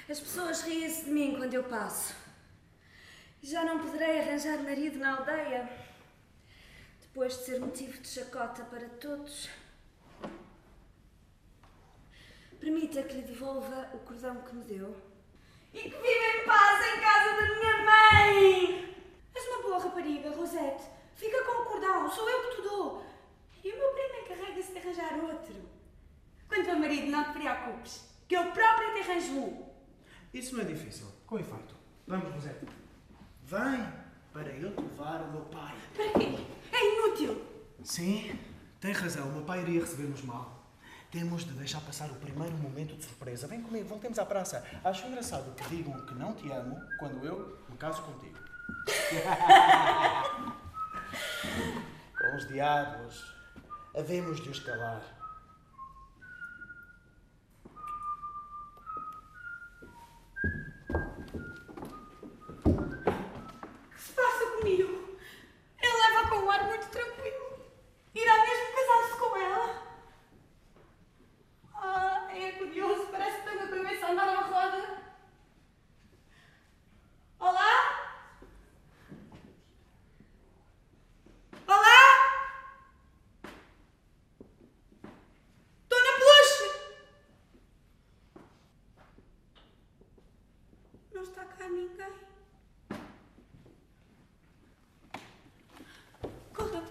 As 0.10 0.20
pessoas 0.20 0.62
riem-se 0.62 1.06
de 1.06 1.12
mim 1.12 1.36
quando 1.38 1.54
eu 1.54 1.64
passo. 1.66 2.16
Já 3.42 3.64
não 3.64 3.80
poderei 3.80 4.20
arranjar 4.20 4.58
marido 4.64 4.98
na 4.98 5.18
aldeia 5.18 5.70
depois 7.02 7.38
de 7.38 7.46
ser 7.46 7.60
motivo 7.60 8.02
de 8.02 8.08
chacota 8.08 8.64
para 8.66 8.88
todos. 8.90 9.50
Permita 12.60 13.04
que 13.04 13.16
lhe 13.16 13.22
devolva 13.22 13.90
o 13.94 14.00
cordão 14.00 14.42
que 14.42 14.56
me 14.56 14.64
deu. 14.66 14.96
E 15.74 15.82
que 15.82 15.90
viva 15.90 16.02
em 16.02 16.46
paz 16.46 16.98
em 16.98 17.02
casa 17.02 17.36
da 17.36 17.56
minha 17.56 17.78
mãe! 17.86 18.96
És 19.36 19.48
uma 19.48 19.62
boa 19.62 19.80
rapariga, 19.80 20.32
Rosette. 20.32 20.84
Fica 21.16 21.44
com 21.44 21.62
o 21.62 21.66
cordão, 21.66 22.12
sou 22.12 22.30
eu 22.30 22.50
que 22.50 22.56
te 22.56 22.62
dou. 22.64 23.09
E 23.70 23.72
o 23.72 23.78
meu 23.78 23.90
primo 23.92 24.26
encarrega-se 24.26 24.72
de 24.72 24.80
arranjar 24.80 25.14
outro. 25.24 25.54
Quanto 26.48 26.72
ao 26.72 26.80
marido, 26.80 27.12
não 27.12 27.24
te 27.26 27.34
preocupes, 27.34 28.04
que 28.28 28.36
eu 28.36 28.52
própria 28.52 28.94
te 28.94 29.02
arranjo 29.02 29.32
um. 29.34 29.70
Isso 30.34 30.56
não 30.56 30.64
é 30.64 30.66
difícil. 30.66 31.06
Com 31.28 31.38
efeito. 31.38 31.76
Vamos, 32.08 32.34
Rosete. 32.34 32.66
Vem 33.44 33.94
para 34.34 34.50
eu 34.50 34.76
te 34.76 34.82
levar 34.82 35.22
ao 35.22 35.28
meu 35.28 35.42
pai. 35.42 35.76
Para 35.96 36.10
quê? 36.20 36.30
É 36.72 36.96
inútil. 36.96 37.46
Sim, 37.84 38.40
tem 38.82 38.92
razão. 38.92 39.28
O 39.28 39.34
meu 39.34 39.44
pai 39.44 39.62
iria 39.62 39.82
receber-nos 39.82 40.24
mal. 40.24 40.66
Temos 41.12 41.46
de 41.46 41.52
deixar 41.52 41.82
passar 41.82 42.10
o 42.10 42.16
primeiro 42.16 42.58
momento 42.58 42.96
de 42.96 43.06
surpresa. 43.06 43.46
Vem 43.46 43.62
comigo, 43.62 43.88
voltemos 43.88 44.18
à 44.18 44.26
praça. 44.26 44.66
Acho 44.84 45.06
engraçado 45.06 45.54
que 45.54 45.70
digam 45.70 45.94
que 46.08 46.16
não 46.16 46.34
te 46.34 46.52
amo 46.52 46.82
quando 46.98 47.24
eu 47.24 47.60
me 47.70 47.78
caso 47.78 48.02
contigo. 48.02 48.40
Com 52.20 52.36
os 52.36 52.48
diabos, 52.48 53.39
havemos 54.00 54.40
de 54.40 54.50
os 54.50 54.60
calar. 54.60 55.02
Se 63.98 64.14
passa 64.14 64.46
comigo? 64.58 65.18
Ele 65.82 65.98
leva 65.98 66.30
com 66.30 66.36
um 66.38 66.50
ar 66.50 66.64
muito 66.66 66.88
tranquilo. 66.88 67.60
Irá 68.16 68.38
mesmo 68.38 68.76
casar-se 68.76 69.20
com 69.20 69.38
ela? 69.38 69.84
Ah, 71.76 72.28
é 72.34 72.52
curioso, 72.54 73.08
parece 73.12 73.42
que 73.42 73.50
tenho 73.50 73.64
a 73.64 73.68
cabeça 73.68 74.06
a 74.06 74.12
andar 74.12 74.30
à 74.30 74.42
roda. 74.42 75.00
está 91.30 91.46
cá 91.46 91.70
ninguém. 91.70 92.14
Corra 96.54 96.82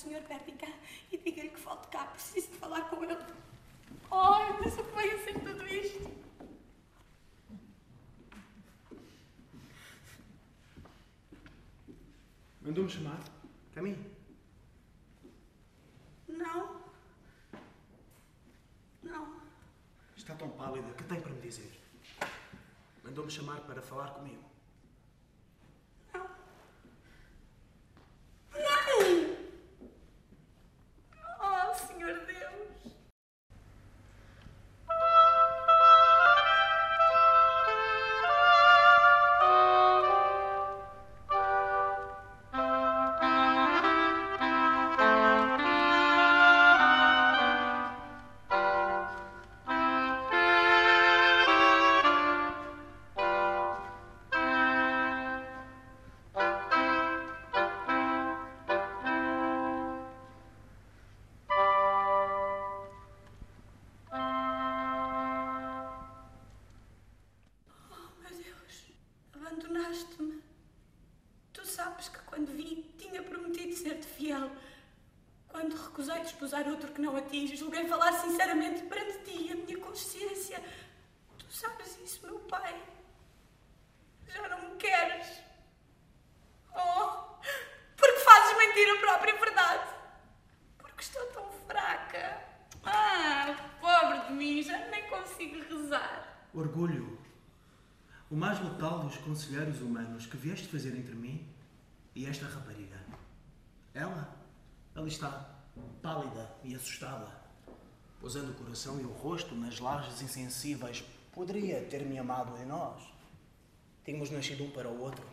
do 0.00 0.10
Sr. 0.10 0.22
Perdican 0.22 0.72
e 1.12 1.18
diga-lhe 1.18 1.50
que 1.50 1.60
volte 1.60 1.88
cá. 1.88 2.04
Preciso 2.06 2.48
de 2.48 2.56
falar 2.56 2.88
com 2.88 3.04
ele. 3.04 3.16
Ai, 4.10 4.58
mas 4.60 4.78
o 4.78 4.84
que 4.84 4.96
veio 4.96 5.14
a 5.14 5.24
ser 5.24 5.34
tudo 5.40 5.66
isto? 5.66 6.10
Mandou-me 12.62 12.90
chamar? 12.90 13.20
Caminho. 13.74 14.04
Não. 16.28 16.80
Não. 19.02 19.40
Está 20.16 20.34
tão 20.34 20.50
pálida. 20.50 20.92
que 20.94 21.04
tem 21.04 21.20
para 21.20 21.32
me 21.32 21.40
dizer? 21.40 21.80
Mandou-me 23.02 23.30
chamar 23.30 23.60
para 23.60 23.82
falar 23.82 24.10
comigo. 24.10 24.49
Que 77.00 77.06
não 77.06 77.16
a 77.16 77.22
ti, 77.22 77.56
julguei 77.56 77.88
falar 77.88 78.12
sinceramente 78.12 78.82
perante 78.82 79.24
ti 79.24 79.50
a 79.50 79.56
minha 79.56 79.78
consciência. 79.78 80.62
Tu 81.38 81.46
sabes 81.50 81.98
isso, 82.04 82.26
meu 82.26 82.38
pai. 82.40 82.78
Já 84.28 84.48
não 84.48 84.70
me 84.70 84.76
queres. 84.76 85.40
Oh, 86.74 87.38
porque 87.96 88.18
fazes 88.18 88.58
mentir 88.58 88.88
a 88.90 89.00
própria 89.00 89.40
verdade. 89.40 89.94
Porque 90.76 91.02
estou 91.02 91.26
tão 91.28 91.50
fraca. 91.66 92.42
Ah, 92.84 93.56
pobre 93.80 94.28
de 94.28 94.32
mim, 94.34 94.62
já 94.62 94.86
nem 94.88 95.08
consigo 95.08 95.62
rezar. 95.62 96.46
Orgulho. 96.52 97.18
O 98.30 98.36
mais 98.36 98.60
letal 98.60 99.00
dos 99.00 99.16
conselheiros 99.16 99.80
humanos 99.80 100.26
que 100.26 100.36
vieste 100.36 100.68
fazer 100.68 100.94
entre 100.94 101.14
mim 101.14 101.48
e 102.14 102.26
esta 102.26 102.46
rapariga. 102.46 103.00
Ela, 103.92 104.36
ali 104.94 105.08
está, 105.08 105.59
e 106.70 106.76
assustada, 106.76 107.26
pousando 108.20 108.52
o 108.52 108.54
coração 108.54 109.00
e 109.00 109.04
o 109.04 109.10
rosto 109.10 109.54
nas 109.54 109.80
lajes 109.80 110.22
insensíveis. 110.22 111.02
Poderia 111.32 111.82
ter-me 111.82 112.18
amado 112.18 112.56
em 112.62 112.66
nós. 112.66 113.02
Tínhamos 114.04 114.30
nascido 114.30 114.64
um 114.64 114.70
para 114.70 114.88
o 114.88 115.00
outro. 115.00 115.26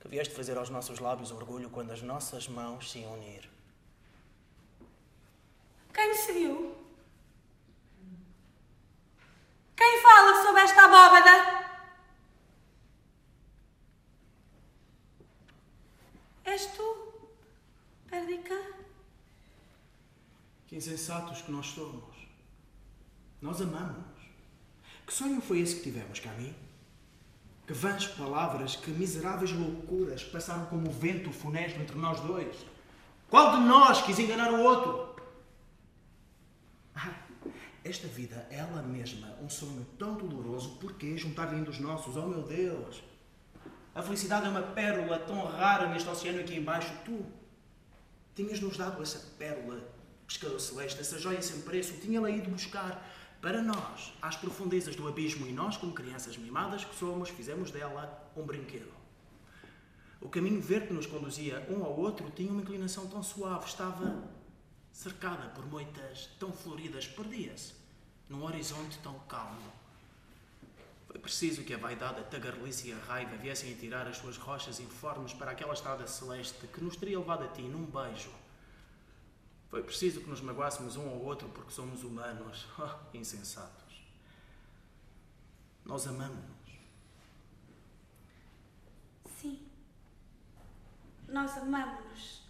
Que 0.00 0.08
vieste 0.08 0.34
fazer 0.34 0.56
aos 0.56 0.70
nossos 0.70 0.98
lábios 0.98 1.30
orgulho 1.30 1.70
quando 1.70 1.92
as 1.92 2.02
nossas 2.02 2.48
mãos 2.48 2.90
se 2.90 3.00
unir. 3.00 3.48
Quem 5.92 6.14
se 6.14 6.32
viu? 6.32 6.76
Quem 9.76 10.00
fala 10.00 10.42
sobre 10.42 10.62
esta 10.62 10.84
abóbada? 10.84 11.62
És 16.44 16.66
tu, 16.66 17.12
Perdica? 18.08 18.82
Que 20.66 20.71
insensatos 20.86 21.42
que 21.42 21.52
nós 21.52 21.66
somos. 21.66 22.16
Nós 23.40 23.60
amamos. 23.60 24.04
Que 25.06 25.12
sonho 25.12 25.40
foi 25.40 25.60
esse 25.60 25.76
que 25.76 25.82
tivemos, 25.82 26.18
Cami? 26.20 26.54
Que 27.66 27.72
vãs 27.72 28.06
palavras, 28.06 28.76
que 28.76 28.90
miseráveis 28.90 29.52
loucuras 29.52 30.24
passaram 30.24 30.66
como 30.66 30.88
o 30.88 30.92
vento 30.92 31.30
funesto 31.30 31.80
entre 31.80 31.96
nós 31.98 32.20
dois. 32.20 32.56
Qual 33.30 33.52
de 33.52 33.66
nós 33.66 34.02
quis 34.02 34.18
enganar 34.18 34.52
o 34.52 34.60
outro? 34.60 35.16
Ah, 36.94 37.14
esta 37.84 38.06
vida, 38.08 38.46
ela 38.50 38.82
mesma, 38.82 39.28
um 39.40 39.48
sonho 39.48 39.86
tão 39.98 40.16
doloroso, 40.16 40.76
por 40.76 40.92
que 40.94 41.16
juntar-lhe 41.16 41.56
um 41.56 41.64
dos 41.64 41.78
nossos? 41.78 42.16
Oh 42.16 42.26
meu 42.26 42.42
Deus! 42.42 43.02
A 43.94 44.02
felicidade 44.02 44.46
é 44.46 44.48
uma 44.48 44.62
pérola 44.62 45.18
tão 45.18 45.44
rara 45.44 45.88
neste 45.88 46.08
oceano 46.08 46.40
aqui 46.40 46.56
embaixo. 46.56 46.92
Tu 47.04 47.24
tinhas-nos 48.34 48.76
dado 48.76 49.02
essa 49.02 49.18
pérola, 49.38 49.82
pescador 50.32 50.60
celeste, 50.60 51.00
essa 51.00 51.18
joia 51.18 51.42
sem 51.42 51.60
preço, 51.60 51.98
tinha-la 52.00 52.30
ido 52.30 52.50
buscar 52.50 53.06
para 53.40 53.60
nós, 53.60 54.12
às 54.22 54.36
profundezas 54.36 54.96
do 54.96 55.06
abismo, 55.06 55.46
e 55.46 55.52
nós, 55.52 55.76
como 55.76 55.92
crianças 55.92 56.36
mimadas 56.36 56.84
que 56.84 56.94
somos, 56.94 57.28
fizemos 57.28 57.70
dela 57.70 58.30
um 58.36 58.44
brinquedo. 58.44 58.92
O 60.20 60.28
caminho 60.28 60.60
verde 60.60 60.86
que 60.86 60.92
nos 60.92 61.06
conduzia 61.06 61.66
um 61.68 61.84
ao 61.84 61.98
outro 61.98 62.30
tinha 62.30 62.50
uma 62.50 62.62
inclinação 62.62 63.06
tão 63.08 63.22
suave, 63.22 63.66
estava 63.66 64.22
cercada 64.92 65.48
por 65.48 65.66
moitas 65.66 66.28
tão 66.38 66.52
floridas, 66.52 67.06
perdia-se 67.06 67.74
num 68.28 68.44
horizonte 68.44 68.98
tão 69.02 69.18
calmo. 69.28 69.72
Foi 71.08 71.18
preciso 71.18 71.64
que 71.64 71.74
a 71.74 71.78
vaidade, 71.78 72.20
a 72.20 72.24
tagarelice 72.24 72.88
e 72.88 72.92
a 72.92 72.98
raiva 72.98 73.36
viessem 73.36 73.72
a 73.72 73.76
tirar 73.76 74.06
as 74.06 74.16
suas 74.16 74.38
rochas 74.38 74.80
informes 74.80 75.34
para 75.34 75.50
aquela 75.50 75.74
estrada 75.74 76.06
celeste 76.06 76.66
que 76.68 76.82
nos 76.82 76.96
teria 76.96 77.18
levado 77.18 77.44
a 77.44 77.48
ti 77.48 77.62
num 77.62 77.84
beijo. 77.84 78.30
Foi 79.72 79.82
preciso 79.82 80.20
que 80.20 80.28
nos 80.28 80.42
magoássemos 80.42 80.96
um 80.96 81.08
ao 81.08 81.22
outro 81.22 81.48
porque 81.48 81.72
somos 81.72 82.04
humanos. 82.04 82.66
Oh, 82.78 83.16
insensatos. 83.16 84.02
Nós 85.82 86.06
amamos-nos. 86.06 86.72
Sim. 89.40 89.66
Nós 91.26 91.56
amamos-nos. 91.56 92.42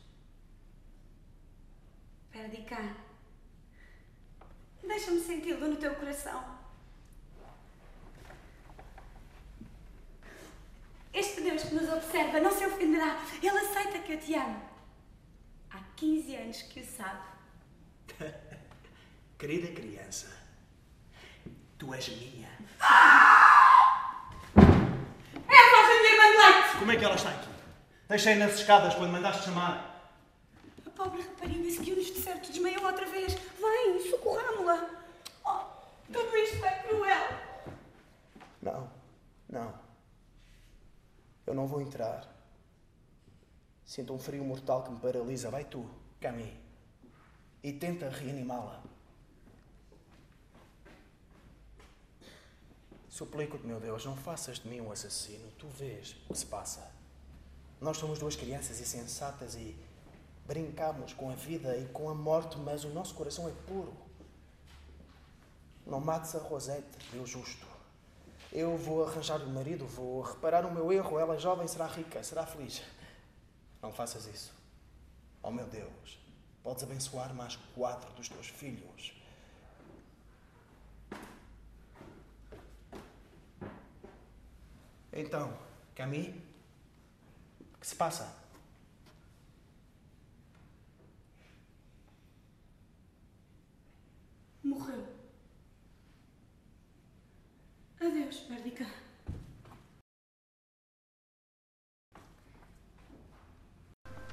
Perdica. 2.33 2.97
Deixa-me 4.83 5.21
senti-lo 5.21 5.69
no 5.69 5.77
teu 5.77 5.95
coração. 5.95 6.59
Este 11.15 11.41
Deus 11.43 11.63
que 11.63 11.75
nos 11.77 11.89
observa 11.89 12.41
não 12.41 12.51
se 12.51 12.67
ofenderá. 12.67 13.17
Ele 13.41 13.59
aceita 13.59 14.01
que 14.01 14.15
eu 14.15 14.21
te 14.21 14.35
amo. 14.35 14.72
Há 16.03 16.05
15 16.05 16.35
anos 16.35 16.63
que 16.63 16.81
o 16.81 16.85
sabe. 16.85 17.23
Querida 19.39 19.69
criança, 19.69 20.37
tu 21.79 21.95
és 21.95 22.09
minha. 22.09 22.49
É 22.49 22.81
a 24.59 25.71
voz 25.71 25.87
da 25.87 25.95
minha 26.01 26.13
irmã 26.13 26.27
de 26.33 26.39
leite! 26.39 26.79
Como 26.81 26.91
é 26.91 26.97
que 26.97 27.05
ela 27.05 27.15
está 27.15 27.31
aqui? 27.31 27.49
Deixei 28.09 28.35
nas 28.35 28.55
escadas 28.55 28.97
quando 28.97 29.13
mandaste 29.13 29.45
chamar. 29.45 30.13
A 30.85 30.91
pobre 30.91 31.23
rapariga 31.23 31.71
seguiu-nos 31.71 32.07
de 32.07 32.21
certo, 32.21 32.51
desmaiou 32.51 32.85
outra 32.85 33.07
vez. 33.07 33.35
Vem, 33.35 34.11
socorramo-la. 34.11 34.91
Oh, 35.45 35.61
tudo 36.13 36.37
isto 36.37 36.65
é 36.65 36.83
cruel. 36.83 37.29
Não, 38.61 38.91
não. 39.49 39.73
Eu 41.47 41.55
não 41.55 41.69
vou 41.69 41.81
entrar. 41.81 42.27
Sinto 43.93 44.15
um 44.15 44.19
frio 44.19 44.43
mortal 44.43 44.83
que 44.85 44.91
me 44.91 44.99
paralisa. 44.99 45.51
Vai 45.51 45.67
tu, 45.67 45.87
Cami, 46.19 46.59
e 47.63 47.75
tenta 47.75 48.09
reanimá-la. 48.09 48.83
Suplico-te, 53.07 53.67
meu 53.67 53.79
Deus, 53.79 54.07
não 54.07 54.17
faças 54.17 54.61
de 54.61 54.67
mim 54.67 54.81
um 54.81 54.91
assassino. 54.91 55.47
Tu 55.59 55.67
vês 55.69 56.17
o 56.25 56.33
que 56.33 56.39
se 56.39 56.47
passa. 56.47 56.91
Nós 57.83 57.99
somos 57.99 58.19
duas 58.19 58.35
crianças 58.35 58.81
insensatas 58.81 59.57
e 59.57 59.77
brincamos 60.47 61.13
com 61.13 61.29
a 61.29 61.35
vida 61.35 61.77
e 61.77 61.85
com 61.89 62.09
a 62.09 62.15
morte, 62.15 62.57
mas 62.61 62.85
o 62.85 62.89
nosso 62.89 63.15
coração 63.15 63.47
é 63.47 63.53
puro. 63.67 63.93
Não 65.87 66.01
mates 66.01 66.35
a 66.35 66.39
Rosette, 66.39 66.97
Deus 67.13 67.29
justo. 67.29 67.67
Eu 68.51 68.75
vou 68.75 69.05
arranjar 69.05 69.43
o 69.43 69.51
marido, 69.51 69.87
vou 69.87 70.23
reparar 70.23 70.65
o 70.65 70.73
meu 70.73 70.91
erro. 70.91 71.19
Ela 71.19 71.39
jovem 71.39 71.69
será 71.69 71.87
rica, 71.87 72.23
será 72.23 72.47
feliz. 72.47 72.81
Não 73.83 73.93
faças 73.93 74.27
isso. 74.27 74.55
Oh 75.43 75.51
meu 75.51 75.67
Deus, 75.67 76.19
podes 76.63 76.85
abençoar 76.85 77.35
mais 77.35 77.57
quatro 77.75 78.13
dos 78.13 78.29
teus 78.29 78.47
filhos. 78.47 79.13
Então, 85.13 85.53
Camille, 85.97 86.41
o 87.75 87.79
que 87.79 87.87
se 87.87 87.97
passa? 87.97 88.35
Morreu. 94.63 95.07
Adeus, 98.01 98.47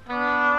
Perdica. 0.09 0.58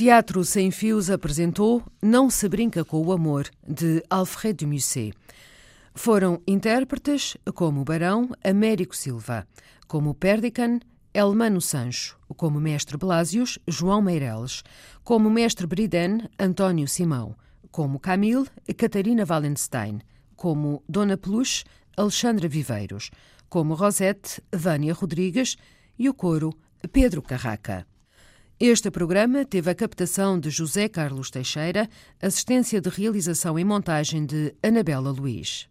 Teatro 0.00 0.42
Sem 0.46 0.70
Fios 0.70 1.10
apresentou 1.10 1.82
Não 2.00 2.30
se 2.30 2.48
brinca 2.48 2.82
com 2.86 3.04
o 3.04 3.12
amor, 3.12 3.50
de 3.68 4.02
Alfred 4.08 4.56
de 4.56 4.64
Musset. 4.64 5.12
Foram 5.94 6.40
intérpretes 6.46 7.36
como 7.54 7.84
Barão 7.84 8.30
Américo 8.42 8.96
Silva, 8.96 9.46
como 9.86 10.14
Perdican 10.14 10.80
Elmano 11.12 11.60
Sancho, 11.60 12.18
como 12.34 12.58
Mestre 12.58 12.96
Blasius 12.96 13.58
João 13.68 14.00
Meireles, 14.00 14.64
como 15.04 15.28
Mestre 15.28 15.66
Briden 15.66 16.30
António 16.38 16.88
Simão, 16.88 17.36
como 17.70 18.00
Camille 18.00 18.46
Catarina 18.78 19.26
Wallenstein, 19.28 20.00
como 20.34 20.82
Dona 20.88 21.18
Peluche 21.18 21.62
Alexandra 21.94 22.48
Viveiros, 22.48 23.10
como 23.50 23.74
Rosette 23.74 24.42
Vânia 24.50 24.94
Rodrigues 24.94 25.58
e 25.98 26.08
o 26.08 26.14
coro 26.14 26.54
Pedro 26.90 27.20
Carraca. 27.20 27.86
Este 28.62 28.90
programa 28.90 29.42
teve 29.42 29.70
a 29.70 29.74
captação 29.74 30.38
de 30.38 30.50
José 30.50 30.86
Carlos 30.86 31.30
Teixeira, 31.30 31.88
assistência 32.20 32.78
de 32.78 32.90
realização 32.90 33.58
e 33.58 33.64
montagem 33.64 34.26
de 34.26 34.54
Anabela 34.62 35.10
Luiz. 35.10 35.69